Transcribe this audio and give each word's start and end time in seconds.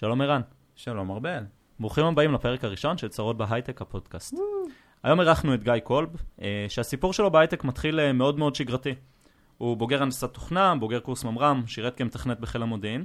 שלום 0.00 0.20
ערן. 0.20 0.40
שלום 0.74 1.10
ארבל. 1.10 1.44
ברוכים 1.80 2.04
הבאים 2.04 2.32
לפרק 2.32 2.64
הראשון 2.64 2.98
של 2.98 3.08
צרות 3.08 3.36
בהייטק 3.36 3.82
הפודקאסט. 3.82 4.34
היום 5.02 5.20
אירחנו 5.20 5.54
את 5.54 5.62
גיא 5.62 5.78
קולב, 5.78 6.08
אה, 6.42 6.66
שהסיפור 6.68 7.12
שלו 7.12 7.30
בהייטק 7.30 7.64
מתחיל 7.64 8.00
אה, 8.00 8.12
מאוד 8.12 8.38
מאוד 8.38 8.54
שגרתי. 8.54 8.94
הוא 9.58 9.76
בוגר 9.76 10.02
הנדסת 10.02 10.34
תוכנה, 10.34 10.74
בוגר 10.74 11.00
קורס 11.00 11.24
ממר"ם, 11.24 11.62
שירת 11.66 11.96
כמתכנת 11.96 12.40
בחיל 12.40 12.62
המודיעין, 12.62 13.04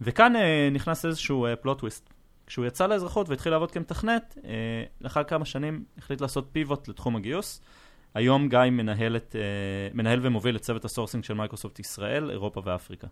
וכאן 0.00 0.36
אה, 0.36 0.68
נכנס 0.72 1.04
איזשהו 1.04 1.46
plot 1.60 1.78
twist. 1.78 2.12
כשהוא 2.46 2.66
יצא 2.66 2.86
לאזרחות 2.86 3.28
והתחיל 3.28 3.52
לעבוד 3.52 3.70
כמתכנת, 3.70 4.38
לאחר 5.00 5.24
כמה 5.24 5.44
שנים 5.44 5.84
החליט 5.98 6.20
לעשות 6.20 6.48
pivot 6.52 6.88
לתחום 6.88 7.16
הגיוס. 7.16 7.62
היום 8.14 8.48
גיא 8.48 8.58
מנהל, 8.58 9.16
את, 9.16 9.36
מנהל 9.94 10.18
ומוביל 10.22 10.56
את 10.56 10.60
צוות 10.60 10.84
ה 10.84 10.88
sourcing 10.88 11.24
של 11.24 11.34
מייקרוסופט 11.34 11.78
ישראל, 11.78 12.30
אירופה 12.30 12.62
ואפריקה. 12.64 13.06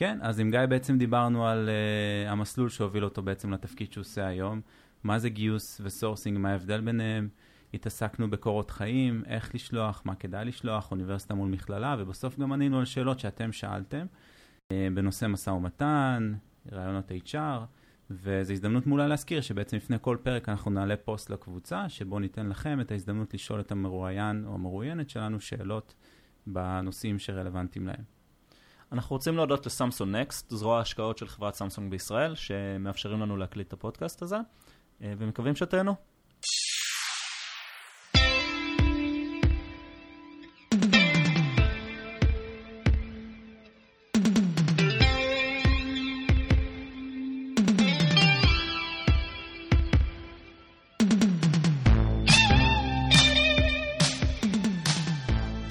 כן, 0.00 0.18
אז 0.22 0.40
עם 0.40 0.50
גיא 0.50 0.66
בעצם 0.66 0.98
דיברנו 0.98 1.46
על 1.46 1.68
uh, 1.68 2.30
המסלול 2.30 2.68
שהוביל 2.68 3.04
אותו 3.04 3.22
בעצם 3.22 3.52
לתפקיד 3.52 3.92
שהוא 3.92 4.02
עושה 4.02 4.26
היום, 4.26 4.60
מה 5.04 5.18
זה 5.18 5.28
גיוס 5.28 5.80
ו 5.84 5.89
sourcing, 5.89 6.38
מה 6.38 6.50
ההבדל 6.50 6.80
ביניהם, 6.80 7.28
התעסקנו 7.74 8.30
בקורות 8.30 8.70
חיים, 8.70 9.22
איך 9.26 9.54
לשלוח, 9.54 10.02
מה 10.04 10.14
כדאי 10.14 10.44
לשלוח, 10.44 10.90
אוניברסיטה 10.90 11.34
מול 11.34 11.48
מכללה, 11.48 11.96
ובסוף 11.98 12.38
גם 12.38 12.52
ענינו 12.52 12.78
על 12.78 12.84
שאלות 12.84 13.18
שאתם 13.18 13.52
שאלתם 13.52 14.06
uh, 14.72 14.76
בנושא 14.94 15.26
משא 15.26 15.50
ומתן, 15.50 16.32
ראיונות 16.72 17.10
HR, 17.10 17.60
וזו 18.10 18.52
הזדמנות 18.52 18.86
מעולה 18.86 19.06
להזכיר 19.06 19.40
שבעצם 19.40 19.76
לפני 19.76 19.96
כל 20.00 20.16
פרק 20.22 20.48
אנחנו 20.48 20.70
נעלה 20.70 20.96
פוסט 20.96 21.30
לקבוצה, 21.30 21.88
שבו 21.88 22.18
ניתן 22.18 22.48
לכם 22.48 22.80
את 22.80 22.90
ההזדמנות 22.90 23.34
לשאול 23.34 23.60
את 23.60 23.72
המרואיין 23.72 24.44
או 24.46 24.54
המרואיינת 24.54 25.10
שלנו 25.10 25.40
שאלות 25.40 25.94
בנושאים 26.46 27.18
שרלוונטיים 27.18 27.86
להם. 27.86 28.19
אנחנו 28.92 29.16
רוצים 29.16 29.36
להודות 29.36 29.66
לסמסונג 29.66 30.16
נקסט, 30.16 30.50
זרוע 30.50 30.78
ההשקעות 30.78 31.18
של 31.18 31.28
חברת 31.28 31.54
סמסונג 31.54 31.90
בישראל, 31.90 32.34
שמאפשרים 32.34 33.20
לנו 33.20 33.36
להקליט 33.36 33.68
את 33.68 33.72
הפודקאסט 33.72 34.22
הזה, 34.22 34.36
אה, 35.02 35.12
ומקווים 35.18 35.56
שתהנו. 35.56 35.94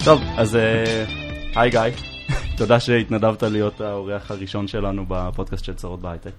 טוב, 0.06 0.22
אז 0.38 0.56
אה, 0.56 1.06
היי 1.56 1.70
גיא. 1.70 2.19
תודה 2.60 2.80
שהתנדבת 2.80 3.44
להיות 3.44 3.82
האורח 3.82 4.32
הראשון 4.32 4.68
שלנו 4.68 5.06
בפודקאסט 5.08 5.66
של 5.66 5.76
צרות 5.76 6.02
בהייטק. 6.02 6.32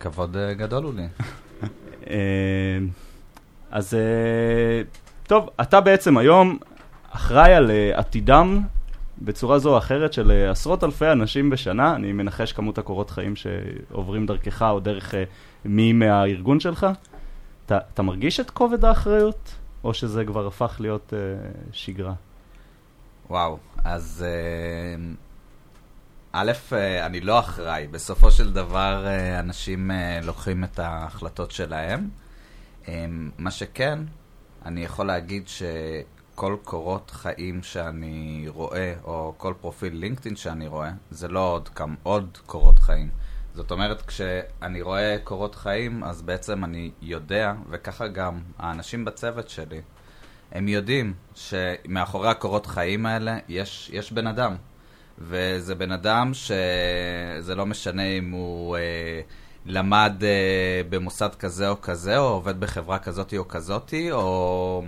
כבוד 0.00 0.36
אה, 0.36 0.54
גדול 0.54 0.84
הוא 0.84 0.94
לי. 0.94 1.06
אה, 2.10 2.78
אז 3.70 3.94
אה, 3.94 4.82
טוב, 5.26 5.50
אתה 5.60 5.80
בעצם 5.80 6.18
היום 6.18 6.58
אחראי 7.10 7.54
על 7.54 7.70
עתידם 7.94 8.60
בצורה 9.18 9.58
זו 9.58 9.72
או 9.72 9.78
אחרת 9.78 10.12
של 10.12 10.46
עשרות 10.50 10.84
אלפי 10.84 11.12
אנשים 11.12 11.50
בשנה, 11.50 11.94
אני 11.94 12.12
מנחש 12.12 12.52
כמות 12.52 12.78
הקורות 12.78 13.10
חיים 13.10 13.34
שעוברים 13.36 14.26
דרכך 14.26 14.62
או 14.62 14.80
דרך 14.80 15.14
מי 15.64 15.92
מהארגון 15.92 16.60
שלך. 16.60 16.86
אתה, 17.66 17.78
אתה 17.94 18.02
מרגיש 18.02 18.40
את 18.40 18.50
כובד 18.50 18.84
האחריות, 18.84 19.54
או 19.84 19.94
שזה 19.94 20.24
כבר 20.24 20.46
הפך 20.46 20.76
להיות 20.80 21.12
uh, 21.12 21.48
שגרה? 21.72 22.14
וואו, 23.30 23.58
אז 23.84 24.24
uh, 24.26 25.27
א', 26.32 26.52
אה, 26.72 27.06
אני 27.06 27.20
לא 27.20 27.38
אחראי. 27.38 27.86
בסופו 27.86 28.30
של 28.30 28.52
דבר, 28.52 29.06
אה, 29.06 29.40
אנשים 29.40 29.90
אה, 29.90 30.20
לוקחים 30.22 30.64
את 30.64 30.78
ההחלטות 30.78 31.50
שלהם. 31.50 32.08
מה 33.38 33.50
שכן, 33.50 33.98
אני 34.64 34.84
יכול 34.84 35.06
להגיד 35.06 35.48
שכל 35.48 36.56
קורות 36.64 37.10
חיים 37.10 37.62
שאני 37.62 38.44
רואה, 38.48 38.94
או 39.04 39.34
כל 39.36 39.54
פרופיל 39.60 39.94
לינקדאין 39.94 40.36
שאני 40.36 40.66
רואה, 40.66 40.90
זה 41.10 41.28
לא 41.28 41.52
עוד, 41.52 41.68
כמה, 41.68 41.94
עוד 42.02 42.38
קורות 42.46 42.78
חיים. 42.78 43.10
זאת 43.54 43.70
אומרת, 43.70 44.02
כשאני 44.02 44.82
רואה 44.82 45.16
קורות 45.24 45.54
חיים, 45.54 46.04
אז 46.04 46.22
בעצם 46.22 46.64
אני 46.64 46.90
יודע, 47.02 47.52
וככה 47.70 48.08
גם 48.08 48.40
האנשים 48.58 49.04
בצוות 49.04 49.48
שלי, 49.48 49.80
הם 50.52 50.68
יודעים 50.68 51.14
שמאחורי 51.34 52.28
הקורות 52.28 52.66
חיים 52.66 53.06
האלה 53.06 53.38
יש, 53.48 53.90
יש 53.92 54.12
בן 54.12 54.26
אדם. 54.26 54.56
וזה 55.20 55.74
בן 55.74 55.92
אדם 55.92 56.30
שזה 56.34 57.54
לא 57.54 57.66
משנה 57.66 58.02
אם 58.02 58.30
הוא 58.30 58.76
אה, 58.76 59.20
למד 59.66 60.12
אה, 60.22 60.80
במוסד 60.88 61.34
כזה 61.34 61.68
או 61.68 61.80
כזה, 61.80 62.18
או 62.18 62.28
עובד 62.28 62.60
בחברה 62.60 62.98
כזאת 62.98 63.34
או 63.38 63.48
כזאת, 63.48 63.94
או 64.12 64.84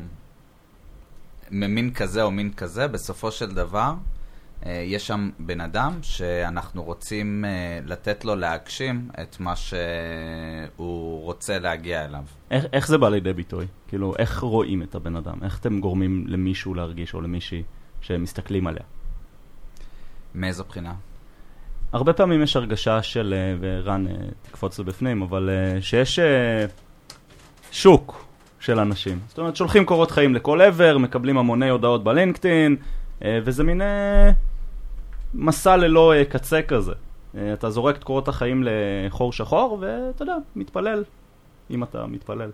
ממין 1.51 1.95
כזה 1.95 2.23
או 2.23 2.31
מין 2.31 2.53
כזה, 2.53 2.89
בסופו 2.89 3.31
של 3.33 3.55
דבר 3.55 3.95
אה, 4.67 4.83
יש 4.87 5.07
שם 5.07 5.31
בן 5.39 5.61
אדם 5.61 5.99
שאנחנו 6.03 6.83
רוצים 6.83 7.45
אה, 7.45 7.79
לתת 7.85 8.25
לו 8.25 8.37
להגשים 8.37 9.09
את 9.23 9.41
מה 9.41 9.55
שהוא 9.57 11.25
רוצה 11.25 11.59
להגיע 11.59 12.05
אליו. 12.05 12.23
איך, 12.51 12.65
איך 12.73 12.89
זה 12.89 12.99
בא 12.99 13.09
לידי 13.09 13.33
ביטוי? 13.33 13.67
כאילו, 13.89 14.15
איך 14.19 14.41
רואים 14.41 14.83
את 14.83 14.95
הבן 14.95 15.17
אדם? 15.17 15.39
איך 15.43 15.59
אתם 15.59 15.81
גורמים 15.81 16.25
למישהו 16.29 16.75
להרגיש 16.75 17.15
או 17.15 17.21
למישהי 17.21 17.63
שמסתכלים 18.01 18.67
עליה? 18.67 18.83
מאיזו 20.35 20.65
בחינה? 20.65 20.95
הרבה 21.93 22.13
פעמים 22.13 22.43
יש 22.43 22.57
הרגשה 22.57 23.03
של, 23.03 23.35
אה, 23.37 23.57
ורן 23.61 24.07
אה, 24.07 24.13
תקפוץ 24.43 24.79
לו 24.79 24.85
בפנים, 24.85 25.23
אבל 25.23 25.51
אה, 25.51 25.83
שיש 25.83 26.19
שוק 27.73 28.25
של 28.61 28.79
אנשים. 28.79 29.19
זאת 29.29 29.39
אומרת, 29.39 29.57
שולחים 29.57 29.85
קורות 29.85 30.11
חיים 30.11 30.35
לכל 30.35 30.61
עבר, 30.61 30.99
מקבלים 30.99 31.39
המוני 31.39 31.69
הודעות 31.69 32.05
בלינקדאין, 32.05 32.77
וזה 33.25 33.65
מין 33.65 33.81
מסע 35.35 35.77
ללא 35.77 36.15
קצה 36.29 36.63
כזה. 36.63 36.93
אתה 37.53 37.71
זורק 37.71 37.97
את 37.97 38.05
קורות 38.05 38.29
החיים 38.29 38.65
לחור 38.67 39.33
שחור, 39.33 39.79
ואתה 39.81 40.23
יודע, 40.23 40.35
מתפלל, 40.57 41.05
אם 41.71 41.83
אתה 41.83 42.07
מתפלל. 42.07 42.51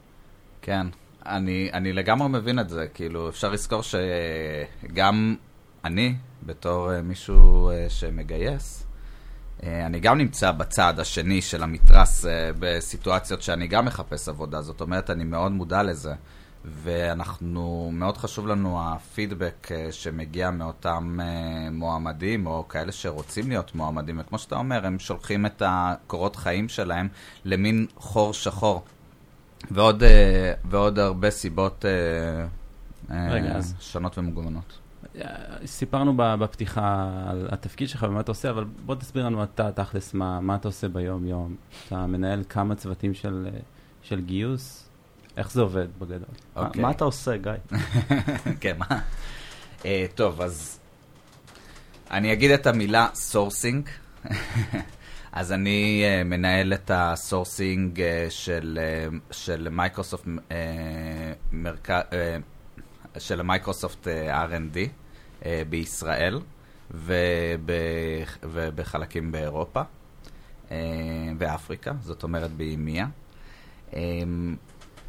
כן, 0.62 0.86
אני, 1.26 1.70
אני 1.72 1.92
לגמרי 1.92 2.28
מבין 2.28 2.58
את 2.58 2.68
זה. 2.68 2.86
כאילו, 2.94 3.28
אפשר 3.28 3.50
לזכור 3.50 3.80
שגם 3.82 5.36
אני, 5.86 6.14
בתור 6.46 6.90
uh, 6.90 7.02
מישהו 7.02 7.70
uh, 7.70 7.90
שמגייס, 7.90 8.86
uh, 9.60 9.64
אני 9.86 10.00
גם 10.00 10.18
נמצא 10.18 10.52
בצד 10.52 11.00
השני 11.00 11.42
של 11.42 11.62
המתרס 11.62 12.24
בסיטואציות 12.58 13.42
שאני 13.42 13.66
גם 13.66 13.84
מחפש 13.84 14.28
עבודה. 14.28 14.62
זאת 14.62 14.80
אומרת, 14.80 15.10
אני 15.10 15.24
מאוד 15.24 15.52
מודע 15.52 15.82
לזה. 15.82 16.14
ואנחנו, 16.64 17.90
מאוד 17.92 18.16
חשוב 18.16 18.46
לנו 18.46 18.80
הפידבק 18.82 19.68
שמגיע 19.90 20.50
מאותם 20.50 21.18
מועמדים, 21.72 22.46
או 22.46 22.68
כאלה 22.68 22.92
שרוצים 22.92 23.48
להיות 23.48 23.74
מועמדים, 23.74 24.20
וכמו 24.20 24.38
שאתה 24.38 24.56
אומר, 24.56 24.86
הם 24.86 24.98
שולחים 24.98 25.46
את 25.46 25.62
הקורות 25.66 26.36
חיים 26.36 26.68
שלהם 26.68 27.08
למין 27.44 27.86
חור 27.96 28.34
שחור. 28.34 28.84
ועוד, 29.70 30.02
ועוד 30.64 30.98
הרבה 30.98 31.30
סיבות 31.30 31.84
רגע, 33.10 33.58
uh, 33.58 33.62
שונות 33.80 34.18
ומגוונות. 34.18 34.85
סיפרנו 35.66 36.12
בפתיחה 36.16 37.08
על 37.28 37.48
התפקיד 37.50 37.88
שלך 37.88 38.06
ומה 38.08 38.20
אתה 38.20 38.30
עושה, 38.30 38.50
אבל 38.50 38.64
בוא 38.64 38.94
תסביר 38.94 39.26
לנו 39.26 39.42
אתה 39.42 39.72
תכלס 39.72 40.14
מה, 40.14 40.40
מה 40.40 40.54
אתה 40.56 40.68
עושה 40.68 40.88
ביום-יום. 40.88 41.56
אתה 41.86 42.06
מנהל 42.06 42.44
כמה 42.48 42.74
צוותים 42.74 43.14
של, 43.14 43.48
של 44.02 44.20
גיוס, 44.20 44.88
איך 45.36 45.52
זה 45.52 45.60
עובד 45.60 45.86
בגדול? 45.98 46.20
Okay. 46.20 46.60
מה, 46.60 46.66
אוקיי. 46.66 46.82
מה 46.82 46.90
אתה 46.90 47.04
עושה, 47.04 47.36
גיא? 47.36 47.52
כן, 48.60 48.76
מה? 48.78 48.86
Uh, 49.82 49.84
טוב, 50.14 50.40
אז 50.40 50.80
אני 52.10 52.32
אגיד 52.32 52.50
את 52.50 52.66
המילה 52.66 53.08
sourcing. 53.14 53.88
אז 55.32 55.52
אני 55.52 56.04
uh, 56.04 56.24
מנהל 56.24 56.72
את 56.72 56.90
ה 56.94 57.06
sourcing 57.06 57.98
uh, 57.98 58.02
של, 58.30 58.78
uh, 59.10 59.34
של 59.34 59.68
מייקרוסופט, 59.70 60.24
uh, 60.26 60.50
מרק... 61.52 61.90
uh, 61.90 62.14
של 63.18 63.42
מייקרוסופט 63.42 64.06
uh, 64.06 64.50
R&D. 64.50 65.05
אה, 65.46 65.62
בישראל 65.68 66.40
וב, 66.90 67.10
ובחלקים 68.42 69.32
באירופה 69.32 69.82
אה, 70.70 70.76
ואפריקה, 71.38 71.92
זאת 72.02 72.22
אומרת 72.22 72.50
ב 72.50 72.59
EMEA. 72.59 73.06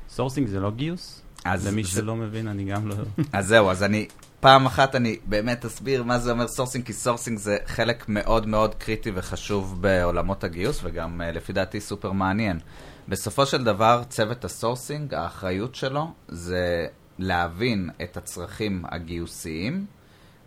sourcing 0.10 0.48
זה 0.48 0.60
לא 0.60 0.72
גיוס? 0.72 1.22
אז 1.46 1.68
למי 1.68 1.84
זה... 1.84 1.90
שלא 1.90 2.16
מבין, 2.16 2.48
אני 2.48 2.64
גם 2.64 2.88
לא... 2.88 2.96
אז 3.34 3.48
זהו, 3.48 3.72
אז 3.72 3.84
אני, 3.84 4.08
פעם 4.40 4.66
אחת 4.66 4.96
אני 4.96 5.18
באמת 5.26 5.66
אסביר 5.66 6.04
מה 6.04 6.20
זה 6.20 6.32
אומר 6.32 6.48
sourcing, 6.48 6.86
כי 6.86 6.94
sourcing 6.94 7.38
זה 7.38 7.58
חלק 7.66 8.06
מאוד 8.08 8.48
מאוד 8.48 8.76
קריטי 8.76 9.12
וחשוב 9.16 9.82
בעולמות 9.82 10.44
הגיוס, 10.44 10.80
וגם 10.84 11.22
לפי 11.34 11.54
דעתי 11.54 11.80
סופר 11.80 12.12
מעניין. 12.12 12.60
בסופו 13.08 13.46
של 13.46 13.64
דבר, 13.64 14.04
צוות 14.10 14.46
ה 14.46 14.53
sourcing, 14.53 15.14
האחריות 15.14 15.76
שלו 15.76 16.12
זה 16.28 16.88
להבין 17.20 17.90
את 18.04 18.18
הצרכים 18.18 18.84
הגיוסיים, 18.92 19.86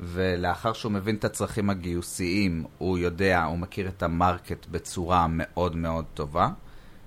ולאחר 0.01 0.73
שהוא 0.73 0.93
מבין 0.93 1.15
את 1.15 1.25
הצרכים 1.25 1.71
הגיוסיים, 1.71 2.65
הוא 2.79 2.99
יודע, 2.99 3.43
הוא 3.45 3.59
מכיר 3.59 3.89
את 3.89 4.03
ה 4.03 4.12
market 4.12 4.67
בצורה 4.71 5.27
מאוד 5.29 5.77
מאוד 5.77 6.05
טובה. 6.15 6.49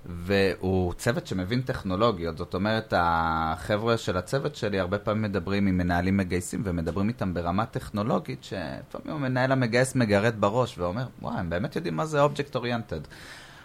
והוא 0.06 0.92
צוות 0.92 1.26
שמבין 1.26 1.62
טכנולוגיות, 1.62 2.38
זאת 2.38 2.54
אומרת, 2.54 2.94
החבר'ה 2.96 3.96
של 3.96 4.16
הצוות 4.16 4.56
שלי 4.56 4.80
הרבה 4.80 4.98
פעמים 4.98 5.22
מדברים 5.22 5.66
עם 5.66 5.78
מנהלים 5.78 6.16
מגייסים 6.16 6.62
ומדברים 6.64 7.08
איתם 7.08 7.34
ברמה 7.34 7.66
טכנולוגית, 7.66 8.44
שלפעמים 8.44 9.16
המנהל 9.16 9.52
המגייס 9.52 9.94
מגרד 9.94 10.34
בראש 10.40 10.78
ואומר, 10.78 11.06
וואי, 11.22 11.38
הם 11.38 11.50
באמת 11.50 11.76
יודעים 11.76 11.96
מה 11.96 12.06
זה 12.06 12.22
אובייקט 12.22 12.56
אוריינטד. 12.56 13.00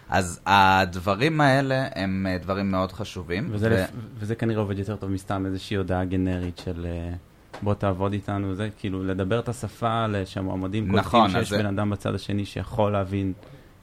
אז 0.08 0.40
הדברים 0.46 1.40
האלה 1.40 1.88
הם 1.94 2.26
דברים 2.42 2.70
מאוד 2.70 2.92
חשובים. 2.92 3.48
וזה, 3.50 3.68
ו... 3.68 3.74
לפ... 3.74 3.90
וזה 4.18 4.34
כנראה 4.34 4.60
עובד 4.60 4.78
יותר 4.78 4.96
טוב 4.96 5.10
מסתם 5.10 5.46
איזושהי 5.46 5.76
הודעה 5.76 6.04
גנרית 6.04 6.58
של 6.58 6.86
אה, 6.86 7.12
בוא 7.62 7.74
תעבוד 7.74 8.12
איתנו, 8.12 8.54
זה 8.54 8.68
כאילו 8.78 9.04
לדבר 9.04 9.38
את 9.38 9.48
השפה, 9.48 10.06
שהמועמדים 10.24 10.96
נכון, 10.96 11.20
קולטים 11.20 11.44
שיש 11.44 11.52
בן 11.52 11.66
אדם 11.66 11.90
בצד 11.90 12.14
השני 12.14 12.44
שיכול 12.44 12.92
להבין. 12.92 13.32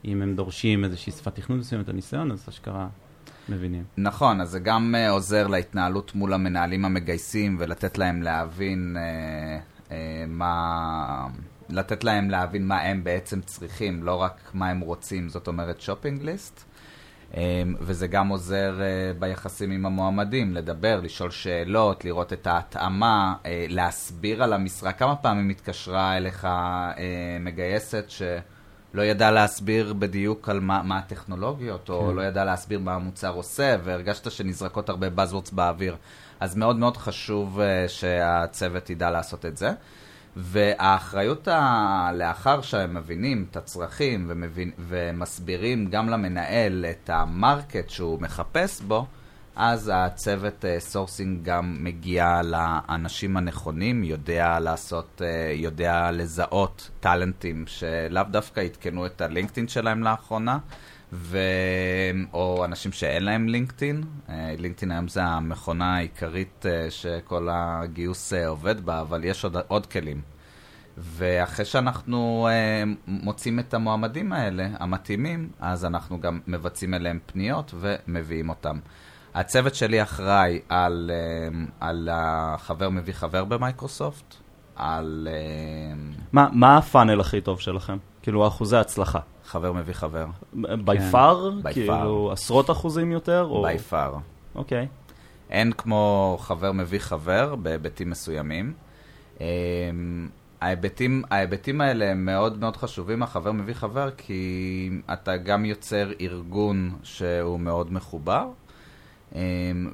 אם 0.06 0.22
הם 0.22 0.36
דורשים 0.36 0.84
איזושהי 0.84 1.12
שפת 1.12 1.36
תכנון 1.36 1.60
מסוימת 1.60 1.90
או 1.90 1.94
ניסיון, 1.94 2.32
אז 2.32 2.46
אשכרה 2.50 2.88
מבינים. 3.50 3.84
נכון, 3.98 4.42
אז 4.42 4.50
זה 4.50 4.60
גם 4.60 4.96
uh, 4.96 5.12
עוזר 5.12 5.48
להתנהלות 5.48 6.16
מול 6.16 6.34
המנהלים 6.34 6.86
המגייסים 6.86 7.56
ולתת 7.60 7.98
להם 7.98 8.22
להבין 8.22 8.98
uh, 8.98 9.90
uh, 9.90 9.94
מה... 10.28 11.28
לתת 11.70 12.04
להם 12.04 12.30
להבין 12.30 12.68
מה 12.68 12.82
הם 12.82 13.04
בעצם 13.04 13.42
צריכים, 13.42 14.04
לא 14.04 14.16
רק 14.16 14.52
מה 14.54 14.70
הם 14.70 14.80
רוצים, 14.80 15.30
זאת 15.30 15.48
אומרת 15.48 15.82
שופינג 15.82 16.22
ליסט. 16.22 16.66
Um, 17.32 17.38
וזה 17.80 18.08
גם 18.08 18.28
עוזר 18.28 18.76
uh, 18.78 19.20
ביחסים 19.20 19.72
עם 19.72 19.86
המועמדים, 19.86 20.54
לדבר, 20.54 21.00
לשאול 21.04 21.32
שאלות, 21.32 22.06
לראות 22.06 22.34
את 22.34 22.48
ההתאמה, 22.48 23.36
uh, 23.44 23.48
להסביר 23.70 24.44
על 24.44 24.54
המשרה. 24.54 24.92
כמה 24.92 25.16
פעמים 25.16 25.50
התקשרה 25.50 26.18
אליך 26.18 26.44
uh, 26.44 27.00
מגייסת 27.40 28.06
ש... 28.08 28.22
לא 28.94 29.02
ידע 29.02 29.32
להסביר 29.32 29.94
בדיוק 29.94 30.50
על 30.50 30.60
מה, 30.60 30.84
מה 30.84 30.98
הטכנולוגיות, 30.98 31.90
או 31.90 32.08
כן. 32.10 32.16
לא 32.16 32.22
ידע 32.22 32.46
להסביר 32.46 32.80
מה 32.80 32.94
המוצר 32.94 33.34
עושה, 33.34 33.76
והרגשת 33.84 34.32
שנזרקות 34.32 34.90
הרבה 34.90 35.08
buzzwords 35.08 35.50
באוויר. 35.52 35.96
אז 36.40 36.56
מאוד 36.56 36.76
מאוד 36.76 36.98
חשוב 36.98 37.60
שהצוות 37.88 38.90
ידע 38.90 39.10
לעשות 39.10 39.46
את 39.46 39.58
זה. 39.58 39.72
והאחריות. 40.38 41.48
לאחר 42.14 42.62
שהם 42.62 42.94
מבינים 42.94 43.46
את 43.52 43.58
הצרכים 43.58 44.26
ומבין... 44.28 44.72
ומסבירים 44.80 45.90
גם 45.90 46.10
למנהל 46.10 46.86
את 46.90 47.10
ה 47.10 47.21
market 47.21 47.90
שהוא 47.90 48.22
מחפש 48.22 48.82
בו, 48.82 49.06
אז 49.56 49.92
הצוות 49.94 50.66
sourcing 50.80 51.40
uh, 51.40 51.50
גם 51.50 51.78
מגיע 51.80 52.42
לאנשים 52.44 53.38
הנכונים, 53.38 54.04
יודע 54.04 54.60
לעשות, 54.60 55.22
uh, 55.22 55.24
יודע 55.56 56.12
לזהות 56.12 56.90
טאלנטים 57.00 57.64
שלאו 57.68 58.24
דווקא 58.32 58.60
עדכנו 58.60 59.06
את 59.06 59.22
הלינקדאין 59.22 59.68
שלהם 59.68 60.04
לאחרונה, 60.04 60.58
ו... 61.14 61.38
או 62.34 62.66
אנשים 62.66 62.92
שאין 62.92 63.24
להם 63.24 63.50
לינקדאין. 63.50 64.04
Uh, 64.28 64.32
לינקדאין 64.58 64.92
היום 64.92 65.08
זה 65.08 65.24
המכונה 65.24 65.96
העיקרית 65.96 66.66
uh, 66.66 66.92
שכל 66.92 67.48
הגיוס 67.52 68.34
uh, 68.34 68.36
עובד 68.48 68.86
בה, 68.86 69.02
אבל 69.02 69.24
יש 69.24 69.44
עוד, 69.44 69.58
עוד 69.68 69.86
כלים. 69.86 70.22
ואחרי 70.98 71.66
שאנחנו 71.66 72.48
מוצאים 73.08 73.60
את 73.60 73.74
המועמדים 73.74 74.34
האלה, 74.34 74.68
המתאימים, 74.80 75.50
אז 75.60 75.86
אנחנו 75.86 76.22
גם 76.22 76.40
מבצעים 76.48 76.94
אליהם 76.94 77.20
פניות 77.26 77.74
ומביאים 77.80 78.50
אותם. 78.50 78.80
הצוות 79.34 79.76
שלי 79.76 80.02
אחראי 80.02 80.60
על, 80.70 81.12
על 81.80 82.10
החבר 82.12 82.90
מביא 82.90 83.14
חבר 83.14 83.44
במייקרוסופט, 83.46 84.36
על... 84.76 85.28
מה, 86.32 86.48
מה 86.52 86.78
הפאנל 86.78 87.20
הכי 87.20 87.42
טוב 87.42 87.60
שלכם? 87.60 87.98
כאילו, 88.28 88.48
אחוזי 88.48 88.78
הצלחה. 88.78 89.20
חבר 89.46 89.74
מביא 89.74 89.94
חבר. 89.94 90.26
בי 90.54 90.98
פאר? 91.12 91.52
כאילו, 91.74 92.32
עשרות 92.32 92.70
אחוזים 92.70 93.12
יותר? 93.12 93.62
בי 93.68 93.78
פאר. 93.78 94.16
אוקיי. 94.56 94.88
אין 95.50 95.72
כמו 95.72 96.38
חבר 96.40 96.72
מביא 96.72 97.00
חבר 97.00 97.56
בהיבטים 97.56 98.10
מסוימים. 98.10 98.74
אמ, 99.40 99.46
ההיבטים, 100.62 101.24
ההיבטים 101.32 101.82
האלה 101.82 102.12
הם 102.12 102.26
מאוד 102.26 102.60
מאוד 102.60 102.78
חשובים, 102.78 103.24
החבר 103.24 103.52
מביא 103.52 103.74
חבר, 103.74 104.10
כי 104.12 104.90
אתה 105.14 105.38
גם 105.38 105.66
יוצר 105.66 106.12
ארגון 106.22 106.92
שהוא 107.04 107.60
מאוד 107.60 107.94
מחובר, 107.94 108.48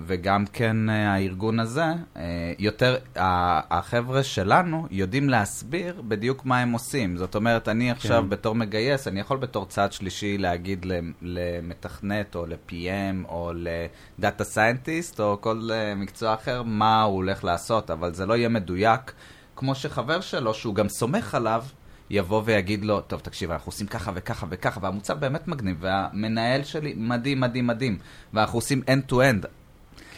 וגם 0.06 0.46
כן 0.46 0.90
אה, 0.90 1.14
הארגון 1.14 1.60
הזה, 1.60 1.86
אה, 2.18 2.54
יותר, 2.60 2.98
החבר'ה 3.16 4.24
שלנו 4.24 4.88
יודעים 4.92 5.30
להסביר 5.30 6.02
בדיוק 6.08 6.46
מה 6.46 6.60
הם 6.60 6.72
עושים. 6.72 7.18
זאת 7.18 7.36
אומרת, 7.36 7.70
אני 7.70 7.92
עכשיו 7.92 8.24
כן. 8.24 8.30
בתור 8.30 8.56
מגייס, 8.56 9.08
אני 9.08 9.20
יכול 9.20 9.38
בתור 9.38 9.66
צעד 9.66 9.94
שלישי 9.94 10.38
להגיד 10.38 10.86
למתכנת 11.22 12.36
או 12.36 12.46
ל-PM 12.46 13.30
או 13.30 13.52
ל 13.56 13.73
data 13.73 14.44
scientist 14.44 15.20
או 15.20 15.38
כל 15.42 15.70
אה, 15.72 15.96
מקצוע 15.96 16.34
אחר 16.34 16.64
מה 16.64 17.02
הוא 17.04 17.16
הולך 17.16 17.44
לעשות, 17.44 17.92
אבל 17.92 18.14
זה 18.14 18.26
לא 18.26 18.38
יהיה 18.38 18.50
מדויק 18.50 19.14
כמו 19.56 19.76
שחבר 19.76 20.22
שלו, 20.22 20.54
שהוא 20.54 20.76
גם 20.76 20.90
סומך 20.90 21.36
עליו, 21.36 21.64
יבוא 22.10 22.42
ויגיד 22.46 22.86
לו, 22.86 23.02
טוב, 23.02 23.20
תקשיב, 23.20 23.52
אנחנו 23.52 23.70
עושים 23.70 23.88
ככה 23.88 24.12
וככה 24.16 24.46
וככה, 24.50 24.80
והמוצר 24.84 25.16
באמת 25.16 25.48
מגניב, 25.48 25.78
והמנהל 25.80 26.64
שלי 26.64 26.94
מדהים, 26.98 27.40
מדהים, 27.40 27.68
מדהים, 27.68 27.98
ואנחנו 28.34 28.58
עושים 28.58 28.82
end-to-end. 28.88 29.48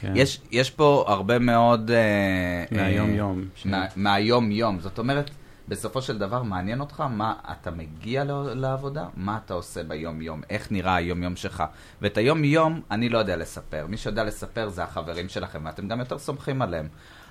כן. 0.01 0.13
יש, 0.15 0.41
יש 0.51 0.71
פה 0.71 1.05
הרבה 1.07 1.39
מאוד... 1.39 1.91
אה, 1.91 2.65
מהיום-יום. 2.71 3.41
Uh, 3.41 3.67
מה, 3.67 3.85
מהיום-יום. 3.95 4.79
זאת 4.79 4.99
אומרת, 4.99 5.29
בסופו 5.67 6.01
של 6.01 6.17
דבר 6.17 6.43
מעניין 6.43 6.79
אותך 6.79 7.01
מה 7.01 7.33
אתה 7.51 7.71
מגיע 7.71 8.23
לעבודה, 8.55 9.05
מה 9.15 9.39
אתה 9.45 9.53
עושה 9.53 9.83
ביום-יום, 9.83 10.41
איך 10.49 10.71
נראה 10.71 10.95
היום-יום 10.95 11.35
שלך. 11.35 11.63
ואת 12.01 12.17
היום-יום 12.17 12.81
אני 12.91 13.09
לא 13.09 13.17
יודע 13.17 13.35
לספר. 13.35 13.85
מי 13.89 13.97
שיודע 13.97 14.23
לספר 14.23 14.69
זה 14.69 14.83
החברים 14.83 15.29
שלכם, 15.29 15.61
ואתם 15.65 15.87
גם 15.87 15.99
יותר 15.99 16.17
סומכים 16.17 16.61
עליהם. 16.61 16.87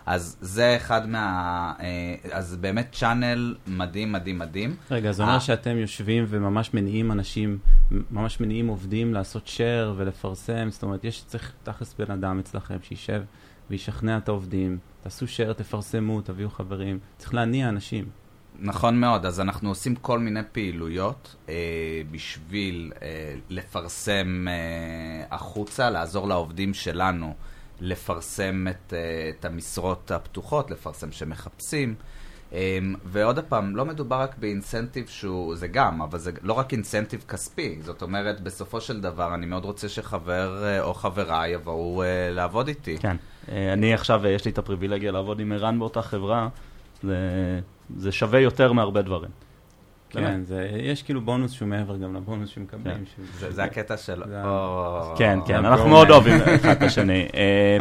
אז 0.06 0.36
זה 0.40 0.76
אחד 0.76 1.08
מה... 1.08 1.72
אה, 1.80 2.14
אז 2.32 2.56
באמת 2.56 2.88
צ'אנל 2.92 3.54
מדהים, 3.66 4.12
מדהים, 4.12 4.38
מדהים. 4.38 4.76
רגע, 4.90 5.12
זה 5.12 5.22
אומר 5.22 5.34
אה. 5.34 5.40
שאתם 5.40 5.76
יושבים 5.76 6.24
וממש 6.28 6.74
מניעים 6.74 7.12
אנשים, 7.12 7.58
ממש 8.10 8.40
מניעים 8.40 8.66
עובדים 8.66 9.14
לעשות 9.14 9.46
share 9.46 9.88
ולפרסם, 9.96 10.68
זאת 10.70 10.82
אומרת, 10.82 11.04
יש 11.04 11.24
צריך 11.26 11.52
תכלס 11.62 11.94
בן 11.98 12.10
אדם 12.10 12.38
אצלכם 12.38 12.76
שישב 12.82 13.22
וישכנע 13.70 14.16
את 14.16 14.28
העובדים, 14.28 14.78
תעשו 15.02 15.26
share, 15.26 15.52
תפרסמו, 15.52 16.20
תביאו 16.20 16.50
חברים, 16.50 16.98
צריך 17.18 17.34
להניע 17.34 17.68
אנשים. 17.68 18.04
נכון 18.58 19.00
מאוד, 19.00 19.26
אז 19.26 19.40
אנחנו 19.40 19.68
עושים 19.68 19.94
כל 19.94 20.18
מיני 20.18 20.40
פעילויות 20.52 21.34
אה, 21.48 21.54
בשביל 22.10 22.92
אה, 23.02 23.34
לפרסם 23.50 24.46
אה, 24.48 25.36
החוצה, 25.36 25.90
לעזור 25.90 26.28
לעובדים 26.28 26.74
שלנו. 26.74 27.34
לפרסם 27.84 28.66
את, 28.70 28.92
אה, 28.92 29.30
את 29.38 29.44
המשרות 29.44 30.10
הפתוחות, 30.10 30.70
לפרסם 30.70 31.12
שמחפשים. 31.12 31.94
אמ, 32.52 32.94
ועוד 33.04 33.38
פעם, 33.48 33.76
לא 33.76 33.84
מדובר 33.84 34.20
רק 34.20 34.34
באינסנטיב 34.38 35.06
שהוא, 35.06 35.56
זה 35.56 35.68
גם, 35.68 36.02
אבל 36.02 36.18
זה 36.18 36.32
לא 36.42 36.52
רק 36.52 36.72
אינסנטיב 36.72 37.24
כספי. 37.28 37.78
זאת 37.80 38.02
אומרת, 38.02 38.40
בסופו 38.40 38.80
של 38.80 39.00
דבר, 39.00 39.34
אני 39.34 39.46
מאוד 39.46 39.64
רוצה 39.64 39.88
שחבר 39.88 40.64
אה, 40.64 40.82
או 40.82 40.94
חברה 40.94 41.48
יבואו 41.48 42.02
אה, 42.02 42.30
לעבוד 42.30 42.68
איתי. 42.68 42.98
כן. 42.98 43.16
אני 43.48 43.94
עכשיו, 43.94 44.26
יש 44.26 44.44
לי 44.44 44.50
את 44.50 44.58
הפריבילגיה 44.58 45.12
לעבוד 45.12 45.40
עם 45.40 45.52
ערן 45.52 45.78
באותה 45.78 46.02
חברה, 46.02 46.48
זה, 47.02 47.16
זה 47.96 48.12
שווה 48.12 48.40
יותר 48.40 48.72
מהרבה 48.72 49.02
דברים. 49.02 49.30
כן, 50.20 50.42
זה, 50.42 50.70
יש 50.82 51.02
כאילו 51.02 51.20
בונוס 51.20 51.52
שהוא 51.52 51.68
מעבר 51.68 51.96
גם 51.96 52.16
לבונוס 52.16 52.50
שמקבלים. 52.50 52.96
כן. 52.96 53.22
זה, 53.38 53.52
זה 53.52 53.64
הקטע 53.64 53.96
של... 53.96 54.22
זה... 54.26 54.42
כן, 55.16 55.38
כן, 55.46 55.64
אנחנו 55.64 55.88
מאוד 55.88 56.10
אוהבים 56.10 56.40
אחד 56.54 56.70
את 56.70 56.82
השני. 56.82 57.28
אה, 57.34 57.78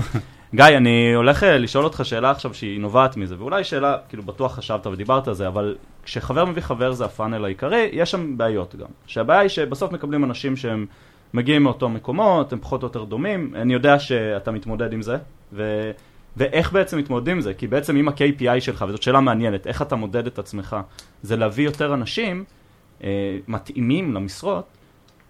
גיא, 0.56 0.66
אני 0.78 1.14
הולך 1.14 1.44
אה, 1.44 1.58
לשאול 1.58 1.84
אותך 1.84 2.02
שאלה 2.06 2.32
עכשיו 2.32 2.54
שהיא 2.54 2.80
נובעת 2.80 3.18
מזה, 3.18 3.36
ואולי 3.40 3.64
שאלה, 3.64 3.98
כאילו 4.10 4.24
בטוח 4.24 4.56
חשבת 4.56 4.88
ודיברת 4.88 5.28
על 5.28 5.34
זה, 5.34 5.48
אבל 5.48 5.76
כשחבר 6.04 6.46
מביא 6.46 6.62
חבר 6.62 6.92
זה 6.92 7.06
הפאנל 7.06 7.46
העיקרי, 7.46 7.90
יש 7.92 8.12
שם 8.12 8.38
בעיות 8.38 8.76
גם. 8.76 8.88
שהבעיה 9.06 9.40
היא 9.40 9.50
שבסוף 9.50 9.92
מקבלים 9.92 10.24
אנשים 10.24 10.56
שהם 10.56 10.86
מגיעים 11.34 11.64
מאותו 11.64 11.90
מקומות, 11.90 12.54
הם 12.54 12.60
פחות 12.60 12.84
או 12.84 12.88
יותר 12.88 13.04
דומים, 13.04 13.54
אני 13.56 13.74
יודע 13.74 14.00
שאתה 14.00 14.52
מתמודד 14.52 14.94
עם 14.94 15.02
זה, 15.02 15.18
ו... 15.54 15.92
ואיך 16.38 16.74
בעצם 16.74 16.98
מתמודדים 16.98 17.36
עם 17.36 17.42
זה? 17.42 17.54
כי 17.54 17.68
בעצם 17.68 17.98
אם 17.98 18.08
ה-KPI 18.08 18.60
שלך, 18.60 18.86
וזאת 18.88 19.04
שאלה 19.04 19.20
מעניינת, 19.20 19.68
איך 19.68 19.82
אתה 19.82 19.96
מודד 19.96 20.28
את 20.28 20.40
עצמך, 20.40 20.76
זה 21.24 21.36
להביא 21.36 21.66
יותר 21.66 21.94
אנשים 21.94 22.44
אה, 23.04 23.38
מתאימים 23.48 24.14
למשרות, 24.14 24.66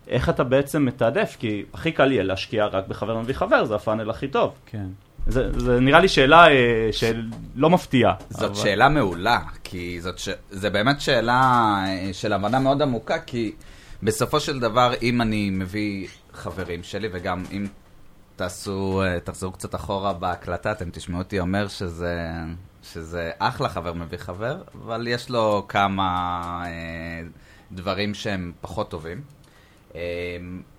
איך 0.07 0.29
אתה 0.29 0.43
בעצם 0.43 0.85
מתעדף? 0.85 1.35
כי 1.39 1.63
הכי 1.73 1.91
קל 1.91 2.11
יהיה 2.11 2.23
להשקיע 2.23 2.65
רק 2.65 2.87
בחבר 2.87 3.19
מביא 3.19 3.33
חבר, 3.33 3.65
זה 3.65 3.75
הפאנל 3.75 4.09
הכי 4.09 4.27
טוב. 4.27 4.53
כן. 4.65 4.87
זה, 5.27 5.59
זה 5.59 5.79
נראה 5.79 5.99
לי 5.99 6.07
שאלה 6.07 6.47
אה, 6.47 6.89
שלא 6.91 7.69
מפתיעה. 7.69 8.13
זאת 8.29 8.43
אבל... 8.43 8.55
שאלה 8.55 8.89
מעולה, 8.89 9.39
כי 9.63 10.01
זאת 10.01 10.17
ש... 10.17 10.29
זה 10.49 10.69
באמת 10.69 11.01
שאלה 11.01 11.33
אה, 11.87 12.09
של 12.13 12.33
הבנה 12.33 12.59
מאוד 12.59 12.81
עמוקה, 12.81 13.19
כי 13.19 13.51
בסופו 14.03 14.39
של 14.39 14.59
דבר, 14.59 14.93
אם 15.01 15.21
אני 15.21 15.49
מביא 15.49 16.07
חברים 16.33 16.83
שלי, 16.83 17.07
וגם 17.11 17.43
אם 17.51 17.67
תעשו, 18.43 19.01
אה, 19.01 19.19
תחזרו 19.19 19.51
קצת 19.51 19.75
אחורה 19.75 20.13
בהקלטה, 20.13 20.71
אתם 20.71 20.89
תשמעו 20.89 21.19
אותי 21.19 21.39
אומר 21.39 21.67
שזה 21.67 22.29
שזה 22.83 23.31
אחלה 23.39 23.69
חבר 23.69 23.93
מביא 23.93 24.17
חבר, 24.17 24.61
אבל 24.85 25.07
יש 25.07 25.29
לו 25.29 25.65
כמה 25.67 26.07
אה, 26.65 27.21
דברים 27.71 28.13
שהם 28.13 28.51
פחות 28.61 28.89
טובים. 28.89 29.21
אה, 29.95 30.01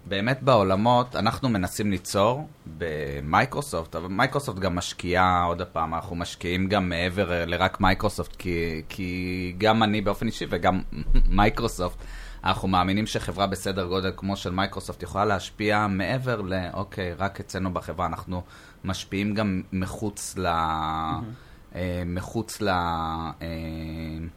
באמת 0.07 0.43
בעולמות, 0.43 1.17
אנחנו 1.17 1.49
מנסים 1.49 1.91
ליצור 1.91 2.49
במייקרוסופט, 2.79 3.97
אבל 3.97 4.09
מייקרוסופט 4.09 4.59
גם 4.59 4.75
משקיעה, 4.75 5.45
עוד 5.45 5.63
פעם, 5.63 5.95
אנחנו 5.95 6.17
משקיעים 6.17 6.69
גם 6.69 6.89
מעבר 6.89 7.45
לרק 7.45 7.81
מייקרוסופט, 7.81 8.37
כי, 8.37 8.83
כי 8.89 9.55
גם 9.59 9.83
אני 9.83 10.01
באופן 10.01 10.27
אישי 10.27 10.47
וגם 10.51 10.83
מייקרוסופט, 11.39 11.97
אנחנו 12.45 12.69
מאמינים 12.69 13.07
שחברה 13.07 13.47
בסדר 13.47 13.87
גודל 13.87 14.13
כמו 14.17 14.37
של 14.37 14.51
מייקרוסופט 14.51 15.03
יכולה 15.03 15.25
להשפיע 15.25 15.87
מעבר 15.87 16.41
ל, 16.41 16.53
אוקיי, 16.73 17.15
רק 17.15 17.41
אצלנו 17.41 17.75
בחברה, 17.75 18.07
אנחנו 18.07 18.43
משפיעים 18.85 19.35
גם 19.35 19.63
מחוץ 19.73 20.35
ל... 20.39 20.47
Mm-hmm. 20.47 21.77
מחוץ 22.07 22.61
ל, 22.61 22.69
אה, 22.69 23.37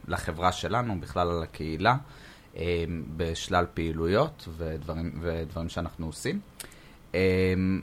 לחברה 0.07 0.51
שלנו, 0.51 1.01
בכלל 1.01 1.31
על 1.31 1.43
הקהילה. 1.43 1.95
אמ, 2.57 3.03
בשלל 3.17 3.65
פעילויות 3.73 4.47
ודברים, 4.57 5.11
ודברים 5.21 5.69
שאנחנו 5.69 6.05
עושים. 6.05 6.39
אמ, 7.13 7.81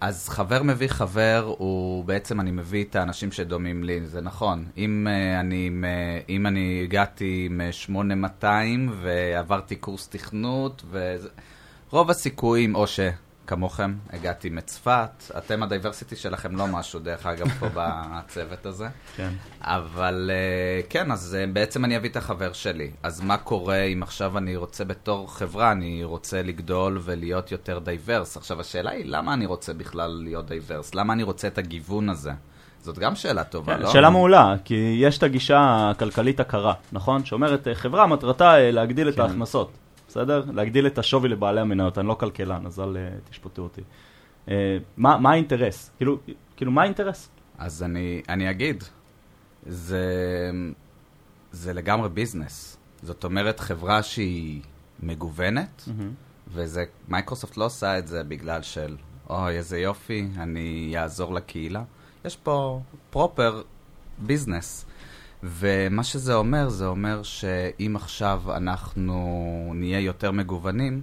אז 0.00 0.28
חבר 0.28 0.62
מביא 0.62 0.88
חבר, 0.88 1.54
הוא 1.58 2.04
בעצם 2.04 2.40
אני 2.40 2.50
מביא 2.50 2.84
את 2.84 2.96
האנשים 2.96 3.32
שדומים 3.32 3.84
לי, 3.84 4.06
זה 4.06 4.20
נכון. 4.20 4.64
אם 4.76 5.06
uh, 5.06 5.40
אני, 5.40 5.70
uh, 5.82 6.24
אם 6.28 6.46
אני 6.46 6.80
הגעתי 6.82 7.48
עם 7.50 7.60
8200 7.70 8.92
ועברתי 9.02 9.76
קורס 9.76 10.08
תכנות, 10.08 10.84
ורוב 10.90 12.10
הסיכויים, 12.10 12.74
או 12.74 12.86
ש... 12.86 13.00
כמוכם, 13.46 13.94
הגעתי 14.12 14.50
מצפת. 14.50 15.10
אתם, 15.38 15.62
ה 15.62 15.67
diversity 15.67 16.16
שלכם 16.16 16.56
לא 16.56 16.66
משהו, 16.66 17.00
דרך 17.00 17.26
אגב, 17.26 17.48
פה 17.48 17.66
בצוות 17.76 18.66
הזה. 18.66 18.88
כן. 19.16 19.30
אבל 19.60 20.30
אה, 20.32 20.80
כן, 20.88 21.12
אז 21.12 21.36
אה, 21.40 21.46
בעצם 21.52 21.84
אני 21.84 21.96
אביא 21.96 22.10
את 22.10 22.16
החבר 22.16 22.52
שלי. 22.52 22.90
אז 23.02 23.20
מה 23.20 23.36
קורה 23.36 23.82
אם 23.82 24.02
עכשיו 24.02 24.38
אני 24.38 24.56
רוצה 24.56 24.84
בתור 24.84 25.34
חברה, 25.34 25.72
אני 25.72 26.04
רוצה 26.04 26.42
לגדול 26.42 26.98
ולהיות 27.02 27.52
יותר 27.52 27.78
diverse? 27.78 28.36
עכשיו, 28.36 28.60
השאלה 28.60 28.90
היא, 28.90 29.04
למה 29.06 29.34
אני 29.34 29.46
רוצה 29.46 29.74
בכלל 29.74 30.20
להיות 30.24 30.46
diverse? 30.46 30.94
למה 30.94 31.12
אני 31.12 31.22
רוצה 31.22 31.48
את 31.48 31.58
הגיוון 31.58 32.08
הזה? 32.08 32.32
זאת 32.82 32.98
גם 32.98 33.14
שאלה 33.14 33.44
טובה, 33.44 33.76
כן, 33.76 33.82
לא? 33.82 33.92
שאלה 33.92 34.10
מעולה, 34.10 34.54
כי 34.64 34.98
יש 35.00 35.18
את 35.18 35.22
הגישה 35.22 35.90
הכלכלית 35.90 36.40
הקרה, 36.40 36.74
נכון? 36.92 37.24
שאומרת, 37.24 37.68
חברה 37.74 38.06
מטרתה 38.06 38.58
להגדיל 38.58 39.12
כן. 39.12 39.14
את 39.14 39.18
ההכנסות. 39.18 39.70
בסדר? 40.16 40.44
להגדיל 40.52 40.86
את 40.86 40.98
השווי 40.98 41.28
לבעלי 41.28 41.60
המניות, 41.60 41.98
אני 41.98 42.08
לא 42.08 42.14
כלכלן, 42.14 42.66
אז 42.66 42.80
אל 42.80 42.96
uh, 42.96 43.30
תשפטו 43.30 43.62
אותי. 43.62 43.80
Uh, 44.46 44.50
מה, 44.96 45.18
מה 45.18 45.30
האינטרס? 45.30 45.90
כאילו, 45.96 46.18
כאילו, 46.56 46.72
מה 46.72 46.82
האינטרס? 46.82 47.28
אז 47.58 47.82
אני, 47.82 48.22
אני 48.28 48.50
אגיד, 48.50 48.84
זה, 49.66 50.04
זה 51.52 51.72
לגמרי 51.72 52.08
business. 52.08 52.76
זאת 53.02 53.24
אומרת, 53.24 53.60
חברה 53.60 54.02
שהיא 54.02 54.62
מגוונת, 55.00 55.82
mm-hmm. 55.86 56.02
וזה, 56.48 56.84
מייקרוסופט 57.08 57.56
לא 57.56 57.64
עושה 57.64 57.98
את 57.98 58.06
זה 58.06 58.24
בגלל 58.24 58.62
של, 58.62 58.96
אוי, 59.30 59.56
איזה 59.56 59.78
יופי, 59.78 60.28
אני 60.36 60.94
אעזור 60.96 61.34
לקהילה. 61.34 61.82
יש 62.24 62.36
פה 62.36 62.80
proper 63.10 63.62
business. 64.18 64.86
ומה 65.42 66.04
שזה 66.04 66.34
אומר, 66.34 66.68
זה 66.68 66.86
אומר 66.86 67.22
שאם 67.22 67.96
עכשיו 67.96 68.42
אנחנו 68.56 69.72
נהיה 69.74 70.00
יותר 70.00 70.30
מגוונים, 70.30 71.02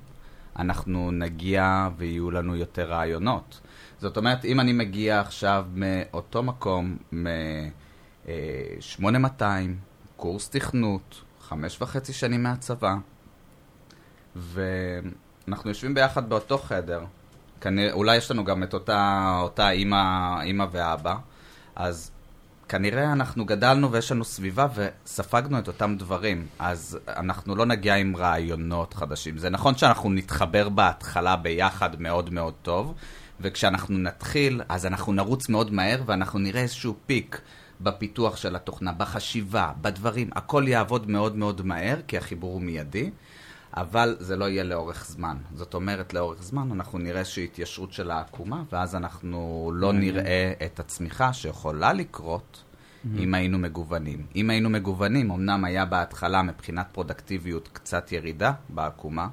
אנחנו 0.59 1.11
נגיע 1.11 1.89
ויהיו 1.97 2.31
לנו 2.31 2.55
יותר 2.55 2.91
רעיונות. 2.91 3.59
זאת 3.99 4.17
אומרת, 4.17 4.45
אם 4.45 4.59
אני 4.59 4.73
מגיע 4.73 5.19
עכשיו 5.19 5.65
מאותו 5.73 6.43
מקום, 6.43 6.97
מ-8200, 7.11 9.43
קורס 10.17 10.49
תכנות, 10.49 11.21
חמש 11.41 11.81
וחצי 11.81 12.13
שנים 12.13 12.43
מהצבא, 12.43 12.95
ואנחנו 14.35 15.69
יושבים 15.69 15.93
ביחד 15.93 16.29
באותו 16.29 16.57
חדר, 16.57 17.05
כנראה, 17.61 17.93
אולי 17.93 18.17
יש 18.17 18.31
לנו 18.31 18.43
גם 18.43 18.63
את 18.63 18.73
אותה, 18.73 19.33
אותה 19.41 19.69
אימא, 19.69 20.41
אימא 20.41 20.65
ואבא, 20.71 21.15
אז 21.75 22.11
כנראה 22.73 23.11
אנחנו 23.11 23.45
גדלנו 23.45 23.91
ויש 23.91 24.11
לנו 24.11 24.23
סביבה 24.23 24.67
וספגנו 24.75 25.59
את 25.59 25.67
אותם 25.67 25.95
דברים, 25.99 26.47
אז 26.59 26.99
אנחנו 27.07 27.55
לא 27.55 27.65
נגיע 27.65 27.95
עם 27.95 28.15
רעיונות 28.15 28.93
חדשים. 28.93 29.37
זה 29.37 29.49
נכון 29.49 29.75
שאנחנו 29.77 30.09
נתחבר 30.09 30.69
בהתחלה 30.69 31.35
ביחד 31.35 32.01
מאוד 32.01 32.33
מאוד 32.33 32.53
טוב, 32.61 32.93
וכשאנחנו 33.41 33.97
נתחיל, 33.97 34.61
אז 34.69 34.85
אנחנו 34.85 35.13
נרוץ 35.13 35.49
מאוד 35.49 35.73
מהר 35.73 36.01
ואנחנו 36.05 36.39
נראה 36.39 36.61
איזשהו 36.61 36.95
פיק 37.05 37.41
בפיתוח 37.81 38.37
של 38.37 38.55
התוכנה, 38.55 38.91
בחשיבה, 38.91 39.71
בדברים, 39.81 40.29
הכל 40.35 40.63
יעבוד 40.67 41.09
מאוד 41.09 41.35
מאוד 41.35 41.61
מהר, 41.65 41.97
כי 42.07 42.17
החיבור 42.17 42.53
הוא 42.53 42.61
מיידי. 42.61 43.09
אבל 43.77 44.15
זה 44.19 44.35
לא 44.35 44.45
יהיה 44.49 44.63
לאורך 44.63 45.05
זמן. 45.05 45.37
זאת 45.53 45.73
אומרת, 45.73 46.13
לאורך 46.13 46.43
זמן 46.43 46.71
אנחנו 46.71 46.99
נראה 46.99 47.19
איזושהי 47.19 47.43
התיישרות 47.43 47.93
של 47.93 48.11
העקומה, 48.11 48.63
ואז 48.71 48.95
אנחנו 48.95 49.71
לא 49.75 49.89
mm-hmm. 49.89 49.93
נראה 49.93 50.53
את 50.65 50.79
הצמיחה 50.79 51.33
שיכולה 51.33 51.93
לקרות 51.93 52.63
mm-hmm. 52.63 53.19
אם 53.19 53.33
היינו 53.33 53.59
מגוונים. 53.59 54.25
אם 54.35 54.49
היינו 54.49 54.69
מגוונים, 54.69 55.31
אמנם 55.31 55.65
היה 55.65 55.85
בהתחלה 55.85 56.41
מבחינת 56.41 56.87
פרודקטיביות 56.91 57.69
קצת 57.73 58.11
ירידה 58.11 58.53
בעקומה, 58.69 59.27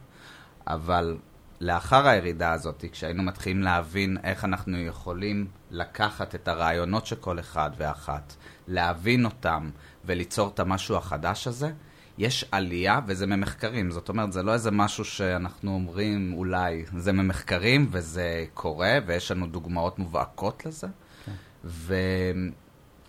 אבל 0.67 1.17
לאחר 1.61 2.07
הירידה 2.09 2.53
הזאת, 2.53 2.85
כשהיינו 2.93 3.23
מתחילים 3.23 3.63
להבין 3.63 4.17
איך 4.25 4.45
אנחנו 4.45 4.79
יכולים 4.79 5.47
לקחת 5.71 6.35
את 6.35 6.49
הרעיונות 6.49 7.07
של 7.07 7.17
כל 7.17 7.39
אחד 7.39 7.71
ואחת, 7.77 8.35
להבין 8.69 9.25
אותם 9.25 9.71
וליצור 10.05 10.49
את 10.55 10.61
המשהו 10.61 10.97
החדש 10.97 11.47
הזה, 11.47 11.73
יש 12.21 12.45
עלייה, 12.51 13.01
וזה 13.07 13.27
ממחקרים. 13.27 13.91
זאת 13.91 14.09
אומרת, 14.09 14.33
זה 14.33 14.43
לא 14.43 14.53
איזה 14.53 14.71
משהו 14.71 15.05
שאנחנו 15.05 15.75
אומרים 15.75 16.33
אולי, 16.37 16.85
זה 16.97 17.13
ממחקרים 17.13 17.89
וזה 17.91 18.45
קורה, 18.55 18.99
ויש 19.07 19.31
לנו 19.31 19.47
דוגמאות 19.47 19.99
מובהקות 19.99 20.67
לזה. 20.67 20.87
כן. 21.27 21.33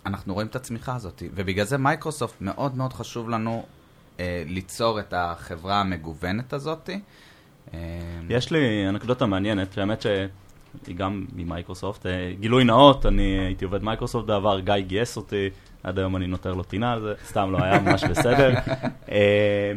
ואנחנו 0.04 0.34
רואים 0.34 0.48
את 0.48 0.56
הצמיחה 0.56 0.94
הזאת. 0.94 1.22
ובגלל 1.34 1.64
זה 1.64 1.78
מייקרוסופט 1.78 2.40
מאוד 2.40 2.76
מאוד 2.76 2.92
חשוב 2.92 3.28
לנו 3.28 3.64
אה, 4.20 4.42
ליצור 4.46 5.00
את 5.00 5.14
החברה 5.16 5.80
המגוונת 5.80 6.52
הזאת. 6.52 6.90
אה... 7.74 7.78
יש 8.28 8.50
לי 8.50 8.88
אנקדוטה 8.88 9.26
מעניינת, 9.26 9.78
האמת 9.78 10.02
שהיא 10.02 10.96
גם 10.96 11.26
ממייקרוסופט. 11.32 12.06
אה, 12.06 12.32
גילוי 12.40 12.64
נאות, 12.64 13.06
אני 13.06 13.38
הייתי 13.38 13.64
עובד 13.64 13.82
מייקרוסופט 13.82 14.26
בעבר, 14.26 14.60
גיא 14.60 14.78
גייס 14.78 15.16
אותי. 15.16 15.50
עד 15.82 15.98
היום 15.98 16.16
אני 16.16 16.26
נותר 16.26 16.54
לו 16.54 16.62
טינה 16.62 16.92
על 16.92 17.00
זה, 17.00 17.14
סתם 17.26 17.52
לא 17.52 17.58
היה 17.62 17.80
ממש 17.80 18.04
בסדר. 18.04 18.54
אה, 19.12 19.72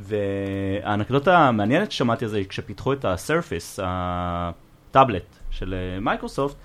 והאנקדוטה 0.00 1.38
המעניינת 1.38 1.92
ששמעתי 1.92 2.24
על 2.24 2.30
זה, 2.30 2.42
כשפיתחו 2.48 2.92
את 2.92 3.04
ה 3.04 3.12
Surface, 3.12 3.80
הטאבלט 3.82 5.36
של 5.50 5.74
אה, 5.74 6.00
מייקרוסופט, 6.00 6.56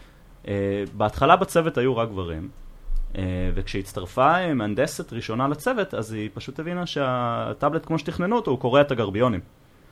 אה, 0.47 0.53
בהתחלה 0.97 1.35
בצוות 1.35 1.77
היו 1.77 1.97
רק 1.97 2.09
גברים, 2.09 2.49
וכשהצטרפה 3.55 4.53
מהנדסת 4.53 5.13
ראשונה 5.13 5.47
לצוות, 5.47 5.93
אז 5.93 6.13
היא 6.13 6.29
פשוט 6.33 6.59
הבינה 6.59 6.85
שהטאבלט 6.85 7.85
כמו 7.85 7.99
שתכננו 7.99 8.35
אותו, 8.35 8.51
הוא 8.51 8.59
קורע 8.59 8.81
את 8.81 8.91
הגרביונים. 8.91 9.39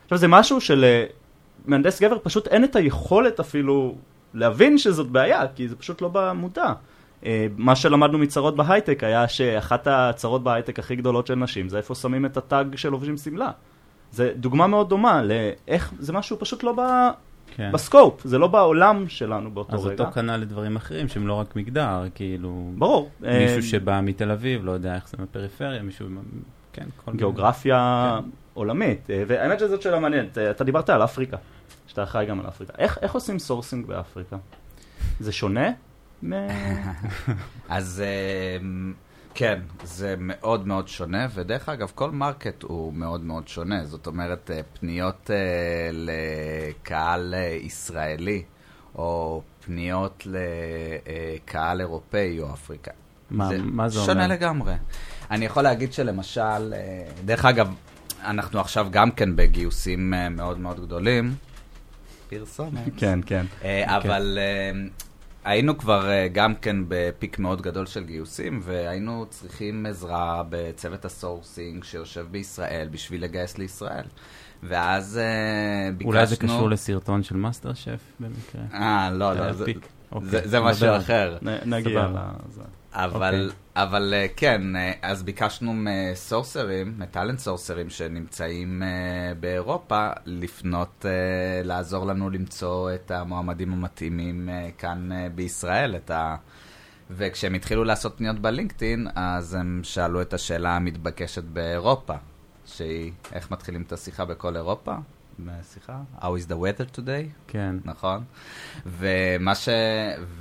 עכשיו 0.03 0.17
זה 0.17 0.27
משהו 0.27 0.57
שלמהנדס 0.61 2.01
גבר 2.01 2.17
פשוט 2.23 2.47
אין 2.47 2.63
את 2.63 2.75
היכולת 2.75 3.39
אפילו 3.39 3.95
להבין 4.33 4.77
שזאת 4.77 5.07
בעיה, 5.07 5.41
כי 5.55 5.67
זה 5.67 5.75
פשוט 5.75 6.01
לא 6.01 6.09
במודע. 6.13 6.73
אה, 7.25 7.47
מה 7.57 7.75
שלמדנו 7.75 8.17
מצרות 8.17 8.55
בהייטק 8.55 9.03
היה 9.03 9.27
שאחת 9.27 9.87
הצרות 9.87 10.43
בהייטק 10.43 10.79
הכי 10.79 10.95
גדולות 10.95 11.27
של 11.27 11.35
נשים 11.35 11.69
זה 11.69 11.77
איפה 11.77 11.95
שמים 11.95 12.25
את 12.25 12.37
הטאג 12.37 12.75
של 12.75 12.89
לובשים 12.89 13.17
שמלה. 13.17 13.51
זה 14.11 14.31
דוגמה 14.35 14.67
מאוד 14.67 14.89
דומה 14.89 15.21
לאיך, 15.23 15.93
זה 15.99 16.13
משהו 16.13 16.39
פשוט 16.39 16.63
לא 16.63 16.73
ב... 16.77 16.81
כן. 17.55 17.71
בסקופ, 17.73 18.21
זה 18.23 18.37
לא 18.37 18.47
בעולם 18.47 19.09
שלנו 19.09 19.51
באותו 19.51 19.75
אז 19.75 19.85
רגע. 19.85 19.93
אז 19.93 19.99
אותו 19.99 20.11
כנ"ל 20.11 20.37
לדברים 20.37 20.75
אחרים 20.75 21.07
שהם 21.07 21.27
לא 21.27 21.33
רק 21.33 21.55
מגדר, 21.55 22.03
כאילו... 22.15 22.71
ברור. 22.77 23.09
מישהו 23.19 23.57
אה, 23.57 23.61
שבא 23.61 24.01
מתל 24.03 24.31
אביב, 24.31 24.65
לא 24.65 24.71
יודע 24.71 24.95
איך 24.95 25.09
זה 25.09 25.17
בפריפריה, 25.17 25.81
מישהו... 25.81 26.07
כן, 26.73 26.85
כל 27.05 27.11
גיאוגרפיה 27.13 28.19
כן. 28.23 28.29
עולמית. 28.53 29.09
אה, 29.09 29.23
והאמת 29.27 29.59
שזאת 29.59 29.81
שאלה 29.81 29.99
מעניינת, 29.99 30.37
אתה 30.37 30.63
דיברת 30.63 30.89
על 30.89 31.03
אפריקה, 31.03 31.37
שאתה 31.87 32.03
אחראי 32.03 32.25
גם 32.25 32.39
על 32.39 32.47
אפריקה. 32.47 32.73
איך, 32.77 32.97
איך 33.01 33.13
עושים 33.13 33.39
sourcing 33.39 33.85
באפריקה? 33.85 34.37
זה 35.19 35.31
שונה? 35.31 35.71
אז 37.69 38.03
אמ, 38.61 38.93
כן, 39.37 39.59
זה 39.83 40.15
מאוד 40.19 40.67
מאוד 40.67 40.87
שונה, 40.87 41.27
ודרך 41.33 41.69
אגב, 41.69 41.91
כל 41.95 42.11
market 42.11 42.63
הוא 42.63 42.93
מאוד 42.93 43.23
מאוד 43.23 43.47
שונה. 43.47 43.85
זאת 43.85 44.07
אומרת, 44.07 44.51
אה, 44.51 44.61
פניות 44.79 45.31
אה, 45.33 45.89
לקהל 45.93 47.33
אה, 47.37 47.57
ישראלי, 47.61 48.43
או 48.95 49.41
פניות 49.65 50.27
לקהל 51.45 51.81
אירופאי 51.81 52.39
או 52.39 52.53
אפריקאי. 52.53 52.93
מה 53.29 53.47
זה, 53.47 53.57
מה 53.57 53.89
זה 53.89 53.99
אומר? 53.99 54.13
שונה 54.13 54.27
לגמרי. 54.27 54.73
אני 55.31 55.45
יכול 55.45 55.63
להגיד 55.63 55.93
שלמשל, 55.93 56.73
דרך 57.25 57.45
אגב, 57.45 57.73
אנחנו 58.23 58.59
עכשיו 58.59 58.87
גם 58.91 59.11
כן 59.11 59.35
בגיוסים 59.35 60.13
מאוד 60.31 60.59
מאוד 60.59 60.85
גדולים. 60.85 61.35
פרסומת. 62.29 62.81
כן, 62.97 63.19
כן. 63.25 63.45
אבל 63.85 64.37
היינו 65.47 65.77
כבר 65.77 66.09
אה, 66.09 66.27
גם 66.27 66.55
כן 66.55 66.75
ב-peak 66.87 67.39
מאוד 67.39 67.61
גדול 67.61 67.85
של 67.85 68.03
גיוסים, 68.03 68.59
והיינו 68.63 69.25
צריכים 69.29 69.85
עזרה 69.85 70.43
בצוות 70.49 71.05
ה-sourcing 71.05 71.83
שיושב 71.83 72.25
בישראל 72.31 72.87
בשביל 72.91 73.23
לגייס 73.23 73.57
לישראל. 73.57 74.03
ואז 74.63 75.17
אה, 75.17 75.91
ביקשנו... 75.91 76.11
אולי 76.13 76.25
זה 76.27 76.35
קשור 76.35 76.69
לסרטון 76.69 77.23
של 77.23 77.35
מאסטר 77.37 77.73
שף 77.73 78.01
במקרה. 78.19 78.61
אה, 78.73 79.09
לא, 79.11 79.33
זה 79.33 79.39
לא, 79.39 79.51
זה- 79.53 79.65
peak. 79.65 79.87
אוקיי, 80.11 80.29
זה- 80.29 80.41
זה 80.47 80.59
משהו 80.59 80.79
זה. 80.79 80.97
אחר. 80.97 81.37
נגיע. 81.65 82.07
לזה. 82.47 82.61
אבל, 82.97 83.51
אבל 83.75 84.13
אה, 84.13 84.25
כן, 84.35 84.75
אה, 84.75 84.91
אז 85.01 85.23
ביקשנו 85.23 85.73
מסורסרים, 85.75 86.93
מטאלנט 86.97 87.39
סורסרים 87.39 87.89
שנמצאים 87.89 88.83
אה, 88.83 89.33
באירופה, 89.39 90.09
לפנות, 90.25 91.05
לעזור 91.63 92.05
לנו 92.05 92.29
למצוא 92.29 92.93
את 92.93 93.11
המועמדים 93.11 93.73
המתאימים 93.73 94.49
כאן 94.77 95.09
בישראל, 95.35 95.95
את 95.95 96.11
ה... 96.11 96.35
וכשהם 97.09 97.53
התחילו 97.53 97.83
לעשות 97.83 98.17
פניות 98.17 98.39
בלינקדאין, 98.39 99.07
אז 99.15 99.53
הם 99.53 99.79
שאלו 99.83 100.21
את 100.21 100.33
השאלה 100.33 100.75
המתבקשת 100.75 101.43
באירופה, 101.43 102.13
שהיא, 102.65 103.11
איך 103.33 103.51
מתחילים 103.51 103.81
את 103.81 103.91
השיחה 103.91 104.25
בכל 104.25 104.55
אירופה? 104.55 104.95
בשיחה? 105.39 105.99
How 106.19 106.23
is 106.23 106.49
the 106.49 106.55
weather 106.55 106.97
today? 106.97 107.29
כן. 107.47 107.75
נכון? 107.85 108.23
ומה 108.85 109.55
ש... 109.55 109.69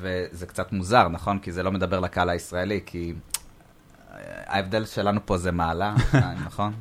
וזה 0.01 0.47
קצת 0.47 0.73
מוזר, 0.73 1.09
נכון? 1.09 1.39
כי 1.39 1.53
זה 1.53 1.63
לא 1.63 1.73
מדבר 1.73 2.01
לקהל 2.01 2.31
הישראלי, 2.31 2.81
כי 2.87 3.15
ההבדל 4.47 4.85
שלנו 4.85 5.21
פה 5.25 5.39
זה 5.39 5.53
מעלה, 5.53 5.95
נכון? 6.47 6.73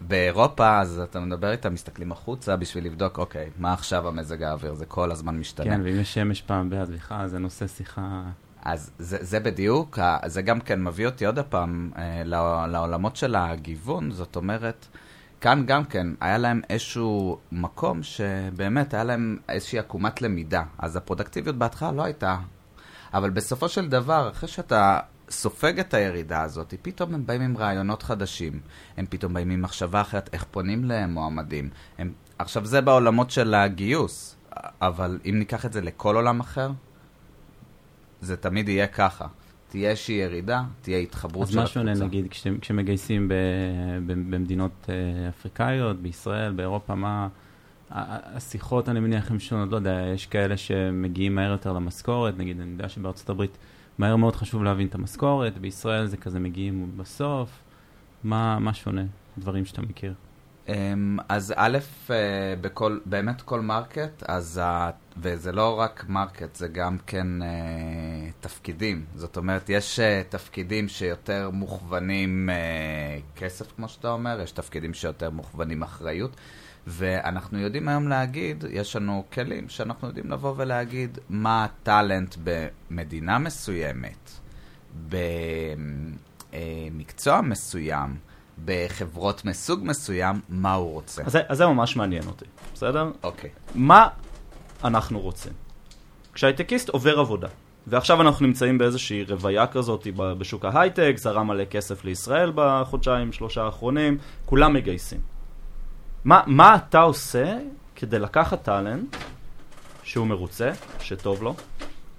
באירופה, 0.00 0.80
אז 0.80 1.00
אתה 1.04 1.20
מדבר 1.20 1.50
איתם, 1.50 1.74
מסתכלים 1.74 2.12
החוצה 2.12 2.56
בשביל 2.56 2.84
לבדוק, 2.86 3.18
אוקיי, 3.18 3.50
מה 3.58 3.72
עכשיו 3.72 4.08
המזג 4.08 4.42
האוויר? 4.42 4.74
זה 4.74 4.86
כל 4.86 5.10
הזמן 5.12 5.38
משתנה. 5.38 5.64
כן, 5.66 5.80
ואם 5.84 6.00
יש 6.00 6.14
שמש 6.14 6.42
פעם 6.42 6.70
ביד 6.70 6.90
בכלל, 6.90 7.26
זה 7.28 7.38
נושא 7.38 7.66
שיחה... 7.66 8.22
אז 8.62 8.90
זה, 8.98 9.16
זה 9.20 9.40
בדיוק, 9.40 9.98
זה 10.26 10.42
גם 10.42 10.60
כן 10.60 10.84
מביא 10.84 11.06
אותי 11.06 11.26
עוד 11.26 11.38
פעם 11.38 11.90
אה, 11.96 12.22
לעו- 12.24 12.66
לעולמות 12.66 13.16
של 13.16 13.34
הגיוון, 13.34 14.10
זאת 14.10 14.36
אומרת, 14.36 14.86
כאן 15.40 15.62
גם 15.66 15.84
כן 15.84 16.06
היה 16.20 16.38
להם 16.38 16.60
איזשהו 16.70 17.38
מקום 17.52 18.02
שבאמת 18.02 18.94
היה 18.94 19.04
להם 19.04 19.38
איזושהי 19.48 19.78
עקומת 19.78 20.22
למידה. 20.22 20.62
אז 20.78 20.96
הפרודקטיביות 20.96 21.56
בהתחלה 21.56 21.92
לא 21.92 22.02
הייתה, 22.04 22.36
אבל 23.14 23.30
בסופו 23.30 23.68
של 23.68 23.88
דבר, 23.88 24.30
אחרי 24.30 24.48
שאתה 24.48 25.00
סופג 25.30 25.78
את 25.80 25.94
הירידה 25.94 26.42
הזאת, 26.42 26.74
פתאום 26.82 27.14
הם 27.14 27.26
באים 27.26 27.40
עם 27.42 27.56
רעיונות 27.56 28.02
חדשים, 28.02 28.60
הם 28.96 29.06
פתאום 29.10 29.34
באים 29.34 29.50
עם 29.50 29.62
מחשבה 29.62 30.00
אחרת, 30.00 30.30
איך 30.32 30.44
פונים 30.50 30.84
למועמדים. 30.84 31.70
הם... 31.98 32.12
עכשיו 32.38 32.66
זה 32.66 32.80
בעולמות 32.80 33.30
של 33.30 33.54
הגיוס, 33.54 34.36
אבל 34.82 35.18
אם 35.24 35.38
ניקח 35.38 35.66
את 35.66 35.72
זה 35.72 35.80
לכל 35.80 36.16
עולם 36.16 36.40
אחר, 36.40 36.70
זה 38.20 38.36
תמיד 38.36 38.68
יהיה 38.68 38.86
ככה. 38.86 39.26
תהיה 39.68 39.90
איזושהי 39.90 40.14
ירידה, 40.14 40.62
תהיה 40.82 40.98
התחברות 40.98 41.46
אז 41.48 41.52
של 41.52 41.60
מה 41.60 41.66
שונה, 41.66 41.90
הקבוצה. 41.90 42.06
נגיד, 42.06 42.26
כש- 42.30 42.46
כשמגייסים 42.60 43.28
ב- 43.28 43.32
ב- 44.06 44.34
במדינות 44.34 44.86
אה, 44.88 44.94
אפריקאיות, 45.28 45.96
בישראל, 46.02 46.52
באירופה, 46.52 46.94
מה... 46.94 47.28
השיחות, 47.90 48.88
אני 48.88 49.00
מניח, 49.00 49.30
הן 49.30 49.38
שונות, 49.38 49.70
לא 49.70 49.76
יודע, 49.76 50.02
יש 50.14 50.26
כאלה 50.26 50.56
שמגיעים 50.56 51.34
מהר 51.34 51.50
יותר 51.50 51.72
למשכורת, 51.72 52.38
נגיד, 52.38 52.60
אני 52.60 52.70
יודע 52.70 52.88
שבארצות 52.88 53.30
הברית 53.30 53.58
מהר 53.98 54.16
מאוד 54.16 54.36
חשוב 54.36 54.62
להבין 54.64 54.86
את 54.86 54.94
המשכורת, 54.94 55.58
בישראל 55.58 56.06
זה 56.06 56.16
כזה 56.16 56.40
מגיעים 56.40 56.90
בסוף. 56.96 57.50
מה, 58.24 58.58
מה 58.58 58.74
שונה? 58.74 59.02
דברים 59.38 59.64
שאתה 59.64 59.82
מכיר. 59.82 60.14
אמ, 60.68 61.18
אז 61.28 61.54
א', 61.56 61.78
אה, 62.10 62.16
בכל, 62.60 62.98
באמת 63.04 63.42
כל 63.42 63.60
market, 63.60 64.22
אז, 64.28 64.60
ה- 64.64 64.90
וזה 65.16 65.52
לא 65.52 65.80
רק 65.80 66.04
מרקט, 66.08 66.54
זה 66.56 66.68
גם 66.68 66.96
כן 67.06 67.42
אה, 67.42 67.48
תפקידים. 68.40 69.04
זאת 69.14 69.36
אומרת, 69.36 69.68
יש 69.68 70.00
אה, 70.00 70.22
תפקידים 70.28 70.88
שיותר 70.88 71.50
מוכוונים 71.52 72.50
אה, 72.50 72.54
כסף, 73.36 73.72
כמו 73.76 73.88
שאתה 73.88 74.08
אומר, 74.10 74.40
יש 74.40 74.52
תפקידים 74.52 74.94
שיותר 74.94 75.30
מוכוונים 75.30 75.82
אחריות, 75.82 76.36
ואנחנו 76.86 77.58
יודעים 77.58 77.88
היום 77.88 78.08
להגיד, 78.08 78.64
יש 78.70 78.96
לנו 78.96 79.24
כלים 79.32 79.68
שאנחנו 79.68 80.08
יודעים 80.08 80.30
לבוא 80.30 80.54
ולהגיד 80.56 81.18
מה 81.28 81.64
ה-talent 81.64 82.36
במדינה 82.90 83.38
מסוימת, 83.38 84.30
במקצוע 86.52 87.40
מסוים, 87.40 88.16
בחברות 88.64 89.44
מסוג 89.44 89.80
מסוים, 89.82 90.40
מה 90.48 90.74
הוא 90.74 90.92
רוצה. 90.92 91.22
אז 91.26 91.38
אז 91.48 91.58
זה 91.58 91.66
ממש 91.66 91.96
מעניין 91.96 92.26
אותי, 92.26 92.44
בסדר? 92.74 93.10
אוקיי. 93.22 93.50
מה 93.74 94.08
אנחנו 94.84 95.20
רוצים? 95.20 95.52
כשהייטקיסט 96.34 96.88
עובר 96.88 97.18
עבודה, 97.18 97.48
ועכשיו 97.86 98.20
אנחנו 98.22 98.46
נמצאים 98.46 98.78
באיזושהי 98.78 99.24
רוויה 99.24 99.66
כזאת 99.66 100.06
בשוק 100.16 100.64
ההייטק, 100.64 101.14
זרם 101.16 101.46
מלא 101.46 101.64
כסף 101.64 102.04
לישראל 102.04 102.52
בחודשיים, 102.54 103.32
שלושה 103.32 103.62
האחרונים, 103.62 104.18
כולם 104.44 104.72
מגייסים. 104.72 105.20
מה, 106.24 106.42
מה 106.46 106.76
אתה 106.76 107.00
עושה 107.00 107.58
כדי 107.96 108.18
לקחת 108.18 108.62
טאלנט 108.62 109.16
שהוא 110.02 110.26
מרוצה, 110.26 110.70
שטוב 111.00 111.42
לו, 111.42 111.54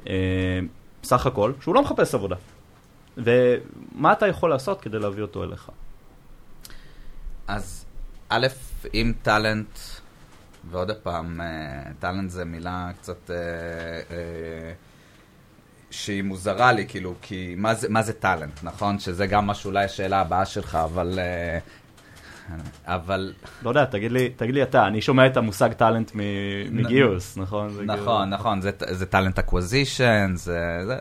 אה, 0.07 0.59
סך 1.03 1.25
הכל, 1.25 1.51
שהוא 1.61 1.75
לא 1.75 1.81
מחפש 1.81 2.15
עבודה? 2.15 2.35
ומה 3.17 4.13
אתה 4.13 4.27
יכול 4.27 4.49
לעשות 4.49 4.81
כדי 4.81 4.99
להביא 4.99 5.21
אותו 5.21 5.43
אליך? 5.43 5.69
אז 7.49 7.85
א', 8.29 8.47
אם 8.93 9.13
טאלנט, 9.21 9.79
ועוד 10.71 10.91
פעם, 10.91 11.41
אה, 11.41 11.47
טאלנט 11.99 12.29
זה 12.29 12.45
מילה 12.45 12.89
קצת 12.97 13.31
אה, 13.31 13.35
אה, 13.35 14.71
שהיא 15.91 16.23
מוזרה 16.23 16.71
לי, 16.71 16.87
כאילו, 16.87 17.13
כי 17.21 17.55
מה 17.57 17.73
זה, 17.73 17.89
מה 17.89 18.01
זה 18.01 18.13
טאלנט, 18.13 18.63
נכון? 18.63 18.99
שזה 18.99 19.27
גם 19.27 19.47
מה 19.47 19.53
שאולי 19.53 19.85
השאלה 19.85 20.21
הבאה 20.21 20.45
שלך, 20.45 20.75
אבל... 20.75 21.19
אבל 22.85 23.33
לא 23.63 23.69
יודע, 23.69 23.85
תגיד 23.85 24.11
לי, 24.11 24.29
תגיד 24.29 24.55
לי 24.55 24.63
אתה, 24.63 24.87
אני 24.87 25.01
שומע 25.01 25.27
את 25.27 25.37
המושג 25.37 25.73
talent 25.73 26.11
מגיוס, 26.71 27.37
נכון? 27.37 27.69
זה 27.69 27.83
נכון, 27.83 28.29
נכון, 28.29 28.61
זה, 28.61 28.71
זה 28.89 29.05
talent 29.05 29.39
acquisition, 29.39 30.31
זה, 30.35 30.79
זה 30.85 30.99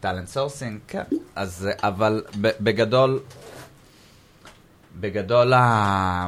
talent 0.00 0.28
sourcing, 0.28 0.78
כן. 0.88 1.02
אז, 1.36 1.68
אבל 1.82 2.22
בגדול, 2.40 3.20
בגדול, 5.00 5.52
ה... 5.52 6.26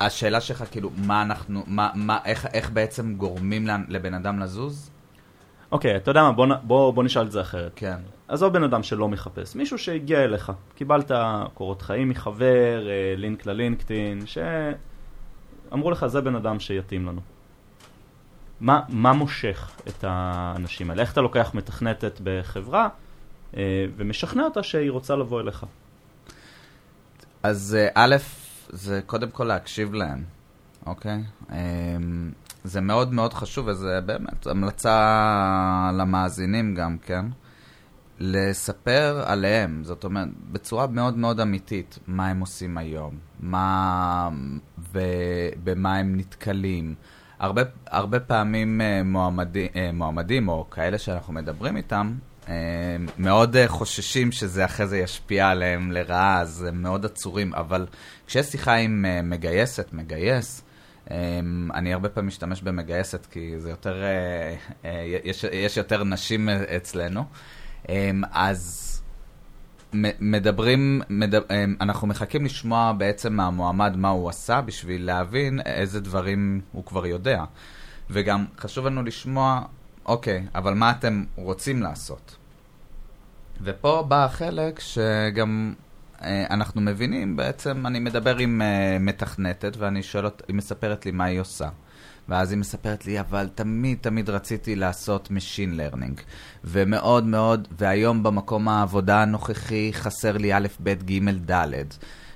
השאלה 0.00 0.40
שלך, 0.40 0.64
כאילו, 0.70 0.90
מה 0.96 1.22
אנחנו, 1.22 1.62
מה, 1.66 1.90
מה, 1.94 2.18
איך, 2.24 2.46
איך 2.46 2.70
בעצם 2.70 3.14
גורמים 3.14 3.66
לבן- 3.88 4.14
אדם 4.14 4.38
לזוז? 4.38 4.90
אוקיי, 5.72 5.96
אתה 5.96 6.10
יודע 6.10 6.22
מה, 6.22 6.32
בוא, 6.32 6.46
בוא, 6.62 6.92
בוא 6.92 7.04
נשאל 7.04 7.26
את 7.26 7.32
זה 7.32 7.40
אחרת. 7.40 7.72
כן. 7.76 7.96
עזוב 8.28 8.52
בן 8.52 8.62
אדם 8.62 8.82
שלא 8.82 9.08
מחפש, 9.08 9.56
מישהו 9.56 9.78
שהגיע 9.78 10.24
אליך, 10.24 10.52
קיבלת 10.74 11.10
קורות 11.54 11.82
חיים 11.82 12.08
מחבר, 12.08 12.88
אה, 12.88 13.14
לינק 13.16 13.46
ללינקדאין, 13.46 14.22
שאמרו 14.26 15.90
לך 15.90 16.06
זה 16.06 16.20
בן 16.20 16.34
אדם 16.34 16.60
שיתאים 16.60 17.06
לנו. 17.06 17.20
מה, 18.60 18.80
מה 18.88 19.12
מושך 19.12 19.70
את 19.88 20.04
האנשים 20.06 20.90
האלה? 20.90 21.02
איך 21.02 21.12
אתה 21.12 21.20
לוקח 21.20 21.50
מתכנתת 21.54 22.20
בחברה 22.24 22.88
אה, 23.56 23.86
ומשכנע 23.96 24.44
אותה 24.44 24.62
שהיא 24.62 24.90
רוצה 24.90 25.16
לבוא 25.16 25.40
אליך? 25.40 25.66
אז 27.42 27.76
אה, 27.80 27.88
א', 27.94 28.16
זה 28.68 29.00
קודם 29.06 29.30
כל 29.30 29.44
להקשיב 29.44 29.94
להם, 29.94 30.24
אוקיי? 30.86 31.22
אמ, 31.52 32.30
זה 32.64 32.80
מאוד 32.80 33.12
מאוד 33.12 33.34
חשוב, 33.34 33.66
וזה 33.68 34.00
באמת 34.06 34.46
המלצה 34.46 35.90
למאזינים 35.94 36.74
גם, 36.74 36.98
כן? 36.98 37.26
לספר 38.20 39.22
עליהם, 39.26 39.84
זאת 39.84 40.04
אומרת, 40.04 40.28
בצורה 40.52 40.86
מאוד 40.86 41.16
מאוד 41.16 41.40
אמיתית, 41.40 41.98
מה 42.06 42.28
הם 42.28 42.40
עושים 42.40 42.78
היום, 42.78 43.14
מה... 43.40 44.28
ובמה 44.92 45.96
הם 45.96 46.16
נתקלים. 46.16 46.94
הרבה, 47.38 47.62
הרבה 47.86 48.20
פעמים 48.20 48.80
אה, 48.80 49.02
מועמדי, 49.02 49.68
אה, 49.76 49.90
מועמדים, 49.92 50.48
או 50.48 50.70
כאלה 50.70 50.98
שאנחנו 50.98 51.32
מדברים 51.32 51.76
איתם, 51.76 52.14
מאוד 53.18 53.56
אה, 53.56 53.68
חוששים 53.68 54.32
שזה 54.32 54.64
אחרי 54.64 54.86
זה 54.86 54.98
ישפיע 54.98 55.48
עליהם 55.48 55.92
לרעה, 55.92 56.40
אז 56.40 56.62
הם 56.62 56.82
מאוד 56.82 57.04
עצורים, 57.04 57.54
אבל 57.54 57.86
כשיש 58.26 58.46
שיחה 58.46 58.74
עם 58.74 59.04
אה, 59.08 59.22
מגייסת, 59.22 59.88
מגייס, 59.92 60.62
אה, 61.10 61.40
אני 61.74 61.92
הרבה 61.92 62.08
פעמים 62.08 62.28
משתמש 62.28 62.62
במגייסת, 62.62 63.26
כי 63.30 63.54
זה 63.58 63.70
יותר, 63.70 64.02
אה, 64.02 64.54
אה, 64.84 65.18
יש, 65.24 65.44
יש 65.52 65.76
יותר 65.76 66.04
נשים 66.04 66.48
אה, 66.48 66.76
אצלנו, 66.76 67.24
אה, 67.88 68.10
אז 68.32 68.84
מדברים, 70.20 71.02
מדבר, 71.08 71.44
אנחנו 71.80 72.06
מחכים 72.06 72.44
לשמוע 72.44 72.92
בעצם 72.92 73.32
מהמועמד 73.32 73.96
מה 73.96 74.08
הוא 74.08 74.28
עשה 74.28 74.60
בשביל 74.60 75.06
להבין 75.06 75.60
איזה 75.66 76.00
דברים 76.00 76.60
הוא 76.72 76.84
כבר 76.84 77.06
יודע. 77.06 77.44
וגם 78.10 78.44
חשוב 78.58 78.86
לנו 78.86 79.02
לשמוע, 79.02 79.62
אוקיי, 80.06 80.46
אבל 80.54 80.74
מה 80.74 80.90
אתם 80.90 81.24
רוצים 81.36 81.82
לעשות? 81.82 82.37
ופה 83.62 84.04
בא 84.08 84.24
החלק 84.24 84.80
שגם 84.80 85.74
אה, 86.22 86.46
אנחנו 86.50 86.80
מבינים, 86.80 87.36
בעצם 87.36 87.86
אני 87.86 88.00
מדבר 88.00 88.36
עם 88.36 88.62
אה, 88.62 88.96
מתכנתת 89.00 89.76
ואני 89.76 90.02
שואל 90.02 90.24
אותה, 90.24 90.44
היא 90.48 90.56
מספרת 90.56 91.06
לי 91.06 91.12
מה 91.12 91.24
היא 91.24 91.40
עושה. 91.40 91.68
ואז 92.28 92.50
היא 92.50 92.58
מספרת 92.58 93.06
לי, 93.06 93.20
אבל 93.20 93.48
תמיד 93.54 93.98
תמיד 94.00 94.30
רציתי 94.30 94.76
לעשות 94.76 95.28
Machine 95.28 95.78
Learning. 95.78 96.20
ומאוד 96.64 97.24
מאוד, 97.24 97.68
והיום 97.78 98.22
במקום 98.22 98.68
העבודה 98.68 99.22
הנוכחי 99.22 99.90
חסר 99.92 100.36
לי 100.36 100.54
א', 100.54 100.66
ב', 100.82 100.88
ג', 100.88 101.50
ד'. 101.50 101.84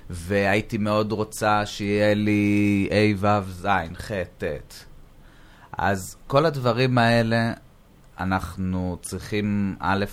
והייתי 0.09 0.77
מאוד 0.77 1.11
רוצה 1.11 1.65
שיהיה 1.65 2.13
לי 2.13 2.89
ה', 2.91 3.25
ו', 3.25 3.51
ז', 3.51 3.67
ח', 3.97 4.11
ט'. 4.37 4.43
אז 5.77 6.15
כל 6.27 6.45
הדברים 6.45 6.97
האלה, 6.97 7.53
אנחנו 8.19 8.97
צריכים, 9.01 9.75
א', 9.79 10.05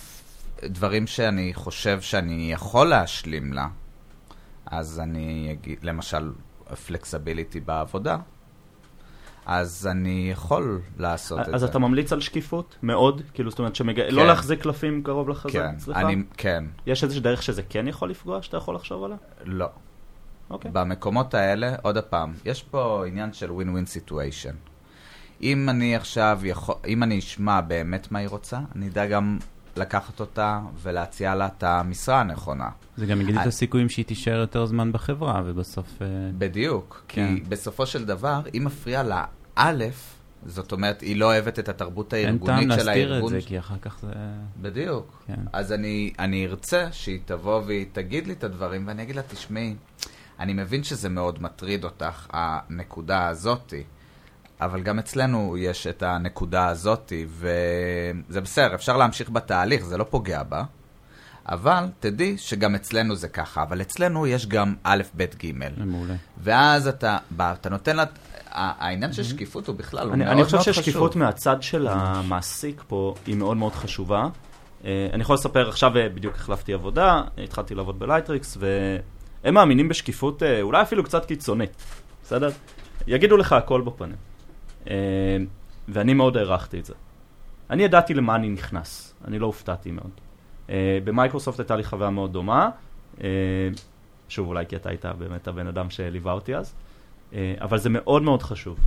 דברים 0.65 1.07
שאני 1.07 1.53
חושב 1.53 2.01
שאני 2.01 2.51
יכול 2.51 2.87
להשלים 2.87 3.53
לה, 3.53 3.67
אז 4.65 4.99
אני 4.99 5.49
אגיד, 5.51 5.83
למשל, 5.83 6.31
פלקסביליטי 6.87 7.59
בעבודה, 7.59 8.17
אז 9.45 9.87
אני 9.91 10.29
יכול 10.31 10.81
לעשות 10.97 11.39
את 11.39 11.45
זה. 11.45 11.51
אז 11.55 11.63
אתה 11.63 11.79
ממליץ 11.79 12.13
על 12.13 12.21
שקיפות? 12.21 12.77
מאוד? 12.83 13.21
כאילו, 13.33 13.49
זאת 13.49 13.59
אומרת, 13.59 13.75
שמג... 13.75 13.95
כן. 13.95 14.15
לא 14.15 14.27
להחזיק 14.27 14.61
קלפים 14.61 15.03
קרוב 15.03 15.29
לחזה 15.29 15.51
כן, 15.53 15.75
אצלך? 15.77 15.97
אני, 15.97 16.23
כן, 16.37 16.63
יש 16.85 17.03
איזושהי 17.03 17.21
דרך 17.21 17.43
שזה 17.43 17.63
כן 17.63 17.87
יכול 17.87 18.09
לפגוע, 18.09 18.41
שאתה 18.41 18.57
יכול 18.57 18.75
לחשוב 18.75 19.03
עליה? 19.03 19.17
לא. 19.45 19.67
אוקיי. 20.49 20.71
במקומות 20.71 21.33
האלה, 21.33 21.75
עוד 21.81 21.97
פעם, 21.97 22.33
יש 22.45 22.63
פה 22.63 23.03
עניין 23.07 23.33
של 23.33 23.49
win-win 23.49 24.09
situation. 24.09 24.55
אם 25.41 25.69
אני 25.69 25.95
עכשיו 25.95 26.39
יכול, 26.43 26.75
אם 26.87 27.03
אני 27.03 27.19
אשמע 27.19 27.61
באמת 27.61 28.11
מה 28.11 28.19
היא 28.19 28.27
רוצה, 28.27 28.59
אני 28.75 28.87
אדע 28.87 29.05
גם 29.05 29.37
לקחת 29.77 30.19
אותה 30.19 30.59
ולהציע 30.81 31.35
לה 31.35 31.47
את 31.47 31.63
המשרה 31.63 32.19
הנכונה. 32.19 32.69
זה 32.97 33.05
גם 33.05 33.21
יגיד 33.21 33.37
את. 33.37 33.47
הסיכויים 33.47 33.89
שהיא 33.89 34.05
תישאר 34.05 34.37
יותר 34.37 34.65
זמן 34.65 34.91
בחברה, 34.91 35.41
ובסוף... 35.45 36.01
אה, 36.01 36.07
בדיוק, 36.37 37.03
כן. 37.07 37.35
כי 37.35 37.41
בסופו 37.49 37.85
של 37.85 38.05
דבר, 38.05 38.41
אם 38.57 38.61
מפריע 38.65 39.03
לה 39.03 39.25
א', 39.55 39.83
זאת 40.45 40.71
אומרת, 40.71 41.01
היא 41.01 41.15
לא 41.15 41.25
אוהבת 41.25 41.59
את 41.59 41.69
התרבות 41.69 42.13
אין 42.13 42.37
טעם 42.37 42.49
הארגונית 42.49 42.79
של 42.79 42.85
להסתיר 42.85 43.07
את 43.07 43.11
הארגון. 43.11 43.31
זה, 43.31 43.39
כי 43.45 43.59
אחר 43.59 43.75
כך 43.81 43.99
זה... 44.01 44.13
בדיוק. 44.61 45.23
כן. 45.27 45.39
אז 45.53 45.71
אני, 45.71 46.13
אני 46.19 46.45
ארצה 46.45 46.91
שהיא 46.91 47.19
תבוא 47.25 47.61
והיא 47.65 47.85
תגיד 47.91 48.27
לי 48.27 48.33
את 48.33 48.43
הדברים, 48.43 48.87
ואני 48.87 49.03
אגיד 49.03 49.15
לה, 49.15 49.21
תשמעי, 49.21 49.75
אני 50.39 50.53
מבין 50.53 50.83
שזה 50.83 51.09
מאוד 51.09 51.41
מטריד 51.41 51.83
אותך, 51.83 52.27
הנקודה 52.33 53.27
הזאתי, 53.27 53.83
אבל 54.61 54.81
גם 54.81 54.99
אצלנו 54.99 55.57
יש 55.57 55.87
את 55.87 56.03
הנקודה 56.03 56.67
הזאתי, 56.67 57.25
וזה 57.29 58.41
בסדר, 58.41 58.75
אפשר 58.75 58.97
להמשיך 58.97 59.29
בתהליך, 59.29 59.85
זה 59.85 59.97
לא 59.97 60.03
פוגע 60.03 60.43
בה, 60.43 60.63
אבל 61.49 61.85
תדעי 61.99 62.37
שגם 62.37 62.75
אצלנו 62.75 63.15
זה 63.15 63.27
ככה, 63.27 63.63
אבל 63.63 63.81
אצלנו 63.81 64.27
יש 64.27 64.47
גם 64.47 64.75
א', 64.83 65.01
ב', 65.17 65.25
ג'. 65.43 65.51
מעולה. 65.85 66.13
ואז 66.37 66.87
אתה 66.87 67.17
בא, 67.31 67.53
אתה 67.53 67.69
נותן 67.69 67.95
לה, 67.95 68.03
העניין 68.51 69.13
של 69.13 69.23
שקיפות 69.23 69.67
הוא 69.67 69.75
בכלל, 69.75 70.05
הוא 70.07 70.13
אני, 70.13 70.23
מאוד 70.23 70.31
אני 70.31 70.41
מאוד 70.41 70.45
חושב 70.45 70.71
חשוב. 70.71 70.73
ששקיפות 70.73 71.15
מהצד 71.15 71.61
של 71.61 71.87
המעסיק 71.87 72.83
פה 72.87 73.15
היא 73.25 73.35
מאוד 73.35 73.57
מאוד 73.57 73.73
חשובה. 73.73 74.27
אה, 74.85 75.07
אני 75.13 75.21
יכול 75.21 75.33
לספר, 75.33 75.69
עכשיו 75.69 75.97
אה, 75.97 76.09
בדיוק 76.09 76.35
החלפתי 76.35 76.73
עבודה, 76.73 77.21
התחלתי 77.43 77.75
לעבוד 77.75 77.99
בלייטריקס, 77.99 78.57
והם 78.59 79.53
מאמינים 79.53 79.89
בשקיפות 79.89 80.43
אה, 80.43 80.61
אולי 80.61 80.81
אפילו 80.81 81.03
קצת 81.03 81.25
קיצונית, 81.25 81.83
בסדר? 82.23 82.49
יגידו 83.07 83.37
לך 83.37 83.53
הכל 83.53 83.81
בפנים. 83.81 84.30
אה, 84.89 85.37
ואני 85.87 86.13
מאוד 86.13 86.37
הערכתי 86.37 86.79
את 86.79 86.85
זה. 86.85 86.93
אני 87.69 87.83
ידעתי 87.83 88.13
למה 88.13 88.35
אני 88.35 88.49
נכנס, 88.49 89.15
אני 89.25 89.39
לא 89.39 89.45
הופתעתי 89.45 89.91
מאוד. 89.91 90.11
אה, 90.69 90.99
במייקרוסופט 91.03 91.59
הייתה 91.59 91.75
לי 91.75 91.83
חוויה 91.83 92.09
מאוד 92.09 92.33
דומה, 92.33 92.69
אה, 93.23 93.27
שוב, 94.29 94.47
אולי 94.47 94.65
כי 94.65 94.75
אתה 94.75 94.89
היית 94.89 95.05
באמת 95.05 95.47
הבן 95.47 95.67
אדם 95.67 95.89
שליווה 95.89 96.33
אותי 96.33 96.55
אז. 96.55 96.75
אבל 97.61 97.77
זה 97.77 97.89
מאוד 97.89 98.23
מאוד 98.23 98.43
חשוב 98.43 98.79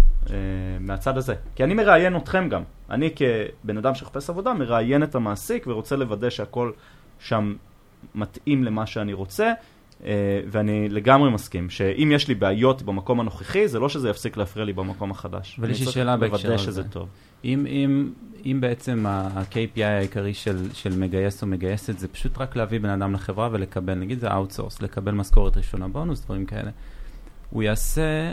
מהצד 0.80 1.16
הזה. 1.16 1.34
כי 1.54 1.64
אני 1.64 1.74
מראיין 1.74 2.16
אתכם 2.16 2.48
גם. 2.48 2.62
אני 2.90 3.10
כבן 3.16 3.78
אדם 3.78 3.94
שחפש 3.94 4.30
עבודה, 4.30 4.54
מראיין 4.54 5.02
את 5.02 5.14
המעסיק 5.14 5.66
ורוצה 5.66 5.96
לוודא 5.96 6.30
שהכל 6.30 6.72
שם 7.18 7.54
מתאים 8.14 8.64
למה 8.64 8.86
שאני 8.86 9.12
רוצה, 9.12 9.52
ואני 10.50 10.88
לגמרי 10.88 11.30
מסכים 11.30 11.70
שאם 11.70 12.12
יש 12.14 12.28
לי 12.28 12.34
בעיות 12.34 12.82
במקום 12.82 13.20
הנוכחי, 13.20 13.68
זה 13.68 13.78
לא 13.78 13.88
שזה 13.88 14.08
יפסיק 14.08 14.36
להפריע 14.36 14.64
לי 14.64 14.72
במקום 14.72 15.10
החדש. 15.10 15.56
אבל 15.58 15.64
אני 15.64 15.72
יש 15.72 15.78
לי 15.78 15.84
צריך 15.84 15.94
שאלה 15.94 16.16
בהקשר 16.16 16.48
לוודא 16.48 16.54
הזה. 16.54 16.64
שזה 16.64 16.84
טוב. 16.84 17.08
אם, 17.44 17.66
אם, 17.66 18.12
אם 18.46 18.58
בעצם 18.60 19.06
ה-KPI 19.06 19.84
העיקרי 19.84 20.34
של, 20.34 20.72
של 20.72 20.98
מגייס 20.98 21.42
או 21.42 21.46
מגייסת 21.46 21.98
זה 21.98 22.08
פשוט 22.08 22.38
רק 22.38 22.56
להביא 22.56 22.80
בן 22.80 22.88
אדם 22.88 23.12
לחברה 23.12 23.48
ולקבל, 23.52 23.94
נגיד 23.94 24.18
זה 24.18 24.32
outsource, 24.32 24.82
לקבל 24.82 25.12
משכורת 25.12 25.56
ראשונה, 25.56 25.88
בונוס, 25.88 26.24
דברים 26.24 26.46
כאלה, 26.46 26.70
הוא 27.50 27.62
יעשה, 27.62 28.32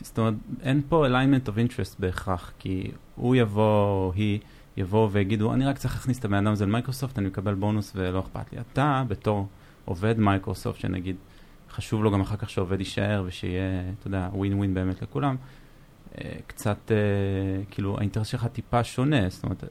זאת 0.00 0.18
אומרת, 0.18 0.34
אין 0.62 0.82
פה 0.88 1.06
alignment 1.06 1.48
of 1.48 1.52
interest 1.52 1.94
בהכרח, 1.98 2.52
כי 2.58 2.90
הוא 3.16 3.36
יבוא, 3.36 4.12
היא 4.14 4.38
יבוא 4.76 5.08
ויגידו, 5.12 5.52
אני 5.52 5.66
רק 5.66 5.78
צריך 5.78 5.94
להכניס 5.94 6.18
את 6.18 6.24
הבן 6.24 6.36
אדם 6.36 6.52
הזה 6.52 6.66
למייקרוסופט, 6.66 7.18
אני 7.18 7.26
מקבל 7.26 7.54
בונוס 7.54 7.92
ולא 7.96 8.20
אכפת 8.20 8.52
לי. 8.52 8.58
אתה, 8.72 9.04
בתור 9.08 9.46
עובד 9.90 10.18
מייקרוסופט, 10.18 10.80
שנגיד, 10.80 11.16
חשוב 11.70 12.04
לו 12.04 12.10
גם 12.10 12.20
אחר 12.20 12.36
כך 12.36 12.50
שעובד 12.50 12.78
יישאר 12.78 13.22
ושיהיה, 13.26 13.82
אתה 13.98 14.06
יודע, 14.06 14.28
ווין 14.32 14.54
ווין 14.54 14.74
באמת 14.74 15.02
לכולם. 15.02 15.36
אה, 16.18 16.32
קצת, 16.46 16.78
אה, 16.90 16.96
כאילו, 17.70 17.98
האינטרס 17.98 18.26
שלך 18.26 18.46
טיפה 18.46 18.84
שונה, 18.84 19.28
זאת 19.28 19.44
אומרת, 19.44 19.64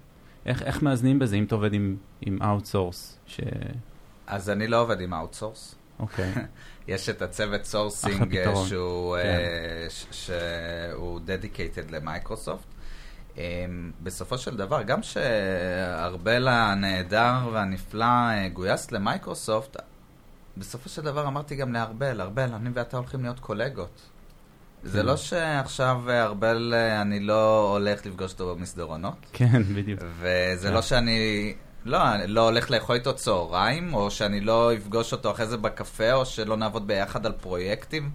איך, 0.45 0.63
איך 0.63 0.83
מאזנים 0.83 1.19
בזה 1.19 1.35
אם 1.35 1.43
אתה 1.43 1.55
עובד 1.55 1.73
עם, 1.73 1.95
עם 2.21 2.37
outsource, 2.41 3.19
ש... 3.27 3.39
אז 4.27 4.49
אני 4.49 4.67
לא 4.67 4.81
עובד 4.81 5.01
עם 5.01 5.13
outsource. 5.13 5.75
אוקיי, 5.99 6.33
יש 6.87 7.09
את 7.09 7.21
הצוות 7.21 7.63
sourcing 7.63 8.41
פתרון. 8.41 8.67
שהוא, 8.67 9.17
כן. 9.17 9.23
אה, 9.23 9.87
שהוא 10.11 11.19
dedicated 11.27 11.91
למייקרוסופט. 11.91 12.67
אה, 13.37 13.65
בסופו 14.03 14.37
של 14.37 14.57
דבר, 14.57 14.83
גם 14.83 15.03
שארבל 15.03 16.47
הנהדר 16.47 17.49
והנפלא 17.53 18.05
אה, 18.05 18.49
גויס 18.53 18.91
למייקרוסופט, 18.91 19.77
בסופו 20.59 20.89
של 20.89 21.01
דבר 21.01 21.27
אמרתי 21.27 21.55
גם 21.55 21.73
לארבל, 21.73 22.21
ארבל, 22.21 22.53
אני 22.53 22.69
ואתה 22.73 22.97
הולכים 22.97 23.23
להיות 23.23 23.39
קולגות. 23.39 24.01
זה 24.83 24.99
כן. 24.99 25.05
לא 25.05 25.17
שעכשיו 25.17 26.09
אה, 26.09 26.23
ארבל, 26.23 26.73
אה, 26.75 27.01
אני 27.01 27.19
לא 27.19 27.71
הולך 27.71 28.05
לפגוש 28.05 28.33
אותו 28.33 28.55
במסדרונות, 28.55 29.25
כן, 29.33 29.63
בדיוק. 29.75 29.99
וזה 30.19 30.67
כן. 30.67 30.73
לא 30.73 30.81
שאני... 30.81 31.53
לא, 31.85 31.99
לא 32.27 32.41
הולך 32.41 32.71
לאכול 32.71 32.95
איתו 32.95 33.13
צהריים, 33.13 33.93
או 33.93 34.11
שאני 34.11 34.41
לא 34.41 34.73
אפגוש 34.73 35.11
אותו 35.11 35.31
אחרי 35.31 35.47
זה 35.47 35.57
בקפה, 35.57 36.13
או 36.13 36.25
שלא 36.25 36.57
נעבוד 36.57 36.87
ביחד 36.87 37.25
על 37.25 37.31
פרויקטים. 37.31 38.11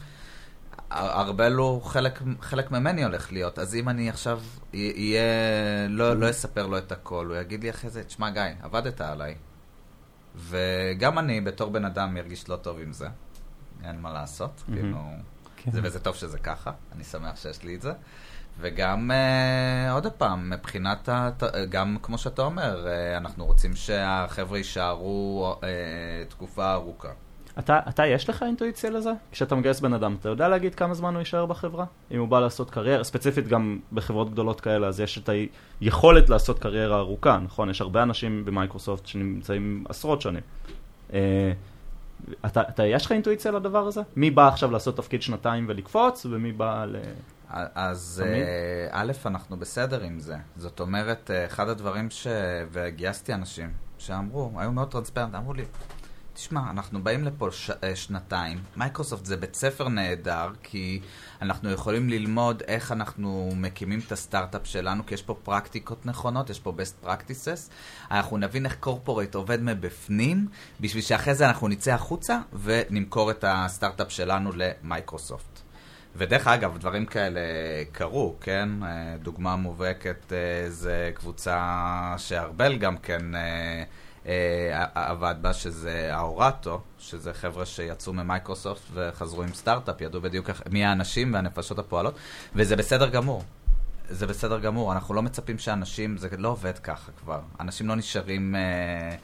ארבל 0.92 1.52
הוא 1.52 1.82
חלק, 1.82 2.22
חלק 2.40 2.70
ממני 2.70 3.04
הולך 3.04 3.32
להיות, 3.32 3.58
אז 3.58 3.74
אם 3.74 3.88
אני 3.88 4.08
עכשיו 4.10 4.40
אהיה, 4.74 5.22
לא, 5.88 6.16
לא 6.16 6.30
אספר 6.30 6.66
לו 6.66 6.78
את 6.78 6.92
הכל, 6.92 7.26
הוא 7.26 7.36
יגיד 7.36 7.62
לי 7.62 7.70
אחרי 7.70 7.90
זה, 7.90 8.04
תשמע 8.04 8.30
גיא, 8.30 8.42
עבדת 8.62 9.00
עליי. 9.00 9.34
וגם 10.36 11.18
אני 11.18 11.40
בתור 11.40 11.70
בן 11.70 11.84
אדם 11.84 12.16
ארגיש 12.16 12.48
לא 12.48 12.56
טוב 12.56 12.80
עם 12.80 12.92
זה, 12.92 13.08
אין 13.84 14.00
מה 14.00 14.12
לעשות, 14.12 14.62
מהמם. 14.68 14.82
כאילו, 14.82 14.98
כן. 15.56 15.70
זה 15.70 15.80
וזה 15.82 16.00
טוב 16.00 16.14
שזה 16.14 16.38
ככה, 16.38 16.72
אני 16.92 17.04
שמח 17.04 17.36
שיש 17.36 17.62
לי 17.62 17.74
את 17.74 17.82
זה. 17.82 17.92
וגם, 18.60 19.10
אה, 19.10 19.92
עוד 19.92 20.06
פעם, 20.06 20.50
מבחינת, 20.50 21.08
הת... 21.08 21.42
גם 21.68 21.96
כמו 22.02 22.18
שאתה 22.18 22.42
אומר, 22.42 22.86
אה, 22.88 23.16
אנחנו 23.16 23.46
רוצים 23.46 23.76
שהחבר'ה 23.76 24.58
יישארו 24.58 25.54
אה, 25.64 25.68
תקופה 26.28 26.72
ארוכה. 26.72 27.12
אתה, 27.58 27.80
אתה, 27.88 28.06
יש 28.06 28.28
לך 28.28 28.42
אינטואיציה 28.42 28.90
לזה? 28.90 29.10
כשאתה 29.32 29.54
מגייס 29.54 29.80
בן 29.80 29.92
אדם, 29.92 30.16
אתה 30.20 30.28
יודע 30.28 30.48
להגיד 30.48 30.74
כמה 30.74 30.94
זמן 30.94 31.14
הוא 31.14 31.18
יישאר 31.18 31.46
בחברה? 31.46 31.84
אם 32.10 32.18
הוא 32.18 32.28
בא 32.28 32.40
לעשות 32.40 32.70
קריירה, 32.70 33.04
ספציפית 33.04 33.48
גם 33.48 33.78
בחברות 33.92 34.30
גדולות 34.30 34.60
כאלה, 34.60 34.86
אז 34.86 35.00
יש 35.00 35.18
את 35.18 35.30
היכולת 35.80 36.30
לעשות 36.30 36.58
קריירה 36.58 36.98
ארוכה, 36.98 37.38
נכון? 37.38 37.70
יש 37.70 37.80
הרבה 37.80 38.02
אנשים 38.02 38.44
במייקרוסופט 38.44 39.06
שנמצאים 39.06 39.84
עשרות 39.88 40.20
שנים. 40.20 40.42
אה, 41.12 41.52
אתה, 42.46 42.62
אתה, 42.68 42.86
יש 42.86 43.06
לך 43.06 43.12
אינטואיציה 43.12 43.52
לדבר 43.52 43.86
הזה? 43.86 44.02
מי 44.16 44.30
בא 44.30 44.48
עכשיו 44.48 44.70
לעשות 44.70 44.96
תפקיד 44.96 45.22
שנתיים 45.22 45.64
ולקפוץ, 45.68 46.26
ומי 46.26 46.52
בא 46.52 46.84
ל... 46.84 46.96
אז? 47.74 48.22
אה, 48.26 48.88
א', 48.90 49.12
אנחנו 49.26 49.56
בסדר 49.56 50.02
עם 50.02 50.20
זה. 50.20 50.36
זאת 50.56 50.80
אומרת, 50.80 51.30
אה, 51.30 51.46
אחד 51.46 51.68
הדברים 51.68 52.10
ש... 52.10 52.26
וגייסתי 52.72 53.34
אנשים 53.34 53.72
שאמרו, 53.98 54.50
היו 54.56 54.72
מאוד 54.72 54.90
transparent, 54.90 55.34
אמרו 55.34 55.54
לי, 55.54 55.64
תשמע, 56.34 56.70
אנחנו 56.70 57.02
באים 57.02 57.24
לפה 57.24 57.48
ש... 57.52 57.70
אה, 57.70 57.96
שנתיים, 57.96 58.58
מייקרוסופט 58.76 59.24
זה 59.24 59.36
בית 59.36 59.54
ספר 59.54 59.88
נהדר, 59.88 60.50
כי 60.62 61.00
אנחנו 61.42 61.70
יכולים 61.70 62.08
ללמוד 62.08 62.62
איך 62.68 62.92
אנחנו 62.92 63.52
מקימים 63.56 64.00
את 64.06 64.12
הסטארט-אפ 64.12 64.66
שלנו, 64.66 65.06
כי 65.06 65.14
יש 65.14 65.22
פה 65.22 65.34
פרקטיקות 65.42 66.06
נכונות, 66.06 66.50
יש 66.50 66.60
פה 66.60 66.72
best 66.76 67.06
practices, 67.06 67.70
אנחנו 68.10 68.36
נבין 68.36 68.66
איך 68.66 68.76
corporate 68.80 69.34
עובד 69.34 69.62
מבפנים, 69.62 70.48
בשביל 70.80 71.02
שאחרי 71.02 71.34
זה 71.34 71.46
אנחנו 71.46 71.68
נצא 71.68 71.94
החוצה 71.94 72.38
ונמכור 72.62 73.30
את 73.30 73.44
הסטארט-אפ 73.48 74.12
שלנו 74.12 74.50
למייקרוסופט. 74.54 75.60
ודרך 76.16 76.46
אגב, 76.46 76.78
דברים 76.78 77.06
כאלה 77.06 77.40
קרו, 77.92 78.36
כן? 78.40 78.68
אה, 78.82 79.16
דוגמה 79.22 79.56
מובהקת 79.56 80.32
אה, 80.32 80.70
זה 80.70 81.10
קבוצה 81.14 82.14
שארבל 82.18 82.76
גם 82.76 82.96
כן 82.96 83.22
עבד 84.94 85.34
בה, 85.40 85.52
שזה 85.52 86.14
האורטו, 86.14 86.80
שזה 86.98 87.32
חבר'ה 87.32 87.66
שיצאו 87.66 88.12
ממייקרוסופט 88.12 88.82
וחזרו 88.92 89.42
עם 89.42 89.54
סטארט-אפ, 89.54 90.00
ידעו 90.00 90.20
בדיוק 90.20 90.50
מי 90.70 90.84
האנשים 90.84 91.34
והנפשות 91.34 91.78
הפועלות, 91.78 92.14
וזה 92.54 92.76
בסדר 92.76 93.08
גמור. 93.08 93.42
זה 94.08 94.26
בסדר 94.26 94.58
גמור, 94.60 94.92
אנחנו 94.92 95.14
לא 95.14 95.22
מצפים 95.22 95.58
שאנשים, 95.58 96.16
זה 96.16 96.28
לא 96.38 96.48
עובד 96.48 96.78
ככה 96.78 97.12
כבר. 97.12 97.40
אנשים 97.60 97.88
לא 97.88 97.94
נשארים 97.94 98.54
אה, 98.54 99.16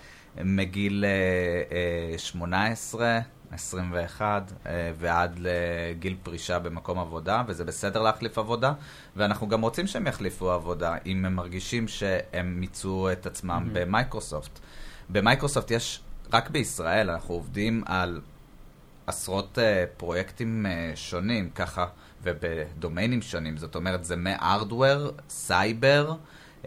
מגיל 0.45 1.05
אה, 1.05 2.13
אה, 2.13 2.19
18, 2.19 3.21
21 3.53 4.53
אה, 4.67 4.93
ועד 4.99 5.39
לגיל 5.39 6.17
פרישה 6.23 6.59
במקום 6.59 6.99
עבודה, 6.99 7.43
וזה 7.47 7.65
בסדר 7.65 8.03
להחליף 8.03 8.39
עבודה, 8.39 8.73
ואנחנו 9.17 9.49
גם 9.49 9.61
רוצים 9.61 9.87
שהם 9.87 10.07
יחליפו 10.07 10.51
עבודה, 10.51 10.97
אם 11.07 11.25
הם 11.25 11.35
מרגישים 11.35 11.89
שהם 11.89 12.61
מיצו 12.61 13.13
את 13.13 13.27
עצמם 13.27 13.67
mm-hmm. 13.67 13.79
במייקרוסופט. 13.79 14.61
במייקרוסופט 15.13 15.71
יש, 15.71 16.01
רק 16.33 16.51
בישראל, 16.51 17.11
אנחנו 17.11 17.35
עובדים 17.35 17.83
על 17.87 18.21
עשרות 19.07 19.59
uh, 19.59 19.61
פרויקטים 19.97 20.67
uh, 20.67 20.97
שונים, 20.97 21.51
ככה, 21.51 21.87
ובדומיינים 22.23 23.23
שונים. 23.23 23.57
זאת 23.57 23.75
אומרת, 23.75 24.05
זה 24.05 24.17
מ-hardware, 24.17 25.23
סייבר, 25.29 26.15
uh, 26.63 26.67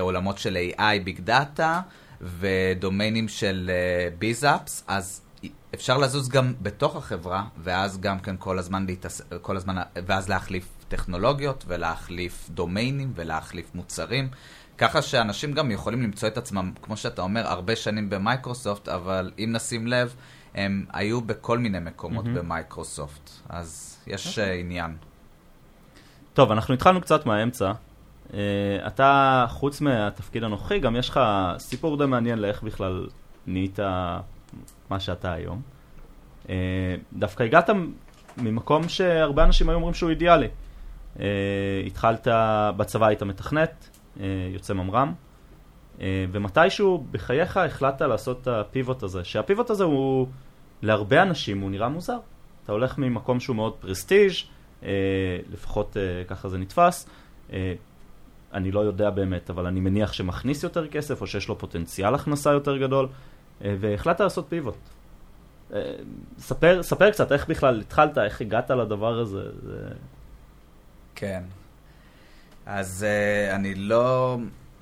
עולמות 0.00 0.38
של 0.38 0.58
AI, 0.76 0.82
big 1.04 1.20
data, 1.20 1.80
ודומיינים 2.20 3.28
של 3.28 3.70
uh, 3.70 4.18
BizApps, 4.18 4.84
אז 4.86 5.20
אפשר 5.74 5.98
לזוז 5.98 6.28
גם 6.28 6.52
בתוך 6.62 6.96
החברה, 6.96 7.44
ואז 7.58 8.00
גם 8.00 8.20
כן 8.20 8.36
כל 8.38 8.58
הזמן, 8.58 8.86
להתעס... 8.86 9.22
כל 9.42 9.56
הזמן, 9.56 9.76
ואז 10.06 10.28
להחליף 10.28 10.68
טכנולוגיות, 10.88 11.64
ולהחליף 11.68 12.50
דומיינים, 12.50 13.12
ולהחליף 13.14 13.74
מוצרים. 13.74 14.28
ככה 14.78 15.02
שאנשים 15.02 15.52
גם 15.52 15.70
יכולים 15.70 16.02
למצוא 16.02 16.28
את 16.28 16.36
עצמם, 16.38 16.72
כמו 16.82 16.96
שאתה 16.96 17.22
אומר, 17.22 17.46
הרבה 17.46 17.76
שנים 17.76 18.10
במייקרוסופט, 18.10 18.88
אבל 18.88 19.30
אם 19.38 19.50
נשים 19.52 19.86
לב, 19.86 20.14
הם 20.54 20.86
היו 20.92 21.20
בכל 21.20 21.58
מיני 21.58 21.78
מקומות 21.78 22.24
מהמם. 22.24 22.38
במייקרוסופט. 22.38 23.30
אז 23.48 23.98
יש 24.06 24.28
אוקיי. 24.28 24.50
אה, 24.50 24.54
עניין. 24.54 24.96
טוב, 26.34 26.52
אנחנו 26.52 26.74
התחלנו 26.74 27.00
קצת 27.00 27.26
מהאמצע. 27.26 27.72
Uh, 28.30 28.34
אתה, 28.86 29.46
חוץ 29.48 29.80
מהתפקיד 29.80 30.44
הנוכחי, 30.44 30.78
גם 30.78 30.96
יש 30.96 31.08
לך 31.08 31.20
סיפור 31.58 31.98
די 31.98 32.06
מעניין 32.06 32.38
לאיך 32.38 32.62
בכלל 32.62 33.06
נהיית 33.46 33.78
מה 34.92 35.00
שאתה 35.00 35.32
היום. 35.32 35.62
Uh, 36.46 36.48
דווקא 37.12 37.42
הגעת 37.42 37.70
ממקום 38.36 38.88
שהרבה 38.88 39.44
אנשים 39.44 39.68
היו 39.68 39.76
אומרים 39.76 39.94
שהוא 39.94 40.10
אידיאלי. 40.10 40.48
Uh, 41.16 41.20
התחלת, 41.86 42.28
בצבא 42.76 43.06
היית 43.06 43.22
מתכנת, 43.22 43.88
uh, 44.16 44.20
יוצא 44.52 44.74
ממר"ם, 44.74 45.12
uh, 45.98 46.02
ומתישהו 46.32 47.06
בחייך 47.10 47.56
החלטת 47.56 48.02
לעשות 48.02 48.42
את 48.42 48.48
הפיבוט 48.48 49.02
הזה, 49.02 49.24
שהפיבוט 49.24 49.70
הזה 49.70 49.84
הוא, 49.84 50.26
להרבה 50.82 51.22
אנשים 51.22 51.60
הוא 51.60 51.70
נראה 51.70 51.88
מוזר. 51.88 52.18
אתה 52.64 52.72
הולך 52.72 52.98
ממקום 52.98 53.40
שהוא 53.40 53.56
מאוד 53.56 53.72
פרסטיג', 53.80 54.32
אה, 54.82 54.88
לפחות 55.52 55.96
אה, 55.96 56.24
ככה 56.24 56.48
זה 56.48 56.58
נתפס. 56.58 57.08
אה, 57.52 57.74
אני 58.52 58.70
לא 58.70 58.80
יודע 58.80 59.10
באמת, 59.10 59.50
אבל 59.50 59.66
אני 59.66 59.80
מניח 59.80 60.12
שמכניס 60.12 60.62
יותר 60.62 60.86
כסף, 60.86 61.20
או 61.20 61.26
שיש 61.26 61.48
לו 61.48 61.58
פוטנציאל 61.58 62.14
הכנסה 62.14 62.50
יותר 62.50 62.76
גדול, 62.76 63.08
והחלטת 63.62 64.20
לעשות 64.20 64.46
פיבוט. 64.48 64.76
אה, 65.74 65.80
ספר, 66.38 66.82
ספר 66.82 67.10
קצת 67.10 67.32
איך 67.32 67.48
בכלל 67.48 67.80
התחלת, 67.80 68.18
איך 68.18 68.40
הגעת 68.40 68.70
לדבר 68.70 69.18
הזה. 69.18 69.42
זה... 69.62 69.88
כן. 71.14 71.42
אז 72.66 73.06
uh, 73.50 73.54
אני 73.54 73.74
לא... 73.74 74.36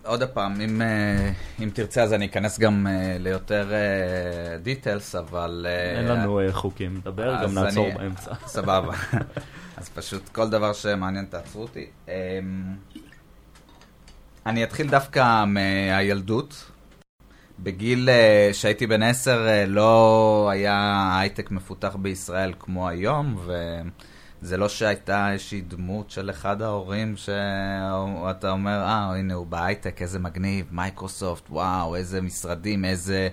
עוד 0.05 0.23
פעם, 0.25 0.61
אם, 0.61 0.81
uh, 0.81 1.63
אם 1.63 1.71
תרצה 1.75 2.03
אז 2.03 2.13
אני 2.13 2.27
אכנס 2.27 2.59
גם 2.59 2.87
uh, 2.87 3.19
ליותר 3.23 3.71
דיטלס, 4.63 5.15
אבל... 5.15 5.67
אין 5.97 6.05
לנו 6.07 6.41
אה, 6.41 6.53
חוקים, 6.53 7.01
דבר, 7.05 7.43
גם 7.43 7.55
נעצור 7.55 7.87
אני- 7.87 7.95
באמצע. 7.99 8.35
סבבה. 8.47 8.95
אז 9.77 9.89
פשוט 9.89 10.29
כל 10.29 10.51
דבר 10.51 10.73
שמעניין 10.73 11.25
תעצרו 11.25 11.63
אותי. 11.63 11.87
אמ, 12.09 12.13
אני 14.47 14.65
אתחיל 14.65 14.91
דווקא 14.91 15.45
מהילדות. 15.45 16.71
בגיל 17.63 18.09
אה, 18.11 18.51
שהייתי 18.53 18.87
בן 18.87 19.03
עשר 19.03 19.47
אה, 19.49 19.67
לא 19.67 20.49
היה 20.53 21.11
הייטק 21.21 21.51
מפותח 21.51 21.97
בישראל 21.97 22.53
כמו 22.59 22.89
היום, 22.89 23.47
וזה 24.43 24.57
לא 24.57 24.69
שהייתה 24.69 25.33
איזושהי 25.33 25.61
דמות 25.61 26.11
של 26.11 26.31
אחד 26.31 26.63
ההורים 26.63 27.17
שאתה 27.17 28.51
אומר, 28.51 28.83
אה, 28.83 29.15
הנה 29.17 29.35
הוא 29.35 29.47
בהייטק, 29.47 30.03
איזה 30.03 30.19
מגניב, 30.19 30.67
מייקרוסופט, 30.71 31.51
וואו, 31.51 31.97
איזה 31.97 32.21
משרדים, 32.21 32.85
איזה, 32.85 33.29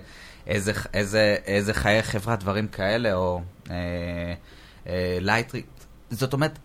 איזה, 0.46 0.72
איזה, 0.94 1.36
איזה 1.46 1.74
חיי 1.74 2.02
חברה, 2.02 2.36
דברים 2.36 2.68
כאלה, 2.68 3.14
או 3.14 3.40
אה, 3.70 4.34
אה, 4.86 5.18
לייטריקס. 5.20 5.66
זאת 6.10 6.32
אומרת, 6.32 6.58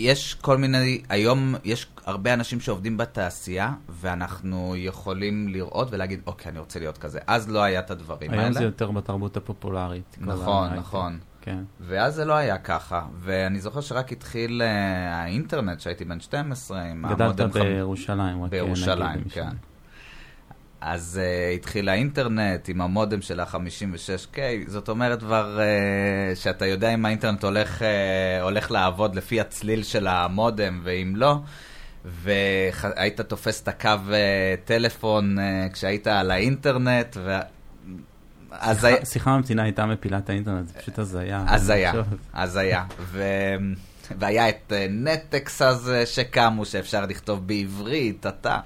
יש 0.00 0.34
כל 0.34 0.56
מיני, 0.58 1.02
היום 1.08 1.54
יש 1.64 1.86
הרבה 2.06 2.34
אנשים 2.34 2.60
שעובדים 2.60 2.96
בתעשייה, 2.96 3.72
ואנחנו 3.88 4.74
יכולים 4.76 5.48
לראות 5.48 5.88
ולהגיד, 5.90 6.20
אוקיי, 6.26 6.50
אני 6.52 6.58
רוצה 6.58 6.78
להיות 6.78 6.98
כזה. 6.98 7.18
אז 7.26 7.48
לא 7.48 7.62
היה 7.62 7.80
את 7.80 7.90
הדברים 7.90 8.30
האלה. 8.30 8.42
היום 8.42 8.52
זה 8.52 8.64
יותר 8.64 8.90
בתרבות 8.90 9.36
הפופולרית. 9.36 10.16
נכון. 10.20 10.74
נכון. 10.74 11.18
כן. 11.42 11.58
ואז 11.80 12.14
זה 12.14 12.24
לא 12.24 12.34
היה 12.34 12.58
ככה, 12.58 13.02
ואני 13.20 13.60
זוכר 13.60 13.80
שרק 13.80 14.12
התחיל 14.12 14.62
אה, 14.62 15.14
האינטרנט, 15.22 15.80
שהייתי 15.80 16.04
בן 16.04 16.20
12, 16.20 16.82
עם 16.82 17.04
גדלת 17.08 17.20
המודם 17.20 17.50
חמ- 17.50 17.64
בירושלים, 17.64 18.42
רק 18.42 18.50
בירושלים, 18.50 19.24
כן. 19.30 19.48
אז 20.80 21.20
uh, 21.22 21.54
התחיל 21.54 21.88
האינטרנט 21.88 22.68
עם 22.68 22.80
המודם 22.80 23.22
של 23.22 23.40
ה-56K, 23.40 24.38
זאת 24.66 24.88
אומרת 24.88 25.20
כבר 25.20 25.58
uh, 25.58 26.36
שאתה 26.38 26.66
יודע 26.66 26.94
אם 26.94 27.06
האינטרנט 27.06 27.44
הולך, 27.44 27.82
uh, 27.82 27.84
הולך 28.42 28.70
לעבוד 28.70 29.14
לפי 29.14 29.40
הצליל 29.40 29.82
של 29.82 30.06
המודם, 30.06 30.80
ואם 30.84 31.12
לא, 31.16 31.36
והיית 32.04 33.20
תופס 33.20 33.62
את 33.62 33.68
הקו 33.68 33.88
uh, 34.08 34.12
טלפון 34.64 35.38
uh, 35.38 35.72
כשהיית 35.72 36.06
על 36.06 36.30
האינטרנט, 36.30 37.16
ו... 37.24 37.38
אז 38.50 38.84
היה... 38.84 38.96
שיחה- 38.96 39.06
שיחה 39.06 39.36
ממתינה 39.36 39.62
הייתה 39.62 39.86
מפילה 39.86 40.18
את 40.18 40.30
האינטרנט, 40.30 40.68
זה 40.68 40.74
פשוט 40.74 40.98
הזיה. 40.98 41.44
הזיה. 41.48 41.92
הזיה. 42.34 42.84
ו... 43.00 43.22
והיה 44.18 44.48
את 44.48 44.72
נטקס 44.90 45.62
הזה 45.62 46.06
שקמו, 46.06 46.64
שאפשר 46.64 47.06
לכתוב 47.06 47.46
בעברית, 47.46 48.26
אתה. 48.26 48.58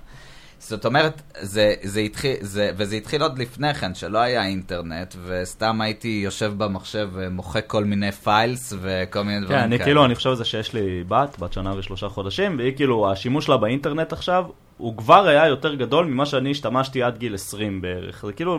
זאת 0.68 0.86
אומרת, 0.86 1.22
זה, 1.40 1.74
זה 1.82 2.00
התחיל, 2.00 2.36
זה, 2.40 2.70
וזה 2.76 2.96
התחיל 2.96 3.22
עוד 3.22 3.38
לפני 3.38 3.74
כן, 3.74 3.94
שלא 3.94 4.18
היה 4.18 4.46
אינטרנט, 4.46 5.14
וסתם 5.26 5.80
הייתי 5.80 6.20
יושב 6.24 6.52
במחשב 6.56 7.10
ומוחק 7.12 7.64
כל 7.66 7.84
מיני 7.84 8.12
פיילס 8.12 8.72
וכל 8.80 9.22
מיני 9.22 9.38
כן, 9.40 9.44
דברים 9.44 9.60
אני 9.60 9.70
כאלה. 9.76 9.84
כאילו, 9.84 10.04
אני 10.04 10.14
חושב 10.14 10.30
על 10.30 10.36
זה 10.36 10.44
שיש 10.44 10.72
לי 10.72 11.04
בת, 11.08 11.36
בת 11.38 11.52
שנה 11.52 11.78
ושלושה 11.78 12.08
חודשים, 12.08 12.58
והיא 12.58 12.76
כאילו, 12.76 13.12
השימוש 13.12 13.46
שלה 13.46 13.56
באינטרנט 13.56 14.12
עכשיו, 14.12 14.44
הוא 14.76 14.96
כבר 14.96 15.26
היה 15.26 15.46
יותר 15.46 15.74
גדול 15.74 16.06
ממה 16.06 16.26
שאני 16.26 16.50
השתמשתי 16.50 17.02
עד 17.02 17.18
גיל 17.18 17.34
20 17.34 17.80
בערך. 17.80 18.24
זה 18.26 18.32
כאילו, 18.32 18.58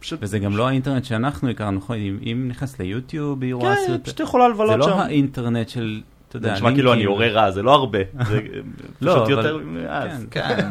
פשוט... 0.00 0.18
וזה 0.22 0.38
גם 0.38 0.56
לא 0.56 0.68
האינטרנט 0.68 1.04
שאנחנו 1.04 1.50
הכרנו, 1.50 1.78
נכון? 1.78 1.96
אם- 1.96 2.18
אם 2.22 2.46
נכנס 2.48 2.78
ליוטיוב, 2.78 3.42
היא 3.42 3.54
רואה 3.54 3.74
כן, 3.76 3.82
סרט... 3.86 4.04
פשוט 4.04 4.20
יכולה 4.20 4.44
זה 4.44 4.50
לבלות 4.54 4.78
לא 4.78 4.86
שם. 4.86 4.98
האינטרנט 4.98 5.68
של, 5.68 6.00
אתה 6.28 6.38
זה 6.38 6.46
יודע, 6.46 6.54
נשמע 6.56 6.74
כאילו 6.74 6.92
אני 6.92 7.00
לינקים. 7.06 7.22
יורה 7.24 7.42
רע, 7.44 7.50
זה 7.50 7.62
לא 7.62 7.74
הרבה. 7.74 7.98
זה 8.26 8.40
לא, 9.00 9.12
פשוט 9.12 9.38
אבל- 9.38 9.46
יותר 9.46 9.56
מאז. 9.64 10.26
כן. 10.30 10.48
כן, 10.48 10.68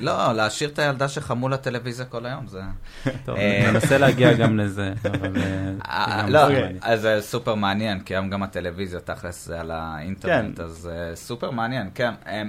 לא, 0.00 0.32
להשאיר 0.32 0.70
את 0.70 0.78
הילדה 0.78 1.08
שחמו 1.08 1.48
לטלוויזיה 1.48 2.06
כל 2.06 2.26
היום, 2.26 2.46
זה... 2.46 2.60
טוב, 3.24 3.36
אה, 3.36 3.70
ננסה 3.72 3.98
להגיע 3.98 4.32
גם 4.32 4.58
לזה, 4.58 4.92
אבל... 5.04 5.36
אה, 5.36 6.20
אה, 6.22 6.28
לא, 6.28 6.42
מעניין. 6.42 6.76
אז 6.82 7.00
זה 7.00 7.18
סופר 7.20 7.54
מעניין, 7.54 8.00
כי 8.00 8.14
היום 8.14 8.30
גם 8.30 8.42
הטלוויזיה 8.42 9.00
תכלס 9.00 9.46
זה 9.46 9.60
על 9.60 9.70
האינטרנט, 9.70 10.56
כן. 10.58 10.62
אז 10.64 10.90
סופר 11.14 11.50
מעניין, 11.50 11.90
כן. 11.94 12.12
אה, 12.26 12.42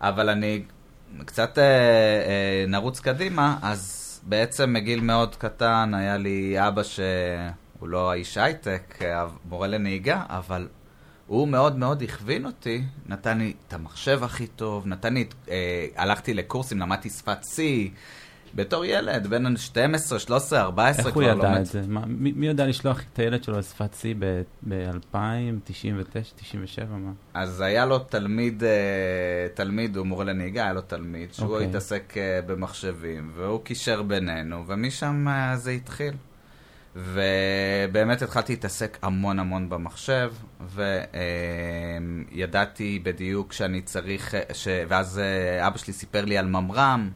אבל 0.00 0.28
אני 0.28 0.62
קצת 1.24 1.58
נרוץ 2.68 3.00
קדימה, 3.00 3.56
אז 3.62 4.02
בעצם 4.26 4.72
מגיל 4.72 5.00
מאוד 5.00 5.36
קטן 5.36 5.92
היה 5.94 6.16
לי 6.16 6.56
אבא 6.68 6.82
שהוא 6.82 7.88
לא 7.88 8.10
האיש 8.10 8.38
הייטק, 8.38 8.98
מורה 9.48 9.66
לנהיגה, 9.66 10.22
אבל 10.28 10.66
הוא 11.26 11.48
מאוד 11.48 11.76
מאוד 11.78 12.02
הכווין 12.02 12.46
אותי, 12.46 12.82
נתן 13.06 13.38
לי 13.38 13.52
את 13.68 13.72
המחשב 13.74 14.20
הכי 14.24 14.46
טוב, 14.46 14.86
נתן 14.86 15.14
לי, 15.14 15.24
אה, 15.50 15.86
הלכתי 15.96 16.34
לקורסים, 16.34 16.78
למדתי 16.78 17.10
שפת 17.10 17.42
C. 17.42 17.58
בתור 18.54 18.84
ילד, 18.84 19.26
בן 19.26 19.56
12, 19.56 20.18
13, 20.18 20.60
14 20.60 21.04
איך 21.06 21.14
כבר 21.14 21.22
הוא 21.24 21.30
לומד. 21.32 21.44
ידע 21.44 21.60
את 21.60 21.66
זה? 21.66 21.82
מה- 21.88 22.06
מי 22.06 22.32
מי 22.36 22.46
יודע 22.46 22.66
לשלוח 22.66 23.00
את 23.12 23.18
הילד 23.18 23.44
שלו 23.44 23.58
לשפת 23.58 23.94
C 23.94 24.04
ב-2000, 24.68 25.16
99, 25.64 26.20
97, 26.36 26.96
מה? 26.96 27.12
אז 27.34 27.60
היה 27.60 27.86
לו 27.86 27.98
תלמיד, 27.98 28.64
אה, 28.64 28.70
תלמיד, 29.54 29.96
הוא 29.96 30.06
מורה 30.06 30.24
לנהיגה, 30.24 30.62
היה 30.64 30.72
לו 30.72 30.80
תלמיד, 30.80 31.32
שהוא 31.34 31.52
אוקיי. 31.54 31.66
התעסק 31.68 32.14
אה, 32.16 32.40
במחשבים, 32.46 33.30
והוא 33.36 33.60
קישר 33.64 34.02
בינינו, 34.02 34.64
ומשם 34.66 35.28
אה, 35.28 35.56
זה 35.56 35.70
התחיל. 35.70 36.14
ובאמת 36.96 38.22
התחלתי 38.22 38.52
להתעסק 38.52 38.98
המון 39.02 39.38
המון 39.38 39.68
במחשב, 39.68 40.32
וידעתי 42.30 43.00
בדיוק 43.02 43.52
שאני 43.52 43.82
צריך, 43.82 44.34
ש... 44.52 44.68
ואז 44.88 45.18
אה, 45.18 45.66
אבא 45.66 45.78
שלי 45.78 45.92
סיפר 45.92 46.24
לי 46.24 46.38
על 46.38 46.46
ממר"ם, 46.46 47.10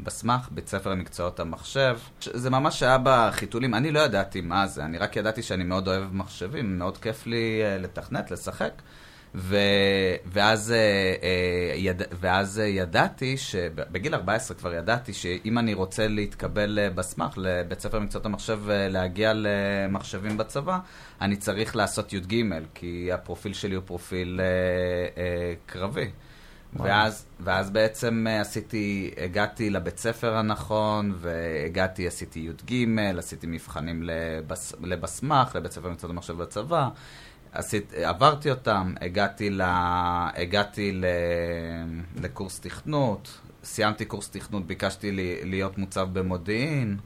בסמך, 0.00 0.48
בית 0.50 0.68
ספר 0.68 0.90
למקצועות 0.90 1.40
המחשב. 1.40 1.98
זה 2.22 2.50
ממש 2.50 2.82
היה 2.82 2.98
בחיתולים, 3.04 3.74
אני 3.74 3.90
לא 3.90 4.00
ידעתי 4.00 4.40
מה 4.40 4.66
זה, 4.66 4.84
אני 4.84 4.98
רק 4.98 5.16
ידעתי 5.16 5.42
שאני 5.42 5.64
מאוד 5.64 5.88
אוהב 5.88 6.14
מחשבים, 6.14 6.78
מאוד 6.78 6.98
כיף 6.98 7.26
לי 7.26 7.60
אה, 7.64 7.78
לתכנת, 7.78 8.30
לשחק. 8.30 8.72
ו... 9.34 9.56
ואז, 10.26 10.72
אה, 10.72 10.76
אה, 11.22 11.74
יד... 11.76 12.02
ואז 12.20 12.62
ידעתי, 12.64 13.36
בגיל 13.74 14.14
14 14.14 14.56
כבר 14.56 14.74
ידעתי 14.74 15.12
שאם 15.12 15.58
אני 15.58 15.74
רוצה 15.74 16.08
להתקבל 16.08 16.88
בסמך 16.94 17.34
לבית 17.36 17.80
ספר 17.80 17.98
למקצועות 17.98 18.26
המחשב 18.26 18.60
להגיע 18.68 19.32
למחשבים 19.34 20.36
בצבא, 20.36 20.78
אני 21.20 21.36
צריך 21.36 21.76
לעשות 21.76 22.12
י"ג, 22.12 22.42
כי 22.74 23.12
הפרופיל 23.12 23.52
שלי 23.52 23.74
הוא 23.74 23.84
פרופיל 23.86 24.40
אה, 24.40 25.22
אה, 25.22 25.54
קרבי. 25.66 26.10
ואז, 26.76 27.26
ואז 27.40 27.70
בעצם 27.70 28.26
עשיתי, 28.40 29.10
הגעתי 29.24 29.70
לבית 29.70 29.98
ספר 29.98 30.36
הנכון, 30.36 31.14
והגעתי, 31.16 32.06
עשיתי 32.06 32.38
י"ג, 32.40 32.86
עשיתי 33.18 33.46
מבחנים 33.46 34.02
לבס, 34.02 34.72
לבסמך, 34.82 35.56
לבית 35.56 35.72
ספר 35.72 35.88
למקצועות 35.88 36.10
המחשב 36.10 36.36
בצבא. 36.36 36.88
עשית, 37.52 37.92
עברתי 37.92 38.50
אותם, 38.50 38.94
הגעתי, 39.00 39.50
ל, 39.50 39.60
הגעתי 39.64 40.92
ל, 40.92 41.04
לקורס 42.22 42.60
תכנות, 42.60 43.40
סיימתי 43.64 44.04
קורס 44.04 44.30
תכנות, 44.30 44.66
ביקשתי 44.66 45.12
לי, 45.12 45.40
להיות 45.44 45.78
מוצב 45.78 46.08
במודיעין. 46.12 46.96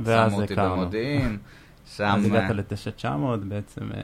ואז 0.00 0.32
שמו 0.32 0.42
אותי 0.42 0.54
במודיעין. 0.54 1.38
שם... 1.96 2.04
אז 2.04 2.24
הגעת 2.24 2.50
ל-9900 2.50 3.36
בעצם 3.48 3.92
אה, 3.92 4.00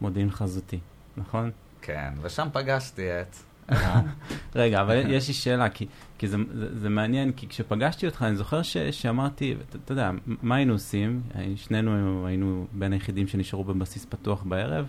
מודיעין 0.00 0.30
חזותי, 0.30 0.78
נכון? 1.16 1.50
כן, 1.82 2.12
ושם 2.22 2.48
פגשתי 2.52 3.20
את... 3.20 3.36
רגע, 4.54 4.80
אבל 4.80 5.10
יש 5.10 5.28
לי 5.28 5.34
שאלה, 5.34 5.68
כי, 5.68 5.86
כי 6.18 6.28
זה, 6.28 6.36
זה, 6.54 6.78
זה 6.78 6.88
מעניין, 6.88 7.32
כי 7.32 7.48
כשפגשתי 7.48 8.06
אותך, 8.06 8.22
אני 8.22 8.36
זוכר 8.36 8.62
ש, 8.62 8.76
שאמרתי, 8.76 9.54
אתה, 9.84 9.92
יודע, 9.92 10.10
מה 10.42 10.54
היינו 10.54 10.72
עושים? 10.72 11.22
שנינו 11.56 12.26
היינו 12.26 12.66
בין 12.72 12.92
היחידים 12.92 13.28
שנשארו 13.28 13.64
בבסיס 13.64 14.06
פתוח 14.08 14.42
בערב, 14.42 14.86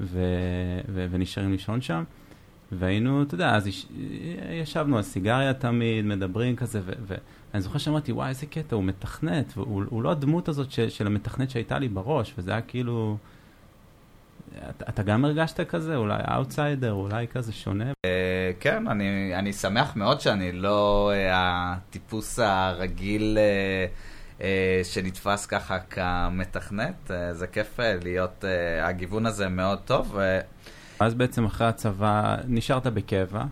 ו, 0.00 0.18
ו, 0.88 1.06
ונשארים 1.10 1.52
לישון 1.52 1.80
שם, 1.80 2.04
והיינו, 2.72 3.22
אתה 3.22 3.34
יודע, 3.34 3.54
אז 3.54 3.66
יש, 3.66 3.86
ישבנו 4.62 4.96
על 4.96 5.02
סיגריה 5.02 5.54
תמיד, 5.54 6.04
מדברים 6.04 6.56
כזה, 6.56 6.80
ו, 6.84 6.92
ואני 7.06 7.62
זוכר 7.62 7.78
שאמרתי, 7.78 8.12
וואי, 8.12 8.28
איזה 8.28 8.46
קטע, 8.46 8.76
הוא 8.76 8.84
מתכנת, 8.84 9.52
והוא 9.56 10.02
לא 10.02 10.10
הדמות 10.10 10.48
הזאת 10.48 10.70
של, 10.70 10.88
של 10.88 11.06
המתכנת 11.06 11.50
שהייתה 11.50 11.78
לי 11.78 11.88
בראש, 11.88 12.34
וזה 12.38 12.50
היה 12.50 12.60
כאילו... 12.60 13.16
אתה, 14.70 14.84
אתה 14.88 15.02
גם 15.02 15.24
הרגשת 15.24 15.60
כזה? 15.60 15.96
אולי 15.96 16.18
אאוטסיידר, 16.34 16.92
אולי 16.92 17.28
כזה 17.28 17.52
שונה? 17.52 17.92
Uh, 17.92 18.08
כן, 18.60 18.88
אני, 18.88 19.32
אני 19.38 19.52
שמח 19.52 19.96
מאוד 19.96 20.20
שאני 20.20 20.52
לא 20.52 21.10
uh, 21.12 21.32
הטיפוס 21.32 22.38
הרגיל 22.38 23.38
uh, 24.38 24.42
שנתפס 24.84 25.46
ככה 25.46 25.78
כמתכנת. 25.78 27.10
זה 27.32 27.46
כיף 27.46 27.78
להיות, 28.02 28.44
הגיוון 28.82 29.26
הזה 29.26 29.48
מאוד 29.48 29.78
טוב. 29.84 30.16
אז 31.00 31.14
בעצם 31.14 31.44
אחרי 31.44 31.66
הצבא 31.66 32.36
נשארת 32.46 32.86
בקבע, 32.86 33.44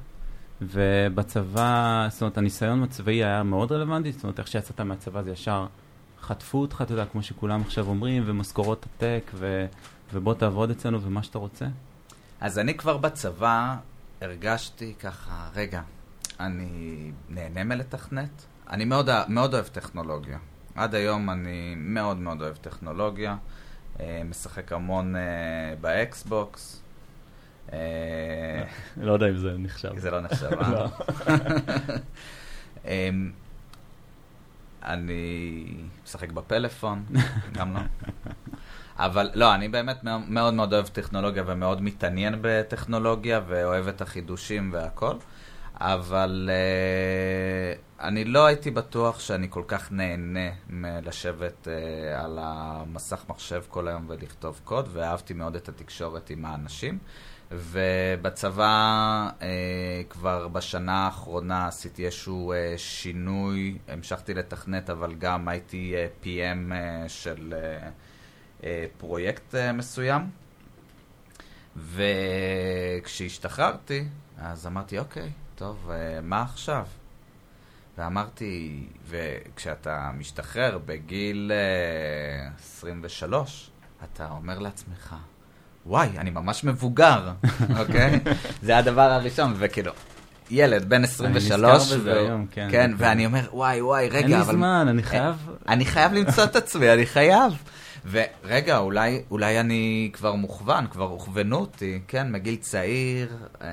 ובצבא, 0.63 2.07
זאת 2.11 2.23
אומרת, 2.23 2.39
הניסיון 2.39 2.83
הצבאי 2.83 3.25
היה 3.25 3.43
מאוד 3.43 3.73
רלוונטי, 3.73 4.13
זאת 4.13 4.25
אומרת, 4.25 4.39
איך 4.39 4.49
שיצאת 4.49 4.81
מהצבא 4.81 5.23
זה 5.23 5.31
ישר 5.31 5.67
חטפו 6.21 6.59
אותך, 6.59 6.83
אתה 6.83 6.93
יודע, 6.93 7.05
כמו 7.05 7.23
שכולם 7.23 7.61
עכשיו 7.61 7.89
אומרים, 7.89 8.23
ומשכורות 8.27 8.87
עתק, 8.97 9.31
ו... 9.35 9.67
ובוא 10.13 10.35
תעבוד 10.35 10.71
אצלנו 10.71 11.03
ומה 11.03 11.23
שאתה 11.23 11.39
רוצה? 11.39 11.67
אז 12.41 12.59
אני 12.59 12.75
כבר 12.75 12.97
בצבא 12.97 13.77
הרגשתי 14.21 14.95
ככה, 15.01 15.49
רגע, 15.55 15.83
אני 16.41 17.11
נהנה 17.29 17.65
מלתכנת? 17.65 18.45
אני 18.71 18.85
מאוד, 18.85 19.09
מאוד 19.29 19.55
אוהב 19.55 19.67
טכנולוגיה. 19.67 20.39
עד 20.75 20.95
היום 20.95 21.31
אני 21.31 21.75
מאוד 21.77 22.17
מאוד 22.17 22.43
אוהב 22.43 22.57
טכנולוגיה. 22.57 23.37
אה, 24.01 24.23
משחק 24.25 24.73
המון 24.73 25.17
אה, 25.17 25.21
באקסבוקס. 25.81 26.83
אה, 27.73 27.79
לא 28.97 29.13
יודע 29.13 29.29
אם 29.29 29.37
זה 29.37 29.55
נחשב. 29.59 29.99
זה 29.99 30.11
לא 30.11 30.21
נחשב, 30.21 30.51
אה? 30.53 30.71
לא. 30.75 30.87
אמ, 32.85 33.33
אני 34.83 35.67
משחק 36.05 36.33
בפלאפון, 36.33 37.05
גם 37.53 37.75
לא. 37.75 37.81
אבל 39.05 39.31
לא, 39.35 39.55
אני 39.55 39.69
באמת 39.69 40.05
מאוד 40.29 40.55
מאוד 40.55 40.73
אוהב 40.73 40.87
טכנולוגיה 40.87 41.43
ומאוד 41.47 41.83
מתעניין 41.83 42.35
בטכנולוגיה 42.41 43.41
ואוהב 43.47 43.89
את 43.89 44.01
החידושים 44.01 44.71
והכל, 44.73 45.15
אבל 45.75 46.51
uh, 46.51 48.03
אני 48.05 48.25
לא 48.25 48.47
הייתי 48.47 48.71
בטוח 48.71 49.21
שאני 49.21 49.47
כל 49.51 49.63
כך 49.67 49.93
נהנה 49.93 50.51
מלשבת 50.71 51.69
uh, 51.69 52.21
על 52.21 52.39
המסך 52.41 53.25
מחשב 53.29 53.63
כל 53.69 53.89
היום 53.89 54.05
ולכתוב 54.09 54.61
קוד, 54.65 54.89
ואהבתי 54.93 55.35
מאוד 55.35 55.57
את 55.57 55.69
התקשורת 55.69 56.31
עם 56.31 56.45
האנשים. 56.45 56.99
ובצבא 57.51 59.31
uh, 59.39 59.43
כבר 60.11 60.49
בשנה 60.49 61.05
האחרונה 61.05 61.67
עשיתי 61.67 62.07
איזשהו 62.07 62.53
uh, 62.53 62.79
שינוי, 62.79 63.79
המשכתי 63.89 64.35
לתכנת, 64.35 64.91
אבל 64.91 65.15
גם 65.15 65.49
הייתי 65.49 65.95
uh, 65.95 66.25
PM 66.25 66.73
uh, 66.73 67.09
של... 67.09 67.55
אה, 67.57 67.89
פרויקט 68.99 69.55
אה, 69.55 69.73
מסוים. 69.73 70.23
וכשהשתחררתי, 73.05 74.05
אז 74.39 74.67
אמרתי, 74.67 74.99
אוקיי, 74.99 75.31
טוב, 75.55 75.91
אה, 75.91 76.21
מה 76.23 76.43
עכשיו? 76.43 76.87
ואמרתי, 77.99 78.87
וכשאתה 79.09 80.11
משתחרר 80.19 80.79
בגיל 80.87 81.53
23, 82.59 83.71
אתה 84.05 84.29
אומר 84.31 84.59
לעצמך, 84.59 85.17
וואי, 85.87 86.09
אני 86.19 86.31
ממש 86.31 86.65
מבוגר, 86.65 87.33
אוקיי? 87.81 88.21
זה 88.63 88.79
הדבר 88.79 89.11
הראשון, 89.11 89.55
וכאילו, 89.59 89.93
ילד 90.51 90.89
בן 90.89 91.05
23, 91.05 91.61
אני 91.61 91.75
נזכר 91.75 91.97
בזה 91.99 92.13
היום, 92.13 92.47
כן. 92.51 92.69
כן, 92.71 92.91
ואני 92.97 93.27
אומר, 93.27 93.49
וואי, 93.53 93.83
וואי, 93.83 94.09
רגע, 94.09 94.19
אבל... 94.19 94.33
אין 94.33 94.39
לי 94.39 94.45
זמן, 94.45 94.87
אני 94.89 95.03
חייב... 95.03 95.49
אני 95.69 95.85
חייב 95.85 96.13
למצוא 96.13 96.45
את 96.45 96.57
עצמי, 96.57 96.93
אני 96.93 97.07
חייב. 97.07 97.53
ורגע, 98.11 98.79
אולי, 98.79 99.23
אולי 99.31 99.61
אני 99.61 100.11
כבר 100.13 100.35
מוכוון, 100.35 100.87
כבר 100.87 101.05
הוכוונו 101.05 101.57
אותי, 101.57 102.01
כן, 102.09 102.33
מגיל 102.33 102.57
צעיר, 102.57 103.37
אה, 103.63 103.69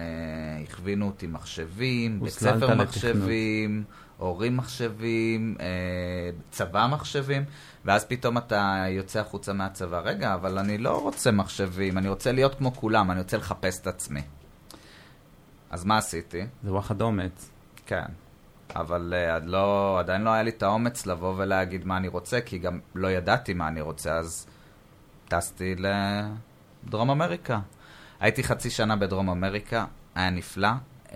הכווינו 0.63 1.05
אותי 1.05 1.27
מחשבים, 1.27 2.19
בית 2.19 2.33
ספר 2.33 2.75
מחשבים, 2.75 3.83
הורים 4.17 4.57
מחשבים, 4.57 5.55
אה, 5.59 5.65
צבא 6.51 6.87
מחשבים, 6.91 7.43
ואז 7.85 8.05
פתאום 8.05 8.37
אתה 8.37 8.85
יוצא 8.89 9.19
החוצה 9.19 9.53
מהצבא. 9.53 9.99
רגע, 9.99 10.33
אבל 10.33 10.57
אני 10.57 10.77
לא 10.77 11.01
רוצה 11.01 11.31
מחשבים, 11.31 11.97
אני 11.97 12.09
רוצה 12.09 12.31
להיות 12.31 12.55
כמו 12.55 12.73
כולם, 12.73 13.11
אני 13.11 13.19
רוצה 13.19 13.37
לחפש 13.37 13.81
את 13.81 13.87
עצמי. 13.87 14.21
אז 15.69 15.85
מה 15.85 15.97
עשיתי? 15.97 16.41
זה 16.63 16.71
וואחד 16.73 17.01
אומץ. 17.01 17.49
כן. 17.85 18.05
אבל 18.75 19.13
uh, 19.13 19.45
לא, 19.45 19.99
עדיין 19.99 20.21
לא 20.21 20.29
היה 20.29 20.43
לי 20.43 20.49
את 20.49 20.63
האומץ 20.63 21.05
לבוא 21.05 21.33
ולהגיד 21.37 21.85
מה 21.85 21.97
אני 21.97 22.07
רוצה, 22.07 22.41
כי 22.41 22.57
גם 22.57 22.79
לא 22.95 23.07
ידעתי 23.11 23.53
מה 23.53 23.67
אני 23.67 23.81
רוצה, 23.81 24.15
אז 24.15 24.47
טסתי 25.27 25.75
לדרום 25.75 27.09
אמריקה. 27.09 27.59
הייתי 28.19 28.43
חצי 28.43 28.69
שנה 28.69 28.95
בדרום 28.95 29.29
אמריקה, 29.29 29.85
היה 30.15 30.29
נפלא. 30.29 30.69
Uh, 31.07 31.11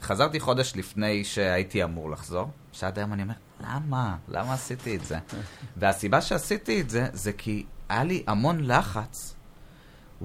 חזרתי 0.00 0.40
חודש 0.40 0.72
לפני 0.76 1.24
שהייתי 1.24 1.84
אמור 1.84 2.10
לחזור, 2.10 2.50
שעד 2.72 2.98
היום 2.98 3.12
אני 3.12 3.22
אומר, 3.22 3.34
למה? 3.60 4.16
למה 4.28 4.54
עשיתי 4.54 4.96
את 4.96 5.04
זה? 5.04 5.18
והסיבה 5.76 6.20
שעשיתי 6.20 6.80
את 6.80 6.90
זה, 6.90 7.06
זה 7.12 7.32
כי 7.32 7.66
היה 7.88 8.04
לי 8.04 8.24
המון 8.26 8.64
לחץ 8.64 9.33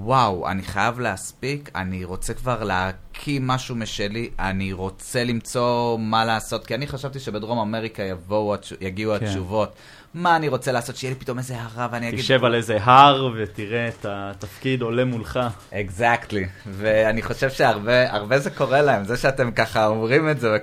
וואו, 0.04 0.48
אני 0.50 0.64
חייב 0.64 1.00
להספיק, 1.00 1.70
אני 1.76 2.04
רוצה 2.04 2.34
כבר 2.34 2.64
להקים 2.64 3.48
משהו 3.48 3.76
משלי, 3.76 4.30
אני 4.40 4.74
רוצה 4.74 5.24
למצוא 5.24 5.98
מה 6.00 6.26
לעשות, 6.26 6.68
כי 6.68 6.76
אני 6.76 6.88
חשבתי 6.88 7.20
שבדרום 7.20 7.60
אמריקה 7.60 8.04
יבואו, 8.04 8.56
יגיעו 8.82 9.14
כן. 9.20 9.26
התשובות. 9.26 9.74
מה 10.14 10.36
אני 10.36 10.48
רוצה 10.48 10.72
לעשות, 10.72 10.96
שיהיה 10.96 11.14
לי 11.14 11.20
פתאום 11.20 11.38
איזה 11.38 11.62
הרע 11.62 11.88
ואני 11.92 12.10
אגיד... 12.10 12.20
תשב 12.20 12.46
על 12.46 12.56
איזה 12.56 12.78
הר 12.82 13.30
ותראה 13.38 13.88
את 13.88 14.06
התפקיד 14.10 14.82
עולה 14.82 15.06
מולך. 15.06 15.40
אקזקטלי, 15.74 16.44
exactly. 16.44 16.68
ואני 16.68 17.22
חושב 17.22 17.50
שהרבה 17.50 18.40
זה 18.40 18.50
קורה 18.50 18.82
להם, 18.82 19.06
זה 19.06 19.18
שאתם 19.18 19.52
ככה 19.52 19.88
אומרים 19.88 20.30
את 20.30 20.40
זה, 20.40 20.58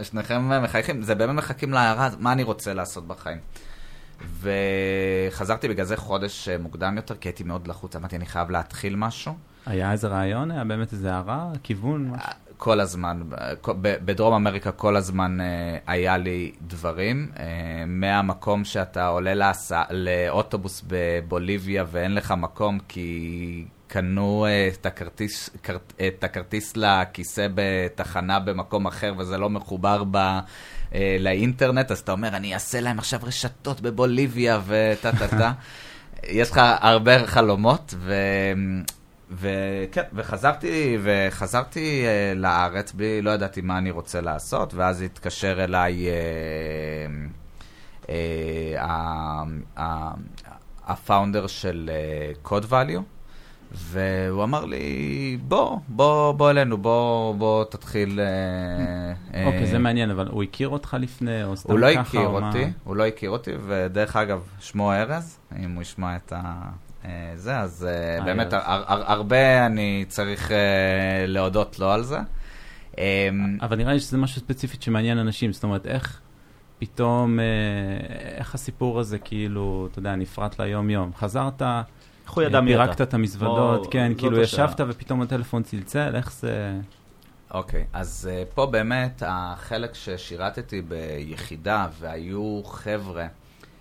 ושניכם 0.00 0.62
מחייכים, 0.62 1.02
זה 1.02 1.14
באמת 1.14 1.34
מחכים 1.34 1.72
להערה, 1.72 2.08
מה 2.18 2.32
אני 2.32 2.42
רוצה 2.42 2.74
לעשות 2.74 3.06
בחיים. 3.06 3.38
וחזרתי 4.40 5.68
בגלל 5.68 5.86
זה 5.86 5.96
חודש 5.96 6.48
אה, 6.48 6.58
מוקדם 6.58 6.96
יותר, 6.96 7.14
כי 7.14 7.28
הייתי 7.28 7.44
מאוד 7.44 7.68
לחוץ, 7.68 7.96
אמרתי, 7.96 8.16
אני 8.16 8.26
חייב 8.26 8.50
להתחיל 8.50 8.96
משהו. 8.96 9.34
היה 9.66 9.92
איזה 9.92 10.08
רעיון? 10.08 10.50
היה 10.50 10.64
באמת 10.64 10.92
איזה 10.92 11.14
הערה? 11.14 11.50
כיוון? 11.62 12.10
משהו? 12.10 12.30
כל 12.56 12.80
הזמן, 12.80 13.22
בדרום 13.82 14.34
אמריקה 14.34 14.72
כל 14.72 14.96
הזמן 14.96 15.40
אה, 15.40 15.78
היה 15.86 16.16
לי 16.16 16.52
דברים. 16.62 17.28
אה, 17.38 17.44
מהמקום 17.86 18.64
שאתה 18.64 19.06
עולה 19.06 19.52
לאוטובוס 19.90 20.84
בבוליביה 20.86 21.84
ואין 21.90 22.14
לך 22.14 22.34
מקום 22.38 22.78
כי 22.88 23.64
קנו 23.86 24.46
אה, 24.46 24.68
את 24.68 24.86
הכרטיס, 24.86 25.50
כרט, 25.62 25.92
את 26.06 26.24
הכרטיס 26.24 26.76
לכיסא 26.76 27.46
בתחנה 27.54 28.40
במקום 28.40 28.86
אחר 28.86 29.14
וזה 29.18 29.38
לא 29.38 29.50
מחובר 29.50 30.04
ב, 30.10 30.38
אה, 30.94 31.16
לאינטרנט, 31.20 31.90
אז 31.90 31.98
אתה 31.98 32.12
אומר, 32.12 32.28
אני 32.28 32.54
אעשה 32.54 32.80
להם 32.80 32.98
עכשיו 32.98 33.20
רשתות 33.22 33.80
בבוליביה 33.80 34.60
וטה 34.66 35.12
טה 35.18 35.28
טה. 35.28 35.52
יש 36.28 36.50
לך 36.50 36.60
הרבה 36.80 37.26
חלומות, 37.26 37.94
ו... 37.98 38.14
וכן, 39.30 40.02
וחזרתי, 40.12 40.98
וחזרתי 41.02 42.04
uh, 42.04 42.38
לארץ, 42.38 42.92
בלי, 42.92 43.22
לא 43.22 43.30
ידעתי 43.30 43.60
מה 43.60 43.78
אני 43.78 43.90
רוצה 43.90 44.20
לעשות, 44.20 44.74
ואז 44.74 45.02
התקשר 45.02 45.64
אליי 45.64 46.06
uh, 48.02 48.06
uh, 48.06 49.80
הפאונדר 50.86 51.46
של 51.46 51.90
uh, 52.44 52.48
Code 52.48 52.70
Value, 52.70 53.00
והוא 53.74 54.44
אמר 54.44 54.64
לי, 54.64 55.38
בוא, 55.42 55.78
בוא, 55.88 56.32
בוא 56.32 56.50
אלינו, 56.50 56.78
בוא, 56.78 57.34
בוא 57.34 57.64
תתחיל... 57.64 58.20
אוקיי, 59.28 59.60
okay, 59.60 59.62
uh, 59.62 59.66
זה 59.66 59.78
מעניין, 59.78 60.10
אבל 60.10 60.28
הוא 60.28 60.42
הכיר 60.42 60.68
אותך 60.68 60.96
לפני, 61.00 61.44
או 61.44 61.56
סתם 61.56 61.68
ככה, 61.68 61.78
או 61.78 61.78
מה? 61.78 61.80
הוא 61.80 61.80
לא 61.80 62.00
הכיר 62.00 62.26
אותי, 62.28 62.72
הוא 62.84 62.96
לא 62.96 63.06
הכיר 63.06 63.30
אותי, 63.30 63.50
ודרך 63.66 64.16
אגב, 64.16 64.40
שמו 64.60 64.92
ארז, 64.92 65.38
אם 65.64 65.74
הוא 65.74 65.82
ישמע 65.82 66.16
את 66.16 66.32
ה... 66.36 66.70
אה, 67.04 67.32
זה, 67.34 67.58
אז 67.58 67.88
אה, 67.90 68.24
באמת, 68.24 68.48
הרבה 68.52 69.66
אני 69.66 70.04
צריך 70.08 70.50
אה, 70.50 71.26
להודות 71.26 71.78
לו 71.78 71.90
על 71.90 72.02
זה. 72.02 72.18
אבל 73.60 73.76
נראה 73.76 73.92
לי 73.92 74.00
שזה 74.00 74.18
משהו 74.18 74.40
ספציפית 74.40 74.82
שמעניין 74.82 75.18
אנשים, 75.18 75.52
זאת 75.52 75.64
אומרת, 75.64 75.86
איך 75.86 76.20
פתאום, 76.78 77.38
איך 78.38 78.54
הסיפור 78.54 79.00
הזה 79.00 79.18
כאילו, 79.18 79.88
אתה 79.90 79.98
יודע, 79.98 80.16
נפרט 80.16 80.60
ליום-יום. 80.60 81.10
חזרת, 81.14 81.62
איך 82.24 82.32
הוא 82.32 82.42
ידע 82.42 82.60
מי 82.60 82.74
אתה? 82.74 82.84
פירקת 82.84 83.00
את 83.00 83.14
המזוודות, 83.14 83.92
כן, 83.92 84.12
כאילו 84.18 84.40
ישבת 84.40 84.80
ופתאום 84.88 85.22
הטלפון 85.22 85.62
צלצל, 85.62 86.16
איך 86.16 86.32
זה... 86.32 86.80
אוקיי, 87.50 87.84
אז 87.92 88.30
פה 88.54 88.66
באמת 88.66 89.22
החלק 89.26 89.94
ששירתתי 89.94 90.82
ביחידה, 90.82 91.86
והיו 92.00 92.62
חבר'ה 92.64 93.26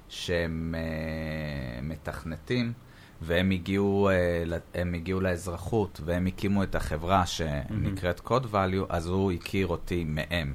שהם 0.10 0.76
מתכנתים, 1.82 2.74
והם 3.22 3.52
הגיעו, 3.52 4.10
אה, 4.10 4.58
הם 4.74 4.94
הגיעו 4.94 5.22
לאזרחות, 5.22 6.02
והם 6.06 6.26
הקימו 6.26 6.64
את 6.64 6.76
החברה 6.76 7.26
שנקראת 7.26 8.22
Code 8.26 8.54
Value, 8.54 8.86
אז 8.89 9.08
הוא 9.08 9.32
הכיר 9.32 9.68
אותי 9.68 10.04
מהם. 10.08 10.54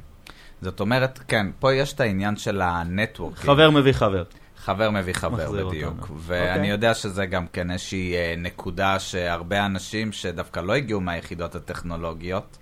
זאת 0.62 0.80
אומרת, 0.80 1.20
כן, 1.28 1.46
פה 1.58 1.74
יש 1.74 1.92
את 1.92 2.00
העניין 2.00 2.36
של 2.36 2.60
הנטוורק. 2.60 3.36
חבר 3.36 3.70
מביא 3.70 3.92
חבר. 3.92 4.24
חבר 4.58 4.90
מביא 4.90 5.12
חבר, 5.12 5.66
בדיוק. 5.68 6.00
אותנו. 6.00 6.16
ואני 6.18 6.46
okay. 6.46 6.56
אוקיי. 6.56 6.68
יודע 6.68 6.94
שזה 6.94 7.26
גם 7.26 7.46
כן 7.46 7.70
איזושהי 7.70 8.14
אה, 8.14 8.34
נקודה 8.36 8.98
שהרבה 8.98 9.66
אנשים 9.66 10.12
שדווקא 10.12 10.60
לא 10.60 10.74
הגיעו 10.74 11.00
מהיחידות 11.00 11.54
הטכנולוגיות, 11.54 12.58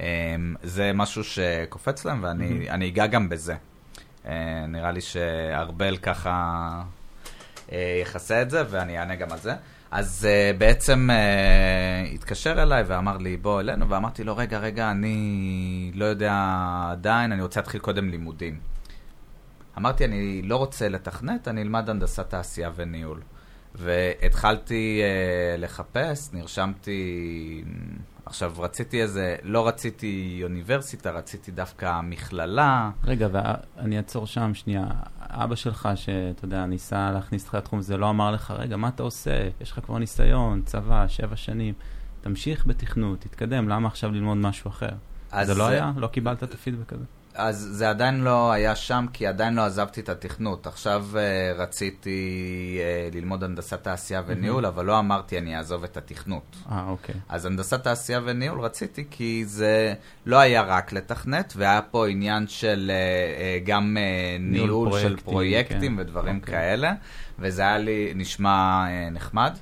אה, 0.00 0.06
זה 0.62 0.92
משהו 0.94 1.24
שקופץ 1.24 2.04
להם, 2.04 2.22
ואני 2.22 2.68
mm-hmm. 2.68 2.86
אגע 2.86 3.06
גם 3.06 3.28
בזה. 3.28 3.54
נראה 4.68 4.90
לי 4.90 5.00
שארבל 5.00 5.96
ככה 5.96 6.82
אה, 7.72 7.98
יכסה 8.02 8.42
את 8.42 8.50
זה, 8.50 8.62
ואני 8.70 8.98
אענה 8.98 9.14
גם 9.14 9.32
על 9.32 9.38
זה. 9.38 9.54
אז 9.90 10.28
uh, 10.28 10.56
בעצם 10.58 11.08
uh, 11.10 12.14
התקשר 12.14 12.62
אליי 12.62 12.82
ואמר 12.86 13.16
לי, 13.16 13.36
בוא 13.36 13.60
אלינו, 13.60 13.88
ואמרתי 13.88 14.24
לו, 14.24 14.36
רגע, 14.36 14.58
רגע, 14.58 14.90
אני 14.90 15.90
לא 15.94 16.04
יודע 16.04 16.34
עדיין, 16.90 17.32
אני 17.32 17.42
רוצה 17.42 17.60
להתחיל 17.60 17.80
קודם 17.80 18.08
לימודים. 18.08 18.58
אמרתי, 19.78 20.04
אני 20.04 20.42
לא 20.42 20.56
רוצה 20.56 20.88
לתכנת, 20.88 21.48
אני 21.48 21.62
אלמד 21.62 21.90
הנדסת 21.90 22.30
תעשייה 22.30 22.70
וניהול. 22.76 23.20
והתחלתי 23.74 25.02
uh, 25.02 25.60
לחפש, 25.60 26.32
נרשמתי 26.32 27.64
עכשיו, 28.26 28.52
רציתי 28.58 29.02
איזה, 29.02 29.36
לא 29.42 29.68
רציתי 29.68 30.40
אוניברסיטה, 30.42 31.10
רציתי 31.10 31.50
דווקא 31.50 32.00
מכללה. 32.00 32.90
רגע, 33.04 33.28
ואני 33.32 33.96
אעצור 33.96 34.26
שם 34.26 34.54
שנייה. 34.54 34.86
אבא 35.20 35.54
שלך, 35.54 35.88
שאתה 35.94 36.44
יודע, 36.44 36.66
ניסה 36.66 37.10
להכניס 37.10 37.42
אותך 37.42 37.54
לתחום 37.54 37.78
הזה, 37.78 37.96
לא 37.96 38.10
אמר 38.10 38.30
לך, 38.30 38.54
רגע, 38.58 38.76
מה 38.76 38.88
אתה 38.88 39.02
עושה? 39.02 39.48
יש 39.60 39.72
לך 39.72 39.80
כבר 39.84 39.98
ניסיון, 39.98 40.62
צבא, 40.62 41.08
שבע 41.08 41.36
שנים. 41.36 41.74
תמשיך 42.20 42.66
בתכנות, 42.66 43.20
תתקדם, 43.20 43.68
למה 43.68 43.88
עכשיו 43.88 44.12
ללמוד 44.12 44.36
משהו 44.36 44.70
אחר? 44.70 44.90
זה 45.42 45.54
לא 45.54 45.66
היה? 45.66 45.92
לא 45.96 46.06
קיבלת 46.06 46.42
את 46.42 46.54
הפידבק 46.54 46.92
הזה? 46.92 47.04
אז 47.36 47.68
זה 47.72 47.90
עדיין 47.90 48.20
לא 48.20 48.52
היה 48.52 48.76
שם, 48.76 49.06
כי 49.12 49.26
עדיין 49.26 49.54
לא 49.54 49.62
עזבתי 49.62 50.00
את 50.00 50.08
התכנות. 50.08 50.66
עכשיו 50.66 51.06
uh, 51.12 51.16
רציתי 51.60 52.78
uh, 53.10 53.14
ללמוד 53.16 53.44
הנדסת 53.44 53.82
תעשייה 53.82 54.22
וניהול, 54.26 54.64
mm-hmm. 54.64 54.68
אבל 54.68 54.84
לא 54.84 54.98
אמרתי 54.98 55.38
אני 55.38 55.56
אעזוב 55.56 55.84
את 55.84 55.96
התכנות. 55.96 56.56
אה, 56.70 56.84
אוקיי. 56.88 57.14
אז 57.28 57.46
הנדסת 57.46 57.82
תעשייה 57.82 58.20
וניהול 58.24 58.60
רציתי, 58.60 59.04
כי 59.10 59.44
זה 59.46 59.94
לא 60.26 60.36
היה 60.36 60.62
רק 60.62 60.92
לתכנת, 60.92 61.52
והיה 61.56 61.82
פה 61.82 62.08
עניין 62.08 62.48
של 62.48 62.90
uh, 62.90 63.66
גם 63.66 63.96
uh, 63.96 64.42
ניהול, 64.42 64.66
ניהול 64.66 65.00
של 65.00 65.16
פרויקטים 65.16 65.96
כן. 65.96 66.02
ודברים. 66.02 66.36
אוקיי. 66.36 66.54
כאלה, 66.54 66.92
וזה 67.38 67.62
היה 67.62 67.78
לי, 67.78 68.12
נשמע 68.14 68.86
uh, 68.86 69.14
נחמד. 69.14 69.56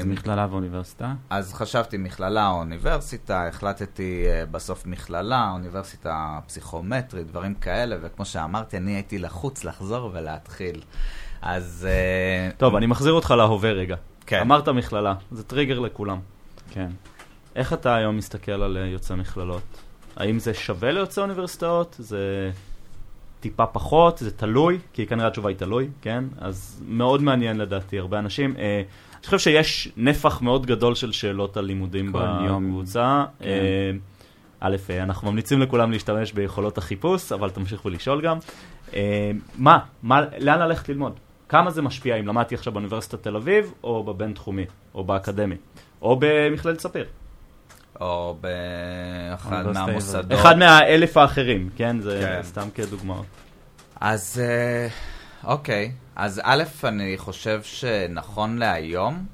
אז 0.00 0.06
מכללה 0.06 0.46
ואוניברסיטה? 0.50 1.14
אז 1.30 1.54
חשבתי 1.54 1.96
מכללה 1.96 2.48
או 2.48 2.58
אוניברסיטה, 2.58 3.48
החלטתי 3.48 4.24
אה, 4.26 4.46
בסוף 4.46 4.86
מכללה, 4.86 5.50
אוניברסיטה 5.52 6.38
פסיכומטרית, 6.46 7.26
דברים 7.26 7.54
כאלה, 7.54 7.96
וכמו 8.02 8.24
שאמרתי, 8.24 8.76
אני 8.76 8.94
הייתי 8.94 9.18
לחוץ 9.18 9.64
לחזור 9.64 10.10
ולהתחיל. 10.12 10.82
אז... 11.42 11.88
אה, 11.90 12.50
טוב, 12.56 12.76
אני 12.76 12.86
מחזיר 12.86 13.12
אותך 13.12 13.30
להווה 13.30 13.72
רגע. 13.72 13.96
כן. 14.26 14.40
אמרת 14.40 14.68
מכללה, 14.68 15.14
זה 15.32 15.44
טריגר 15.44 15.78
לכולם. 15.78 16.18
כן. 16.70 16.88
איך 17.56 17.72
אתה 17.72 17.94
היום 17.94 18.16
מסתכל 18.16 18.62
על 18.62 18.76
אה, 18.76 18.86
יוצאי 18.86 19.16
מכללות? 19.16 19.62
האם 20.16 20.38
זה 20.38 20.54
שווה 20.54 20.92
ליוצאי 20.92 21.22
אוניברסיטאות? 21.22 21.96
זה 21.98 22.50
טיפה 23.40 23.66
פחות? 23.66 24.18
זה 24.18 24.30
תלוי? 24.30 24.78
כי 24.92 25.06
כנראה 25.06 25.26
התשובה 25.26 25.48
היא 25.48 25.56
תלוי, 25.56 25.88
כן? 26.02 26.24
אז 26.38 26.82
מאוד 26.88 27.22
מעניין 27.22 27.56
לדעתי, 27.56 27.98
הרבה 27.98 28.18
אנשים. 28.18 28.56
אה, 28.58 28.82
אני 29.22 29.26
חושב 29.26 29.38
שיש 29.38 29.88
נפח 29.96 30.40
מאוד 30.40 30.66
גדול 30.66 30.94
של 30.94 31.12
שאלות 31.12 31.56
על 31.56 31.64
לימודים 31.64 32.12
בקבוצה. 32.12 33.24
כן. 33.38 33.44
אה, 33.44 33.90
א', 34.60 34.76
אה, 34.90 35.02
אנחנו 35.02 35.30
ממליצים 35.30 35.60
לכולם 35.60 35.90
להשתמש 35.90 36.32
ביכולות 36.32 36.78
החיפוש, 36.78 37.32
אבל 37.32 37.50
תמשיכו 37.50 37.90
לשאול 37.90 38.20
גם. 38.20 38.38
אה, 38.94 39.30
מה? 39.58 39.78
מה? 40.02 40.20
לאן 40.38 40.58
ללכת 40.58 40.88
ללמוד? 40.88 41.12
כמה 41.48 41.70
זה 41.70 41.82
משפיע 41.82 42.16
אם 42.16 42.26
למדתי 42.26 42.54
עכשיו 42.54 42.72
באוניברסיטת 42.72 43.22
תל 43.22 43.36
אביב, 43.36 43.72
או 43.84 44.04
בבינתחומי, 44.04 44.64
או 44.94 45.04
באקדמי, 45.04 45.56
או 46.02 46.16
במכללת 46.20 46.80
ספיר? 46.80 47.04
או 48.00 48.36
באחד 48.40 49.66
מהמוסדות. 49.74 50.32
אחד 50.32 50.58
מהאלף 50.58 51.16
האחרים, 51.16 51.68
כן? 51.76 52.00
זה 52.00 52.20
כן. 52.22 52.42
סתם 52.42 52.68
כדוגמאות. 52.74 53.26
אז 54.00 54.42
אוקיי, 55.44 55.92
אז 56.16 56.40
א', 56.44 56.62
אני 56.84 57.18
חושב 57.18 57.62
שנכון 57.62 58.58
להיום, 58.58 59.26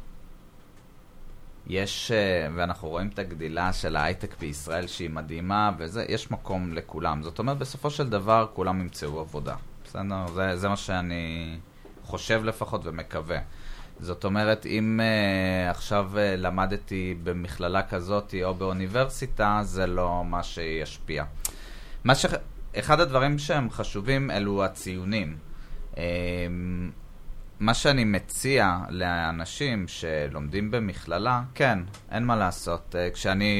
יש, 1.66 2.10
אה, 2.10 2.48
ואנחנו 2.54 2.88
רואים 2.88 3.08
את 3.08 3.18
הגדילה 3.18 3.72
של 3.72 3.96
ההייטק 3.96 4.38
בישראל 4.38 4.86
שהיא 4.86 5.10
מדהימה, 5.10 5.72
וזה, 5.78 6.04
יש 6.08 6.30
מקום 6.30 6.72
לכולם. 6.72 7.22
זאת 7.22 7.38
אומרת, 7.38 7.58
בסופו 7.58 7.90
של 7.90 8.08
דבר 8.08 8.46
כולם 8.52 8.80
ימצאו 8.80 9.20
עבודה. 9.20 9.54
בסדר? 9.84 10.26
זה, 10.34 10.56
זה 10.56 10.68
מה 10.68 10.76
שאני 10.76 11.56
חושב 12.04 12.44
לפחות 12.44 12.80
ומקווה. 12.84 13.38
זאת 14.00 14.24
אומרת, 14.24 14.66
אם 14.66 15.00
uh, 15.00 15.70
עכשיו 15.70 16.10
uh, 16.14 16.18
למדתי 16.36 17.14
במכללה 17.22 17.82
כזאת 17.82 18.34
או 18.44 18.54
באוניברסיטה, 18.54 19.60
זה 19.62 19.86
לא 19.86 20.24
מה 20.24 20.42
שישפיע. 20.42 21.24
מה 22.04 22.14
ש... 22.14 22.26
אחד 22.78 23.00
הדברים 23.00 23.38
שהם 23.38 23.70
חשובים 23.70 24.30
אלו 24.30 24.64
הציונים. 24.64 25.47
אמ, 25.98 26.90
מה 27.60 27.74
שאני 27.74 28.04
מציע 28.04 28.78
לאנשים 28.88 29.88
שלומדים 29.88 30.70
במכללה, 30.70 31.42
כן, 31.54 31.78
אין 32.10 32.24
מה 32.24 32.36
לעשות. 32.36 32.94
אה, 32.98 33.10
כשאני 33.10 33.54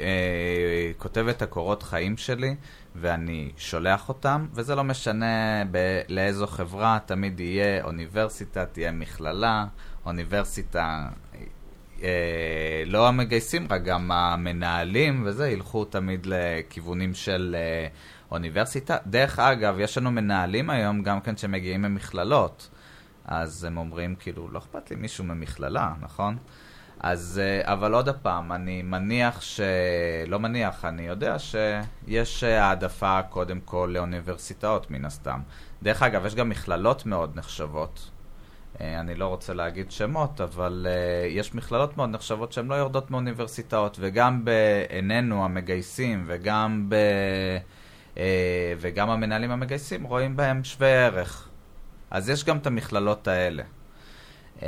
אה, 0.00 0.92
כותב 0.98 1.26
את 1.28 1.42
הקורות 1.42 1.82
חיים 1.82 2.16
שלי 2.16 2.54
ואני 2.96 3.50
שולח 3.56 4.08
אותם, 4.08 4.46
וזה 4.52 4.74
לא 4.74 4.84
משנה 4.84 5.62
ב- 5.70 6.00
לאיזו 6.08 6.46
חברה, 6.46 6.98
תמיד 7.06 7.40
יהיה 7.40 7.84
אוניברסיטה, 7.84 8.66
תהיה 8.66 8.92
מכללה, 8.92 9.66
אוניברסיטה, 10.06 11.08
אה, 12.02 12.82
לא 12.86 13.08
המגייסים, 13.08 13.66
רק 13.70 13.82
גם 13.84 14.10
המנהלים 14.12 15.22
וזה, 15.26 15.48
ילכו 15.48 15.84
תמיד 15.84 16.26
לכיוונים 16.26 17.14
של... 17.14 17.56
אה, 17.58 17.88
אוניברסיטה. 18.32 18.96
דרך 19.06 19.38
אגב, 19.38 19.76
יש 19.78 19.98
לנו 19.98 20.10
מנהלים 20.10 20.70
היום 20.70 21.02
גם 21.02 21.20
כן 21.20 21.36
שמגיעים 21.36 21.82
ממכללות. 21.82 22.68
אז 23.24 23.64
הם 23.64 23.76
אומרים, 23.76 24.14
כאילו, 24.14 24.48
לא 24.50 24.58
אכפת 24.58 24.90
לי 24.90 24.96
מישהו 24.96 25.24
ממכללה, 25.24 25.92
נכון? 26.00 26.36
אז, 27.00 27.40
אה, 27.44 27.72
אבל 27.72 27.94
עוד 27.94 28.08
פעם, 28.22 28.52
אני 28.52 28.82
מניח 28.82 29.40
ש... 29.40 29.60
לא 30.26 30.38
מניח, 30.38 30.84
אני 30.84 31.02
יודע 31.02 31.36
שיש 31.38 32.44
העדפה 32.44 33.22
קודם 33.22 33.60
כל 33.60 33.90
לאוניברסיטאות, 33.94 34.90
מן 34.90 35.04
הסתם. 35.04 35.40
דרך 35.82 36.02
אגב, 36.02 36.26
יש 36.26 36.34
גם 36.34 36.48
מכללות 36.48 37.06
מאוד 37.06 37.36
נחשבות, 37.36 38.10
אה, 38.80 39.00
אני 39.00 39.14
לא 39.14 39.26
רוצה 39.26 39.54
להגיד 39.54 39.90
שמות, 39.90 40.40
אבל 40.40 40.86
יש 41.28 41.54
מכללות 41.54 41.96
מאוד 41.96 42.10
נחשבות 42.10 42.52
שהן 42.52 42.66
לא 42.66 42.74
יורדות 42.74 43.10
מאוניברסיטאות, 43.10 43.96
וגם 44.00 44.44
בעינינו 44.44 45.44
המגייסים 45.44 46.24
וגם, 46.26 46.86
ב, 46.88 46.96
וגם 48.78 49.10
המנהלים 49.10 49.50
המגייסים 49.50 50.02
רואים 50.02 50.36
בהם 50.36 50.64
שווה 50.64 50.88
ערך. 50.88 51.48
אז 52.10 52.28
יש 52.28 52.44
גם 52.44 52.56
את 52.58 52.66
המכללות 52.66 53.28
האלה. 53.28 53.62
Uh, 54.58 54.62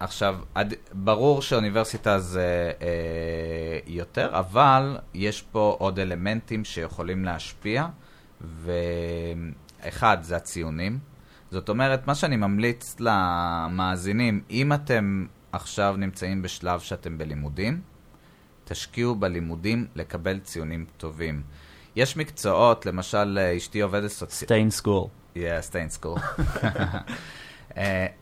עכשיו, 0.00 0.38
עד, 0.54 0.74
ברור 0.92 1.42
שאוניברסיטה 1.42 2.18
זה 2.18 2.72
uh, 2.78 2.82
יותר, 3.86 4.38
אבל 4.38 4.98
יש 5.14 5.42
פה 5.42 5.76
עוד 5.78 5.98
אלמנטים 5.98 6.64
שיכולים 6.64 7.24
להשפיע, 7.24 7.86
ואחד 8.40 10.18
זה 10.20 10.36
הציונים. 10.36 10.98
זאת 11.50 11.68
אומרת, 11.68 12.06
מה 12.06 12.14
שאני 12.14 12.36
ממליץ 12.36 12.96
למאזינים, 13.00 14.42
אם 14.50 14.72
אתם 14.72 15.26
עכשיו 15.52 15.94
נמצאים 15.98 16.42
בשלב 16.42 16.80
שאתם 16.80 17.18
בלימודים, 17.18 17.80
תשקיעו 18.64 19.14
בלימודים 19.14 19.86
לקבל 19.94 20.38
ציונים 20.38 20.84
טובים. 20.96 21.42
יש 21.96 22.16
מקצועות, 22.16 22.86
למשל, 22.86 23.38
אשתי 23.56 23.80
עובדת 23.80 24.10
סוציאלית. 24.10 24.48
Yeah, 25.36 25.38
stay 25.70 25.90
in 25.90 26.02
school. 26.02 26.18
uh, 27.70 27.76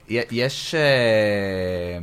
יש, 0.09 0.75
uh, 0.75 2.03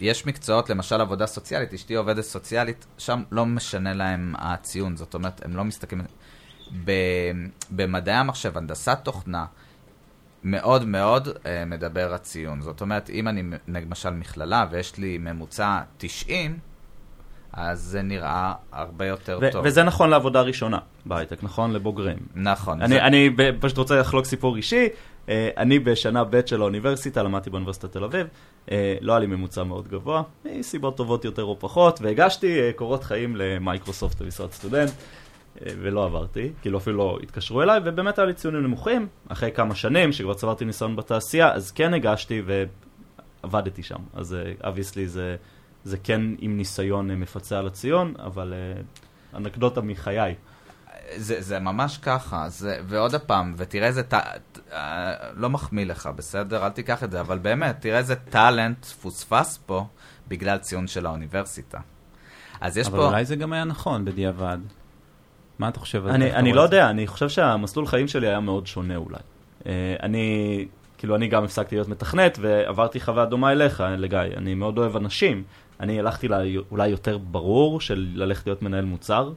יש 0.00 0.26
מקצועות, 0.26 0.70
למשל 0.70 1.00
עבודה 1.00 1.26
סוציאלית, 1.26 1.74
אשתי 1.74 1.94
עובדת 1.94 2.24
סוציאלית, 2.24 2.86
שם 2.98 3.22
לא 3.30 3.46
משנה 3.46 3.92
להם 3.92 4.34
הציון, 4.38 4.96
זאת 4.96 5.14
אומרת, 5.14 5.44
הם 5.44 5.56
לא 5.56 5.64
מסתכלים... 5.64 6.04
במדעי 7.70 8.14
המחשב, 8.14 8.58
הנדסת 8.58 8.98
תוכנה, 9.02 9.44
מאוד 10.44 10.84
מאוד 10.84 11.28
uh, 11.28 11.48
מדבר 11.66 12.14
הציון. 12.14 12.60
זאת 12.60 12.80
אומרת, 12.80 13.10
אם 13.10 13.28
אני 13.28 13.42
למשל 13.68 14.10
מכללה 14.10 14.66
ויש 14.70 14.98
לי 14.98 15.18
ממוצע 15.18 15.80
90, 15.98 16.58
אז 17.52 17.80
זה 17.80 18.02
נראה 18.02 18.52
הרבה 18.72 19.06
יותר 19.06 19.38
ו- 19.42 19.52
טוב. 19.52 19.62
וזה 19.66 19.82
נכון 19.82 20.10
לעבודה 20.10 20.40
ראשונה 20.40 20.78
בהייטק, 21.06 21.42
נכון? 21.42 21.72
לבוגרים. 21.72 22.16
נכון. 22.34 22.82
אני, 22.82 22.94
זה... 22.94 23.02
אני 23.02 23.30
פשוט 23.60 23.78
רוצה 23.78 24.00
לחלוק 24.00 24.24
סיפור 24.24 24.56
אישי. 24.56 24.88
Uh, 25.26 25.28
אני 25.56 25.78
בשנה 25.78 26.24
ב' 26.24 26.46
של 26.46 26.60
האוניברסיטה, 26.60 27.22
למדתי 27.22 27.50
באוניברסיטת 27.50 27.92
תל 27.92 28.04
אביב, 28.04 28.26
uh, 28.66 28.70
לא 29.00 29.12
היה 29.12 29.20
לי 29.20 29.26
ממוצע 29.26 29.62
מאוד 29.62 29.88
גבוה, 29.88 30.22
מסיבות 30.44 30.96
טובות 30.96 31.24
יותר 31.24 31.44
או 31.44 31.56
פחות, 31.58 32.00
והגשתי 32.00 32.70
uh, 32.70 32.76
קורות 32.76 33.04
חיים 33.04 33.36
למייקרוסופט 33.36 34.22
במשרד 34.22 34.52
סטודנט. 34.52 34.90
ולא 35.56 36.04
עברתי, 36.04 36.50
כאילו 36.62 36.78
אפילו 36.78 36.98
לא 36.98 37.18
התקשרו 37.22 37.62
אליי, 37.62 37.80
ובאמת 37.84 38.18
היה 38.18 38.26
לי 38.26 38.34
ציונים 38.34 38.62
נמוכים, 38.62 39.08
אחרי 39.28 39.52
כמה 39.52 39.74
שנים 39.74 40.12
שכבר 40.12 40.34
צברתי 40.34 40.64
ניסיון 40.64 40.96
בתעשייה, 40.96 41.52
אז 41.52 41.70
כן 41.70 41.94
הגשתי 41.94 42.42
ועבדתי 43.42 43.82
שם. 43.82 43.98
אז 44.14 44.36
אבייסלי 44.60 45.08
זה, 45.08 45.36
זה 45.84 45.96
כן 45.96 46.20
עם 46.38 46.56
ניסיון 46.56 47.10
מפצה 47.10 47.58
על 47.58 47.66
הציון, 47.66 48.14
אבל 48.18 48.54
אנקדוטה 49.34 49.80
מחיי. 49.80 50.34
זה, 51.16 51.40
זה 51.40 51.58
ממש 51.58 51.98
ככה, 51.98 52.48
זה, 52.48 52.80
ועוד 52.86 53.14
פעם, 53.14 53.54
ותראה 53.56 53.86
איזה, 53.86 54.02
ט... 54.02 54.14
לא 55.34 55.50
מחמיא 55.50 55.86
לך, 55.86 56.08
בסדר? 56.16 56.64
אל 56.64 56.70
תיקח 56.70 57.04
את 57.04 57.10
זה, 57.10 57.20
אבל 57.20 57.38
באמת, 57.38 57.80
תראה 57.80 57.98
איזה 57.98 58.16
טאלנט 58.16 58.84
פוספס 58.84 59.60
פה 59.66 59.86
בגלל 60.28 60.58
ציון 60.58 60.86
של 60.86 61.06
האוניברסיטה. 61.06 61.78
אז 62.60 62.78
יש 62.78 62.86
אבל 62.86 62.96
פה... 62.96 63.02
אבל 63.02 63.12
אולי 63.14 63.24
זה 63.24 63.36
גם 63.36 63.52
היה 63.52 63.64
נכון 63.64 64.04
בדיעבד. 64.04 64.58
מה 65.58 65.68
אתה 65.68 65.80
חושב 65.80 66.06
על 66.06 66.10
זה? 66.10 66.14
אני, 66.14 66.32
אני 66.32 66.52
לא 66.52 66.60
יודע, 66.60 66.90
אני 66.90 67.06
חושב 67.06 67.28
שהמסלול 67.28 67.86
חיים 67.86 68.08
שלי 68.08 68.28
היה 68.28 68.40
מאוד 68.40 68.66
שונה 68.66 68.96
אולי. 68.96 69.18
Uh, 69.60 69.66
אני, 70.02 70.66
כאילו, 70.98 71.16
אני 71.16 71.28
גם 71.28 71.44
הפסקתי 71.44 71.74
להיות 71.74 71.88
מתכנת 71.88 72.38
ועברתי 72.40 73.00
חוויה 73.00 73.24
דומה 73.24 73.52
אליך, 73.52 73.82
לגיא. 73.98 74.18
אני 74.36 74.54
מאוד 74.54 74.78
אוהב 74.78 74.96
אנשים. 74.96 75.42
אני 75.82 75.98
הלכתי 75.98 76.28
לה, 76.28 76.38
אולי 76.70 76.88
יותר 76.88 77.18
ברור 77.18 77.80
של 77.80 78.08
ללכת 78.14 78.46
להיות 78.46 78.62
מנהל 78.62 78.84
מוצר, 78.84 79.32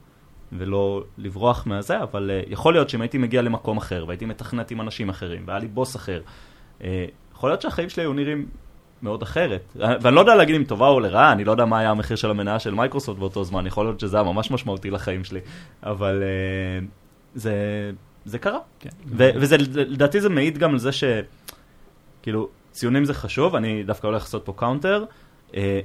ולא 0.51 1.03
לברוח 1.17 1.67
מהזה, 1.67 2.03
אבל 2.03 2.31
uh, 2.31 2.51
יכול 2.51 2.73
להיות 2.73 2.89
שאם 2.89 3.01
הייתי 3.01 3.17
מגיע 3.17 3.41
למקום 3.41 3.77
אחר, 3.77 4.05
והייתי 4.07 4.25
מתכנת 4.25 4.71
עם 4.71 4.81
אנשים 4.81 5.09
אחרים, 5.09 5.43
והיה 5.47 5.59
לי 5.59 5.67
בוס 5.67 5.95
אחר, 5.95 6.21
uh, 6.79 6.83
יכול 7.35 7.49
להיות 7.49 7.61
שהחיים 7.61 7.89
שלי 7.89 8.03
היו 8.03 8.13
נראים 8.13 8.45
מאוד 9.01 9.21
אחרת. 9.21 9.75
ואני 9.75 10.15
לא 10.15 10.19
יודע 10.19 10.35
להגיד 10.35 10.55
אם 10.55 10.63
טובה 10.63 10.87
או 10.87 10.99
לרעה, 10.99 11.31
אני 11.31 11.43
לא 11.43 11.51
יודע 11.51 11.65
מה 11.65 11.79
היה 11.79 11.89
המחיר 11.89 12.17
של 12.17 12.29
המניה 12.29 12.59
של 12.59 12.73
מייקרוסופט 12.73 13.19
באותו 13.19 13.43
זמן, 13.43 13.67
יכול 13.67 13.85
להיות 13.85 13.99
שזה 13.99 14.17
היה 14.17 14.23
ממש 14.23 14.51
משמעותי 14.51 14.91
לחיים 14.91 15.23
שלי, 15.23 15.39
אבל 15.83 16.23
uh, 16.23 16.85
זה, 17.35 17.53
זה 18.25 18.39
קרה. 18.39 18.59
כן. 18.79 18.89
וזה, 19.07 19.57
לדעתי 19.73 20.21
זה 20.21 20.29
מעיד 20.29 20.57
גם 20.57 20.71
על 20.71 20.79
זה 20.79 20.89
שכאילו, 20.91 22.49
ציונים 22.71 23.05
זה 23.05 23.13
חשוב, 23.13 23.55
אני 23.55 23.83
דווקא 23.83 24.07
הולך 24.07 24.21
לעשות 24.21 24.45
פה 24.45 24.53
counter, 24.55 25.05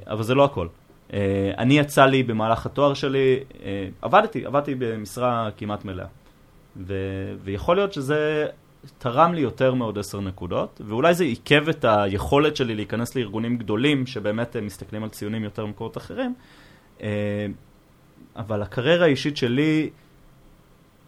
אבל 0.06 0.22
זה 0.22 0.34
לא 0.34 0.44
הכל. 0.44 0.66
Uh, 1.08 1.12
אני 1.58 1.78
יצא 1.78 2.06
לי 2.06 2.22
במהלך 2.22 2.66
התואר 2.66 2.94
שלי, 2.94 3.40
uh, 3.50 3.56
עבדתי, 4.02 4.46
עבדתי 4.46 4.74
במשרה 4.74 5.48
כמעט 5.56 5.84
מלאה. 5.84 6.06
ו- 6.76 7.34
ויכול 7.44 7.76
להיות 7.76 7.92
שזה 7.92 8.46
תרם 8.98 9.34
לי 9.34 9.40
יותר 9.40 9.74
מעוד 9.74 9.98
עשר 9.98 10.20
נקודות, 10.20 10.80
ואולי 10.86 11.14
זה 11.14 11.24
עיכב 11.24 11.68
את 11.68 11.84
היכולת 11.88 12.56
שלי 12.56 12.74
להיכנס 12.74 13.16
לארגונים 13.16 13.56
גדולים 13.56 14.06
שבאמת 14.06 14.56
מסתכלים 14.56 15.02
על 15.02 15.08
ציונים 15.08 15.44
יותר 15.44 15.66
ממקורות 15.66 15.96
אחרים, 15.96 16.34
אבל 18.36 18.62
הקריירה 18.62 19.04
האישית 19.04 19.36
שלי, 19.36 19.90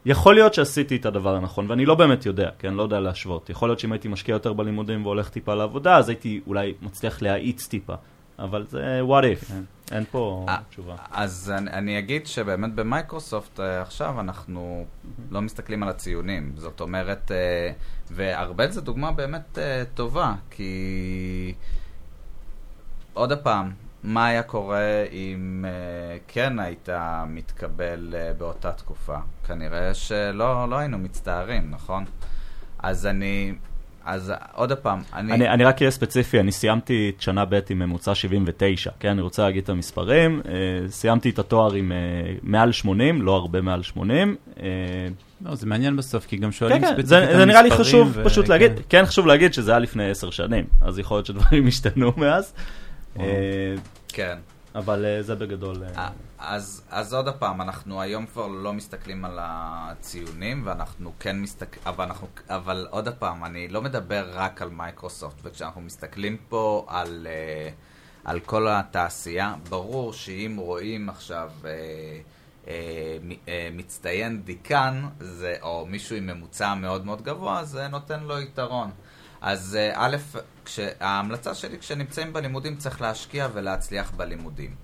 יכול 0.05 0.35
להיות 0.35 0.55
שעשיתי 0.55 0.97
את 0.97 1.07
הדבר 1.07 1.35
הנכון, 1.35 1.71
ואני 1.71 1.87
לא 1.87 1.95
באמת 1.95 2.27
יודע, 2.27 2.51
כי 2.59 2.69
אני 2.69 2.77
לא 2.77 2.83
יודע 2.83 3.01
להשוות. 3.01 3.51
יכול 3.51 3.69
להיות 3.69 3.79
שאם 3.79 3.93
הייתי 3.93 4.09
משקיע 4.09 4.33
יותר 4.33 4.53
בלימודים 4.53 5.07
והולך 5.07 5.29
טיפה 5.29 5.55
לעבודה, 5.55 5.97
אז 5.97 6.09
הייתי 6.09 6.41
אולי 6.47 6.75
מצליח 6.83 7.23
להאיץ 7.23 7.67
טיפה. 7.67 7.95
אבל 8.39 8.67
זה 8.67 9.01
what 9.09 9.25
if, 9.25 9.45
כן. 9.45 9.63
אין 9.93 10.05
פה 10.11 10.47
תשובה. 10.71 10.97
אז 11.11 11.53
אני, 11.57 11.71
אני 11.71 11.99
אגיד 11.99 12.27
שבאמת 12.27 12.75
במייקרוסופט 12.75 13.61
עכשיו 13.61 14.21
אנחנו 14.21 14.87
לא 15.31 15.43
מסתכלים 15.43 15.83
על 15.83 15.89
הציונים. 15.89 16.53
זאת 16.57 16.81
אומרת, 16.81 17.31
וארבל 18.11 18.71
זה 18.71 18.81
דוגמה 18.81 19.13
באמת 19.13 19.59
טובה, 19.95 20.35
כי 20.51 21.55
עוד 23.15 23.33
פעם, 23.39 23.73
מה 24.03 24.27
היה 24.27 24.43
קורה 24.43 25.05
אם 25.13 25.65
כן 26.29 26.59
היית 26.59 26.89
מתקבל 27.27 28.15
באותה 28.39 28.73
תקופה? 28.73 29.17
כנראה 29.47 29.95
שלא 29.95 30.69
לא 30.69 30.77
היינו 30.77 30.99
מצטערים, 30.99 31.71
נכון? 31.71 32.05
אז 32.79 33.07
אני... 33.07 33.55
אז 34.05 34.33
עוד 34.53 34.73
פעם, 34.73 35.03
אני... 35.15 35.33
אני, 35.33 35.49
אני 35.49 35.65
רק 35.65 35.83
אהיה 35.83 35.91
ספציפי, 35.91 36.41
אני 36.41 36.53
סיימתי 36.53 37.13
את 37.17 37.23
שנה 37.23 37.45
ב' 37.45 37.61
עם 37.71 37.79
ממוצע 37.79 38.15
79, 38.15 38.91
כן? 39.01 39.09
אני 39.09 39.21
רוצה 39.21 39.43
להגיד 39.43 39.63
את 39.63 39.69
המספרים. 39.69 40.43
אה, 40.49 40.53
סיימתי 40.89 41.31
את 41.31 41.39
התואר 41.39 41.73
עם 41.73 41.93
אה, 41.93 41.97
מעל 42.43 42.73
80, 42.73 43.23
לא 43.23 43.37
הרבה 43.37 43.61
מעל 43.61 43.83
80. 43.83 44.37
אה, 44.61 44.67
לא, 45.45 45.55
זה 45.55 45.67
מעניין 45.67 45.97
בסוף, 45.97 46.27
כי 46.27 46.37
גם 46.37 46.53
שואלים 46.53 46.81
כן, 46.81 46.87
ספציפית 46.87 47.07
זה, 47.07 47.17
על 47.17 47.23
מספרים. 47.23 47.41
זה 47.41 47.47
נראה 47.47 47.63
לי 47.63 47.71
חשוב 47.71 48.13
ו... 48.15 48.25
פשוט 48.25 48.45
כן. 48.45 48.53
להגיד, 48.53 48.73
כן 48.89 49.07
חשוב 49.07 49.27
להגיד 49.27 49.55
שזה 49.55 49.71
היה 49.71 49.79
לפני 49.79 50.11
10 50.11 50.31
שנים, 50.31 50.65
אז 50.81 50.99
יכול 50.99 51.17
להיות 51.17 51.27
שדברים 51.27 51.67
השתנו 51.69 52.13
מאז. 52.17 52.55
אה, 53.21 53.25
כן. 54.09 54.37
אבל 54.75 55.05
אה, 55.05 55.23
זה 55.23 55.35
בגדול... 55.35 55.77
אז, 56.45 56.83
אז 56.91 57.15
עוד 57.15 57.29
פעם, 57.29 57.61
אנחנו 57.61 58.01
היום 58.01 58.27
כבר 58.27 58.47
לא 58.47 58.73
מסתכלים 58.73 59.25
על 59.25 59.39
הציונים, 59.43 60.63
ואנחנו 60.67 61.13
כן 61.21 61.41
מסתכלים, 61.41 61.83
אבל, 61.87 62.05
אנחנו, 62.05 62.29
אבל 62.49 62.87
עוד 62.91 63.09
פעם, 63.09 63.45
אני 63.45 63.69
לא 63.69 63.83
מדבר 63.83 64.31
רק 64.33 64.63
על 64.63 64.71
מייקרוסופט, 64.71 65.37
וכשאנחנו 65.43 65.81
מסתכלים 65.81 66.37
פה 66.49 66.87
על, 66.89 67.27
אה, 67.31 67.71
על 68.25 68.41
כל 68.41 68.69
התעשייה, 68.69 69.55
ברור 69.69 70.13
שאם 70.13 70.57
רואים 70.59 71.09
עכשיו 71.09 71.51
אה, 71.65 71.71
אה, 72.69 73.19
אה, 73.49 73.69
מצטיין 73.73 74.43
דיקן, 74.43 75.09
זה, 75.21 75.57
או 75.63 75.87
מישהו 75.87 76.17
עם 76.17 76.27
ממוצע 76.27 76.75
מאוד 76.75 77.07
מאוד 77.07 77.23
גבוה, 77.23 77.65
זה 77.65 77.89
נותן 77.89 78.21
לו 78.21 78.41
יתרון. 78.41 78.91
אז 79.41 79.77
אה, 79.81 79.93
א', 79.95 80.17
כש, 80.65 80.81
ההמלצה 81.01 81.55
שלי 81.55 81.79
כשנמצאים 81.79 82.33
בלימודים 82.33 82.77
צריך 82.77 83.01
להשקיע 83.01 83.49
ולהצליח 83.53 84.11
בלימודים. 84.11 84.75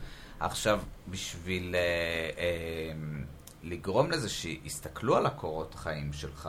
עכשיו, 0.41 0.81
בשביל 1.09 1.75
אה, 1.75 1.81
אה, 2.39 2.93
לגרום 3.63 4.11
לזה 4.11 4.29
שיסתכלו 4.29 5.17
על 5.17 5.27
הקורות 5.27 5.75
חיים 5.75 6.13
שלך, 6.13 6.49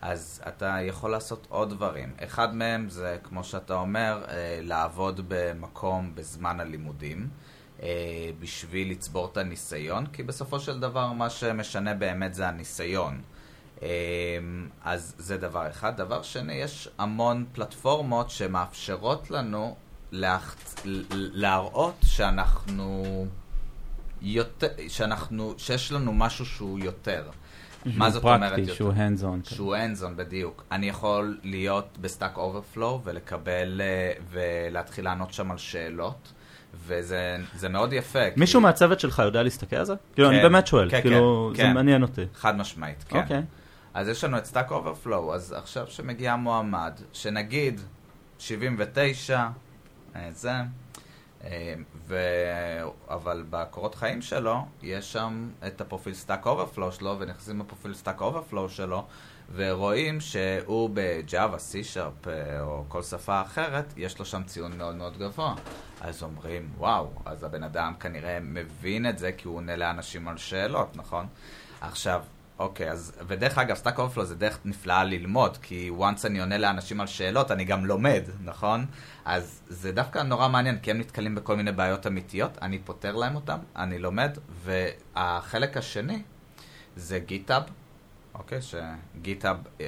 אז 0.00 0.42
אתה 0.48 0.78
יכול 0.82 1.10
לעשות 1.10 1.46
עוד 1.48 1.70
דברים. 1.70 2.12
אחד 2.24 2.54
מהם 2.54 2.88
זה, 2.88 3.18
כמו 3.22 3.44
שאתה 3.44 3.74
אומר, 3.74 4.24
אה, 4.28 4.60
לעבוד 4.62 5.20
במקום 5.28 6.12
בזמן 6.14 6.60
הלימודים, 6.60 7.28
אה, 7.82 8.30
בשביל 8.40 8.90
לצבור 8.90 9.28
את 9.32 9.36
הניסיון, 9.36 10.06
כי 10.06 10.22
בסופו 10.22 10.60
של 10.60 10.80
דבר 10.80 11.12
מה 11.12 11.30
שמשנה 11.30 11.94
באמת 11.94 12.34
זה 12.34 12.48
הניסיון. 12.48 13.22
אה, 13.82 13.88
אז 14.84 15.14
זה 15.18 15.36
דבר 15.36 15.70
אחד. 15.70 15.96
דבר 15.96 16.22
שני, 16.22 16.54
יש 16.54 16.88
המון 16.98 17.44
פלטפורמות 17.52 18.30
שמאפשרות 18.30 19.30
לנו 19.30 19.76
להחצ... 20.12 20.82
להראות 21.12 21.94
שאנחנו 22.04 23.26
יותר, 24.22 24.66
שאנחנו, 24.88 25.54
שיש 25.58 25.92
לנו 25.92 26.12
משהו 26.12 26.46
שהוא 26.46 26.78
יותר. 26.78 27.22
מה 27.86 28.10
זאת 28.10 28.22
אומרת 28.24 28.40
פרקטי, 28.40 28.60
יותר? 28.60 28.74
שהוא 28.74 28.92
hands 28.92 29.22
on. 29.22 29.54
שהוא 29.54 29.76
hands-on 29.76 30.16
בדיוק. 30.16 30.64
אני 30.72 30.88
יכול 30.88 31.38
להיות 31.42 31.98
ב-Stack 32.00 32.36
Overflow 32.36 33.00
ולקבל, 33.04 33.80
אה, 33.80 34.12
ולהתחיל 34.30 35.04
לענות 35.04 35.32
שם 35.32 35.50
על 35.50 35.58
שאלות, 35.58 36.32
וזה 36.86 37.36
זה 37.54 37.68
מאוד 37.68 37.92
יפה. 37.92 38.30
כי- 38.34 38.40
מישהו 38.40 38.60
מהצוות 38.60 39.00
שלך 39.00 39.18
יודע 39.24 39.42
להסתכל 39.42 39.76
על 39.76 39.84
זה? 39.84 39.94
כאילו, 40.14 40.28
אני 40.30 40.36
כן, 40.36 40.42
באמת 40.42 40.66
שואל, 40.66 40.90
כן, 40.90 41.00
כאילו, 41.00 41.50
כן, 41.52 41.56
זה 41.56 41.68
כן. 41.68 41.74
מעניין 41.74 42.02
אותי. 42.02 42.24
חד 42.34 42.56
משמעית, 42.56 43.04
כן. 43.08 43.18
אוקיי. 43.18 43.42
אז 43.94 44.08
יש 44.08 44.24
לנו 44.24 44.38
את 44.38 44.44
Stack 44.44 44.70
Overflow, 44.70 45.34
אז 45.34 45.52
עכשיו 45.52 45.86
שמגיע 45.88 46.36
מועמד, 46.36 46.92
שנגיד 47.12 47.80
79, 48.38 49.36
אה, 49.36 49.48
זה, 50.30 50.52
אה, 51.44 51.74
ו... 52.06 52.18
אבל 53.08 53.44
בקורות 53.50 53.94
חיים 53.94 54.22
שלו, 54.22 54.66
יש 54.82 55.12
שם 55.12 55.50
את 55.66 55.80
הפרופיל 55.80 56.14
Stack 56.14 56.46
Overflow 56.46 56.92
שלו, 56.92 57.16
ונכנסים 57.18 57.60
לפרופיל 57.60 57.94
Stack 57.94 58.20
Overflow 58.20 58.68
שלו, 58.68 59.06
ורואים 59.54 60.20
שהוא 60.20 60.90
ב 60.94 61.05
Java, 61.05 61.58
C-Sharp 61.58 62.28
אה, 62.28 62.60
או 62.60 62.84
כל 62.88 63.02
שפה 63.02 63.40
אחרת, 63.40 63.94
יש 63.96 64.18
לו 64.18 64.24
שם 64.24 64.42
ציון 64.42 64.78
מאוד 64.78 64.94
מאוד 64.94 65.18
גבוה. 65.18 65.54
אז 66.00 66.22
אומרים, 66.22 66.70
וואו, 66.78 67.10
אז 67.24 67.44
הבן 67.44 67.62
אדם 67.62 67.94
כנראה 68.00 68.38
מבין 68.40 69.08
את 69.08 69.18
זה 69.18 69.32
כי 69.32 69.48
הוא 69.48 69.56
עונה 69.56 69.76
לאנשים 69.76 70.28
על 70.28 70.36
שאלות, 70.36 70.96
נכון? 70.96 71.26
עכשיו, 71.80 72.22
אוקיי, 72.60 72.90
אז, 72.90 73.12
ודרך 73.26 73.58
אגב, 73.58 73.76
Stack 73.76 73.98
Overflow 73.98 74.24
זה 74.24 74.34
דרך 74.34 74.58
נפלאה 74.64 75.04
ללמוד, 75.04 75.56
כי 75.56 75.90
once 75.98 76.26
אני 76.26 76.40
עונה 76.40 76.58
לאנשים 76.58 77.00
על 77.00 77.06
שאלות, 77.06 77.50
אני 77.50 77.64
גם 77.64 77.86
לומד, 77.86 78.22
נכון? 78.44 78.86
אז 79.24 79.62
זה 79.68 79.92
דווקא 79.92 80.18
נורא 80.18 80.48
מעניין, 80.48 80.78
כי 80.78 80.90
הם 80.90 80.98
נתקלים 80.98 81.34
בכל 81.34 81.56
מיני 81.56 81.72
בעיות 81.72 82.06
אמיתיות, 82.06 82.58
אני 82.62 82.78
פותר 82.78 83.16
להם 83.16 83.34
אותם, 83.36 83.58
אני 83.76 83.98
לומד, 83.98 84.38
והחלק 84.64 85.76
השני 85.76 86.22
זה 86.96 87.18
GitHub, 87.18 87.62
אוקיי? 88.34 88.58
ש 88.62 88.83
GitHub, 88.83 89.56
אה, 89.80 89.86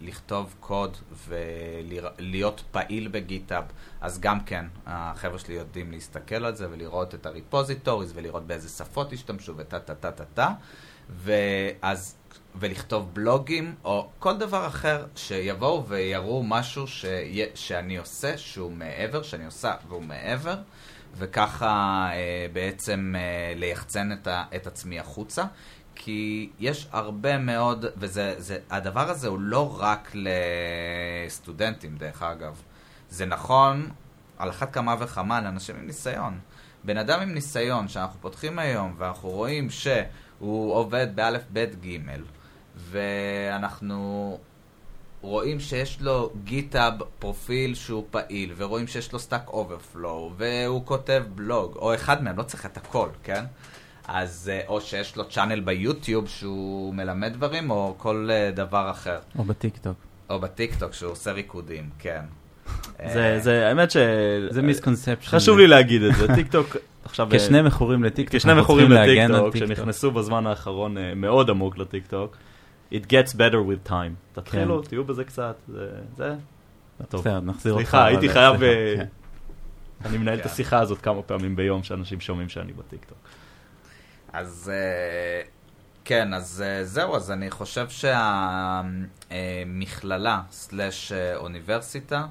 לכתוב 0.00 0.54
קוד 0.60 0.96
ולהיות 1.28 2.62
פעיל 2.70 3.08
בגיטאב, 3.08 3.64
אז 4.00 4.20
גם 4.20 4.40
כן, 4.40 4.66
החבר'ה 4.86 5.38
שלי 5.38 5.54
יודעים 5.54 5.92
להסתכל 5.92 6.44
על 6.44 6.54
זה 6.54 6.70
ולראות 6.70 7.14
את 7.14 7.26
הריפוזיטוריז 7.26 8.12
ולראות 8.14 8.46
באיזה 8.46 8.68
שפות 8.68 9.12
השתמשו 9.12 9.56
וטה 9.56 9.80
טה 9.80 9.94
טה 9.94 10.12
טה 10.12 10.24
טה. 10.24 10.52
ואז, 11.16 12.16
ולכתוב 12.54 13.14
בלוגים, 13.14 13.74
או 13.84 14.08
כל 14.18 14.36
דבר 14.36 14.66
אחר 14.66 15.06
שיבואו 15.16 15.86
ויראו 15.86 16.42
משהו 16.42 16.86
שיה, 16.86 17.46
שאני 17.54 17.96
עושה, 17.96 18.38
שהוא 18.38 18.72
מעבר, 18.72 19.22
שאני 19.22 19.44
עושה 19.44 19.74
והוא 19.88 20.02
מעבר, 20.02 20.56
וככה 21.18 22.06
אה, 22.12 22.46
בעצם 22.52 23.14
אה, 23.18 23.52
ליחצן 23.56 24.12
את, 24.12 24.26
ה, 24.26 24.44
את 24.56 24.66
עצמי 24.66 25.00
החוצה. 25.00 25.44
כי 25.94 26.50
יש 26.58 26.88
הרבה 26.92 27.38
מאוד, 27.38 27.84
וזה, 27.96 28.34
זה, 28.38 28.58
הדבר 28.70 29.10
הזה 29.10 29.28
הוא 29.28 29.38
לא 29.40 29.80
רק 29.80 30.12
לסטודנטים, 31.24 31.96
דרך 31.96 32.22
אגב. 32.22 32.62
זה 33.10 33.26
נכון 33.26 33.90
על 34.38 34.50
אחת 34.50 34.72
כמה 34.72 34.96
וכמה 34.98 35.40
לאנשים 35.40 35.76
עם 35.76 35.86
ניסיון. 35.86 36.38
בן 36.84 36.96
אדם 36.96 37.20
עם 37.20 37.34
ניסיון 37.34 37.88
שאנחנו 37.88 38.20
פותחים 38.20 38.58
היום, 38.58 38.94
ואנחנו 38.98 39.28
רואים 39.28 39.70
שהוא 40.40 40.74
עובד 40.74 41.06
באלף, 41.14 41.42
בית, 41.50 41.80
גימל, 41.80 42.22
ואנחנו 42.76 44.38
רואים 45.20 45.60
שיש 45.60 46.00
לו 46.00 46.30
GitHub 46.44 46.94
profile 47.18 47.74
שהוא 47.74 48.04
פעיל, 48.10 48.52
ורואים 48.56 48.86
שיש 48.86 49.12
לו 49.12 49.18
Stack 49.18 49.48
Overflow, 49.48 50.32
והוא 50.36 50.82
כותב 50.84 51.22
בלוג, 51.34 51.76
או 51.76 51.94
אחד 51.94 52.24
מהם, 52.24 52.38
לא 52.38 52.42
צריך 52.42 52.66
את 52.66 52.76
הכל, 52.76 53.08
כן? 53.22 53.44
אז, 54.08 54.50
אה, 54.52 54.60
או 54.68 54.80
שיש 54.80 55.16
לו 55.16 55.28
channel 55.28 55.60
ביוטיוב 55.60 56.28
שהוא 56.28 56.94
מלמד 56.94 57.32
דברים, 57.32 57.70
או 57.70 57.94
כל 57.98 58.28
אה, 58.30 58.50
דבר 58.50 58.90
אחר. 58.90 59.18
או 59.38 59.44
בטיקטוק. 59.44 59.96
או 60.30 60.40
בטיקטוק 60.40 60.92
שהוא 60.92 61.12
עושה 61.12 61.32
ריקודים, 61.32 61.90
כן. 61.98 62.22
זה, 63.12 63.34
אה, 63.34 63.40
זה, 63.40 63.68
האמת 63.68 63.90
ש... 63.90 63.96
זה 64.50 64.62
misconception. 64.62 65.26
חשוב 65.26 65.58
לי 65.58 65.66
להגיד 65.66 66.02
את 66.02 66.14
זה, 66.14 66.26
טיק 66.34 66.52
טוק, 66.52 66.76
עכשיו... 67.10 67.28
כשני 67.30 67.62
מכורים 67.62 68.04
לטיקטוק, 68.04 68.36
כשני 68.36 68.54
מכורים 68.54 68.90
לטיקטוק, 68.90 69.52
טיקטוק. 69.52 69.68
שנכנסו 69.68 70.10
בזמן 70.10 70.46
האחרון 70.46 70.98
אה, 70.98 71.14
מאוד 71.14 71.50
עמוק 71.50 71.78
לטיקטוק, 71.78 72.36
it 72.92 73.04
gets 73.06 73.32
better 73.32 73.88
with 73.88 73.90
time. 73.90 74.32
תתחילו, 74.32 74.82
תהיו 74.82 75.04
בזה 75.04 75.24
קצת, 75.24 75.56
זה... 75.68 75.88
זה... 76.16 76.34
טוב. 77.08 77.20
בסדר, 77.20 77.40
נחזיר 77.40 77.72
אותך. 77.72 77.84
סליחה, 77.84 78.06
הייתי 78.06 78.28
חייב... 78.28 78.62
אה, 78.62 78.94
כן. 78.96 79.06
אני 80.04 80.18
מנהל 80.18 80.38
את 80.38 80.42
כן. 80.42 80.48
השיחה 80.48 80.80
הזאת 80.80 81.00
כמה 81.00 81.22
פעמים 81.22 81.56
ביום, 81.56 81.82
שאנשים 81.82 82.20
שומעים 82.20 82.48
שאני 82.48 82.72
בטיקטוק. 82.72 83.18
אז 84.32 84.72
אה, 84.74 85.42
כן, 86.04 86.34
אז 86.34 86.64
אה, 86.66 86.84
זהו, 86.84 87.16
אז 87.16 87.30
אני 87.30 87.50
חושב 87.50 87.86
שהמכללה 89.28 90.42
סלאש 90.50 91.12
אה, 91.12 91.36
אוניברסיטה, 91.36 92.26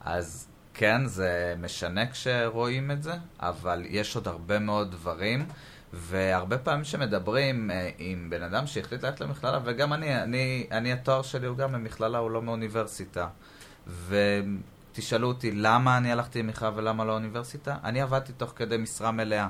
אז 0.00 0.48
כן, 0.74 1.06
זה 1.06 1.54
משנה 1.60 2.06
כשרואים 2.10 2.90
את 2.90 3.02
זה, 3.02 3.14
אבל 3.40 3.82
יש 3.88 4.16
עוד 4.16 4.28
הרבה 4.28 4.58
מאוד 4.58 4.90
דברים, 4.90 5.46
והרבה 5.92 6.58
פעמים 6.58 6.84
שמדברים 6.84 7.70
אה, 7.70 7.90
עם 7.98 8.30
בן 8.30 8.42
אדם 8.42 8.66
שהחליט 8.66 9.04
ללכת 9.04 9.20
למכללה, 9.20 9.60
וגם 9.64 9.92
אני, 9.92 10.22
אני, 10.22 10.66
אני 10.70 10.92
התואר 10.92 11.22
שלי 11.22 11.46
הוא 11.46 11.56
גם 11.56 11.72
במכללה, 11.72 12.18
הוא 12.18 12.30
לא 12.30 12.42
מאוניברסיטה. 12.42 13.28
ותשאלו 14.08 15.28
אותי 15.28 15.50
למה 15.52 15.96
אני 15.96 16.12
הלכתי 16.12 16.42
למכללה 16.42 16.72
ולמה 16.76 17.04
לא 17.04 17.12
אוניברסיטה, 17.12 17.76
אני 17.84 18.00
עבדתי 18.00 18.32
תוך 18.32 18.52
כדי 18.56 18.76
משרה 18.76 19.10
מלאה. 19.10 19.48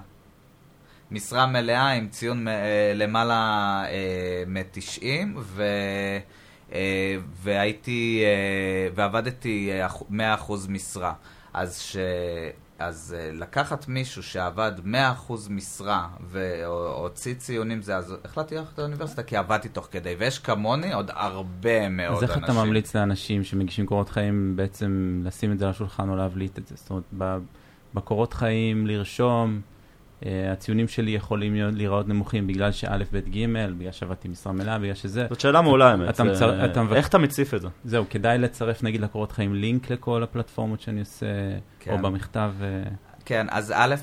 משרה 1.11 1.47
מלאה 1.47 1.91
עם 1.91 2.09
ציון 2.09 2.49
אה, 2.49 2.93
למעלה 2.95 3.83
אה, 3.89 4.45
מ-90, 4.47 5.39
ו... 5.39 5.65
אה, 6.75 6.81
והייתי, 7.43 8.23
אה, 8.25 8.89
ועבדתי 8.95 9.71
אה, 9.73 9.87
אח- 9.87 10.03
100% 10.11 10.15
משרה. 10.69 11.13
אז, 11.55 11.79
ש... 11.79 11.97
אז 12.79 13.17
אה, 13.19 13.31
לקחת 13.33 13.89
מישהו 13.89 14.23
שעבד 14.23 14.73
100% 14.85 14.89
משרה 15.51 16.09
והוציא 16.31 17.35
ציונים 17.35 17.83
זה, 17.83 17.97
אז 17.97 18.15
החלטתי 18.25 18.55
ללכת 18.55 18.79
לאוניברסיטה 18.79 19.23
כי 19.23 19.37
עבדתי 19.37 19.69
תוך 19.69 19.89
כדי, 19.91 20.15
ויש 20.19 20.39
כמוני 20.39 20.93
עוד 20.93 21.11
הרבה 21.15 21.89
מאוד 21.89 22.17
אז 22.17 22.23
אנשים. 22.23 22.37
איך 22.43 22.45
אתה 22.45 22.65
ממליץ 22.65 22.97
לאנשים 22.97 23.45
שמגישים 23.45 23.87
קורות 23.87 24.09
חיים 24.09 24.53
בעצם 24.57 25.21
לשים 25.25 25.53
את 25.53 25.59
זה 25.59 25.65
על 25.65 25.71
השולחן 25.71 26.09
או 26.09 26.17
להבליט 26.17 26.59
את 26.59 26.67
זה? 26.69 26.75
זאת 26.77 26.91
אומרת, 26.91 27.39
בקורות 27.95 28.35
חיים 28.35 28.87
לרשום, 28.87 29.61
אה, 29.61 29.74
הציונים 30.53 30.89
שלי 30.89 31.11
יכולים 31.11 31.55
להיראות 31.73 32.09
נמוכים 32.09 32.47
בגלל 32.47 32.73
שא', 32.73 32.99
ב', 33.13 33.19
ג', 33.19 33.47
בגלל 33.79 33.93
שעבדתי 33.93 34.29
משרה 34.29 34.53
מלאה, 34.53 34.79
בגלל 34.79 34.95
שזה. 34.95 35.27
זאת 35.29 35.41
שאלה 35.41 35.63
מעולה, 35.63 35.91
האמת. 35.91 36.21
מבק- 36.21 36.97
איך 36.97 37.09
אתה 37.09 37.19
מציף 37.19 37.55
את 37.55 37.61
זה? 37.61 37.69
זהו, 37.85 38.05
כדאי 38.11 38.39
לצרף 38.39 38.83
נגיד 38.83 39.01
לקורות 39.01 39.33
חיים 39.33 39.55
לינק 39.55 39.91
לכל 39.91 40.23
הפלטפורמות 40.23 40.81
שאני 40.81 41.01
עושה, 41.01 41.27
כן. 41.81 41.93
או 41.93 41.99
במכתב. 41.99 42.53
אה, 42.63 42.83
כן, 43.27 43.47
אז 43.51 43.73
א', 43.77 43.95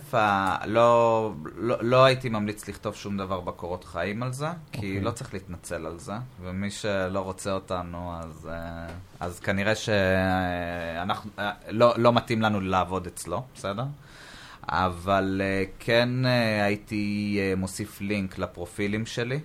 לא, 0.66 1.32
לא, 1.56 1.76
לא 1.82 2.06
הייתי 2.06 2.30
ממליץ 2.30 2.70
לכתוב 2.70 2.96
שום 2.96 3.18
דבר 3.18 3.40
בקורות 3.40 3.84
חיים 3.84 4.24
על 4.24 4.34
זה, 4.34 4.48
כי 4.72 4.78
אוקיי. 4.78 5.02
לא 5.02 5.12
צריך 5.12 5.34
להתנצל 5.34 5.86
על 5.86 6.00
זה, 6.00 6.14
ומי 6.42 6.72
שלא 6.72 7.20
רוצה 7.20 7.52
אותנו, 7.54 8.14
אז, 8.20 8.50
אה, 8.52 8.88
אז 9.20 9.40
כנראה 9.40 9.74
שאנחנו, 9.76 11.32
לא, 11.70 11.94
לא 11.98 12.14
מתאים 12.14 12.42
לנו 12.42 12.62
לעבוד 12.62 13.08
איתו, 13.08 13.44
בסדר? 13.56 13.84
אבל 14.72 15.42
אה, 15.44 15.64
כן 15.80 16.26
אה, 16.26 16.66
הייתי 16.66 17.38
אה, 17.40 17.56
מוסיף 17.56 18.02
לינק 18.02 18.38
לפרופילים 18.38 19.06
שלי. 19.06 19.40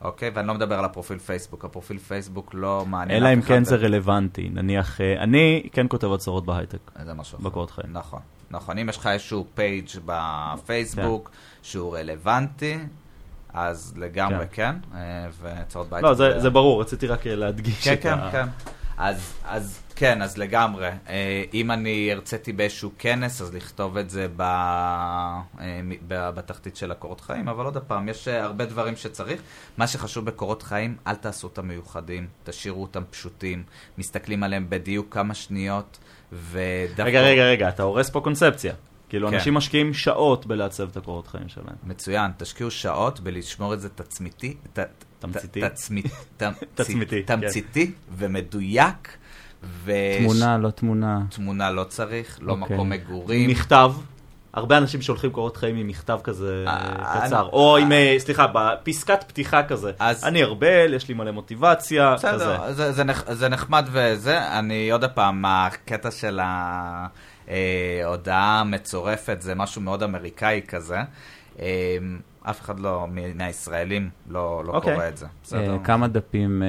אוקיי? 0.00 0.30
ואני 0.34 0.48
לא 0.48 0.54
מדבר 0.54 0.78
על 0.78 0.84
הפרופיל 0.84 1.18
פייסבוק, 1.18 1.64
הפרופיל 1.64 1.98
פייסבוק 1.98 2.50
לא 2.54 2.84
מעניין 2.86 3.22
אלא 3.22 3.34
אם 3.34 3.42
כן 3.42 3.64
זה 3.64 3.76
רלוונטי. 3.76 4.48
נניח, 4.48 5.00
אני 5.00 5.68
כן 5.72 5.86
כותב 5.88 6.12
הצהרות 6.12 6.46
בהייטק, 6.46 6.78
זה 7.04 7.14
משהו 7.14 7.38
אחר. 7.38 7.44
בקורות 7.48 7.70
חיים. 7.70 7.92
נכון, 7.92 8.20
נכון. 8.50 8.78
אם 8.78 8.88
יש 8.88 8.96
לך 8.96 9.06
איזשהו 9.06 9.46
page 9.54 9.88
בפייסבוק 10.06 11.28
כן. 11.28 11.36
שהוא 11.62 11.96
רלוונטי, 11.96 12.78
אז 13.52 13.94
לגמרי 13.96 14.44
כן, 14.52 14.76
אה, 14.94 15.00
והצעות 15.40 15.88
בית. 15.90 16.02
לא, 16.02 16.14
זה 16.14 16.40
זה 16.40 16.50
ברור, 16.50 16.80
רציתי 16.80 17.06
רק 17.06 17.26
להדגיש 17.26 17.84
כן, 17.84 17.92
את 17.92 18.02
כן, 18.02 18.18
ה... 18.18 18.30
כן. 18.32 18.46
אז, 18.96 19.34
אז 19.44 19.82
כן, 20.00 20.22
אז 20.22 20.38
לגמרי. 20.38 20.88
אה, 21.08 21.44
אם 21.54 21.70
אני 21.70 22.12
הרציתי 22.12 22.52
באיזשהו 22.52 22.90
כנס, 22.98 23.40
אז 23.42 23.54
לכתוב 23.54 23.96
את 23.96 24.10
זה 24.10 24.26
ב, 24.36 24.40
אה, 24.40 25.40
ב, 26.08 26.30
בתחתית 26.30 26.76
של 26.76 26.90
הקורות 26.90 27.20
חיים, 27.20 27.48
אבל 27.48 27.64
עוד 27.64 27.76
פעם, 27.76 28.08
יש 28.08 28.28
אה, 28.28 28.42
הרבה 28.44 28.64
דברים 28.64 28.96
שצריך. 28.96 29.40
מה 29.76 29.86
שחשוב 29.86 30.24
בקורות 30.24 30.62
חיים, 30.62 30.96
אל 31.06 31.14
תעשו 31.14 31.46
אותם 31.46 31.68
מיוחדים, 31.68 32.26
תשאירו 32.44 32.82
אותם 32.82 33.02
פשוטים, 33.10 33.62
מסתכלים 33.98 34.42
עליהם 34.42 34.66
בדיוק 34.68 35.14
כמה 35.14 35.34
שניות, 35.34 35.98
ודווקא... 36.32 37.02
רגע, 37.02 37.20
רגע, 37.20 37.42
רגע, 37.42 37.68
אתה 37.68 37.82
הורס 37.82 38.10
פה 38.10 38.20
קונספציה. 38.20 38.74
כאילו, 39.08 39.28
כן. 39.28 39.34
אנשים 39.34 39.54
משקיעים 39.54 39.94
שעות 39.94 40.46
בלעצב 40.46 40.88
את 40.90 40.96
הקורות 40.96 41.26
חיים 41.26 41.48
שלהם. 41.48 41.76
מצוין, 41.84 42.30
תשקיעו 42.36 42.70
שעות 42.70 43.20
בלשמור 43.20 43.74
את 43.74 43.80
זה 43.80 43.88
תצמיתי, 43.88 44.56
ת- 44.72 44.78
תמציתי. 45.18 45.60
תצמית- 45.68 46.06
תמצית- 46.36 46.68
תצמיתי, 46.74 47.22
כן. 47.26 47.40
תמציתי 47.40 47.92
ומדויק, 48.16 49.16
ו... 49.62 49.92
תמונה, 50.18 50.58
לא 50.58 50.70
תמונה. 50.70 51.20
תמונה 51.30 51.70
לא 51.70 51.84
צריך, 51.84 52.38
לא 52.42 52.52
אוקיי. 52.52 52.74
מקום 52.76 52.90
מגורים. 52.90 53.50
מכתב, 53.50 53.92
הרבה 54.54 54.78
אנשים 54.78 55.02
שולחים 55.02 55.30
קורות 55.30 55.56
חיים 55.56 55.76
עם 55.76 55.86
מכתב 55.86 56.18
כזה 56.24 56.64
אה, 56.66 57.20
קצר, 57.26 57.48
או 57.52 57.76
עם, 57.76 57.92
אה, 57.92 58.14
סליחה, 58.18 58.46
בפסקת 58.54 59.24
פתיחה 59.28 59.62
כזה. 59.62 59.92
אז- 59.98 60.24
אני 60.24 60.42
ארבל, 60.42 60.94
יש 60.94 61.08
לי 61.08 61.14
מלא 61.14 61.30
מוטיבציה, 61.30 62.14
כזה. 62.18 62.28
בסדר, 62.36 62.72
זה, 62.72 62.92
זה, 62.92 63.04
נח, 63.04 63.32
זה 63.32 63.48
נחמד 63.48 63.88
וזה, 63.92 64.58
אני 64.58 64.90
עוד 64.90 65.04
פעם, 65.04 65.44
הקטע 65.44 66.10
של 66.10 66.40
ההודעה 67.48 68.60
המצורפת 68.60 69.36
זה 69.40 69.54
משהו 69.54 69.80
מאוד 69.80 70.02
אמריקאי 70.02 70.60
כזה. 70.68 70.98
אה, 72.46 72.50
אף 72.50 72.60
אחד 72.60 72.80
לא, 72.80 73.06
מהישראלים 73.34 74.10
לא, 74.28 74.62
לא 74.66 74.72
אוקיי. 74.72 74.94
קורא 74.94 75.08
את 75.08 75.16
זה. 75.16 75.26
בסדר? 75.42 75.72
אה, 75.72 75.78
כמה 75.84 76.08
דפים, 76.08 76.62
אה, 76.62 76.68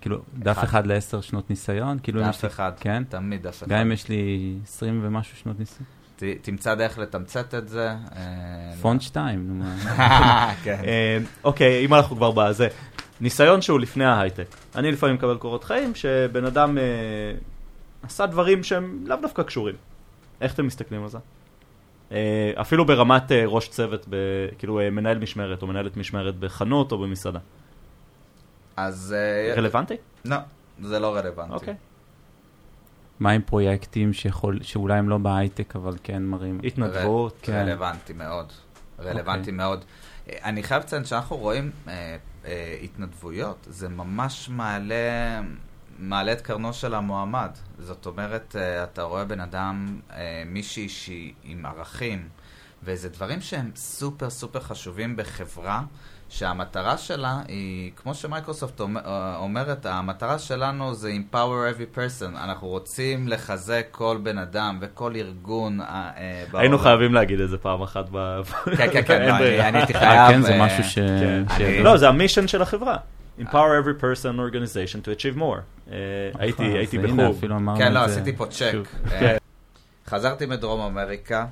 כאילו, 0.00 0.18
דף 0.38 0.52
אחד. 0.58 0.64
אחד 0.64 0.86
לעשר 0.86 1.20
שנות 1.20 1.50
ניסיון? 1.50 1.98
כאילו, 2.02 2.22
דף 2.22 2.42
לי- 2.44 2.48
אחד, 2.48 2.72
כן? 2.80 3.02
תמיד 3.08 3.42
דף 3.42 3.58
אחד. 3.58 3.68
גם 3.68 3.78
אם 3.78 3.92
יש 3.92 4.08
לי 4.08 4.54
20 4.64 5.00
ומשהו 5.04 5.36
שנות 5.36 5.58
ניסיון. 5.58 5.84
ת, 6.16 6.22
תמצא 6.42 6.74
דרך 6.74 6.98
לתמצת 6.98 7.54
את 7.54 7.68
זה. 7.68 7.88
אה, 8.16 8.72
פונט 8.82 9.00
2, 9.02 9.48
נו 9.48 9.64
מה. 9.64 9.74
כן. 10.64 10.80
אה, 10.84 11.18
אוקיי, 11.44 11.84
אם 11.84 11.94
אנחנו 11.94 12.16
כבר 12.16 12.30
בזה. 12.30 12.68
ניסיון 13.20 13.62
שהוא 13.62 13.80
לפני 13.80 14.04
ההייטק. 14.04 14.46
אני 14.74 14.92
לפעמים 14.92 15.14
מקבל 15.14 15.36
קורות 15.36 15.64
חיים 15.64 15.94
שבן 15.94 16.44
אדם 16.44 16.78
אה, 16.78 16.82
עשה 18.02 18.26
דברים 18.26 18.62
שהם 18.64 19.04
לאו 19.06 19.16
דווקא 19.22 19.42
קשורים. 19.42 19.74
איך 20.40 20.54
אתם 20.54 20.66
מסתכלים 20.66 21.02
על 21.02 21.08
זה? 21.08 21.18
אה, 22.12 22.52
אפילו 22.60 22.84
ברמת 22.86 23.32
אה, 23.32 23.42
ראש 23.46 23.68
צוות, 23.68 24.06
ב, 24.10 24.16
כאילו 24.58 24.80
אה, 24.80 24.90
מנהל 24.90 25.18
משמרת 25.18 25.62
או 25.62 25.66
מנהלת 25.66 25.96
משמרת 25.96 26.36
בחנות 26.36 26.92
או 26.92 26.98
במסעדה. 26.98 27.38
אז... 28.76 29.14
רלוונטי? 29.56 29.94
לא, 30.24 30.36
זה 30.82 30.98
לא 30.98 31.16
רלוונטי. 31.16 31.52
אוקיי. 31.54 31.74
מה 33.20 33.30
עם 33.30 33.42
פרויקטים 33.42 34.12
שיכול- 34.12 34.62
שאולי 34.62 34.98
הם 34.98 35.08
לא 35.08 35.18
בהייטק, 35.18 35.76
אבל 35.76 35.96
כן 36.02 36.22
מראים? 36.22 36.60
התנדבות. 36.64 37.38
כן. 37.42 37.52
רלוונטי 37.52 38.12
מאוד. 38.12 38.52
רלוונטי 39.00 39.40
אוקיי. 39.40 39.52
מאוד. 39.54 39.84
אני 40.28 40.62
חייב 40.62 40.82
לציין 40.82 41.04
שאנחנו 41.04 41.36
רואים 41.36 41.70
אה, 41.88 42.16
אה, 42.46 42.76
התנדבויות, 42.82 43.66
זה 43.70 43.88
ממש 43.88 44.48
מעלה, 44.52 45.40
מעלה 45.98 46.32
את 46.32 46.40
קרנו 46.40 46.72
של 46.72 46.94
המועמד. 46.94 47.50
זאת 47.78 48.06
אומרת, 48.06 48.56
אה, 48.58 48.84
אתה 48.84 49.02
רואה 49.02 49.24
בן 49.24 49.40
אדם, 49.40 49.86
אה, 50.12 50.42
מישהי 50.46 50.88
שהיא 50.88 51.32
עם 51.44 51.66
ערכים, 51.66 52.28
וזה 52.82 53.08
דברים 53.08 53.40
שהם 53.40 53.70
סופר 53.76 54.30
סופר 54.30 54.60
חשובים 54.60 55.16
בחברה, 55.16 55.82
שהמטרה 56.28 56.98
שלה 56.98 57.40
היא, 57.48 57.90
כמו 57.96 58.14
שמייקרוסופט 58.14 58.80
אה, 58.80 59.36
אומרת, 59.36 59.86
המטרה 59.86 60.38
שלנו 60.38 60.94
זה 60.94 61.10
empower 61.10 61.34
every 61.76 61.96
person. 61.98 62.38
אנחנו 62.44 62.68
רוצים 62.68 63.28
לחזק 63.28 63.86
כל 63.90 64.18
בן 64.22 64.38
אדם 64.38 64.78
וכל 64.80 65.16
ארגון 65.16 65.80
אה, 65.80 66.10
היינו 66.16 66.50
בעולם. 66.52 66.78
חייבים 66.78 67.14
להגיד 67.14 67.40
את 67.40 67.48
זה 67.50 67.58
פעם 67.58 67.82
אחת. 67.82 68.04
כן, 68.76 68.88
כן, 68.92 69.02
כן, 69.06 69.22
אני- 69.34 69.76
הייתי 69.78 69.94
חייב... 69.94 70.30
כן, 70.32 70.42
זה 70.42 70.56
משהו 70.60 70.84
ש... 70.84 70.98
כן. 71.58 71.82
לא, 71.82 71.96
זה 71.96 72.08
המישן 72.08 72.48
של 72.48 72.62
החברה. 72.62 72.96
empower 73.40 73.44
every 73.82 74.00
person 74.02 74.38
organization 74.38 75.02
to 75.04 75.20
achieve 75.20 75.36
more. 75.38 75.75
אה, 75.92 75.96
הייתי 76.38 76.62
אז 76.66 76.74
הייתי 76.74 76.98
הנה, 76.98 77.08
בחו"ל. 77.08 77.30
אפילו 77.38 77.56
אמרנו 77.56 77.78
כן, 77.78 77.92
לא, 77.92 77.98
עשיתי 78.04 78.36
פה 78.36 78.46
צ'ק. 78.46 78.74
אה. 79.12 79.36
חזרתי 80.06 80.46
מדרום 80.46 80.80
אמריקה, 80.80 81.46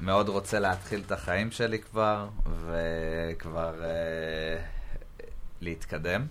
מאוד 0.00 0.28
רוצה 0.28 0.58
להתחיל 0.60 1.02
את 1.06 1.12
החיים 1.12 1.50
שלי 1.50 1.78
כבר, 1.78 2.28
וכבר 2.66 3.74
אה, 3.84 4.58
להתקדם. 5.60 6.26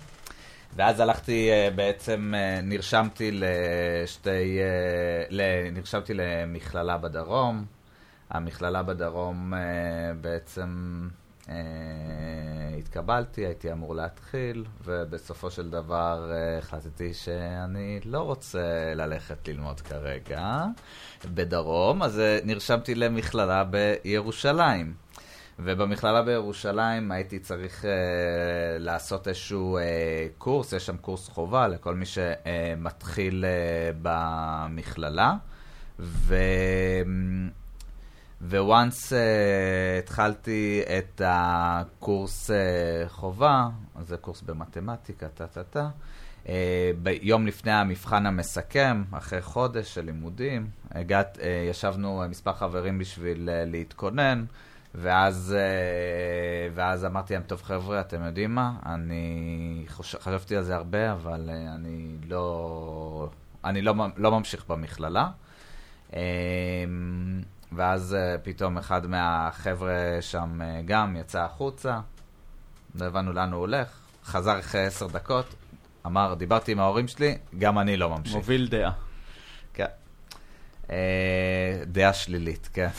ואז 0.75 0.99
הלכתי, 0.99 1.49
אה, 1.51 1.69
בעצם 1.75 2.33
אה, 2.35 2.59
נרשמתי 2.61 3.31
לשתי, 3.33 4.59
אה, 4.59 5.69
נרשמתי 5.71 6.13
למכללה 6.13 6.97
בדרום. 6.97 7.65
המכללה 8.29 8.83
בדרום 8.83 9.53
אה, 9.53 9.59
בעצם 10.21 10.69
אה, 11.49 11.55
התקבלתי, 12.77 13.45
הייתי 13.45 13.71
אמור 13.71 13.95
להתחיל, 13.95 14.65
ובסופו 14.83 15.51
של 15.51 15.69
דבר 15.69 16.31
אה, 16.31 16.57
החלטתי 16.57 17.13
שאני 17.13 17.99
לא 18.05 18.19
רוצה 18.19 18.93
ללכת 18.95 19.47
ללמוד 19.47 19.81
כרגע 19.81 20.65
בדרום, 21.25 22.03
אז 22.03 22.19
אה, 22.19 22.39
נרשמתי 22.43 22.95
למכללה 22.95 23.63
בירושלים. 23.63 24.93
ובמכללה 25.63 26.21
בירושלים 26.21 27.11
הייתי 27.11 27.39
צריך 27.39 27.83
uh, 27.83 27.87
לעשות 28.79 29.27
איזשהו 29.27 29.77
uh, 29.77 29.81
קורס, 30.37 30.73
יש 30.73 30.85
שם 30.85 30.97
קורס 30.97 31.29
חובה 31.29 31.67
לכל 31.67 31.95
מי 31.95 32.05
שמתחיל 32.05 33.45
uh, 33.45 33.95
במכללה. 34.01 35.33
ו... 35.99 36.35
וואנס 38.49 39.13
uh, 39.13 39.15
התחלתי 39.99 40.81
את 40.97 41.21
הקורס 41.25 42.49
uh, 42.49 42.53
חובה, 43.09 43.67
זה 44.01 44.17
קורס 44.17 44.41
במתמטיקה, 44.41 45.27
טה-טה-טה. 45.27 45.89
Uh, 46.45 46.49
ביום 47.03 47.47
לפני 47.47 47.71
המבחן 47.71 48.25
המסכם, 48.25 49.03
אחרי 49.11 49.41
חודש 49.41 49.93
של 49.93 50.05
לימודים, 50.05 50.67
הגעת, 50.91 51.37
uh, 51.37 51.41
ישבנו 51.69 52.23
uh, 52.23 52.27
מספר 52.27 52.53
חברים 52.53 52.97
בשביל 52.97 53.49
uh, 53.49 53.71
להתכונן. 53.71 54.45
ואז, 54.95 55.55
אה, 55.57 56.69
ואז 56.73 57.05
אמרתי 57.05 57.33
להם, 57.33 57.43
טוב 57.43 57.61
חבר'ה, 57.61 58.01
אתם 58.01 58.23
יודעים 58.23 58.55
מה? 58.55 58.73
אני 58.85 59.85
חוש... 59.87 60.15
חשבתי 60.15 60.55
על 60.55 60.63
זה 60.63 60.75
הרבה, 60.75 61.11
אבל 61.11 61.49
אה, 61.49 61.75
אני 61.75 62.17
לא, 62.27 63.29
אני 63.65 63.81
לא, 63.81 63.93
לא 64.17 64.31
ממשיך 64.31 64.65
במכללה. 64.67 65.27
אה, 66.13 66.21
ואז 67.71 68.13
אה, 68.13 68.37
פתאום 68.43 68.77
אחד 68.77 69.07
מהחבר'ה 69.07 70.17
שם 70.21 70.61
אה, 70.61 70.81
גם 70.85 71.15
יצא 71.15 71.41
החוצה, 71.41 71.99
לא 72.95 73.05
הבנו 73.05 73.33
לאן 73.33 73.51
הוא 73.51 73.59
הולך, 73.59 73.87
חזר 74.23 74.59
אחרי 74.59 74.85
עשר 74.85 75.07
דקות, 75.07 75.45
אמר, 76.05 76.33
דיברתי 76.33 76.71
עם 76.71 76.79
ההורים 76.79 77.07
שלי, 77.07 77.37
גם 77.59 77.79
אני 77.79 77.97
לא 77.97 78.09
ממשיך. 78.09 78.35
מוביל 78.35 78.67
דעה. 78.67 78.91
כן. 79.73 79.85
אה, 80.89 81.83
דעה 81.85 82.13
שלילית, 82.13 82.69
כן. 82.73 82.89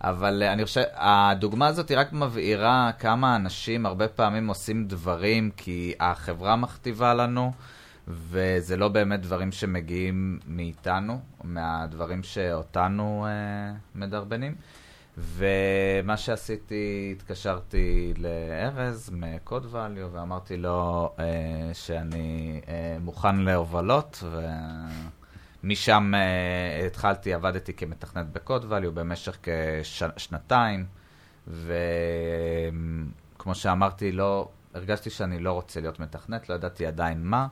אבל 0.00 0.42
אני 0.42 0.64
חושב, 0.64 0.82
הדוגמה 0.94 1.66
הזאת 1.66 1.88
היא 1.88 1.98
רק 1.98 2.12
מבהירה 2.12 2.90
כמה 2.98 3.36
אנשים 3.36 3.86
הרבה 3.86 4.08
פעמים 4.08 4.48
עושים 4.48 4.84
דברים 4.84 5.50
כי 5.56 5.94
החברה 6.00 6.56
מכתיבה 6.56 7.14
לנו, 7.14 7.52
וזה 8.08 8.76
לא 8.76 8.88
באמת 8.88 9.20
דברים 9.20 9.52
שמגיעים 9.52 10.38
מאיתנו, 10.46 11.20
מהדברים 11.44 12.22
שאותנו 12.22 13.26
אה, 13.26 13.74
מדרבנים. 13.94 14.54
ומה 15.18 16.16
שעשיתי, 16.16 17.14
התקשרתי 17.16 18.14
לארז 18.18 19.10
מקוד 19.12 19.66
value 19.72 20.08
ואמרתי 20.12 20.56
לו 20.56 21.10
אה, 21.18 21.24
שאני 21.72 22.60
אה, 22.68 22.96
מוכן 23.00 23.36
להובלות, 23.36 24.24
ומשם 25.62 26.12
אה, 26.14 26.86
התחלתי, 26.86 27.34
עבדתי 27.34 27.72
כמתכנת 27.72 28.26
בקוד 28.26 28.72
value 28.72 28.90
במשך 28.90 29.38
כשנתיים, 30.16 30.86
וכמו 31.48 31.84
שאמרתי, 33.54 34.12
לא, 34.12 34.48
הרגשתי 34.74 35.10
שאני 35.10 35.38
לא 35.38 35.52
רוצה 35.52 35.80
להיות 35.80 36.00
מתכנת, 36.00 36.48
לא 36.48 36.54
ידעתי 36.54 36.86
עדיין 36.86 37.24
מה. 37.24 37.46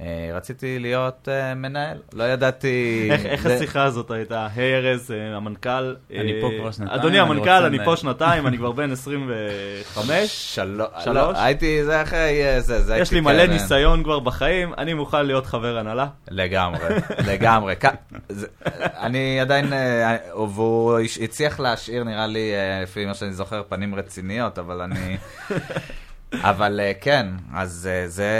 אה, 0.00 0.06
רציתי 0.34 0.78
להיות 0.78 1.28
אה, 1.32 1.54
מנהל, 1.54 1.98
לא 2.12 2.24
ידעתי... 2.24 3.08
איך- 3.12 3.26
איך 3.26 3.42
זה- 3.42 3.54
השיחה 3.54 3.82
הזאת 3.84 4.10
הייתה? 4.10 4.48
היי 4.56 4.74
ארז, 4.76 5.10
אה, 5.10 5.36
המנכ"ל. 5.36 5.94
אני 6.10 6.32
פה 6.40 6.50
כבר 6.58 6.70
שנתיים, 6.70 6.98
אדוני 7.00 7.18
המנכ"ל, 7.18 7.50
אני 7.50 7.74
לנהל." 7.76 7.84
פה 7.84 7.96
שנתיים, 7.96 8.46
אני 8.46 8.58
כבר 8.58 8.72
בן 8.72 8.92
25. 8.92 10.54
שלוש. 10.54 10.88
שלוש? 11.04 11.14
לא, 11.14 11.32
הייתי, 11.42 11.84
זה 11.84 12.02
אחרי 12.02 12.32
זה, 12.60 12.82
זה 12.82 12.96
יש 12.96 13.12
לי 13.12 13.20
מלא 13.20 13.46
כן, 13.46 13.52
ניסיון 13.52 14.02
כבר 14.04 14.18
בחיים, 14.18 14.74
אני 14.78 14.94
מוכן 14.94 15.26
להיות 15.26 15.46
חבר 15.46 15.78
הנהלה. 15.78 16.06
לגמרי, 16.30 16.80
לגמרי. 17.26 17.74
אני 19.00 19.40
עדיין, 19.40 19.72
והוא 20.54 20.98
הצליח 21.22 21.60
להשאיר, 21.60 22.04
נראה 22.04 22.26
לי, 22.26 22.52
לפי 22.82 23.06
מה 23.06 23.14
שאני 23.14 23.32
זוכר, 23.32 23.62
פנים 23.68 23.94
רציניות, 23.94 24.58
אבל 24.58 24.80
אני... 24.80 25.16
אבל 26.34 26.80
אה, 26.80 26.92
כן, 27.00 27.26
אז 27.54 27.88
אה, 27.92 28.08
זה... 28.08 28.34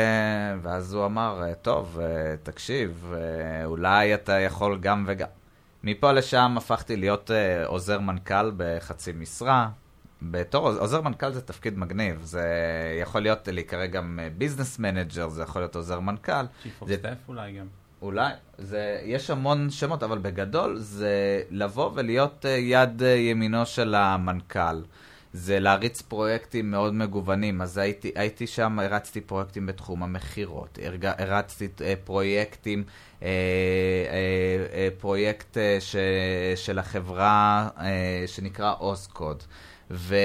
ואז 0.62 0.94
הוא 0.94 1.04
אמר, 1.06 1.42
אה, 1.48 1.54
טוב, 1.54 1.98
תקשיב, 2.42 3.12
אולי 3.64 4.14
אתה 4.14 4.32
יכול 4.40 4.78
גם 4.80 5.04
וגם. 5.06 5.28
מפה 5.84 6.12
לשם 6.12 6.54
הפכתי 6.56 6.96
להיות 6.96 7.30
עוזר 7.66 8.00
מנכ"ל 8.00 8.52
בחצי 8.56 9.12
משרה. 9.12 9.68
בתור 10.22 10.68
עוזר 10.68 11.00
מנכ"ל 11.00 11.32
זה 11.32 11.40
תפקיד 11.40 11.78
מגניב, 11.78 12.20
זה 12.22 12.42
יכול 13.02 13.20
להיות 13.20 13.48
להיקרא 13.52 13.86
גם 13.86 14.18
business 14.38 14.78
manager, 14.78 15.28
זה 15.28 15.42
יכול 15.42 15.62
להיות 15.62 15.76
עוזר 15.76 16.00
מנכ"ל. 16.00 16.32
Chief 16.64 16.82
of 16.82 16.86
זה- 16.86 16.94
Staff 17.02 17.28
אולי 17.28 17.52
גם. 17.52 17.66
אולי, 18.02 18.32
זה, 18.58 19.00
יש 19.04 19.30
המון 19.30 19.70
שמות, 19.70 20.02
אבל 20.02 20.18
בגדול 20.18 20.76
זה 20.78 21.10
לבוא 21.50 21.90
ולהיות 21.94 22.44
יד 22.58 23.02
ימינו 23.16 23.66
של 23.66 23.94
המנכ"ל. 23.94 24.80
זה 25.32 25.60
להריץ 25.60 26.02
פרויקטים 26.02 26.70
מאוד 26.70 26.94
מגוונים. 26.94 27.62
אז 27.62 27.78
הייתי, 27.78 28.12
הייתי 28.14 28.46
שם, 28.46 28.78
הרצתי 28.78 29.20
פרויקטים 29.20 29.66
בתחום 29.66 30.02
המכירות, 30.02 30.78
הרצתי 31.18 31.68
אה, 31.80 31.94
פרויקטים, 32.04 32.84
אה, 33.22 33.28
אה, 33.28 33.32
אה, 34.74 34.88
פרויקט 34.98 35.58
אה, 35.58 35.76
ש, 35.80 35.96
של 36.56 36.78
החברה 36.78 37.68
אה, 37.78 38.24
שנקרא 38.26 38.74
אוסקוד. 38.80 39.42
ו... 39.90 40.16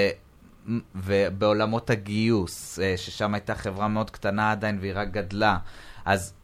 ובעולמות 0.94 1.90
הגיוס, 1.90 2.78
ששם 2.96 3.34
הייתה 3.34 3.54
חברה 3.54 3.88
מאוד 3.88 4.10
קטנה 4.10 4.50
עדיין 4.50 4.78
והיא 4.80 4.92
רק 4.94 5.10
גדלה. 5.10 5.58
אז 6.04 6.34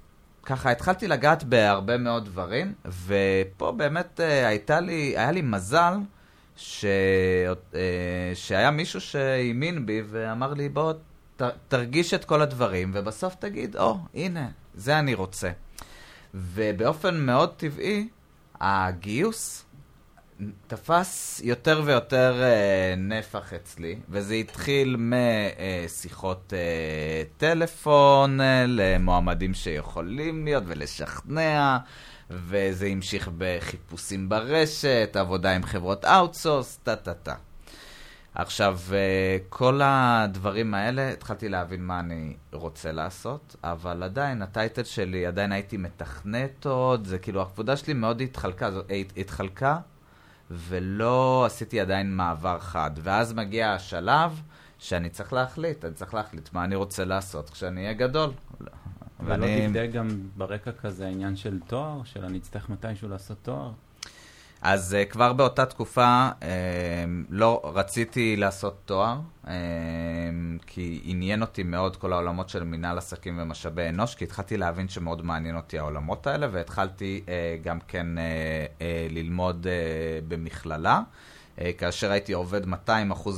ככה 0.42 0.70
התחלתי 0.70 1.08
לגעת 1.08 1.44
בהרבה 1.44 1.98
מאוד 1.98 2.24
דברים, 2.24 2.72
ופה 3.06 3.72
באמת 3.72 4.20
הייתה 4.20 4.80
לי, 4.80 5.14
היה 5.16 5.32
לי 5.32 5.42
מזל 5.42 5.94
ש... 6.56 6.84
אה, 7.74 8.32
שהיה 8.34 8.70
מישהו 8.70 9.00
שהאמין 9.00 9.86
בי 9.86 10.02
ואמר 10.06 10.54
לי, 10.54 10.68
בוא 10.68 10.92
ת, 11.36 11.42
תרגיש 11.68 12.14
את 12.14 12.24
כל 12.24 12.42
הדברים, 12.42 12.90
ובסוף 12.94 13.34
תגיד, 13.34 13.76
או, 13.76 13.92
oh, 13.92 13.96
הנה, 14.14 14.48
זה 14.74 14.98
אני 14.98 15.14
רוצה. 15.14 15.50
ובאופן 16.34 17.16
מאוד 17.20 17.54
טבעי, 17.56 18.08
הגיוס 18.60 19.64
תפס 20.66 21.40
יותר 21.44 21.82
ויותר 21.84 22.42
uh, 22.42 22.98
נפח 22.98 23.52
אצלי, 23.52 23.98
וזה 24.08 24.34
התחיל 24.34 24.96
משיחות 24.98 26.52
uh, 26.52 27.38
טלפון 27.38 28.40
למועמדים 28.66 29.54
שיכולים 29.54 30.44
להיות 30.44 30.64
ולשכנע, 30.66 31.78
וזה 32.34 32.86
המשיך 32.86 33.30
בחיפושים 33.38 34.28
ברשת, 34.28 35.16
עבודה 35.18 35.56
עם 35.56 35.62
חברות 35.64 36.04
outsource, 36.04 36.78
טה-טה-טה. 36.82 37.34
עכשיו, 38.34 38.78
uh, 38.88 38.92
כל 39.48 39.80
הדברים 39.84 40.74
האלה, 40.74 41.08
התחלתי 41.08 41.48
להבין 41.48 41.84
מה 41.86 42.00
אני 42.00 42.36
רוצה 42.52 42.92
לעשות, 42.92 43.56
אבל 43.64 44.02
עדיין, 44.02 44.42
ה 44.42 44.49
title 44.49 44.84
שלי, 44.84 45.26
עדיין 45.26 45.52
הייתי 45.52 45.76
מתכנת 45.76 46.66
עוד, 46.66 47.06
זה 47.06 47.18
כאילו, 47.18 47.42
העבודה 47.42 47.76
שלי 47.76 47.92
מאוד 47.92 48.20
התחלקה, 48.20 48.70
התחלקה 49.16 49.78
ולא 50.50 51.44
עשיתי 51.46 51.80
עדיין 51.80 52.16
מעבר 52.16 52.58
חד. 52.58 52.90
ואז 53.02 53.32
מגיע 53.32 53.72
השלב 53.72 54.42
שאני 54.78 55.10
צריך 55.10 55.32
להחליט, 55.32 55.84
אני 55.84 55.94
צריך 55.94 56.14
להחליט 56.14 56.48
מה 56.52 56.64
אני 56.64 56.74
רוצה 56.74 57.04
לעשות 57.04 57.50
כשאני 57.50 57.82
אהיה 57.82 57.92
גדול. 57.92 58.30
ולא 59.24 59.44
ואני... 59.44 59.68
דגדג 59.68 59.92
גם 59.92 60.08
ברקע 60.36 60.72
כזה 60.72 61.06
העניין 61.06 61.36
של 61.36 61.60
תואר, 61.66 62.00
של 62.04 62.24
אני 62.24 62.38
אצטרך 62.38 62.70
מתישהו 62.70 63.08
לעשות 63.08 63.36
תואר? 63.42 63.70
אז 64.62 64.96
uh, 65.00 65.10
כבר 65.10 65.32
באותה 65.32 65.66
תקופה 65.66 66.28
uh, 66.40 66.44
לא 67.30 67.72
רציתי 67.74 68.36
לעשות 68.36 68.82
תואר, 68.84 69.18
uh, 69.44 69.48
כי 70.66 71.00
עניין 71.04 71.42
אותי 71.42 71.62
מאוד 71.62 71.96
כל 71.96 72.12
העולמות 72.12 72.48
של 72.48 72.64
מנהל 72.64 72.98
עסקים 72.98 73.38
ומשאבי 73.42 73.88
אנוש, 73.88 74.14
כי 74.14 74.24
התחלתי 74.24 74.56
להבין 74.56 74.88
שמאוד 74.88 75.24
מעניין 75.24 75.56
אותי 75.56 75.78
העולמות 75.78 76.26
האלה, 76.26 76.48
והתחלתי 76.52 77.22
uh, 77.26 77.28
גם 77.64 77.78
כן 77.88 78.06
uh, 78.16 78.20
uh, 78.78 78.82
ללמוד 79.12 79.66
uh, 79.66 80.24
במכללה. 80.28 81.00
Uh, 81.00 81.31
כאשר 81.78 82.10
הייתי 82.12 82.32
עובד 82.32 82.64
200% 82.64 82.68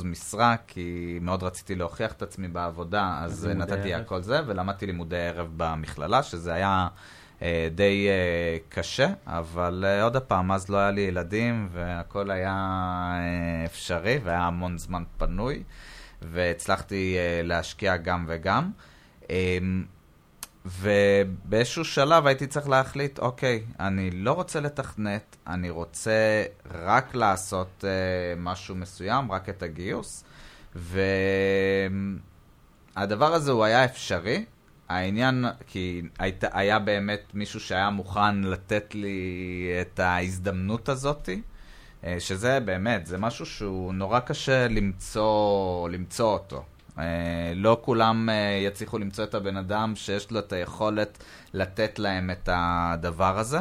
משרה, 0.03 0.55
כי 0.67 1.19
מאוד 1.21 1.43
רציתי 1.43 1.75
להוכיח 1.75 2.11
את 2.11 2.21
עצמי 2.21 2.47
בעבודה, 2.47 3.19
אז 3.21 3.47
נתתי 3.55 3.93
ערב. 3.93 4.01
הכל 4.01 4.21
זה, 4.21 4.39
ולמדתי 4.45 4.85
לימודי 4.85 5.17
ערב 5.17 5.47
במכללה, 5.57 6.23
שזה 6.23 6.53
היה 6.53 6.87
אה, 7.41 7.67
די 7.75 8.07
אה, 8.09 8.57
קשה, 8.69 9.07
אבל 9.27 9.85
אה, 9.87 10.03
עוד 10.03 10.17
פעם, 10.17 10.51
אז 10.51 10.69
לא 10.69 10.77
היה 10.77 10.91
לי 10.91 11.01
ילדים 11.01 11.69
והכל 11.71 12.31
היה 12.31 12.55
אפשרי 13.65 14.19
והיה 14.23 14.41
המון 14.41 14.77
זמן 14.77 15.03
פנוי, 15.17 15.63
והצלחתי 16.21 17.17
להשקיע 17.43 17.97
גם 17.97 18.25
וגם. 18.27 18.71
ובאיזשהו 20.65 21.85
שלב 21.85 22.27
הייתי 22.27 22.47
צריך 22.47 22.69
להחליט, 22.69 23.19
אוקיי, 23.19 23.63
אני 23.79 24.11
לא 24.11 24.31
רוצה 24.31 24.59
לתכנת, 24.59 25.35
אני 25.47 25.69
רוצה 25.69 26.43
רק 26.71 27.15
לעשות 27.15 27.83
uh, 27.83 27.85
משהו 28.37 28.75
מסוים, 28.75 29.31
רק 29.31 29.49
את 29.49 29.63
הגיוס. 29.63 30.23
והדבר 32.95 33.33
הזה 33.33 33.51
הוא 33.51 33.63
היה 33.63 33.85
אפשרי, 33.85 34.45
העניין, 34.89 35.45
כי 35.67 36.01
היית, 36.19 36.43
היה 36.51 36.79
באמת 36.79 37.21
מישהו 37.33 37.59
שהיה 37.59 37.89
מוכן 37.89 38.41
לתת 38.41 38.95
לי 38.95 39.69
את 39.81 39.99
ההזדמנות 39.99 40.89
הזאתי, 40.89 41.41
אה, 42.03 42.19
שזה 42.19 42.59
באמת, 42.59 43.05
זה 43.05 43.17
משהו 43.17 43.45
שהוא 43.45 43.93
נורא 43.93 44.19
קשה 44.19 44.67
למצוא, 44.67 45.89
למצוא 45.89 46.33
אותו. 46.33 46.63
אה, 46.97 47.53
לא 47.55 47.77
כולם 47.81 48.29
אה, 48.29 48.59
יצליחו 48.65 48.97
למצוא 48.97 49.23
את 49.23 49.33
הבן 49.33 49.57
אדם 49.57 49.95
שיש 49.95 50.31
לו 50.31 50.39
את 50.39 50.53
היכולת 50.53 51.23
לתת 51.53 51.99
להם 51.99 52.31
את 52.31 52.49
הדבר 52.51 53.39
הזה. 53.39 53.59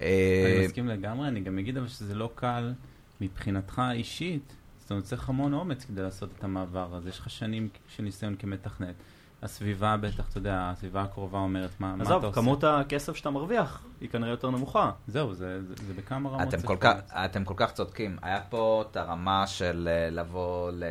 אני 0.00 0.66
מסכים 0.66 0.88
לגמרי, 0.88 1.28
אני 1.28 1.40
גם 1.40 1.58
אגיד 1.58 1.76
אבל 1.76 1.88
שזה 1.88 2.14
לא 2.14 2.30
קל 2.34 2.72
מבחינתך 3.20 3.82
אישית. 3.92 4.52
זאת 4.80 4.90
אומרת, 4.90 5.04
צריך 5.04 5.28
המון 5.28 5.52
אומץ 5.52 5.84
כדי 5.84 6.02
לעשות 6.02 6.30
את 6.38 6.44
המעבר 6.44 6.94
הזה. 6.94 7.08
יש 7.08 7.18
לך 7.18 7.30
שנים 7.30 7.68
של 7.88 8.02
ניסיון 8.02 8.36
כמתכנת. 8.38 8.94
הסביבה 9.42 9.96
בטח, 9.96 10.28
אתה 10.30 10.38
יודע, 10.38 10.70
הסביבה 10.72 11.02
הקרובה 11.02 11.38
אומרת 11.38 11.70
מה, 11.80 11.96
מה 11.96 12.04
אתה 12.04 12.14
עושה. 12.14 12.26
עזוב, 12.26 12.34
כמות 12.34 12.64
הכסף 12.64 13.16
שאתה 13.16 13.30
מרוויח 13.30 13.82
היא 14.00 14.08
כנראה 14.08 14.30
יותר 14.30 14.50
נמוכה. 14.50 14.90
זהו, 15.08 15.34
זה, 15.34 15.62
זה, 15.62 15.74
זה 15.86 15.94
בכמה 15.94 16.30
רמות 16.30 16.54
אתם 16.54 16.62
כל, 16.62 16.76
כך, 16.80 16.94
אתם 17.12 17.44
כל 17.44 17.54
כך 17.56 17.72
צודקים. 17.72 18.16
היה 18.22 18.40
פה 18.40 18.84
את 18.90 18.96
הרמה 18.96 19.46
של 19.46 19.88
לבוא 20.10 20.70
ל... 20.70 20.84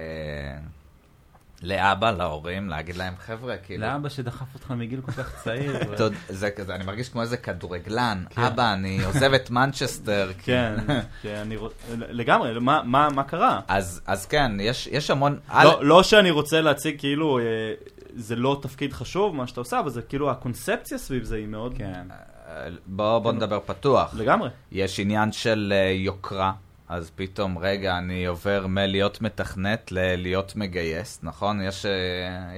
לאבא, 1.63 2.11
להורים, 2.11 2.69
להגיד 2.69 2.97
להם, 2.97 3.13
חבר'ה, 3.25 3.57
כאילו... 3.57 3.81
לאבא 3.85 4.09
שדחף 4.09 4.53
אותך 4.53 4.71
מגיל 4.71 5.01
כל 5.01 5.11
כך 5.11 5.43
צעיר. 5.43 5.79
זה 6.29 6.51
כזה, 6.51 6.75
אני 6.75 6.83
מרגיש 6.83 7.09
כמו 7.09 7.21
איזה 7.21 7.37
כדורגלן. 7.37 8.23
כן. 8.29 8.41
אבא, 8.41 8.73
אני 8.73 9.03
עוזב 9.05 9.33
את 9.33 9.49
מנצ'סטר. 9.49 10.31
כן. 10.45 10.75
לגמרי, 11.93 12.59
מה 12.59 13.23
קרה? 13.23 13.59
אז 13.67 14.25
כן, 14.29 14.51
יש 14.91 15.09
המון... 15.09 15.39
לא, 15.63 15.85
לא 15.85 16.03
שאני 16.03 16.31
רוצה 16.31 16.61
להציג 16.61 16.99
כאילו 16.99 17.39
אה, 17.39 17.43
זה 18.15 18.35
לא 18.35 18.59
תפקיד 18.61 18.93
חשוב, 18.93 19.35
מה 19.35 19.47
שאתה 19.47 19.61
עושה, 19.61 19.79
אבל 19.79 19.89
זה 19.89 20.01
כאילו 20.01 20.31
הקונספציה 20.31 20.97
סביב 20.97 21.23
זה 21.23 21.35
היא 21.35 21.47
מאוד... 21.47 21.73
כן. 21.77 22.07
בוא, 22.85 23.19
בוא 23.19 23.31
כן. 23.31 23.37
נדבר 23.37 23.59
פתוח. 23.65 24.13
לגמרי. 24.17 24.49
יש 24.71 24.99
עניין 24.99 25.31
של 25.31 25.73
uh, 25.75 25.97
יוקרה, 25.97 26.51
אז 26.93 27.11
פתאום, 27.15 27.57
רגע, 27.57 27.97
אני 27.97 28.25
עובר 28.25 28.67
מלהיות 28.67 29.21
מתכנת 29.21 29.91
ללהיות 29.91 30.55
מגייס, 30.55 31.19
נכון? 31.23 31.61
יש, 31.61 31.85
uh, 31.85 31.89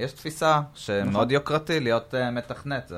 יש 0.04 0.12
תפיסה 0.12 0.60
שמאוד 0.74 1.08
נכון. 1.08 1.30
יוקרתי 1.30 1.80
להיות 1.80 2.14
uh, 2.14 2.30
מתכנת. 2.30 2.92
Uh, 2.92 2.94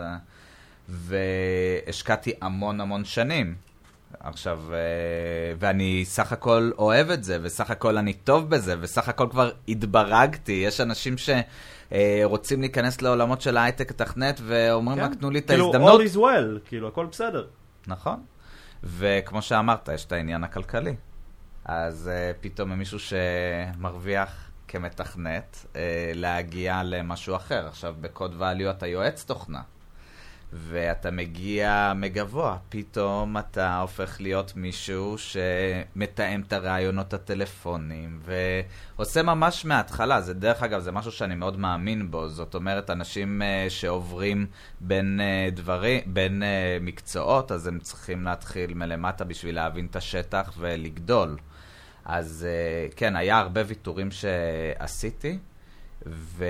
והשקעתי 0.88 2.32
המון 2.40 2.80
המון 2.80 3.04
שנים. 3.04 3.54
עכשיו, 4.20 4.60
ואני 5.58 6.04
סך 6.04 6.32
הכל 6.32 6.70
אוהב 6.78 7.10
את 7.10 7.24
זה, 7.24 7.38
וסך 7.42 7.70
הכל 7.70 7.98
אני 7.98 8.12
טוב 8.12 8.50
בזה, 8.50 8.74
וסך 8.80 9.08
הכל 9.08 9.26
כבר 9.30 9.50
התברגתי. 9.68 10.62
יש 10.66 10.80
אנשים 10.80 11.18
ש... 11.18 11.30
אה, 11.92 12.20
רוצים 12.24 12.60
להיכנס 12.60 13.02
לעולמות 13.02 13.40
של 13.40 13.56
ההייטק, 13.56 13.92
תכנת, 13.92 14.40
ואומרים, 14.42 15.00
רק 15.00 15.14
תנו 15.14 15.30
לי 15.30 15.38
את 15.38 15.50
ההזדמנות. 15.50 16.00
כאילו, 16.00 16.04
all 16.04 16.10
is 16.10 16.16
well, 16.16 16.68
כאילו, 16.68 16.88
הכל 16.88 17.06
בסדר. 17.06 17.46
נכון. 17.86 18.22
וכמו 18.82 19.42
שאמרת, 19.42 19.88
יש 19.94 20.04
את 20.04 20.12
העניין 20.12 20.44
הכלכלי. 20.44 20.94
אז 21.68 22.10
uh, 22.10 22.36
פתאום 22.40 22.72
מישהו 22.72 22.98
שמרוויח 22.98 24.50
כמתכנת, 24.68 25.66
uh, 25.72 25.76
להגיע 26.14 26.82
למשהו 26.84 27.36
אחר. 27.36 27.66
עכשיו, 27.66 27.94
בקוד 28.00 28.42
value 28.42 28.70
אתה 28.70 28.86
יועץ 28.86 29.24
תוכנה. 29.24 29.62
ואתה 30.52 31.10
מגיע 31.10 31.92
מגבוה, 31.96 32.56
פתאום 32.68 33.38
אתה 33.38 33.80
הופך 33.80 34.16
להיות 34.20 34.52
מישהו 34.56 35.16
שמתאם 35.18 36.40
את 36.40 36.52
הרעיונות 36.52 37.14
הטלפונים, 37.14 38.20
ועושה 38.24 39.22
ממש 39.22 39.64
מההתחלה, 39.64 40.20
זה 40.20 40.34
דרך 40.34 40.62
אגב, 40.62 40.80
זה 40.80 40.92
משהו 40.92 41.12
שאני 41.12 41.34
מאוד 41.34 41.58
מאמין 41.58 42.10
בו, 42.10 42.28
זאת 42.28 42.54
אומרת, 42.54 42.90
אנשים 42.90 43.42
uh, 43.42 43.70
שעוברים 43.70 44.46
בין 44.80 45.20
uh, 45.20 45.54
דברים, 45.54 46.00
בין 46.06 46.42
uh, 46.42 46.84
מקצועות, 46.84 47.52
אז 47.52 47.66
הם 47.66 47.78
צריכים 47.78 48.24
להתחיל 48.24 48.74
מלמטה 48.74 49.24
בשביל 49.24 49.54
להבין 49.54 49.86
את 49.90 49.96
השטח 49.96 50.52
ולגדול. 50.58 51.36
אז 52.08 52.46
uh, 52.48 52.94
כן, 52.94 53.16
היה 53.16 53.38
הרבה 53.38 53.60
ויתורים 53.66 54.08
שעשיתי, 54.10 55.38
ו... 56.06 56.44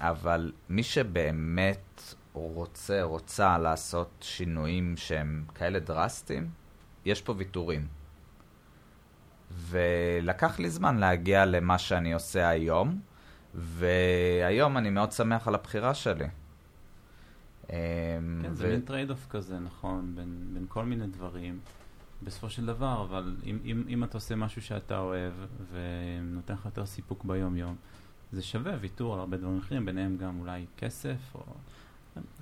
אבל 0.00 0.52
מי 0.68 0.82
שבאמת 0.82 2.14
רוצה, 2.32 3.02
רוצה 3.02 3.58
לעשות 3.58 4.10
שינויים 4.20 4.96
שהם 4.96 5.44
כאלה 5.54 5.78
דרסטיים, 5.78 6.48
יש 7.04 7.22
פה 7.22 7.34
ויתורים. 7.36 7.86
ולקח 9.50 10.58
לי 10.58 10.70
זמן 10.70 10.96
להגיע 10.96 11.44
למה 11.44 11.78
שאני 11.78 12.12
עושה 12.12 12.48
היום, 12.48 13.00
והיום 13.54 14.78
אני 14.78 14.90
מאוד 14.90 15.12
שמח 15.12 15.48
על 15.48 15.54
הבחירה 15.54 15.94
שלי. 15.94 16.28
כן, 17.68 18.22
ו... 18.50 18.54
זה 18.54 18.68
מין 18.68 18.80
trade-off 18.80 19.26
כזה, 19.30 19.58
נכון, 19.58 20.12
בין, 20.14 20.48
בין 20.54 20.64
כל 20.68 20.84
מיני 20.84 21.06
דברים. 21.06 21.58
בסופו 22.22 22.50
של 22.50 22.66
דבר, 22.66 23.02
אבל 23.02 23.36
אם, 23.44 23.58
אם, 23.64 23.82
אם 23.88 24.04
אתה 24.04 24.16
עושה 24.16 24.36
משהו 24.36 24.62
שאתה 24.62 24.98
אוהב 24.98 25.32
ונותן 25.72 26.54
לך 26.54 26.64
יותר 26.64 26.86
סיפוק 26.86 27.24
ביום-יום, 27.24 27.76
זה 28.32 28.42
שווה 28.42 28.72
ויתור 28.80 29.14
על 29.14 29.20
הרבה 29.20 29.36
דברים 29.36 29.58
אחרים, 29.58 29.84
ביניהם 29.84 30.16
גם 30.16 30.40
אולי 30.40 30.66
כסף 30.76 31.34
או... 31.34 31.40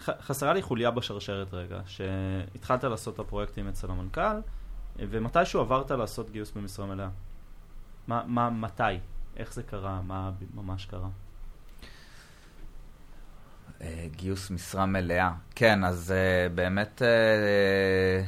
ח- 0.00 0.20
חסרה 0.20 0.52
לי 0.54 0.62
חוליה 0.62 0.90
בשרשרת 0.90 1.54
רגע, 1.54 1.80
שהתחלת 1.86 2.84
לעשות 2.84 3.14
את 3.14 3.18
הפרויקטים 3.18 3.68
אצל 3.68 3.90
המנכ"ל, 3.90 4.40
ומתישהו 4.98 5.60
עברת 5.60 5.90
לעשות 5.90 6.30
גיוס 6.30 6.50
במשרה 6.50 6.86
מלאה. 6.86 7.08
מה, 8.06 8.22
מה, 8.26 8.50
מתי? 8.50 8.82
איך 9.36 9.54
זה 9.54 9.62
קרה? 9.62 10.02
מה 10.02 10.30
ממש 10.54 10.86
קרה? 10.86 11.08
אה, 13.80 14.06
גיוס 14.16 14.50
משרה 14.50 14.86
מלאה. 14.86 15.32
כן, 15.54 15.84
אז 15.84 16.14
uh, 16.14 16.52
באמת 16.54 17.02
uh, 17.02 18.26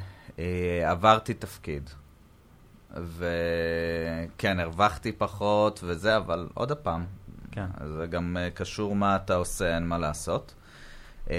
עברתי 0.85 1.35
תפקיד. 1.35 1.91
וכן, 2.97 4.61
הרווחתי 4.61 5.13
פחות 5.13 5.81
וזה, 5.85 6.17
אבל 6.17 6.49
עוד 6.55 6.73
פעם, 6.73 7.07
כן. 7.53 7.67
זה 7.97 8.07
גם 8.07 8.37
uh, 8.37 8.57
קשור 8.57 8.97
מה 8.97 9.17
אתה 9.17 9.35
עושה, 9.35 9.75
אין 9.75 9.87
מה 9.87 9.99
לעשות. 9.99 10.55
Uh, 11.27 11.31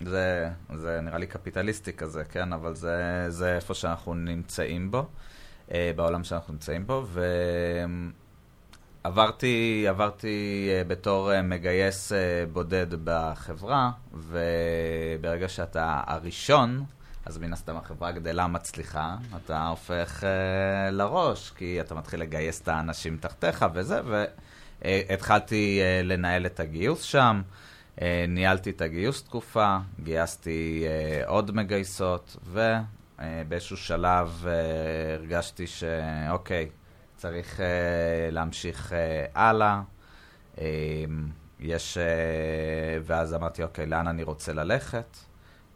זה, 0.00 0.50
זה 0.74 1.00
נראה 1.00 1.18
לי 1.18 1.26
קפיטליסטי 1.26 1.92
כזה, 1.92 2.24
כן? 2.24 2.52
אבל 2.52 2.74
זה, 2.74 3.26
זה 3.28 3.54
איפה 3.54 3.74
שאנחנו 3.74 4.14
נמצאים 4.14 4.90
בו, 4.90 5.06
uh, 5.68 5.72
בעולם 5.96 6.24
שאנחנו 6.24 6.52
נמצאים 6.52 6.86
בו, 6.86 7.02
ו... 7.06 7.24
עברתי, 9.04 9.86
בתור 10.86 11.42
מגייס 11.42 12.12
בודד 12.52 12.86
בחברה, 13.04 13.90
וברגע 14.12 15.48
שאתה 15.48 16.00
הראשון, 16.06 16.84
אז 17.26 17.38
מן 17.38 17.52
הסתם 17.52 17.76
החברה 17.76 18.12
גדלה, 18.12 18.46
מצליחה, 18.46 19.16
אתה 19.36 19.66
הופך 19.66 20.20
uh, 20.22 20.90
לראש, 20.90 21.50
כי 21.50 21.80
אתה 21.80 21.94
מתחיל 21.94 22.20
לגייס 22.20 22.60
את 22.60 22.68
האנשים 22.68 23.16
תחתיך 23.16 23.66
וזה, 23.74 24.00
והתחלתי 24.82 25.80
uh, 25.80 26.06
לנהל 26.06 26.46
את 26.46 26.60
הגיוס 26.60 27.02
שם, 27.02 27.42
uh, 27.96 28.00
ניהלתי 28.28 28.70
את 28.70 28.80
הגיוס 28.80 29.22
תקופה, 29.22 29.76
גייסתי 30.02 30.84
uh, 31.24 31.28
עוד 31.28 31.50
מגייסות, 31.56 32.36
ובאיזשהו 32.46 33.76
שלב 33.76 34.44
uh, 34.44 34.48
הרגשתי 35.18 35.66
שאוקיי, 35.66 36.68
צריך 37.16 37.56
uh, 37.56 37.62
להמשיך 38.32 38.92
uh, 38.92 39.38
הלאה. 39.38 39.80
Uh, 40.56 40.60
יש, 41.60 41.98
uh, 41.98 42.00
ואז 43.04 43.34
אמרתי, 43.34 43.62
אוקיי, 43.62 43.86
לאן 43.86 44.08
אני 44.08 44.22
רוצה 44.22 44.52
ללכת? 44.52 45.16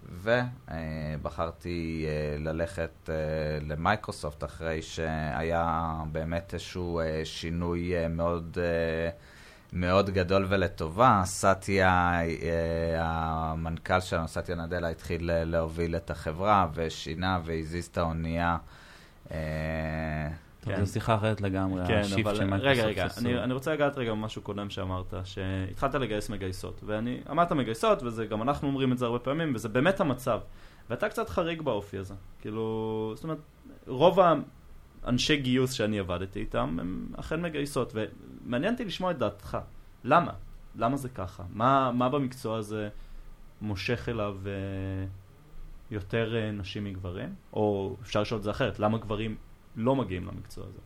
ובחרתי 0.09 2.07
uh, 2.07 2.43
ללכת 2.43 2.91
uh, 3.07 3.11
למייקרוסופט 3.65 4.45
אחרי 4.45 4.83
שהיה 4.83 5.95
באמת 6.13 6.55
איזשהו 6.55 7.01
uh, 7.01 7.25
שינוי 7.25 8.09
מאוד, 8.09 8.59
מאוד 9.73 10.11
גדול 10.11 10.47
ולטובה. 10.49 11.23
סאטיה, 11.25 12.21
המנכ"ל 12.99 14.01
שלנו, 14.01 14.29
סאטיה 14.29 14.55
נדלה, 14.55 14.89
התחיל 14.89 15.31
להוביל 15.45 15.97
את 15.97 16.11
החברה 16.11 16.67
ושינה 16.75 17.41
והזיז 17.45 17.87
את 17.87 17.99
האונייה. 17.99 18.57
כן. 20.65 20.85
זו 20.85 20.93
שיחה 20.93 21.15
אחרת 21.15 21.41
לגמרי, 21.41 21.87
כן, 21.87 22.01
ה 22.01 22.05
shift 22.05 22.27
אבל 22.27 22.35
של 22.35 22.43
רגע, 22.43 22.57
מייקרוסופט 22.57 22.87
רגע, 22.87 23.05
עשו. 23.05 23.21
אני, 23.21 23.39
אני 23.39 23.55
רוצה 23.55 23.75
לגעת 23.75 23.99
רגע 23.99 24.11
במשהו 24.11 24.43
קודם 24.43 24.71
שאמרת, 24.71 25.15
שהתחלת 25.25 25.95
לגייס 25.95 26.31
מגייסות, 26.31 26.81
ואני, 26.87 27.21
אמרת 27.31 27.53
מגייסות, 27.53 28.03
וזה 28.03 28.27
גם 28.27 28.43
אנחנו 28.43 28.69
אומרים 28.69 28.93
את 28.93 28.99
זה 28.99 29.07
הרבה 29.07 29.19
פעמים, 29.19 29.55
וזה 29.55 29.69
באמת 29.69 30.01
המצב. 30.01 30.41
ואתה 30.91 31.09
קצת 31.09 31.29
חריג 31.29 31.63
באופי 31.63 31.99
הזה. 31.99 32.15
כאילו, 32.41 33.13
זאת 33.15 33.25
אומרת, 33.25 33.39
רוב 33.87 34.19
האנשי 35.05 35.37
גיוס 35.37 35.73
שאני 35.73 35.99
עבדתי 35.99 36.41
איתם, 36.41 36.77
הם 36.81 37.07
אכן 37.17 37.43
מגייסות, 37.43 37.95
ומעניין 37.95 38.73
אותי 38.73 38.85
לשמוע 38.85 39.11
את 39.11 39.19
דעתך. 39.19 39.59
למה? 40.05 40.33
למה 40.77 40.97
זה 40.97 41.09
ככה? 41.09 41.43
מה, 41.53 41.91
מה 41.93 42.09
במקצוע 42.09 42.57
הזה 42.59 42.89
מושך 43.61 44.09
אליו 44.09 44.37
אה, 44.47 44.51
יותר 45.91 46.37
אה, 46.37 46.51
נשים 46.51 46.85
מגברים? 46.85 47.35
או 47.53 47.97
אפשר 48.03 48.23
לשאול 48.23 48.39
את 48.39 48.43
זה 48.43 48.51
אחרת, 48.51 48.79
למה 48.79 48.99
גברים 48.99 49.37
לא 49.77 49.97
מגיעים 49.97 50.27
למקצוע 50.27 50.65
הזה? 50.65 50.79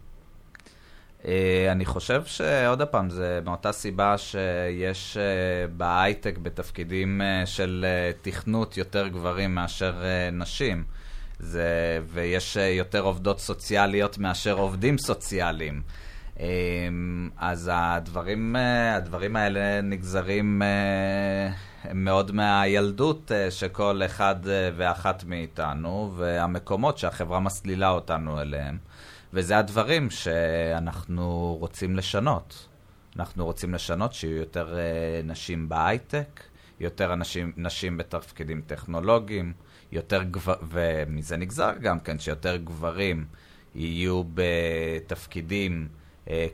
אה, 1.24 1.72
אני 1.72 1.84
חושב 1.84 2.24
שעוד 2.24 2.82
פעם, 2.82 3.10
זה 3.10 3.40
מאותה 3.44 3.72
סיבה 3.72 4.18
שיש 4.18 5.16
אה, 5.16 5.66
בהייטק 5.76 6.38
בתפקידים 6.38 7.22
אה, 7.22 7.46
של 7.46 7.86
תכנות 8.22 8.76
יותר 8.76 9.08
גברים 9.08 9.54
מאשר 9.54 9.94
נשים. 10.32 10.84
זה, 11.38 12.00
ויש 12.06 12.56
יותר 12.56 13.00
עובדות 13.00 13.40
סוציאליות 13.40 14.18
מאשר 14.18 14.58
עובדים 14.58 14.98
סוציאליים. 14.98 15.82
אז 17.36 17.70
הדברים, 17.74 18.56
הדברים 18.96 19.36
האלה 19.36 19.80
נגזרים 19.80 20.62
אה, 21.88 21.94
מאוד 21.94 22.32
מהילדות 22.32 23.32
אה, 23.32 23.50
שכל 23.50 24.00
אחד 24.06 24.48
אה, 24.48 24.70
ואחת 24.76 25.24
מאיתנו, 25.24 26.12
והמקומות 26.16 26.98
שהחברה 26.98 27.40
מסלילה 27.40 27.90
אותנו 27.90 28.40
אליהם. 28.40 28.78
וזה 29.32 29.58
הדברים 29.58 30.10
שאנחנו 30.10 31.56
רוצים 31.60 31.96
לשנות. 31.96 32.68
אנחנו 33.16 33.44
רוצים 33.44 33.74
לשנות 33.74 34.12
שיהיו 34.12 34.36
יותר 34.36 34.74
uh, 34.74 35.26
נשים 35.26 35.68
בהייטק, 35.68 36.42
יותר 36.80 37.12
אנשים, 37.12 37.52
נשים 37.56 37.96
בתפקידים 37.96 38.62
טכנולוגיים, 38.66 39.52
יותר 39.92 40.22
גבר... 40.22 40.54
ומזה 40.68 41.36
נגזר 41.36 41.72
גם 41.80 42.00
כן 42.00 42.18
שיותר 42.18 42.56
גברים 42.56 43.24
יהיו 43.74 44.22
בתפקידים 44.34 45.88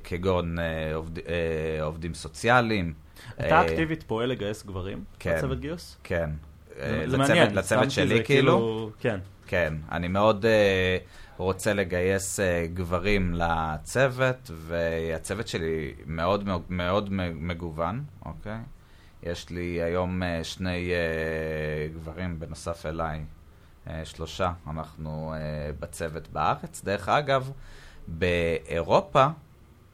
כגון 0.05 0.57
עובד, 0.95 1.18
עובדים 1.82 2.14
סוציאליים. 2.14 2.95
אתה 3.35 3.45
אה, 3.61 3.64
אקטיבית 3.66 4.03
פועל 4.03 4.29
לגייס 4.29 4.66
גברים? 4.66 5.05
כן. 5.18 5.35
לצוות 5.37 5.61
גיוס? 5.61 5.97
כן. 6.05 6.31
זה- 6.77 6.83
אה, 7.12 7.16
מעניין. 7.18 7.55
לצוות 7.55 7.91
שלי 7.91 8.16
זה 8.16 8.22
כאילו? 8.22 8.91
כן. 9.01 9.18
כן, 9.47 9.75
אני 9.93 10.09
מאוד 10.09 10.45
uh, 10.45 10.49
רוצה 11.39 11.72
לגייס 11.72 12.41
uh, 12.41 12.43
גברים 12.75 13.35
לצוות, 13.35 14.51
והצוות 14.55 15.49
שלי 15.49 15.95
מאוד 16.07 16.45
מאוד, 16.47 16.62
מאוד 16.68 17.09
מגוון, 17.35 18.05
אוקיי? 18.25 18.59
יש 19.22 19.51
לי 19.51 19.83
היום 19.83 20.22
uh, 20.22 20.45
שני 20.45 20.91
uh, 20.91 21.95
גברים 21.95 22.41
בנוסף 22.41 22.87
אליי, 22.87 23.25
uh, 23.87 23.91
שלושה, 24.05 24.53
אנחנו 24.70 25.35
uh, 25.35 25.39
בצוות 25.83 26.29
בארץ. 26.29 26.83
דרך 26.85 27.09
אגב, 27.09 27.51
באירופה 28.09 29.27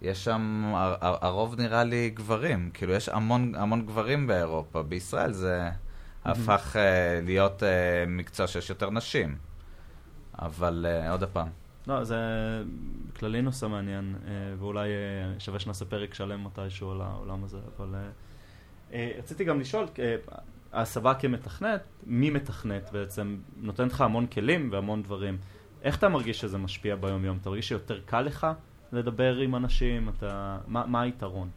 יש 0.03 0.25
שם, 0.25 0.73
הר- 0.75 0.97
הר- 1.01 1.19
הרוב 1.21 1.61
נראה 1.61 1.85
לי 1.85 2.11
גברים, 2.11 2.71
כאילו 2.75 2.93
יש 2.93 3.09
המון, 3.09 3.55
המון 3.55 3.87
גברים 3.87 4.27
באירופה, 4.27 4.83
בישראל 4.83 5.33
זה 5.33 5.71
הפך 6.25 6.77
uh, 6.77 6.79
להיות 7.27 7.63
uh, 7.63 7.67
מקצוע 8.09 8.47
שיש 8.47 8.71
יותר 8.71 8.91
נשים. 8.91 9.37
אבל 10.39 10.87
uh, 11.07 11.11
עוד 11.11 11.25
פעם, 11.25 11.49
לא, 11.87 12.05
זה 12.05 12.17
כללי 13.19 13.43
נושא 13.43 13.67
מעניין, 13.67 14.15
אה, 14.27 14.31
ואולי 14.59 14.89
אה, 14.89 14.95
שווה 15.41 15.59
שנעשה 15.59 15.85
פרק 15.85 16.15
שלם 16.15 16.45
מתישהו 16.45 16.91
על 16.91 17.01
העולם 17.01 17.45
הזה, 17.45 17.59
אבל 17.77 17.95
אה, 17.95 18.01
אה, 18.93 19.11
רציתי 19.19 19.45
גם 19.45 19.61
לשאול, 19.61 19.87
אה, 19.99 20.17
ההסבה 20.73 21.15
כמתכנת, 21.15 21.81
מי 22.07 22.31
מתכנת 22.31 22.91
בעצם? 22.93 23.37
נותן 23.57 23.87
לך 23.87 24.01
המון 24.01 24.27
כלים 24.27 24.69
והמון 24.73 25.03
דברים. 25.03 25.39
איך 25.83 25.97
אתה 25.99 26.09
מרגיש 26.09 26.41
שזה 26.41 26.59
משפיע 26.59 26.97
ביום-יום? 26.97 27.39
אתה 27.41 27.51
מרגיש 27.51 27.69
שיותר 27.69 28.01
קל 28.07 28.21
לך 28.21 28.47
לדבר 28.93 29.37
עם 29.37 29.57
אנשים? 29.57 30.09
אתה... 30.09 30.59
מה, 30.67 30.87
מה 30.87 31.03
היתרון? 31.03 31.49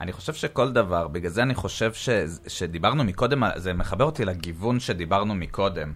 אני 0.00 0.12
חושב 0.12 0.34
שכל 0.34 0.72
דבר, 0.72 1.08
בגלל 1.08 1.30
זה 1.30 1.42
אני 1.42 1.54
חושב 1.54 1.92
ש, 1.92 2.08
שדיברנו 2.46 3.04
מקודם, 3.04 3.42
זה 3.56 3.72
מחבר 3.72 4.04
אותי 4.04 4.24
לגיוון 4.24 4.80
שדיברנו 4.80 5.34
מקודם. 5.34 5.92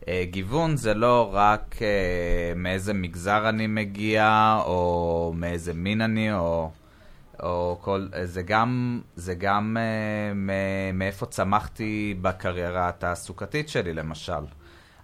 Uh, 0.00 0.08
גיוון 0.24 0.76
זה 0.76 0.94
לא 0.94 1.30
רק 1.32 1.74
uh, 1.78 2.58
מאיזה 2.58 2.94
מגזר 2.94 3.48
אני 3.48 3.66
מגיע, 3.66 4.56
או 4.64 5.32
מאיזה 5.36 5.74
מין 5.74 6.00
אני, 6.00 6.32
או, 6.32 6.70
או 7.42 7.78
כל... 7.80 8.06
זה 8.24 8.42
גם, 8.42 9.00
זה 9.16 9.34
גם 9.34 9.76
מאיפה 10.94 11.26
צמחתי 11.26 12.14
בקריירה 12.22 12.88
התעסוקתית 12.88 13.68
שלי, 13.68 13.92
למשל. 13.92 14.32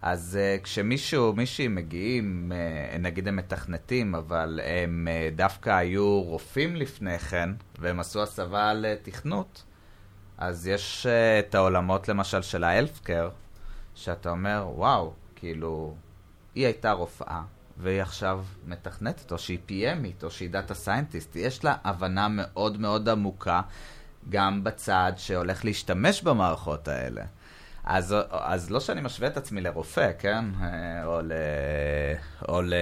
אז 0.03 0.38
uh, 0.40 0.62
כשמישהו, 0.62 1.32
מישהי 1.32 1.68
מגיעים, 1.68 2.53
uh, 2.53 2.98
נגיד 2.98 3.28
הם 3.28 3.36
מתכנתים, 3.36 4.14
אבל 4.14 4.61
הם 4.64 5.09
uh, 5.09 5.36
דווקא 5.36 5.70
היו 5.70 6.22
רופאים 6.22 6.76
לפני 6.76 7.18
כן, 7.18 7.50
והם 7.78 8.00
עשו 8.00 8.22
הסבה 8.22 8.74
לתכנות, 8.74 9.64
אז 10.38 10.66
יש 10.66 11.07
uh, 11.07 11.46
את 11.46 11.55
העולמות 11.55 12.09
למשל 12.09 12.42
של 12.42 12.64
האלפקר, 12.64 13.30
שאתה 13.94 14.30
אומר, 14.30 14.68
וואו, 14.74 15.12
כאילו, 15.36 15.94
היא 16.55 16.64
הייתה 16.66 16.92
רופאה, 16.92 17.42
והיא 17.78 18.03
עכשיו 18.03 18.44
מתכנתת, 18.66 19.32
או 19.32 19.38
שהיא 19.38 19.59
PMית, 19.68 20.24
או 20.24 20.30
שהיא 20.30 20.50
data 20.50 20.74
scientist. 20.74 21.36
יש 21.36 21.64
לה 21.64 21.76
הבנה 21.84 22.28
מאוד 22.30 22.80
מאוד 22.80 23.09
עמוקה, 23.09 23.61
גם 24.28 24.64
בצד 24.64 25.12
שהולך 25.16 25.64
להשתמש 25.64 26.22
במערכות 26.22 26.88
האלה. 26.88 27.22
אז, 27.85 28.14
אז 28.30 28.70
לא 28.70 28.80
שאני 28.80 29.01
משווה 29.01 29.28
את 29.28 29.37
עצמי 29.37 29.61
לרופא, 29.61 30.11
כן? 30.18 30.45
אה, 30.61 31.05
או 31.05 31.20
ל... 31.22 31.33
או 32.49 32.62
ל... 32.62 32.74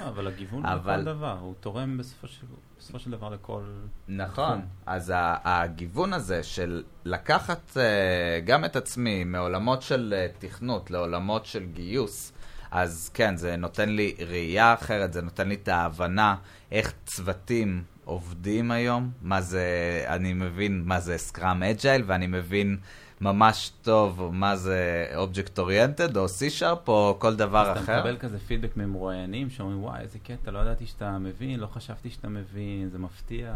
לא, 0.00 0.08
אבל 0.08 0.26
הגיוון 0.26 0.66
אבל- 0.72 0.96
כל 0.96 1.04
דבר, 1.04 1.36
הוא 1.40 1.54
תורם 1.60 1.98
בסופו 1.98 2.28
של, 2.28 2.46
בסופו 2.78 2.98
של 2.98 3.10
דבר 3.10 3.28
לכל... 3.28 3.62
נכון, 4.08 4.44
נכון. 4.44 4.60
אז 4.86 5.12
הגיוון 5.16 6.12
הזה 6.12 6.42
של 6.42 6.82
לקחת 7.04 7.76
אה, 7.76 8.40
גם 8.44 8.64
את 8.64 8.76
עצמי 8.76 9.24
מעולמות 9.24 9.82
של 9.82 10.14
אה, 10.16 10.26
תכנות 10.38 10.90
לעולמות 10.90 11.46
של 11.46 11.64
גיוס, 11.66 12.32
אז 12.70 13.10
כן, 13.14 13.36
זה 13.36 13.56
נותן 13.56 13.88
לי 13.88 14.14
ראייה 14.28 14.74
אחרת, 14.74 15.12
זה 15.12 15.22
נותן 15.22 15.48
לי 15.48 15.54
את 15.54 15.68
ההבנה 15.68 16.36
איך 16.72 16.92
צוותים 17.06 17.82
עובדים 18.04 18.70
היום, 18.70 19.10
מה 19.22 19.40
זה, 19.40 19.64
אני 20.08 20.32
מבין 20.32 20.82
מה 20.84 21.00
זה 21.00 21.18
Scrum 21.18 21.62
Agile, 21.62 22.02
ואני 22.06 22.26
מבין 22.26 22.76
ממש 23.20 23.72
טוב 23.82 24.30
מה 24.32 24.56
זה 24.56 25.06
object 25.16 25.58
oriented, 25.58 26.16
או 26.16 26.26
C-Sharp, 26.26 26.88
או 26.88 27.16
כל 27.18 27.36
דבר 27.36 27.72
אתה 27.72 27.80
אחר. 27.80 27.98
מקבל 27.98 28.16
כזה 28.16 28.38
פידבק 28.38 28.76
ממרואיינים 28.76 29.50
שאומרים, 29.50 29.84
וואי, 29.84 30.00
איזה 30.00 30.18
קטע, 30.18 30.50
לא 30.50 30.58
ידעתי 30.58 30.86
שאתה 30.86 31.18
מבין, 31.18 31.60
לא 31.60 31.66
חשבתי 31.66 32.10
שאתה 32.10 32.28
מבין, 32.28 32.88
זה 32.92 32.98
מפתיע. 32.98 33.54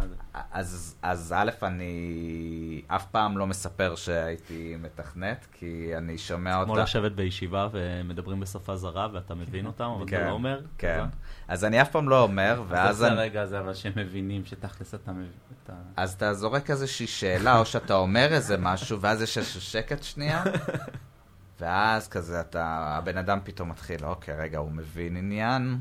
אז, 0.52 0.96
אז 1.02 1.34
א', 1.36 1.50
אני 1.62 2.82
אף 2.86 3.06
פעם 3.06 3.38
לא 3.38 3.46
מספר 3.46 3.94
שהייתי 3.96 4.76
מתכנת, 4.82 5.46
כי 5.52 5.90
אני 5.96 6.18
שומע 6.18 6.64
כמו 6.64 6.72
אותה. 6.72 6.82
לשבת 6.82 7.12
בישיבה 7.12 7.68
ומדברים 7.72 8.40
בשפה 8.40 8.76
זרה 8.76 9.08
ואתה 9.12 9.34
מבין 9.34 9.66
אותם, 9.66 9.84
אבל 9.84 10.02
אתה 10.02 10.10
כן, 10.10 10.26
לא 10.26 10.30
אומר. 10.30 10.60
כן. 10.78 11.04
אז 11.48 11.64
אני 11.64 11.82
אף 11.82 11.90
פעם 11.90 12.08
לא 12.08 12.22
אומר, 12.22 12.62
אז 12.62 12.66
ואז 12.68 12.96
זה 12.96 13.08
אני, 13.08 13.16
הרגע 13.16 13.42
הזה, 13.42 13.58
אבל 13.58 13.74
שהם 13.74 13.92
מבינים 13.96 14.44
שתכלס 14.44 14.94
אתה 14.94 15.12
מבין. 15.12 15.30
אז 15.96 16.12
אתה 16.12 16.34
זורק 16.34 16.70
איזושהי 16.70 17.06
שאלה, 17.06 17.58
או 17.58 17.66
שאתה 17.66 17.94
אומר 17.94 18.28
איזה 18.32 18.56
משהו, 18.58 19.00
ואז 19.00 19.22
יש 19.22 19.38
איזה 19.38 19.60
שקט 19.60 20.02
שנייה, 20.02 20.44
ואז 21.60 22.08
כזה 22.08 22.40
אתה, 22.40 22.94
הבן 22.98 23.16
אדם 23.16 23.38
פתאום 23.44 23.68
מתחיל, 23.68 24.04
אוקיי, 24.04 24.34
רגע, 24.34 24.58
הוא 24.58 24.70
מבין 24.72 25.16
עניין, 25.16 25.78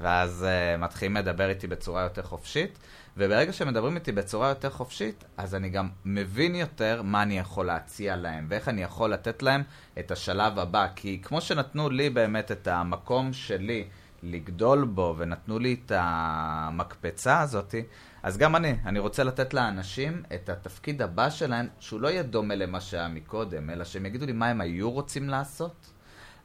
ואז 0.00 0.46
uh, 0.46 0.80
מתחילים 0.80 1.16
לדבר 1.16 1.48
איתי 1.48 1.66
בצורה 1.66 2.02
יותר 2.02 2.22
חופשית, 2.22 2.78
וברגע 3.16 3.52
שמדברים 3.52 3.96
איתי 3.96 4.12
בצורה 4.12 4.48
יותר 4.48 4.70
חופשית, 4.70 5.24
אז 5.36 5.54
אני 5.54 5.70
גם 5.70 5.88
מבין 6.04 6.54
יותר 6.54 7.02
מה 7.04 7.22
אני 7.22 7.38
יכול 7.38 7.66
להציע 7.66 8.16
להם, 8.16 8.46
ואיך 8.48 8.68
אני 8.68 8.82
יכול 8.82 9.12
לתת 9.12 9.42
להם 9.42 9.62
את 9.98 10.10
השלב 10.10 10.58
הבא, 10.58 10.86
כי 10.96 11.20
כמו 11.22 11.40
שנתנו 11.40 11.90
לי 11.90 12.10
באמת 12.10 12.52
את 12.52 12.68
המקום 12.68 13.32
שלי 13.32 13.84
לגדול 14.22 14.84
בו, 14.84 15.14
ונתנו 15.18 15.58
לי 15.58 15.76
את 15.84 15.92
המקפצה 15.94 17.40
הזאתי, 17.40 17.82
אז 18.22 18.38
גם 18.38 18.56
אני, 18.56 18.74
אני 18.86 18.98
רוצה 18.98 19.24
לתת 19.24 19.54
לאנשים 19.54 20.22
את 20.34 20.48
התפקיד 20.48 21.02
הבא 21.02 21.30
שלהם, 21.30 21.66
שהוא 21.80 22.00
לא 22.00 22.08
יהיה 22.08 22.22
דומה 22.22 22.54
למה 22.54 22.80
שהיה 22.80 23.08
מקודם, 23.08 23.70
אלא 23.70 23.84
שהם 23.84 24.06
יגידו 24.06 24.26
לי 24.26 24.32
מה 24.32 24.48
הם 24.48 24.60
היו 24.60 24.90
רוצים 24.90 25.28
לעשות, 25.28 25.90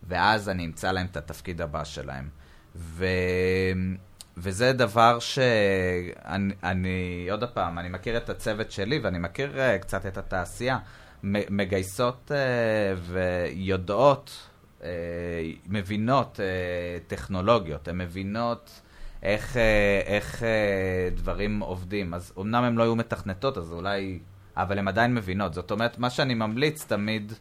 ואז 0.08 0.50
אני 0.50 0.66
אמצא 0.66 0.92
להם 0.92 1.06
את 1.06 1.18
התפקיד 1.18 1.62
הבא 1.62 1.84
שלהם. 1.84 2.30
ו... 2.76 3.06
וזה 4.38 4.74
דבר 4.74 5.20
שאני, 5.20 6.54
אני, 6.64 7.28
עוד 7.32 7.44
פעם, 7.44 7.80
אני 7.80 7.90
מכיר 7.90 8.18
את 8.18 8.30
הצוות 8.30 8.72
שלי 8.72 9.00
ואני 9.00 9.20
מכיר 9.20 9.54
uh, 9.56 9.82
קצת 9.82 10.06
את 10.06 10.18
התעשייה. 10.18 10.78
מגייסות 11.24 12.32
uh, 12.32 13.00
ויודעות, 13.02 14.50
uh, 14.80 14.84
מבינות 15.68 16.40
uh, 16.40 17.10
טכנולוגיות, 17.10 17.88
הן 17.88 17.98
מבינות 17.98 18.82
איך, 19.24 19.54
uh, 19.54 19.58
איך 20.06 20.44
דברים 21.16 21.60
עובדים. 21.60 22.14
אז 22.14 22.34
אמנם 22.40 22.64
הן 22.64 22.76
לא 22.76 22.84
היו 22.84 22.96
מתכנתות, 22.96 23.58
אז 23.58 23.72
אולי... 23.72 24.20
אבל 24.58 24.80
הן 24.80 24.88
עדיין 24.88 25.16
מבינות. 25.16 25.54
זאת 25.54 25.72
אומרת, 25.72 25.98
מה 25.98 26.10
שאני 26.10 26.34
ממליץ 26.34 26.86
תמיד 26.86 27.34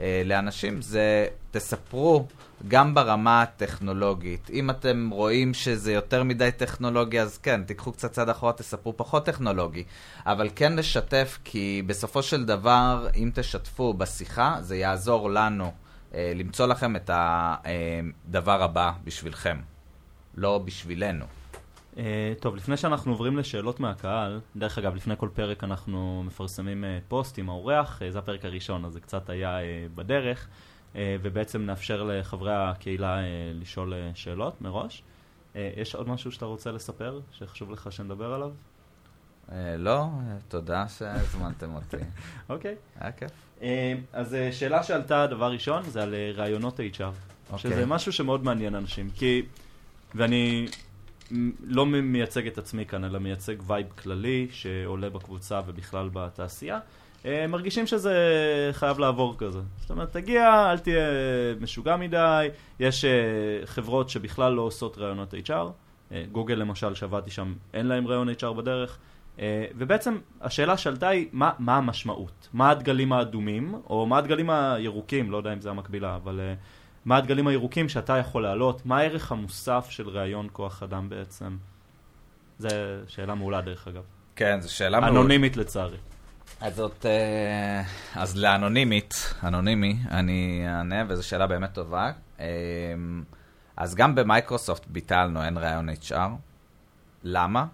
אה, 0.00 0.22
לאנשים 0.24 0.82
זה 0.82 1.26
תספרו 1.50 2.26
גם 2.68 2.94
ברמה 2.94 3.42
הטכנולוגית. 3.42 4.50
אם 4.50 4.70
אתם 4.70 5.10
רואים 5.12 5.54
שזה 5.54 5.92
יותר 5.92 6.22
מדי 6.22 6.50
טכנולוגי, 6.56 7.20
אז 7.20 7.38
כן, 7.38 7.62
תיקחו 7.62 7.92
קצת 7.92 8.12
צעד 8.12 8.28
אחורה, 8.28 8.52
תספרו 8.52 8.96
פחות 8.96 9.26
טכנולוגי. 9.26 9.84
אבל 10.26 10.48
כן 10.54 10.76
לשתף, 10.76 11.38
כי 11.44 11.82
בסופו 11.86 12.22
של 12.22 12.44
דבר, 12.44 13.08
אם 13.16 13.30
תשתפו 13.34 13.94
בשיחה, 13.94 14.56
זה 14.60 14.76
יעזור 14.76 15.30
לנו 15.30 15.64
אה, 15.64 15.85
למצוא 16.14 16.66
לכם 16.66 16.96
את 16.96 17.10
הדבר 17.14 18.62
הבא 18.62 18.92
בשבילכם, 19.04 19.60
לא 20.34 20.58
בשבילנו. 20.58 21.24
Uh, 21.94 21.98
טוב, 22.40 22.56
לפני 22.56 22.76
שאנחנו 22.76 23.12
עוברים 23.12 23.36
לשאלות 23.36 23.80
מהקהל, 23.80 24.40
דרך 24.56 24.78
אגב, 24.78 24.94
לפני 24.94 25.14
כל 25.16 25.28
פרק 25.34 25.64
אנחנו 25.64 26.22
מפרסמים 26.26 26.84
uh, 26.84 26.86
פוסט 27.08 27.38
עם 27.38 27.48
האורח, 27.48 28.02
uh, 28.02 28.12
זה 28.12 28.18
הפרק 28.18 28.44
הראשון, 28.44 28.84
אז 28.84 28.92
זה 28.92 29.00
קצת 29.00 29.30
היה 29.30 29.58
בדרך, 29.94 30.48
ובעצם 30.94 31.62
נאפשר 31.62 32.02
לחברי 32.02 32.54
הקהילה 32.54 33.20
לשאול 33.54 33.94
שאלות 34.14 34.60
מראש. 34.62 35.02
יש 35.54 35.94
עוד 35.94 36.08
משהו 36.08 36.32
שאתה 36.32 36.44
רוצה 36.44 36.72
לספר, 36.72 37.20
שחשוב 37.32 37.70
לך 37.70 37.92
שנדבר 37.92 38.34
עליו? 38.34 38.50
אה, 39.52 39.76
לא, 39.76 40.00
אה, 40.02 40.36
תודה 40.48 40.88
שהזמנתם 40.88 41.74
אותי. 41.74 41.96
אוקיי. 42.50 42.74
היה 43.00 43.12
כיף. 43.12 43.45
Uh, 43.60 43.62
אז 44.12 44.34
uh, 44.34 44.52
שאלה 44.52 44.82
שעלתה, 44.82 45.26
דבר 45.26 45.52
ראשון, 45.52 45.82
זה 45.82 46.02
על 46.02 46.14
uh, 46.14 46.38
ראיונות 46.38 46.80
HR, 46.80 47.02
אוקיי. 47.52 47.70
שזה 47.70 47.86
משהו 47.86 48.12
שמאוד 48.12 48.44
מעניין 48.44 48.74
אנשים, 48.74 49.10
כי, 49.14 49.42
ואני 50.14 50.66
לא 51.64 51.86
מייצג 51.86 52.46
את 52.46 52.58
עצמי 52.58 52.86
כאן, 52.86 53.04
אלא 53.04 53.18
מייצג 53.18 53.54
vibe 53.66 53.86
כללי 54.02 54.46
שעולה 54.50 55.10
בקבוצה 55.10 55.60
ובכלל 55.66 56.08
בתעשייה. 56.12 56.78
אה, 57.26 57.46
מרגישים 57.46 57.86
שזה 57.86 58.14
חייב 58.72 58.98
לעבור 58.98 59.34
כזה. 59.38 59.60
זאת 59.80 59.90
אומרת, 59.90 60.12
תגיע, 60.12 60.70
אל 60.70 60.78
תהיה 60.78 61.04
משוגע 61.60 61.96
מדי, 61.96 62.48
יש 62.80 63.04
אה, 63.04 63.10
חברות 63.64 64.10
שבכלל 64.10 64.52
לא 64.52 64.62
עושות 64.62 64.98
רעיונות 64.98 65.34
HR, 65.34 65.50
אה, 66.12 66.24
גוגל 66.32 66.54
למשל, 66.54 66.94
שעבדתי 66.94 67.30
שם, 67.30 67.54
אין 67.74 67.86
להם 67.86 68.06
רעיון 68.06 68.28
HR 68.28 68.52
בדרך, 68.52 68.90
אה, 68.90 68.96
ובעצם 69.78 70.18
השאלה 70.40 70.76
שעלתה 70.76 71.08
היא, 71.08 71.28
מה, 71.32 71.50
מה 71.58 71.76
המשמעות? 71.76 72.48
מה 72.52 72.70
הדגלים 72.70 73.12
האדומים, 73.12 73.74
או 73.90 74.06
מה 74.06 74.18
הדגלים 74.18 74.50
הירוקים, 74.50 75.30
לא 75.30 75.36
יודע 75.36 75.52
אם 75.52 75.60
זה 75.60 75.70
המקבילה, 75.70 76.16
אבל 76.16 76.40
אה, 76.40 76.54
מה 77.04 77.16
הדגלים 77.16 77.46
הירוקים 77.46 77.88
שאתה 77.88 78.16
יכול 78.16 78.42
להעלות? 78.42 78.86
מה 78.86 78.98
הערך 78.98 79.32
המוסף 79.32 79.86
של 79.90 80.08
ראיון 80.08 80.48
כוח 80.52 80.82
אדם 80.82 81.08
בעצם? 81.08 81.56
זו 82.58 82.68
שאלה 83.08 83.34
מעולה 83.34 83.60
דרך 83.60 83.88
אגב. 83.88 84.02
כן, 84.36 84.60
זו 84.60 84.74
שאלה 84.74 85.00
מעולה. 85.00 85.20
אנונימית 85.20 85.56
לצערי. 85.56 85.96
אז 86.60 86.76
זאת, 86.76 87.06
אה, 87.06 87.82
אז 88.14 88.36
לאנונימית, 88.36 89.34
אנונימי, 89.44 89.96
אני 90.10 90.64
אענה, 90.68 91.04
וזו 91.08 91.28
שאלה 91.28 91.46
באמת 91.46 91.72
טובה. 91.74 92.10
אה, 92.40 92.46
אז 93.76 93.94
גם 93.94 94.14
במייקרוסופט 94.14 94.86
ביטלנו, 94.86 95.44
אין 95.44 95.58
ראיון 95.58 95.88
HR. 95.88 96.30
למה? 97.24 97.66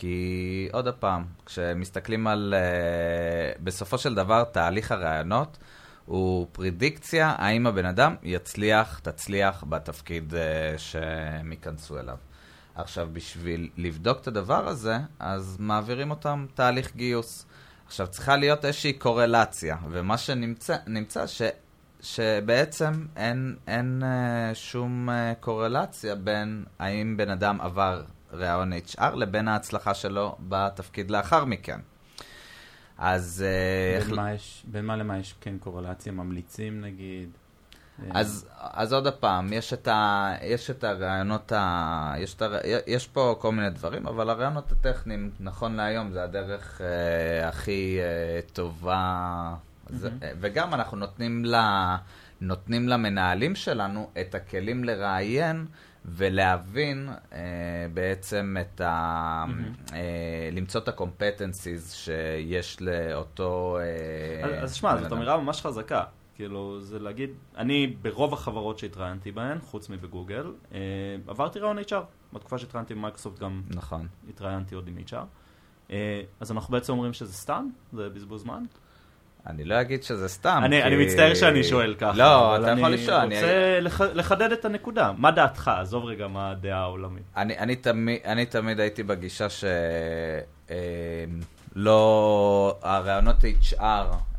כי 0.00 0.68
עוד 0.72 0.88
פעם, 0.88 1.24
כשמסתכלים 1.46 2.26
על, 2.26 2.54
uh, 2.56 3.60
בסופו 3.62 3.98
של 3.98 4.14
דבר, 4.14 4.44
תהליך 4.44 4.92
הראיונות 4.92 5.58
הוא 6.06 6.46
פרידיקציה 6.52 7.34
האם 7.38 7.66
הבן 7.66 7.86
אדם 7.86 8.14
יצליח, 8.22 8.98
תצליח 8.98 9.64
בתפקיד 9.68 10.34
uh, 10.34 10.78
שהם 10.78 11.52
ייכנסו 11.52 11.98
אליו. 11.98 12.16
עכשיו, 12.74 13.08
בשביל 13.12 13.68
לבדוק 13.76 14.20
את 14.20 14.26
הדבר 14.26 14.68
הזה, 14.68 14.98
אז 15.18 15.56
מעבירים 15.60 16.10
אותם 16.10 16.46
תהליך 16.54 16.96
גיוס. 16.96 17.46
עכשיו, 17.86 18.06
צריכה 18.06 18.36
להיות 18.36 18.64
איזושהי 18.64 18.92
קורלציה, 18.92 19.76
ומה 19.90 20.18
שנמצא, 20.18 20.76
נמצא 20.86 21.26
ש, 21.26 21.42
שבעצם 22.00 23.06
אין, 23.16 23.56
אין 23.66 24.02
uh, 24.02 24.54
שום 24.54 25.08
קורלציה 25.40 26.14
בין 26.14 26.64
האם 26.78 27.16
בן 27.16 27.30
אדם 27.30 27.60
עבר 27.60 28.02
ראיון 28.32 28.72
HR 28.72 29.14
לבין 29.16 29.48
ההצלחה 29.48 29.94
שלו 29.94 30.36
בתפקיד 30.40 31.10
לאחר 31.10 31.44
מכן. 31.44 31.80
אז... 32.98 33.44
אה, 33.46 34.04
בין 34.06 34.14
מה 34.16 34.32
יש- 34.32 34.64
בין 34.66 34.84
מה 34.86 34.96
למה 34.96 35.18
יש 35.18 35.34
כן 35.40 35.58
קורלציה? 35.58 36.12
ממליצים 36.12 36.80
נגיד? 36.80 37.30
אה, 38.02 38.10
אז, 38.20 38.46
אז 38.58 38.92
עוד 38.92 39.08
פעם, 39.14 39.52
יש 39.52 39.72
את, 39.72 39.88
ה, 39.88 40.32
יש 40.42 40.70
את 40.70 40.84
הרעיונות, 40.84 41.52
ה, 41.52 42.14
יש, 42.18 42.34
את 42.34 42.42
הר, 42.42 42.56
יש 42.86 43.06
פה 43.06 43.36
כל 43.40 43.52
מיני 43.52 43.70
דברים, 43.70 44.06
אבל 44.06 44.30
הרעיונות 44.30 44.72
הטכניים, 44.72 45.30
נכון 45.40 45.74
להיום, 45.76 46.12
זה 46.12 46.22
הדרך 46.24 46.80
אה, 46.80 47.48
הכי 47.48 47.98
אה, 48.00 48.40
טובה. 48.52 49.54
זה, 49.88 50.10
אה, 50.22 50.30
וגם 50.40 50.74
אנחנו 50.74 50.96
נותנים, 50.96 51.44
לה, 51.44 51.96
נותנים 52.40 52.88
למנהלים 52.88 53.54
שלנו 53.54 54.10
את 54.20 54.34
הכלים 54.34 54.84
לראיין 54.84 55.66
ולהבין 56.10 57.08
אה, 57.32 57.38
בעצם 57.94 58.56
את 58.60 58.80
ה... 58.80 59.44
אה, 59.92 59.98
למצוא 60.52 60.80
את 60.80 60.88
ה-competencies 60.88 61.92
שיש 61.94 62.82
לאותו... 62.82 63.78
אה, 63.80 64.46
אז- 64.46 64.64
אז 64.64 64.74
שמע, 64.74 64.96
זאת 64.96 65.06
אדם. 65.06 65.16
אמירה 65.16 65.36
ממש 65.40 65.60
חזקה. 65.62 66.04
כאילו, 66.34 66.80
זה 66.80 66.98
להגיד, 66.98 67.30
אני 67.56 67.86
ברוב 68.02 68.32
החברות 68.32 68.78
שהתראיינתי 68.78 69.32
בהן, 69.32 69.58
חוץ 69.60 69.88
מבגוגל, 69.90 70.52
אה, 70.72 70.78
עברתי 71.26 71.58
רעיון 71.58 71.78
HR. 71.78 71.94
בתקופה 72.32 72.58
שהתראיינתי 72.58 72.94
במייקרוסופט 72.94 73.38
גם 73.38 73.62
נכון. 73.70 74.06
התראיינתי 74.28 74.74
עוד 74.74 74.88
עם 74.88 74.96
HR. 75.10 75.14
אה, 75.90 76.22
אז 76.40 76.52
אנחנו 76.52 76.72
בעצם 76.72 76.92
אומרים 76.92 77.12
שזה 77.12 77.32
סתם? 77.32 77.68
זה 77.92 78.08
בזבוז 78.08 78.42
זמן? 78.42 78.64
אני 79.46 79.64
לא 79.64 79.80
אגיד 79.80 80.02
שזה 80.02 80.28
סתם. 80.28 80.60
אני, 80.64 80.82
כי... 80.82 80.88
אני 80.88 81.04
מצטער 81.04 81.34
שאני 81.34 81.64
שואל 81.64 81.94
ככה. 81.94 82.16
לא, 82.16 82.56
אתה 82.56 82.70
יכול 82.70 82.88
לשאול. 82.88 83.16
אני 83.16 83.34
רוצה 83.34 83.80
לח, 83.80 84.00
לחדד 84.00 84.52
את 84.52 84.64
הנקודה. 84.64 85.12
מה 85.16 85.30
דעתך? 85.30 85.70
עזוב 85.80 86.04
רגע 86.04 86.28
מה 86.28 86.50
הדעה 86.50 86.80
העולמית. 86.80 87.22
אני, 87.36 87.58
אני, 87.58 87.76
תמיד, 87.76 88.18
אני 88.24 88.46
תמיד 88.46 88.80
הייתי 88.80 89.02
בגישה 89.02 89.48
ש... 89.48 89.64
אה, 90.70 90.76
לא... 91.76 92.78
הרעיונות 92.82 93.36
HR 93.70 93.82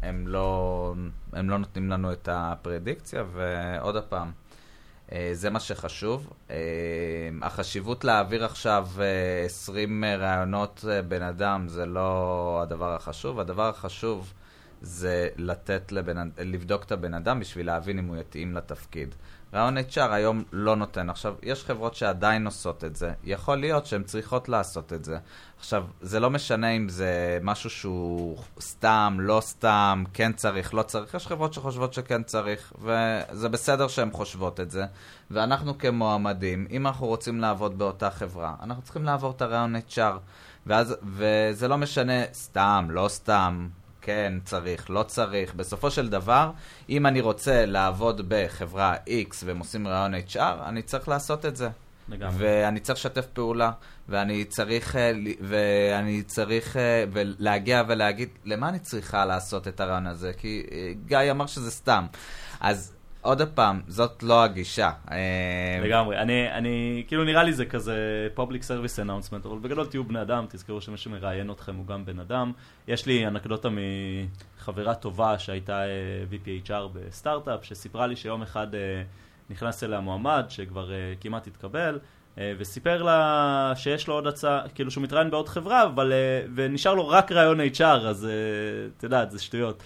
הם 0.02 0.28
לא, 0.28 0.94
הם 1.34 1.50
לא 1.50 1.58
נותנים 1.58 1.90
לנו 1.90 2.12
את 2.12 2.30
הפרדיקציה, 2.32 3.24
ועוד 3.34 4.04
פעם, 4.04 4.32
אה, 5.12 5.30
זה 5.34 5.50
מה 5.50 5.60
שחשוב. 5.60 6.30
אה, 6.52 6.56
החשיבות 7.42 8.04
להעביר 8.04 8.46
עכשיו 8.46 8.88
אה, 9.00 9.46
20 9.46 10.04
רעיונות 10.06 10.86
אה, 10.90 11.02
בן 11.02 11.22
אדם 11.22 11.68
זה 11.68 11.86
לא 11.86 12.60
הדבר 12.64 12.96
החשוב. 12.96 13.40
הדבר 13.40 13.70
החשוב 13.70 14.34
זה 14.82 15.28
לתת 15.38 15.92
לבן, 15.92 16.30
לבדוק 16.38 16.84
את 16.84 16.92
הבן 16.92 17.14
אדם 17.14 17.40
בשביל 17.40 17.66
להבין 17.66 18.00
אם 18.00 18.06
הוא 18.06 18.18
יתאים 18.18 18.56
לתפקיד. 18.56 19.16
רעיון 19.54 19.78
HR 19.78 20.12
היום 20.12 20.44
לא 20.52 20.76
נותן. 20.76 21.10
עכשיו, 21.10 21.36
יש 21.44 21.66
חברות 21.66 21.96
שעדיין 21.96 22.46
עושות 22.46 22.84
את 22.84 22.96
זה. 22.96 23.12
יכול 23.24 23.58
להיות 23.58 23.86
שהן 23.86 24.04
צריכות 24.04 24.50
לעשות 24.50 24.94
את 24.94 25.06
זה. 25.06 25.18
עכשיו, 25.60 25.86
זה 26.02 26.20
לא 26.20 26.30
משנה 26.30 26.70
אם 26.70 26.90
זה 26.90 27.40
משהו 27.42 27.70
שהוא 27.70 28.38
סתם, 28.60 29.18
לא 29.20 29.42
סתם, 29.42 30.04
כן 30.14 30.34
צריך, 30.34 30.74
לא 30.74 30.82
צריך. 30.82 31.14
יש 31.14 31.28
חברות 31.28 31.54
שחושבות 31.54 31.94
שכן 31.94 32.24
צריך, 32.24 32.74
וזה 32.82 33.50
בסדר 33.50 33.88
שהן 33.88 34.12
חושבות 34.12 34.60
את 34.60 34.72
זה. 34.72 34.86
ואנחנו 35.32 35.78
כמועמדים, 35.78 36.68
אם 36.72 36.88
אנחנו 36.88 37.08
רוצים 37.08 37.40
לעבוד 37.40 37.78
באותה 37.78 38.10
חברה, 38.10 38.56
אנחנו 38.64 38.84
צריכים 38.84 39.04
לעבור 39.04 39.32
את 39.32 39.42
הרעיון 39.42 39.76
HR. 39.76 40.18
ואז, 40.66 40.96
וזה 41.04 41.68
לא 41.68 41.78
משנה 41.78 42.34
סתם, 42.34 42.88
לא 42.90 43.08
סתם, 43.08 43.68
כן 44.02 44.34
צריך, 44.46 44.90
לא 44.90 45.04
צריך. 45.04 45.56
בסופו 45.56 45.92
של 45.92 46.10
דבר, 46.10 46.52
אם 46.90 47.06
אני 47.06 47.22
רוצה 47.22 47.66
לעבוד 47.66 48.30
בחברה 48.30 48.96
X 48.96 49.36
והם 49.46 49.60
עושים 49.60 49.88
רעיון 49.88 50.14
HR, 50.14 50.40
אני 50.66 50.82
צריך 50.82 51.08
לעשות 51.08 51.46
את 51.46 51.56
זה. 51.56 51.70
לגמרי. 52.10 52.36
ואני 52.40 52.80
צריך 52.80 53.00
לשתף 53.00 53.26
פעולה, 53.26 53.72
ואני 54.10 54.46
צריך, 54.46 54.96
אה, 54.96 55.12
ואני 55.42 56.24
צריך 56.24 56.78
אה, 56.78 57.04
להגיע 57.16 57.84
ולהגיד, 57.88 58.30
למה 58.46 58.70
אני 58.70 58.80
צריכה 58.80 59.26
לעשות 59.26 59.68
את 59.68 59.80
הרעיון 59.80 60.08
הזה? 60.08 60.32
כי 60.38 60.66
אה, 60.72 60.92
גיא 61.06 61.32
אמר 61.32 61.46
שזה 61.46 61.72
סתם. 61.72 62.06
אז 62.60 62.94
עוד 63.22 63.42
פעם, 63.56 63.82
זאת 63.88 64.24
לא 64.24 64.44
הגישה. 64.44 64.92
אה, 65.12 65.80
לגמרי. 65.84 66.18
אני, 66.18 66.52
אני, 66.52 67.04
כאילו 67.08 67.24
נראה 67.24 67.44
לי 67.44 67.54
זה 67.54 67.66
כזה 67.66 68.28
public 68.36 68.62
service 68.62 69.06
announcement, 69.06 69.48
אבל 69.48 69.58
בגדול 69.62 69.86
תהיו 69.86 70.04
בני 70.04 70.22
אדם, 70.22 70.46
תזכרו 70.50 70.82
שמי 70.82 70.98
שמראיין 70.98 71.52
אתכם 71.52 71.76
הוא 71.76 71.86
גם 71.86 72.06
בן 72.06 72.20
אדם. 72.20 72.52
יש 72.88 73.06
לי 73.06 73.28
אנקדוטה 73.28 73.70
מחברה 73.70 74.96
טובה 74.96 75.40
שהייתה 75.40 75.84
אה, 75.84 75.88
VPHR 76.32 76.88
בסטארט-אפ, 76.94 77.66
שסיפרה 77.66 78.08
לי 78.08 78.16
שיום 78.16 78.42
אחד 78.42 78.76
אה, 78.76 78.80
נכנס 79.50 79.84
אליה 79.84 80.00
מועמד 80.00 80.46
שכבר 80.50 80.90
כמעט 81.22 81.48
התקבל. 81.48 82.00
וסיפר 82.58 83.04
לה 83.04 83.74
שיש 83.76 84.08
לו 84.08 84.14
עוד 84.14 84.28
הצעה, 84.28 84.62
כאילו 84.76 84.92
שהוא 84.92 85.04
מתראיין 85.04 85.32
בעוד 85.32 85.50
חברה, 85.50 85.84
אבל, 85.84 86.14
ונשאר 86.56 86.94
לו 86.94 87.08
רק 87.08 87.32
רעיון 87.32 87.60
HR, 87.60 87.84
אז 87.84 88.28
את 88.98 89.04
יודעת, 89.04 89.32
זה 89.32 89.40
שטויות. 89.40 89.84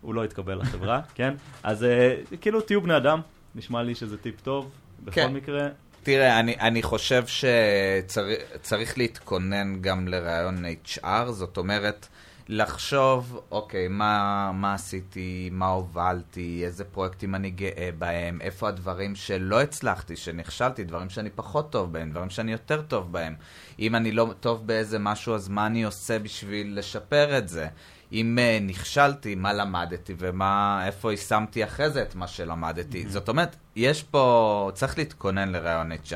הוא 0.00 0.14
לא 0.14 0.24
התקבל 0.24 0.60
לחברה, 0.60 1.00
כן? 1.14 1.34
אז 1.62 1.84
אה, 1.84 2.14
כאילו 2.40 2.60
תהיו 2.60 2.80
בני 2.80 2.96
אדם, 2.96 3.20
נשמע 3.54 3.82
לי 3.82 3.94
שזה 3.94 4.18
טיפ 4.18 4.40
טוב, 4.40 4.70
בכל 5.04 5.14
כן. 5.14 5.32
מקרה. 5.32 5.68
תראה, 6.02 6.40
אני, 6.40 6.56
אני 6.60 6.82
חושב 6.82 7.24
שצריך 7.26 8.98
להתכונן 8.98 9.80
גם 9.80 10.08
לרעיון 10.08 10.64
HR, 10.84 11.30
זאת 11.30 11.56
אומרת, 11.56 12.08
לחשוב, 12.52 13.40
אוקיי, 13.50 13.88
מה, 13.88 14.50
מה 14.54 14.74
עשיתי, 14.74 15.48
מה 15.52 15.66
הובלתי, 15.66 16.62
איזה 16.64 16.84
פרויקטים 16.84 17.34
אני 17.34 17.50
גאה 17.50 17.90
בהם, 17.98 18.40
איפה 18.40 18.68
הדברים 18.68 19.14
שלא 19.14 19.60
הצלחתי, 19.60 20.16
שנכשלתי, 20.16 20.84
דברים 20.84 21.10
שאני 21.10 21.30
פחות 21.30 21.72
טוב 21.72 21.92
בהם, 21.92 22.10
דברים 22.10 22.30
שאני 22.30 22.52
יותר 22.52 22.82
טוב 22.82 23.12
בהם. 23.12 23.34
אם 23.78 23.94
אני 23.94 24.12
לא 24.12 24.34
טוב 24.40 24.66
באיזה 24.66 24.98
משהו, 24.98 25.34
אז 25.34 25.48
מה 25.48 25.66
אני 25.66 25.84
עושה 25.84 26.18
בשביל 26.18 26.78
לשפר 26.78 27.38
את 27.38 27.48
זה? 27.48 27.68
אם 28.12 28.38
uh, 28.38 28.62
נכשלתי, 28.64 29.34
מה 29.34 29.52
למדתי 29.52 30.14
ומה, 30.18 30.82
איפה 30.86 31.10
יישמתי 31.10 31.64
אחרי 31.64 31.90
זה 31.90 32.02
את 32.02 32.14
מה 32.14 32.26
שלמדתי. 32.26 33.08
זאת 33.08 33.28
אומרת, 33.28 33.56
יש 33.76 34.02
פה, 34.02 34.70
צריך 34.74 34.98
להתכונן 34.98 35.48
לרעיון 35.48 35.92
HR. 35.92 36.14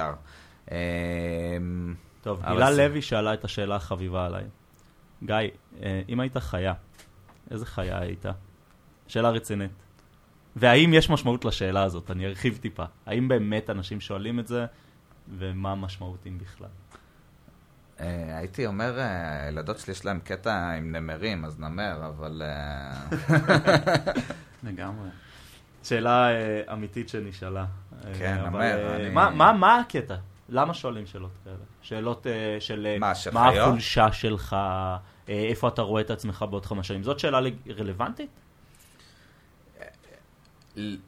אמ, 0.71 0.75
טוב, 2.23 2.41
הילה 2.43 2.73
זה- 2.75 2.89
לוי 2.89 3.03
שאלה 3.03 3.35
את 3.35 3.45
השאלה 3.45 3.77
החביבה 3.77 4.27
עליי. 4.27 4.45
גיא, 5.25 5.35
אה, 5.83 6.03
אם 6.09 6.21
היית 6.21 6.37
חיה, 6.37 6.73
איזה 7.51 7.67
חיה 7.67 7.99
היית? 8.01 8.25
שאלה 9.09 9.31
רצינית. 9.31 9.71
והאם 10.57 10.95
יש 10.95 11.11
משמעות 11.11 11.45
לשאלה 11.45 11.83
הזאת? 11.83 12.11
אני 12.11 12.27
ארחיב 12.27 12.59
טיפה. 12.61 12.85
האם 13.07 13.29
באמת 13.29 13.71
אנשים 13.71 14.01
שואלים 14.01 14.41
את 14.41 14.47
זה, 14.47 14.67
ומה 15.39 15.73
המשמעות 15.73 16.27
אם 16.27 16.39
בכלל? 16.39 16.69
אה, 18.01 18.07
הייתי 18.39 18.67
אומר, 18.67 18.99
אה, 18.99 19.45
הילדות 19.47 19.79
שלי 19.79 19.93
יש 19.93 20.05
להם 20.05 20.19
קטע 20.25 20.71
עם 20.71 20.97
נמרים, 20.97 21.45
אז 21.45 21.59
נמר, 21.61 22.07
אבל... 22.07 22.43
אה, 22.45 22.93
לגמרי. 24.69 25.09
שאלה 25.83 26.29
אמיתית 26.73 27.09
שנשאלה. 27.09 27.65
כן, 28.19 28.39
אני- 28.39 29.11
מה, 29.11 29.31
מה, 29.31 29.53
מה 29.53 29.79
הקטע? 29.81 30.15
למה 30.49 30.75
שואלים 30.75 31.07
שאלות 31.07 31.31
כאלה? 31.45 31.57
שאלות 31.83 32.27
של 32.61 32.97
מה? 33.33 33.49
החולשה 33.49 34.13
שלך, 34.13 34.57
איפה 35.29 35.69
אתה 35.69 35.83
רואה 35.83 36.03
את 36.03 36.11
עצמך 36.11 36.45
בעוד 36.51 36.67
חמש 36.67 36.89
שנים? 36.89 37.03
זאת 37.03 37.19
שאלה 37.19 37.39
רלוונטית? 37.79 38.31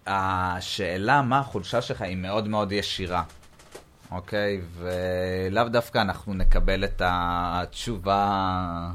השאלה 0.07 1.23
מה 1.23 1.39
החולשה 1.39 1.83
שלך 1.83 2.03
היא 2.03 2.17
מאוד 2.17 2.49
מאוד 2.49 2.73
ישירה, 2.73 3.23
אוקיי? 4.11 4.61
ולאו 4.79 5.69
דווקא 5.69 5.99
אנחנו 5.99 6.35
נקבל 6.35 6.85
את 6.85 7.03
התשובה... 7.05 8.91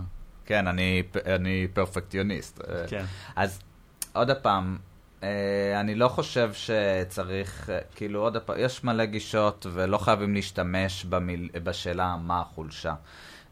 כן, 0.45 0.67
אני, 0.67 1.03
אני 1.25 1.67
פרפקטיוניסט. 1.73 2.61
אה, 2.61 2.87
כן. 2.87 3.05
אז 3.35 3.59
עוד 4.13 4.31
פעם, 4.41 4.77
אה, 5.23 5.79
אני 5.79 5.95
לא 5.95 6.07
חושב 6.07 6.51
שצריך, 6.53 7.69
אה, 7.69 7.79
כאילו 7.95 8.21
עוד 8.21 8.37
פעם, 8.37 8.55
יש 8.59 8.83
מלא 8.83 9.05
גישות 9.05 9.65
ולא 9.73 9.97
חייבים 9.97 10.33
להשתמש 10.33 11.05
במיל, 11.05 11.49
בשאלה 11.63 12.15
מה 12.15 12.41
החולשה. 12.41 12.93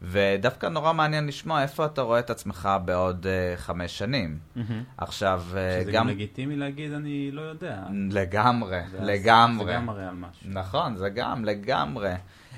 ודווקא 0.01 0.65
נורא 0.65 0.93
מעניין 0.93 1.27
לשמוע 1.27 1.61
איפה 1.61 1.85
אתה 1.85 2.01
רואה 2.01 2.19
את 2.19 2.29
עצמך 2.29 2.69
בעוד 2.85 3.27
אה, 3.27 3.57
חמש 3.57 3.97
שנים. 3.97 4.37
מהמם. 4.55 4.83
עכשיו, 4.97 5.43
אה, 5.57 5.79
שזה 5.83 5.91
גם 5.91 6.07
לגיטימי 6.07 6.55
להגיד, 6.55 6.93
אני 6.93 7.31
לא 7.31 7.41
יודע. 7.41 7.77
לגמרי, 8.09 8.79
זה- 8.91 8.97
לגמרי. 9.01 9.65
זה 9.65 9.73
גם 9.73 9.85
מראה 9.85 10.07
על 10.09 10.15
משהו. 10.15 10.49
נכון, 10.49 10.95
זה 10.97 11.09
גם, 11.09 11.45
לגמרי. 11.45 12.13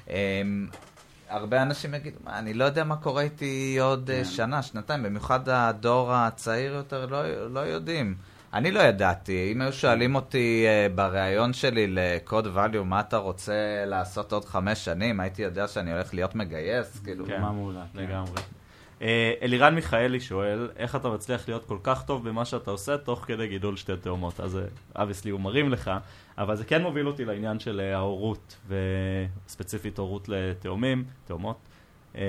Um, 0.07 0.11
הרבה 1.29 1.61
אנשים 1.61 1.93
יגידו, 1.93 2.17
מה, 2.23 2.39
אני 2.39 2.53
לא 2.53 2.63
יודע 2.65 2.83
מה 2.83 2.95
קורה 2.95 3.21
איתי 3.21 3.77
עוד 3.81 4.03
כן. 4.13 4.21
uh, 4.21 4.25
שנה, 4.25 4.61
שנתיים, 4.61 5.03
במיוחד 5.03 5.49
הדור 5.49 6.13
הצעיר 6.13 6.73
יותר 6.73 7.05
לא, 7.05 7.19
לא 7.49 7.59
יודעים. 7.59 8.15
אני 8.53 8.71
לא 8.71 8.79
ידעתי, 8.79 9.51
אם 9.51 9.61
היו 9.61 9.73
שואלים 9.73 10.15
אותי 10.15 10.65
uh, 10.65 10.93
בריאיון 10.95 11.53
שלי 11.53 11.87
לקוד 11.87 12.47
value, 12.57 12.83
מה 12.85 12.99
אתה 12.99 13.17
רוצה 13.17 13.83
לעשות 13.85 14.33
עוד 14.33 14.45
חמש 14.45 14.85
שנים, 14.85 15.19
הייתי 15.19 15.41
יודע 15.41 15.67
שאני 15.67 15.91
הולך 15.93 16.13
להיות 16.13 16.35
מגייס, 16.35 16.99
כאילו. 17.03 17.25
כן. 17.25 17.41
מעולה. 17.41 17.83
כן. 17.93 17.99
לגמרי. 17.99 18.41
אה, 19.01 19.33
אלירן 19.41 19.75
מיכאלי 19.75 20.19
שואל, 20.19 20.69
איך 20.75 20.95
אתה 20.95 21.09
מצליח 21.09 21.47
להיות 21.47 21.65
כל 21.65 21.77
כך 21.83 22.03
טוב 22.03 22.29
במה 22.29 22.45
שאתה 22.45 22.71
עושה 22.71 22.97
תוך 22.97 23.25
כדי 23.27 23.47
גידול 23.47 23.77
שתי 23.77 23.97
תאומות? 24.01 24.39
אז 24.39 24.59
אבייסלי 24.95 25.31
הוא 25.31 25.39
מרים 25.39 25.69
לך, 25.69 25.91
אבל 26.37 26.55
זה 26.55 26.65
כן 26.65 26.81
מוביל 26.81 27.07
אותי 27.07 27.25
לעניין 27.25 27.59
של 27.59 27.79
אה, 27.79 27.95
ההורות, 27.95 28.57
וספציפית 28.67 29.97
הורות 29.97 30.29
לתאומים, 30.29 31.03
תאומות. 31.25 31.57
אה, 32.15 32.21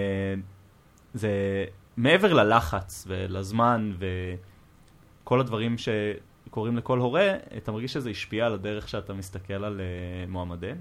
זה 1.14 1.30
מעבר 1.96 2.32
ללחץ 2.32 3.04
ולזמן 3.08 3.92
וכל 5.32 5.40
הדברים 5.40 5.76
שקורים 5.78 6.76
לכל 6.76 6.98
הורה, 6.98 7.36
אתה 7.56 7.72
מרגיש 7.72 7.92
שזה 7.92 8.10
השפיע 8.10 8.46
על 8.46 8.54
הדרך 8.54 8.88
שאתה 8.88 9.14
מסתכל 9.14 9.64
על 9.64 9.80
אה, 9.80 10.26
מועמדים? 10.28 10.76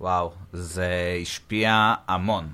וואו, 0.00 0.32
זה 0.52 1.18
השפיע 1.22 1.94
המון. 2.08 2.48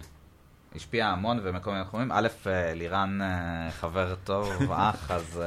השפיע 0.75 1.07
המון 1.07 1.41
ומכל 1.43 1.71
מיני 1.71 1.85
תחומים. 1.85 2.13
א', 2.13 2.29
אה, 2.47 2.75
לירן 2.75 3.19
אה, 3.23 3.71
חבר 3.71 4.15
טוב, 4.25 4.49
אח, 4.73 5.11
אז 5.11 5.43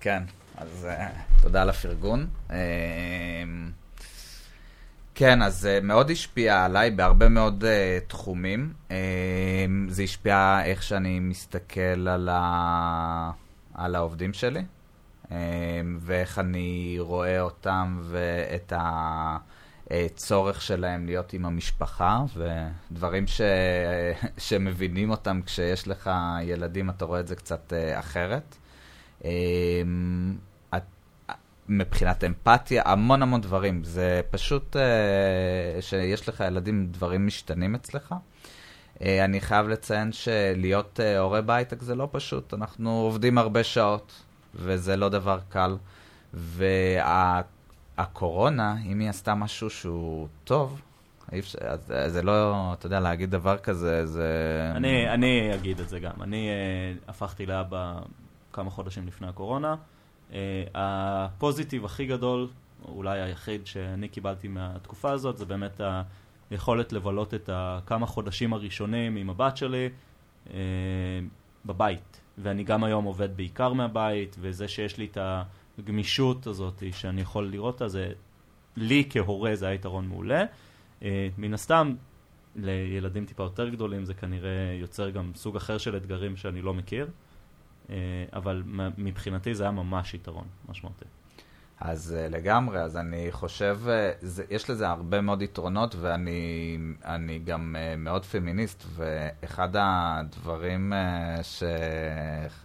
כן, 0.00 0.22
אז 0.56 0.88
תודה 1.42 1.62
על 1.62 1.70
הפרגון. 1.70 2.26
אה, 5.18 5.26
כן, 5.26 5.42
אז 5.42 5.60
זה 5.60 5.78
מאוד 5.82 6.10
השפיע 6.10 6.64
עליי 6.64 6.90
בהרבה 6.90 7.28
מאוד 7.28 7.64
uh, 7.64 8.08
תחומים. 8.08 8.72
Uh, 8.88 8.92
זה 9.88 10.02
השפיע 10.02 10.60
איך 10.64 10.82
שאני 10.82 11.20
מסתכל 11.20 12.08
על, 12.08 12.28
ה... 12.32 13.30
על 13.74 13.94
העובדים 13.94 14.32
שלי, 14.32 14.62
uh, 15.24 15.30
ואיך 16.00 16.38
אני 16.38 16.96
רואה 16.98 17.40
אותם 17.40 18.00
ואת 18.02 18.72
ה... 18.76 19.36
צורך 20.14 20.62
שלהם 20.62 21.06
להיות 21.06 21.32
עם 21.32 21.46
המשפחה, 21.46 22.22
ודברים 22.36 23.26
ש... 23.26 23.40
שמבינים 24.38 25.10
אותם 25.10 25.40
כשיש 25.46 25.88
לך 25.88 26.10
ילדים, 26.42 26.90
אתה 26.90 27.04
רואה 27.04 27.20
את 27.20 27.28
זה 27.28 27.36
קצת 27.36 27.72
אחרת. 27.94 28.56
מבחינת 31.68 32.24
אמפתיה, 32.24 32.82
המון 32.86 33.22
המון 33.22 33.40
דברים. 33.40 33.84
זה 33.84 34.20
פשוט 34.30 34.76
uh, 34.76 34.78
שיש 35.82 36.28
לך 36.28 36.44
ילדים, 36.46 36.86
דברים 36.90 37.26
משתנים 37.26 37.74
אצלך. 37.74 38.14
Uh, 38.98 39.02
אני 39.24 39.40
חייב 39.40 39.68
לציין 39.68 40.12
שלהיות 40.12 41.00
uh, 41.00 41.18
הורה 41.18 41.40
בהייטק 41.40 41.82
זה 41.82 41.94
לא 41.94 42.08
פשוט. 42.12 42.54
אנחנו 42.54 42.90
עובדים 42.90 43.38
הרבה 43.38 43.64
שעות, 43.64 44.22
וזה 44.54 44.96
לא 44.96 45.08
דבר 45.08 45.38
קל. 45.48 45.76
והקורונה, 47.94 48.74
וה, 48.76 48.90
אם 48.92 49.00
היא 49.00 49.08
עשתה 49.08 49.34
משהו 49.34 49.70
שהוא 49.70 50.28
טוב, 50.44 50.80
זה 52.06 52.22
לא, 52.22 52.54
אתה 52.72 52.86
יודע, 52.86 53.00
להגיד 53.00 53.30
דבר 53.30 53.58
כזה, 53.58 54.06
זה... 54.06 54.32
אני, 54.74 55.10
אני 55.10 55.54
אגיד 55.54 55.80
את 55.80 55.88
זה 55.88 56.00
גם. 56.00 56.22
אני 56.22 56.48
uh, 56.48 57.10
הפכתי 57.10 57.46
לאבא 57.46 57.98
כמה 58.52 58.70
חודשים 58.70 59.06
לפני 59.06 59.26
הקורונה. 59.28 59.74
Uh, 60.30 60.34
הפוזיטיב 60.74 61.84
הכי 61.84 62.06
גדול, 62.06 62.48
אולי 62.88 63.20
היחיד 63.20 63.66
שאני 63.66 64.08
קיבלתי 64.08 64.48
מהתקופה 64.48 65.10
הזאת, 65.10 65.38
זה 65.38 65.44
באמת 65.44 65.80
היכולת 66.50 66.92
לבלות 66.92 67.34
את 67.34 67.50
הכמה 67.52 68.06
חודשים 68.06 68.52
הראשונים 68.52 69.16
עם 69.16 69.30
הבת 69.30 69.56
שלי 69.56 69.88
uh, 70.46 70.50
בבית. 71.66 72.20
ואני 72.38 72.64
גם 72.64 72.84
היום 72.84 73.04
עובד 73.04 73.36
בעיקר 73.36 73.72
מהבית, 73.72 74.36
וזה 74.40 74.68
שיש 74.68 74.98
לי 74.98 75.08
את 75.12 75.18
הגמישות 75.78 76.46
הזאת 76.46 76.82
שאני 76.92 77.20
יכול 77.20 77.48
לראות 77.48 77.82
אותה, 77.82 77.98
לי 78.76 79.04
כהורה 79.10 79.54
זה 79.54 79.66
היה 79.66 79.74
יתרון 79.74 80.08
מעולה. 80.08 80.44
Uh, 81.00 81.04
מן 81.38 81.54
הסתם, 81.54 81.94
לילדים 82.56 83.24
טיפה 83.26 83.42
יותר 83.42 83.68
גדולים 83.68 84.04
זה 84.04 84.14
כנראה 84.14 84.76
יוצר 84.80 85.10
גם 85.10 85.32
סוג 85.34 85.56
אחר 85.56 85.78
של 85.78 85.96
אתגרים 85.96 86.36
שאני 86.36 86.62
לא 86.62 86.74
מכיר. 86.74 87.06
אה, 87.90 87.96
אבל 88.32 88.62
מבחינתי 88.98 89.54
זה 89.54 89.62
היה 89.62 89.72
ממש 89.72 90.14
יתרון 90.14 90.46
משמעותי. 90.68 91.04
אז 91.80 92.16
uh, 92.16 92.32
לגמרי, 92.32 92.80
אז 92.80 92.96
אני 92.96 93.26
חושב, 93.30 93.80
uh, 93.84 93.88
זה, 94.20 94.44
יש 94.50 94.70
לזה 94.70 94.88
הרבה 94.88 95.20
מאוד 95.20 95.42
יתרונות, 95.42 95.94
ואני 96.00 97.40
גם 97.44 97.76
מאוד 97.98 98.24
פמיניסט, 98.24 98.84
ואחד 98.94 99.68
הדברים 99.74 100.92
ש, 101.42 101.62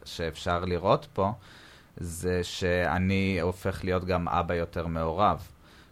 שאפשר 0.05 0.65
לראות 0.65 1.07
פה, 1.13 1.31
זה 1.97 2.43
שאני 2.43 3.39
הופך 3.41 3.83
להיות 3.83 4.05
גם 4.05 4.27
אבא 4.27 4.53
יותר 4.53 4.87
מעורב. 4.87 5.47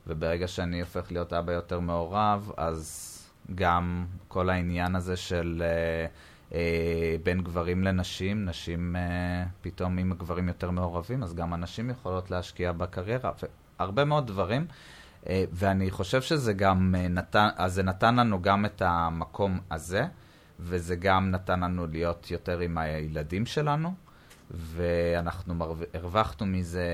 וברגע 0.07 0.47
שאני 0.47 0.79
הופך 0.79 1.11
להיות 1.11 1.33
אבא 1.33 1.51
יותר 1.53 1.79
מעורב, 1.79 2.51
אז 2.57 3.07
גם 3.55 4.05
כל 4.27 4.49
העניין 4.49 4.95
הזה 4.95 5.17
של... 5.17 5.55
Uh, 5.59 5.63
אה, 5.63 6.30
בין 7.23 7.41
גברים 7.41 7.83
לנשים, 7.83 8.45
נשים 8.45 8.95
אה, 8.95 9.45
פתאום 9.61 9.99
אם 9.99 10.11
הגברים 10.11 10.47
יותר 10.47 10.71
מעורבים, 10.71 11.23
אז 11.23 11.33
גם 11.35 11.53
הנשים 11.53 11.89
יכולות 11.89 12.31
להשקיע 12.31 12.71
בקריירה, 12.71 13.31
והרבה 13.79 14.05
מאוד 14.05 14.27
דברים. 14.27 14.65
אה, 15.27 15.43
ואני 15.51 15.91
חושב 15.91 16.21
שזה 16.21 16.53
גם 16.53 16.95
נתן, 17.09 17.49
אז 17.55 17.73
זה 17.73 17.83
נתן 17.83 18.15
לנו 18.15 18.41
גם 18.41 18.65
את 18.65 18.81
המקום 18.85 19.59
הזה, 19.71 20.05
וזה 20.59 20.95
גם 20.95 21.31
נתן 21.31 21.59
לנו 21.59 21.87
להיות 21.87 22.31
יותר 22.31 22.59
עם 22.59 22.77
הילדים 22.77 23.45
שלנו, 23.45 23.93
ואנחנו 24.51 25.55
מרו... 25.55 25.75
הרווחנו 25.93 26.45
מזה, 26.45 26.85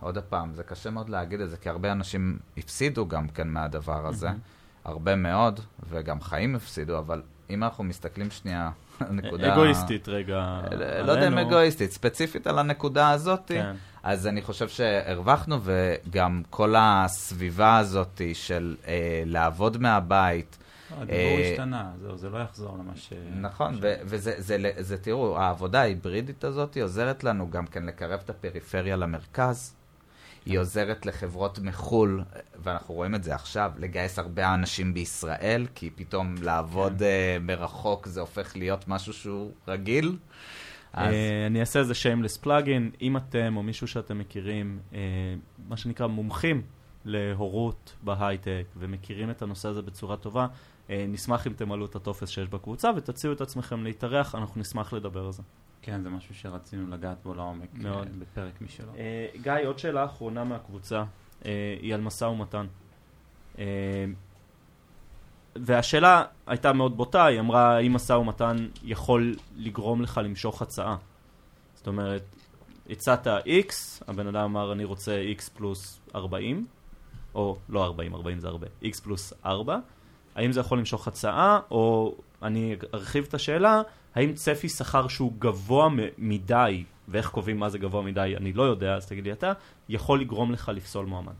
עוד 0.00 0.18
פעם, 0.18 0.54
זה 0.54 0.62
קשה 0.62 0.90
מאוד 0.90 1.08
להגיד 1.08 1.40
את 1.40 1.50
זה, 1.50 1.56
כי 1.56 1.68
הרבה 1.68 1.92
אנשים 1.92 2.38
הפסידו 2.56 3.08
גם 3.08 3.28
כן 3.28 3.48
מהדבר 3.48 4.06
הזה, 4.06 4.28
mm-hmm. 4.28 4.84
הרבה 4.84 5.16
מאוד, 5.16 5.60
וגם 5.88 6.20
חיים 6.20 6.56
הפסידו, 6.56 6.98
אבל 6.98 7.22
אם 7.52 7.64
אנחנו 7.64 7.84
מסתכלים 7.84 8.30
שנייה 8.30 8.70
על 9.00 9.06
הנקודה... 9.08 9.52
אגואיסטית 9.52 10.08
רגע. 10.08 10.60
לא 11.04 11.12
יודע 11.12 11.28
אם 11.28 11.38
אגואיסטית, 11.38 11.92
ספציפית 11.92 12.46
על 12.46 12.58
הנקודה 12.58 13.10
הזאת, 13.10 13.48
כן. 13.48 13.74
אז 14.02 14.26
אני 14.26 14.42
חושב 14.42 14.68
שהרווחנו, 14.68 15.58
וגם 15.62 16.42
כל 16.50 16.74
הסביבה 16.78 17.78
הזאת 17.78 18.20
של 18.34 18.76
אה, 18.86 19.22
לעבוד 19.26 19.82
מהבית, 19.82 20.58
הדיבור 20.90 21.16
אה, 21.16 21.50
השתנה, 21.52 21.90
זהו, 22.00 22.16
זה 22.16 22.30
לא 22.30 22.38
יחזור 22.38 22.76
למה 22.78 22.92
ש... 22.96 23.12
נכון, 23.40 23.78
וזה, 23.80 24.34
זה, 24.38 24.70
זה, 24.78 24.98
תראו, 24.98 25.38
העבודה 25.38 25.80
ההיברידית 25.80 26.44
הזאת 26.44 26.76
עוזרת 26.82 27.24
לנו 27.24 27.50
גם 27.50 27.66
כן 27.66 27.86
לקרב 27.86 28.20
את 28.24 28.30
הפריפריה 28.30 28.96
למרכז. 28.96 29.74
היא 30.46 30.58
עוזרת 30.58 31.06
לחברות 31.06 31.58
מחו"ל, 31.58 32.22
ואנחנו 32.62 32.94
רואים 32.94 33.14
את 33.14 33.24
זה 33.24 33.34
עכשיו, 33.34 33.72
לגייס 33.78 34.18
הרבה 34.18 34.54
אנשים 34.54 34.94
בישראל, 34.94 35.66
כי 35.74 35.90
פתאום 35.90 36.34
לעבוד 36.42 36.98
כן. 36.98 37.04
uh, 37.04 37.42
מרחוק 37.42 38.06
זה 38.06 38.20
הופך 38.20 38.56
להיות 38.56 38.88
משהו 38.88 39.12
שהוא 39.12 39.52
רגיל. 39.68 40.16
אז... 40.92 41.12
Uh, 41.12 41.16
אני 41.46 41.60
אעשה 41.60 41.78
איזה 41.78 41.94
שיימלס 41.94 42.36
פלאגין, 42.36 42.90
אם 43.02 43.16
אתם 43.16 43.56
או 43.56 43.62
מישהו 43.62 43.86
שאתם 43.88 44.18
מכירים, 44.18 44.78
uh, 44.90 44.94
מה 45.68 45.76
שנקרא 45.76 46.06
מומחים 46.06 46.62
להורות 47.04 47.96
בהייטק, 48.02 48.64
ומכירים 48.76 49.30
את 49.30 49.42
הנושא 49.42 49.68
הזה 49.68 49.82
בצורה 49.82 50.16
טובה, 50.16 50.46
uh, 50.86 50.90
נשמח 51.08 51.46
אם 51.46 51.52
תמלאו 51.52 51.84
את 51.84 51.96
הטופס 51.96 52.28
שיש 52.28 52.48
בקבוצה 52.48 52.90
ותציעו 52.96 53.32
את 53.32 53.40
עצמכם 53.40 53.84
להתארח, 53.84 54.34
אנחנו 54.34 54.60
נשמח 54.60 54.92
לדבר 54.92 55.24
על 55.26 55.32
זה. 55.32 55.42
כן, 55.82 56.02
זה 56.02 56.10
משהו 56.10 56.34
שרצינו 56.34 56.90
לגעת 56.90 57.16
בו 57.22 57.34
לעומק 57.34 57.74
מאוד. 57.74 58.06
אה, 58.06 58.12
בפרק 58.18 58.60
משלו. 58.60 58.92
Uh, 58.92 59.42
גיא, 59.42 59.52
עוד 59.66 59.78
שאלה 59.78 60.04
אחרונה 60.04 60.44
מהקבוצה, 60.44 61.04
uh, 61.40 61.44
היא 61.80 61.94
על 61.94 62.00
משא 62.00 62.24
ומתן. 62.24 62.66
Uh, 63.56 63.58
והשאלה 65.56 66.24
הייתה 66.46 66.72
מאוד 66.72 66.96
בוטה, 66.96 67.26
היא 67.26 67.40
אמרה, 67.40 67.76
האם 67.76 67.92
משא 67.92 68.12
ומתן 68.12 68.56
יכול 68.82 69.34
לגרום 69.56 70.02
לך 70.02 70.20
למשוך 70.24 70.62
הצעה? 70.62 70.96
זאת 71.74 71.86
אומרת, 71.86 72.22
הצעת 72.90 73.26
X, 73.26 73.72
הבן 74.08 74.26
אדם 74.26 74.44
אמר, 74.44 74.72
אני 74.72 74.84
רוצה 74.84 75.22
X 75.38 75.50
פלוס 75.54 76.00
40, 76.14 76.66
או 77.34 77.56
לא 77.68 77.84
40, 77.84 78.14
40 78.14 78.40
זה 78.40 78.48
הרבה, 78.48 78.66
X 78.82 79.02
פלוס 79.02 79.32
4, 79.44 79.78
האם 80.34 80.52
זה 80.52 80.60
יכול 80.60 80.78
למשוך 80.78 81.08
הצעה, 81.08 81.60
או 81.70 82.14
אני 82.42 82.76
ארחיב 82.94 83.24
את 83.28 83.34
השאלה, 83.34 83.82
האם 84.14 84.32
צפי 84.32 84.68
שכר 84.68 85.08
שהוא 85.08 85.32
גבוה 85.38 85.88
מדי, 86.18 86.84
ואיך 87.08 87.28
קובעים 87.28 87.58
מה 87.58 87.68
זה 87.68 87.78
גבוה 87.78 88.02
מדי, 88.02 88.34
אני 88.36 88.52
לא 88.52 88.62
יודע, 88.62 88.94
אז 88.94 89.06
תגיד 89.06 89.24
לי 89.24 89.32
אתה, 89.32 89.52
יכול 89.88 90.20
לגרום 90.20 90.52
לך 90.52 90.70
לפסול 90.74 91.06
מועמד? 91.06 91.34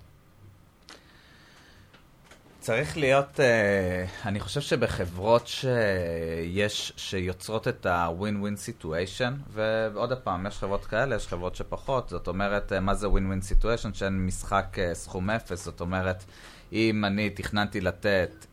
צריך 2.63 2.97
להיות, 2.97 3.41
uh, 3.41 4.27
אני 4.27 4.41
חושב 4.41 4.61
שבחברות 4.61 5.47
שיש, 5.47 6.93
שיוצרות 6.97 7.69
את 7.69 7.87
ה-win-win 7.87 8.85
situation, 8.85 9.33
ועוד 9.53 10.13
פעם, 10.13 10.47
יש 10.47 10.59
חברות 10.59 10.85
כאלה, 10.85 11.17
יש 11.17 11.27
חברות 11.27 11.57
שפחות, 11.57 12.09
זאת 12.09 12.29
אומרת, 12.29 12.73
uh, 12.73 12.81
מה 12.81 12.95
זה 12.95 13.07
win-win 13.07 13.53
situation? 13.53 13.95
שאין 13.95 14.27
משחק 14.27 14.77
uh, 14.77 14.95
סכום 14.95 15.31
אפס, 15.31 15.65
זאת 15.65 15.81
אומרת, 15.81 16.25
אם 16.73 17.05
אני 17.05 17.31
תכננתי 17.31 17.81
לתת 17.81 18.47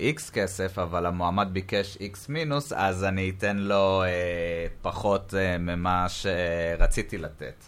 איקס 0.00 0.30
uh, 0.30 0.32
כסף, 0.32 0.78
אבל 0.78 1.06
המועמד 1.06 1.48
ביקש 1.52 1.96
איקס 2.00 2.28
מינוס, 2.28 2.72
אז 2.72 3.04
אני 3.04 3.32
אתן 3.38 3.56
לו 3.56 4.02
uh, 4.04 4.06
פחות 4.82 5.34
uh, 5.34 5.58
ממה 5.58 6.06
שרציתי 6.08 7.18
לתת. 7.18 7.64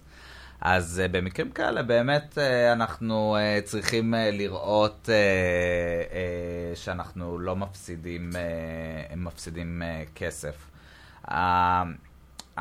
אז 0.60 1.02
uh, 1.04 1.12
במקרים 1.12 1.50
כאלה 1.50 1.82
באמת 1.82 2.38
uh, 2.38 2.72
אנחנו 2.72 3.36
uh, 3.36 3.64
צריכים 3.66 4.14
uh, 4.14 4.16
לראות 4.32 5.08
uh, 5.08 6.12
uh, 6.12 6.76
שאנחנו 6.76 7.38
לא 7.38 7.56
מפסידים, 7.56 8.30
uh, 8.32 9.16
מפסידים 9.16 9.82
uh, 9.82 10.18
כסף. 10.18 10.54
Uh, 11.28 11.32
uh, 12.58 12.60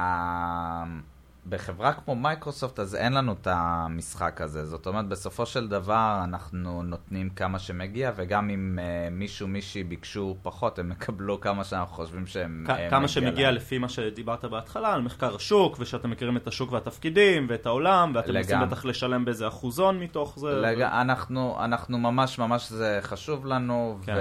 בחברה 1.49 1.93
כמו 1.93 2.15
מייקרוסופט 2.15 2.79
אז 2.79 2.95
אין 2.95 3.13
לנו 3.13 3.33
את 3.33 3.47
המשחק 3.51 4.41
הזה. 4.41 4.65
זאת 4.65 4.87
אומרת, 4.87 5.07
בסופו 5.07 5.45
של 5.45 5.67
דבר 5.67 6.21
אנחנו 6.23 6.83
נותנים 6.83 7.29
כמה 7.29 7.59
שמגיע, 7.59 8.11
וגם 8.15 8.49
אם 8.49 8.79
uh, 8.79 9.13
מישהו, 9.13 9.47
מישהי 9.47 9.83
ביקשו 9.83 10.35
פחות, 10.41 10.79
הם 10.79 10.91
יקבלו 10.91 11.39
כמה 11.41 11.63
שאנחנו 11.63 11.95
חושבים 11.95 12.27
שהם... 12.27 12.65
כ- 12.67 12.69
uh, 12.69 12.89
כמה 12.89 13.07
שמגיע 13.07 13.47
להם. 13.47 13.55
לפי 13.55 13.77
מה 13.77 13.89
שדיברת 13.89 14.45
בהתחלה, 14.45 14.93
על 14.93 15.01
מחקר 15.01 15.35
השוק, 15.35 15.77
ושאתם 15.79 16.09
מכירים 16.09 16.37
את 16.37 16.47
השוק 16.47 16.71
והתפקידים, 16.71 17.45
ואת 17.49 17.65
העולם, 17.65 18.11
ואתם 18.15 18.37
רוצים 18.37 18.59
בטח 18.61 18.85
לשלם 18.85 19.25
באיזה 19.25 19.47
אחוזון 19.47 19.99
מתוך 19.99 20.39
זה. 20.39 20.47
לג... 20.47 20.77
ו... 20.77 20.83
אנחנו, 21.01 21.57
אנחנו 21.63 21.97
ממש 21.97 22.39
ממש 22.39 22.69
זה 22.69 22.99
חשוב 23.01 23.45
לנו, 23.45 23.99
כן. 24.05 24.13
ו... 24.17 24.19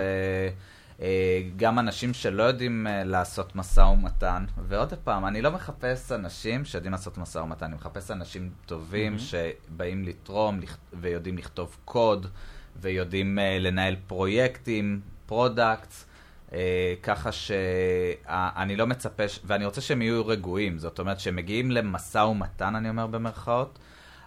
אה, 1.00 1.42
גם 1.56 1.78
אנשים 1.78 2.14
שלא 2.14 2.42
יודעים 2.42 2.86
אה, 2.86 3.04
לעשות 3.04 3.56
משא 3.56 3.80
ומתן, 3.80 4.44
ועוד 4.68 4.94
פעם, 5.04 5.26
אני 5.26 5.42
לא 5.42 5.50
מחפש 5.50 6.12
אנשים 6.12 6.64
שיודעים 6.64 6.92
לעשות 6.92 7.18
משא 7.18 7.38
ומתן, 7.38 7.66
אני 7.66 7.74
מחפש 7.74 8.10
אנשים 8.10 8.50
טובים 8.66 9.16
mm-hmm. 9.16 9.18
שבאים 9.18 10.04
לתרום 10.04 10.60
ויודעים 10.92 11.38
לכתוב 11.38 11.76
קוד, 11.84 12.26
ויודעים 12.80 13.38
אה, 13.38 13.58
לנהל 13.58 13.96
פרויקטים, 14.06 15.00
products, 15.26 16.06
ככה 17.02 17.32
שאני 17.32 18.76
לא 18.76 18.86
מצפה, 18.86 19.28
ש... 19.28 19.40
ואני 19.44 19.64
רוצה 19.64 19.80
שהם 19.80 20.02
יהיו 20.02 20.26
רגועים, 20.26 20.78
זאת 20.78 20.98
אומרת, 20.98 21.20
שהם 21.20 21.36
מגיעים 21.36 21.70
למשא 21.70 22.18
ומתן, 22.18 22.76
אני 22.76 22.88
אומר 22.88 23.06
במרכאות, 23.06 23.78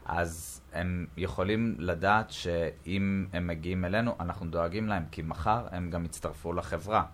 אז 0.06 0.59
הם 0.74 1.06
יכולים 1.18 1.76
לדעת 1.80 2.32
שאם 2.32 3.26
הם 3.34 3.48
מגיעים 3.48 3.86
אלינו, 3.86 4.16
אנחנו 4.20 4.46
דואגים 4.46 4.88
להם, 4.88 5.04
כי 5.12 5.22
מחר 5.22 5.68
הם 5.72 5.90
גם 5.90 6.06
יצטרפו 6.06 6.54
לחברה. 6.54 7.06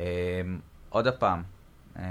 אה, 0.00 0.42
עוד 0.88 1.08
פעם, 1.08 1.42
אה, 1.98 2.02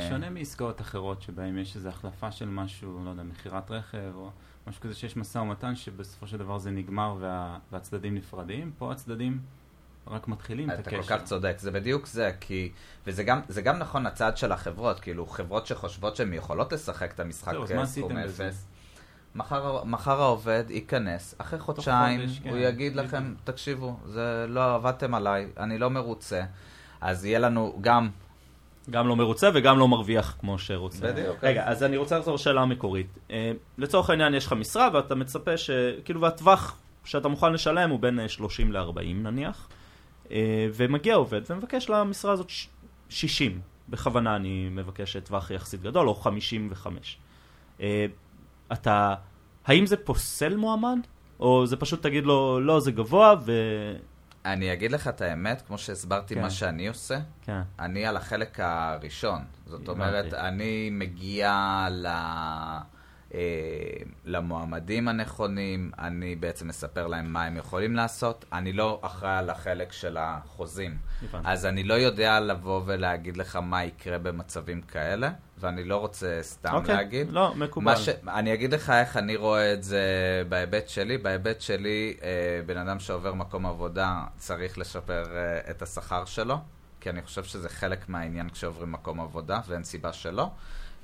זה 0.00 0.08
שונה 0.08 0.30
מעסקאות 0.30 0.80
אחרות 0.80 1.22
שבהן 1.22 1.58
יש 1.58 1.76
איזו 1.76 1.88
החלפה 1.88 2.32
של 2.32 2.48
משהו, 2.48 3.04
לא 3.04 3.10
יודע, 3.10 3.22
מכירת 3.22 3.70
רכב 3.70 4.12
או 4.14 4.30
משהו 4.66 4.82
כזה 4.82 4.94
שיש 4.94 5.16
משא 5.16 5.38
ומתן 5.38 5.76
שבסופו 5.76 6.26
של 6.26 6.36
דבר 6.36 6.58
זה 6.58 6.70
נגמר 6.70 7.16
וה, 7.20 7.58
והצדדים 7.72 8.14
נפרדים. 8.14 8.72
פה 8.78 8.92
הצדדים 8.92 9.40
רק 10.06 10.28
מתחילים 10.28 10.70
את 10.70 10.78
אתה 10.78 10.90
הקשר. 10.90 11.02
כל 11.02 11.18
כך 11.18 11.24
צודק, 11.24 11.56
זה 11.58 11.70
בדיוק 11.70 12.06
זה, 12.06 12.32
כי... 12.40 12.72
וזה 13.06 13.22
גם, 13.22 13.40
זה 13.48 13.62
גם 13.62 13.78
נכון 13.78 14.06
הצד 14.06 14.36
של 14.36 14.52
החברות, 14.52 15.00
כאילו 15.00 15.26
חברות 15.26 15.66
שחושבות 15.66 16.16
שהן 16.16 16.32
יכולות 16.32 16.72
לשחק 16.72 17.12
את 17.12 17.20
המשחק 17.20 17.52
זהו, 17.52 17.62
אז 17.62 17.72
מה 17.72 17.82
עשיתם 17.82 18.08
סכום 18.08 18.22
בזה? 18.22 18.48
אפס. 18.48 18.66
מחר, 19.38 19.84
מחר 19.84 20.20
העובד 20.22 20.64
ייכנס, 20.68 21.34
אחרי 21.38 21.58
חודשיים 21.58 22.20
חודש, 22.20 22.38
כן, 22.38 22.50
הוא 22.50 22.58
יגיד 22.58 22.92
בדיוק. 22.92 23.06
לכם, 23.06 23.34
תקשיבו, 23.44 23.96
זה 24.06 24.46
לא 24.48 24.74
עבדתם 24.74 25.14
עליי, 25.14 25.46
אני 25.58 25.78
לא 25.78 25.90
מרוצה. 25.90 26.42
אז 27.00 27.24
יהיה 27.24 27.38
לנו 27.38 27.78
גם... 27.80 28.08
גם 28.90 29.08
לא 29.08 29.16
מרוצה 29.16 29.50
וגם 29.54 29.78
לא 29.78 29.88
מרוויח 29.88 30.36
כמו 30.40 30.58
שרוצה. 30.58 31.12
בדיוק. 31.12 31.36
רגע, 31.44 31.64
אז 31.68 31.82
אני 31.82 31.96
רוצה 31.96 32.18
לחזור 32.18 32.34
לשאלה 32.34 32.60
המקורית. 32.60 33.06
אה, 33.30 33.52
לצורך 33.78 34.10
העניין 34.10 34.34
יש 34.34 34.46
לך 34.46 34.52
משרה 34.52 34.88
ואתה 34.92 35.14
מצפה 35.14 35.56
ש... 35.56 35.70
כאילו, 36.04 36.20
והטווח 36.20 36.78
שאתה 37.04 37.28
מוכן 37.28 37.52
לשלם 37.52 37.90
הוא 37.90 38.00
בין 38.00 38.20
אה, 38.20 38.28
30 38.28 38.72
ל-40 38.72 39.00
נניח, 39.14 39.68
אה, 40.30 40.66
ומגיע 40.74 41.14
עובד 41.14 41.40
ומבקש 41.50 41.90
למשרה 41.90 42.32
הזאת 42.32 42.50
ש- 42.50 42.68
60. 43.08 43.60
בכוונה 43.88 44.36
אני 44.36 44.68
מבקש 44.70 45.16
טווח 45.16 45.50
יחסית 45.50 45.82
גדול, 45.82 46.08
או 46.08 46.14
55. 46.14 47.18
אתה... 48.72 49.14
האם 49.66 49.86
זה 49.86 49.96
פוסל 49.96 50.56
מועמד? 50.56 50.98
או 51.40 51.66
זה 51.66 51.76
פשוט 51.76 52.02
תגיד 52.02 52.24
לו, 52.24 52.60
לא, 52.60 52.80
זה 52.80 52.92
גבוה, 52.92 53.34
ו... 53.44 53.52
אני 54.44 54.72
אגיד 54.72 54.92
לך 54.92 55.08
את 55.08 55.20
האמת, 55.20 55.62
כמו 55.66 55.78
שהסברתי 55.78 56.34
כן. 56.34 56.42
מה 56.42 56.50
שאני 56.50 56.88
עושה, 56.88 57.18
כן. 57.42 57.60
אני 57.78 58.06
על 58.06 58.16
החלק 58.16 58.60
הראשון. 58.60 59.40
זאת. 59.66 59.88
אומרת, 59.88 60.34
אני 60.34 60.90
מגיע 60.92 61.86
ל... 61.90 62.06
אה, 63.34 63.40
למועמדים 64.24 65.08
הנכונים, 65.08 65.90
אני 65.98 66.36
בעצם 66.36 66.68
מספר 66.68 67.06
להם 67.06 67.32
מה 67.32 67.44
הם 67.44 67.56
יכולים 67.56 67.96
לעשות, 67.96 68.44
אני 68.52 68.72
לא 68.72 69.00
אחראי 69.02 69.36
על 69.36 69.50
החלק 69.50 69.92
של 69.92 70.16
החוזים. 70.20 70.98
הבנתי. 71.22 71.48
אז 71.50 71.66
אני 71.66 71.82
לא 71.82 71.94
יודע 71.94 72.40
לבוא 72.40 72.82
ולהגיד 72.86 73.36
לך 73.36 73.56
מה 73.56 73.84
יקרה 73.84 74.18
במצבים 74.18 74.82
כאלה, 74.82 75.30
ואני 75.60 75.84
לא 75.84 75.96
רוצה 75.96 76.38
סתם 76.42 76.74
אוקיי, 76.74 76.94
להגיד. 76.94 77.32
לא, 77.32 77.54
מקובל. 77.54 77.84
מה 77.84 77.96
ש... 77.96 78.08
אני 78.28 78.54
אגיד 78.54 78.74
לך 78.74 78.90
איך 78.90 79.16
אני 79.16 79.36
רואה 79.36 79.72
את 79.72 79.82
זה 79.82 80.02
בהיבט 80.48 80.88
שלי. 80.88 81.18
בהיבט 81.18 81.60
שלי, 81.60 82.16
אה, 82.22 82.60
בן 82.66 82.76
אדם 82.76 82.98
שעובר 82.98 83.34
מקום 83.34 83.66
עבודה 83.66 84.24
צריך 84.36 84.78
לשפר 84.78 85.24
אה, 85.36 85.70
את 85.70 85.82
השכר 85.82 86.24
שלו, 86.24 86.56
כי 87.00 87.10
אני 87.10 87.22
חושב 87.22 87.44
שזה 87.44 87.68
חלק 87.68 88.08
מהעניין 88.08 88.48
כשעוברים 88.50 88.92
מקום 88.92 89.20
עבודה, 89.20 89.60
ואין 89.68 89.84
סיבה 89.84 90.12
שלא. 90.12 90.50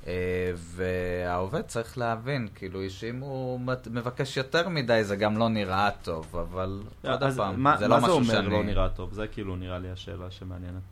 אה, 0.06 0.12
והעובד 0.56 1.62
צריך 1.62 1.98
להבין, 1.98 2.48
כאילו, 2.54 2.90
שאם 2.90 3.20
הוא 3.20 3.60
מבקש 3.90 4.36
יותר 4.36 4.68
מדי, 4.68 5.04
זה 5.04 5.16
גם 5.16 5.38
לא 5.38 5.48
נראה 5.48 5.90
טוב, 6.02 6.36
אבל 6.36 6.82
עוד 7.04 7.22
אז 7.22 7.36
פעם, 7.36 7.62
מה, 7.62 7.76
זה 7.76 7.88
מה 7.88 7.94
לא 7.94 8.00
זה 8.00 8.06
משהו 8.06 8.16
אומר 8.16 8.34
שאני... 8.34 8.50
לא 8.50 8.64
נראה 8.64 8.88
טוב? 8.88 9.12
זה 9.12 9.26
כאילו 9.26 9.56
נראה 9.56 9.78
לי 9.78 9.90
השאלה 9.90 10.30
שמעניינת. 10.30 10.82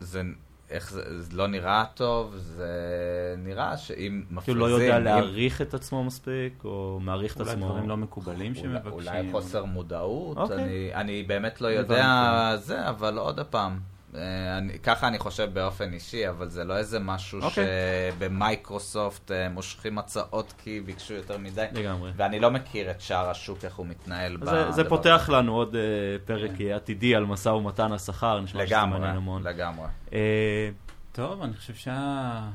זה... 0.00 0.22
איך 0.72 0.90
זה, 0.92 1.22
זה 1.22 1.36
לא 1.36 1.46
נראה 1.46 1.84
טוב, 1.94 2.34
זה 2.36 2.70
נראה 3.38 3.76
שאם 3.76 4.22
מפריזים... 4.30 4.40
כאילו 4.44 4.60
לא 4.68 4.82
יודע 4.82 4.98
אם- 4.98 5.04
להעריך 5.04 5.62
את 5.62 5.74
עצמו 5.74 6.04
מספיק, 6.04 6.64
או 6.64 6.98
מעריך 7.02 7.36
את 7.36 7.40
אולי 7.40 7.50
עצמו. 7.52 7.68
דברים 7.68 7.88
לא 7.88 7.96
מקובלים 7.96 8.52
אולי, 8.52 8.60
שמבקשים. 8.62 8.92
אולי 8.92 9.28
חוסר 9.32 9.64
מודעות, 9.64 10.36
אוקיי. 10.36 10.56
אני, 10.64 10.90
אני 10.94 11.22
באמת 11.22 11.60
לא. 11.60 11.68
יודע 11.68 12.52
זה, 12.56 12.88
אבל 12.88 13.18
עוד 13.18 13.40
פעם, 13.40 13.80
אני, 14.58 14.78
ככה 14.78 15.08
אני 15.08 15.18
חושב 15.18 15.50
באופן 15.52 15.92
אישי, 15.92 16.28
אבל 16.28 16.48
זה 16.48 16.64
לא 16.64 16.76
איזה 16.76 16.98
משהו 16.98 17.40
אוקיי. 17.42 17.66
שבמייקרוסופט 18.18 19.30
אה, 19.30 19.48
מושכים 19.48 19.98
הצעות 19.98 20.54
כי 20.58 20.80
ביקשו 20.80 21.14
יותר 21.14 21.38
מדי, 21.38 21.66
לגמרי. 21.72 22.10
ואני 22.16 22.40
לא 22.40 22.50
מכיר 22.50 22.90
את 22.90 23.00
שאר 23.00 23.30
השוק, 23.30 23.64
איך 23.64 23.76
הוא 23.76 23.86
מתנהל 23.86 24.36
זה, 24.42 24.70
זה 24.70 24.88
פותח 24.88 25.20
הזה. 25.22 25.32
לנו 25.32 25.54
עוד 25.54 25.74
uh, 25.74 25.76
פרק 26.26 26.50
עתידי 26.74 27.14
על 27.14 27.24
משא 27.26 27.48
ומתן 27.48 27.92
השכר, 27.92 28.40
נשמע 28.40 28.66
שזה 28.66 28.76
לגמרי, 28.76 28.98
מעניין 28.98 29.16
המון. 29.16 29.42
לגמרי. 29.42 29.86
אה, 30.12 30.70
טוב, 31.12 31.42
אני 31.42 31.54
חושב 31.54 31.74
שהיה 31.74 32.50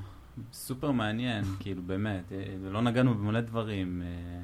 סופר 0.53 0.91
מעניין, 0.91 1.43
כאילו 1.59 1.81
באמת, 1.81 2.31
אה, 2.31 2.43
לא 2.61 2.81
נגענו 2.81 3.13
במלא 3.13 3.41
דברים, 3.41 4.01
אה, 4.05 4.41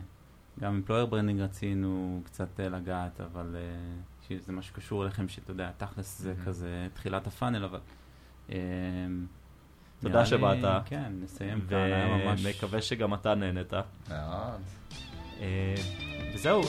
גם 0.59 0.73
employer 0.73 1.05
branding 1.05 1.41
רצינו 1.41 2.21
קצת 2.25 2.59
אה, 2.59 2.69
לגעת, 2.69 3.21
אבל 3.21 3.55
אה, 3.55 3.61
שזה 4.27 4.51
משהו 4.51 4.73
שקשור 4.73 5.03
אליכם, 5.03 5.27
שאתה 5.27 5.51
יודע, 5.51 5.71
תכלס 5.77 6.19
זה. 6.19 6.33
כזה 6.45 6.87
תחילת 6.93 7.27
הפאנל, 7.27 7.63
אבל... 7.63 7.79
אה, 8.49 8.57
תודה 10.01 10.25
שבאת. 10.25 10.83
כן, 10.85 11.11
נסיים 11.23 11.61
כאן, 11.69 11.77
היה 11.77 12.17
ממש... 12.17 12.45
ומקווה 12.45 12.81
שגם 12.81 13.13
אתה 13.13 13.35
נהנית. 13.35 13.73
מאוד. 14.09 14.61
אה, 15.41 15.75
וזהו, 16.33 16.61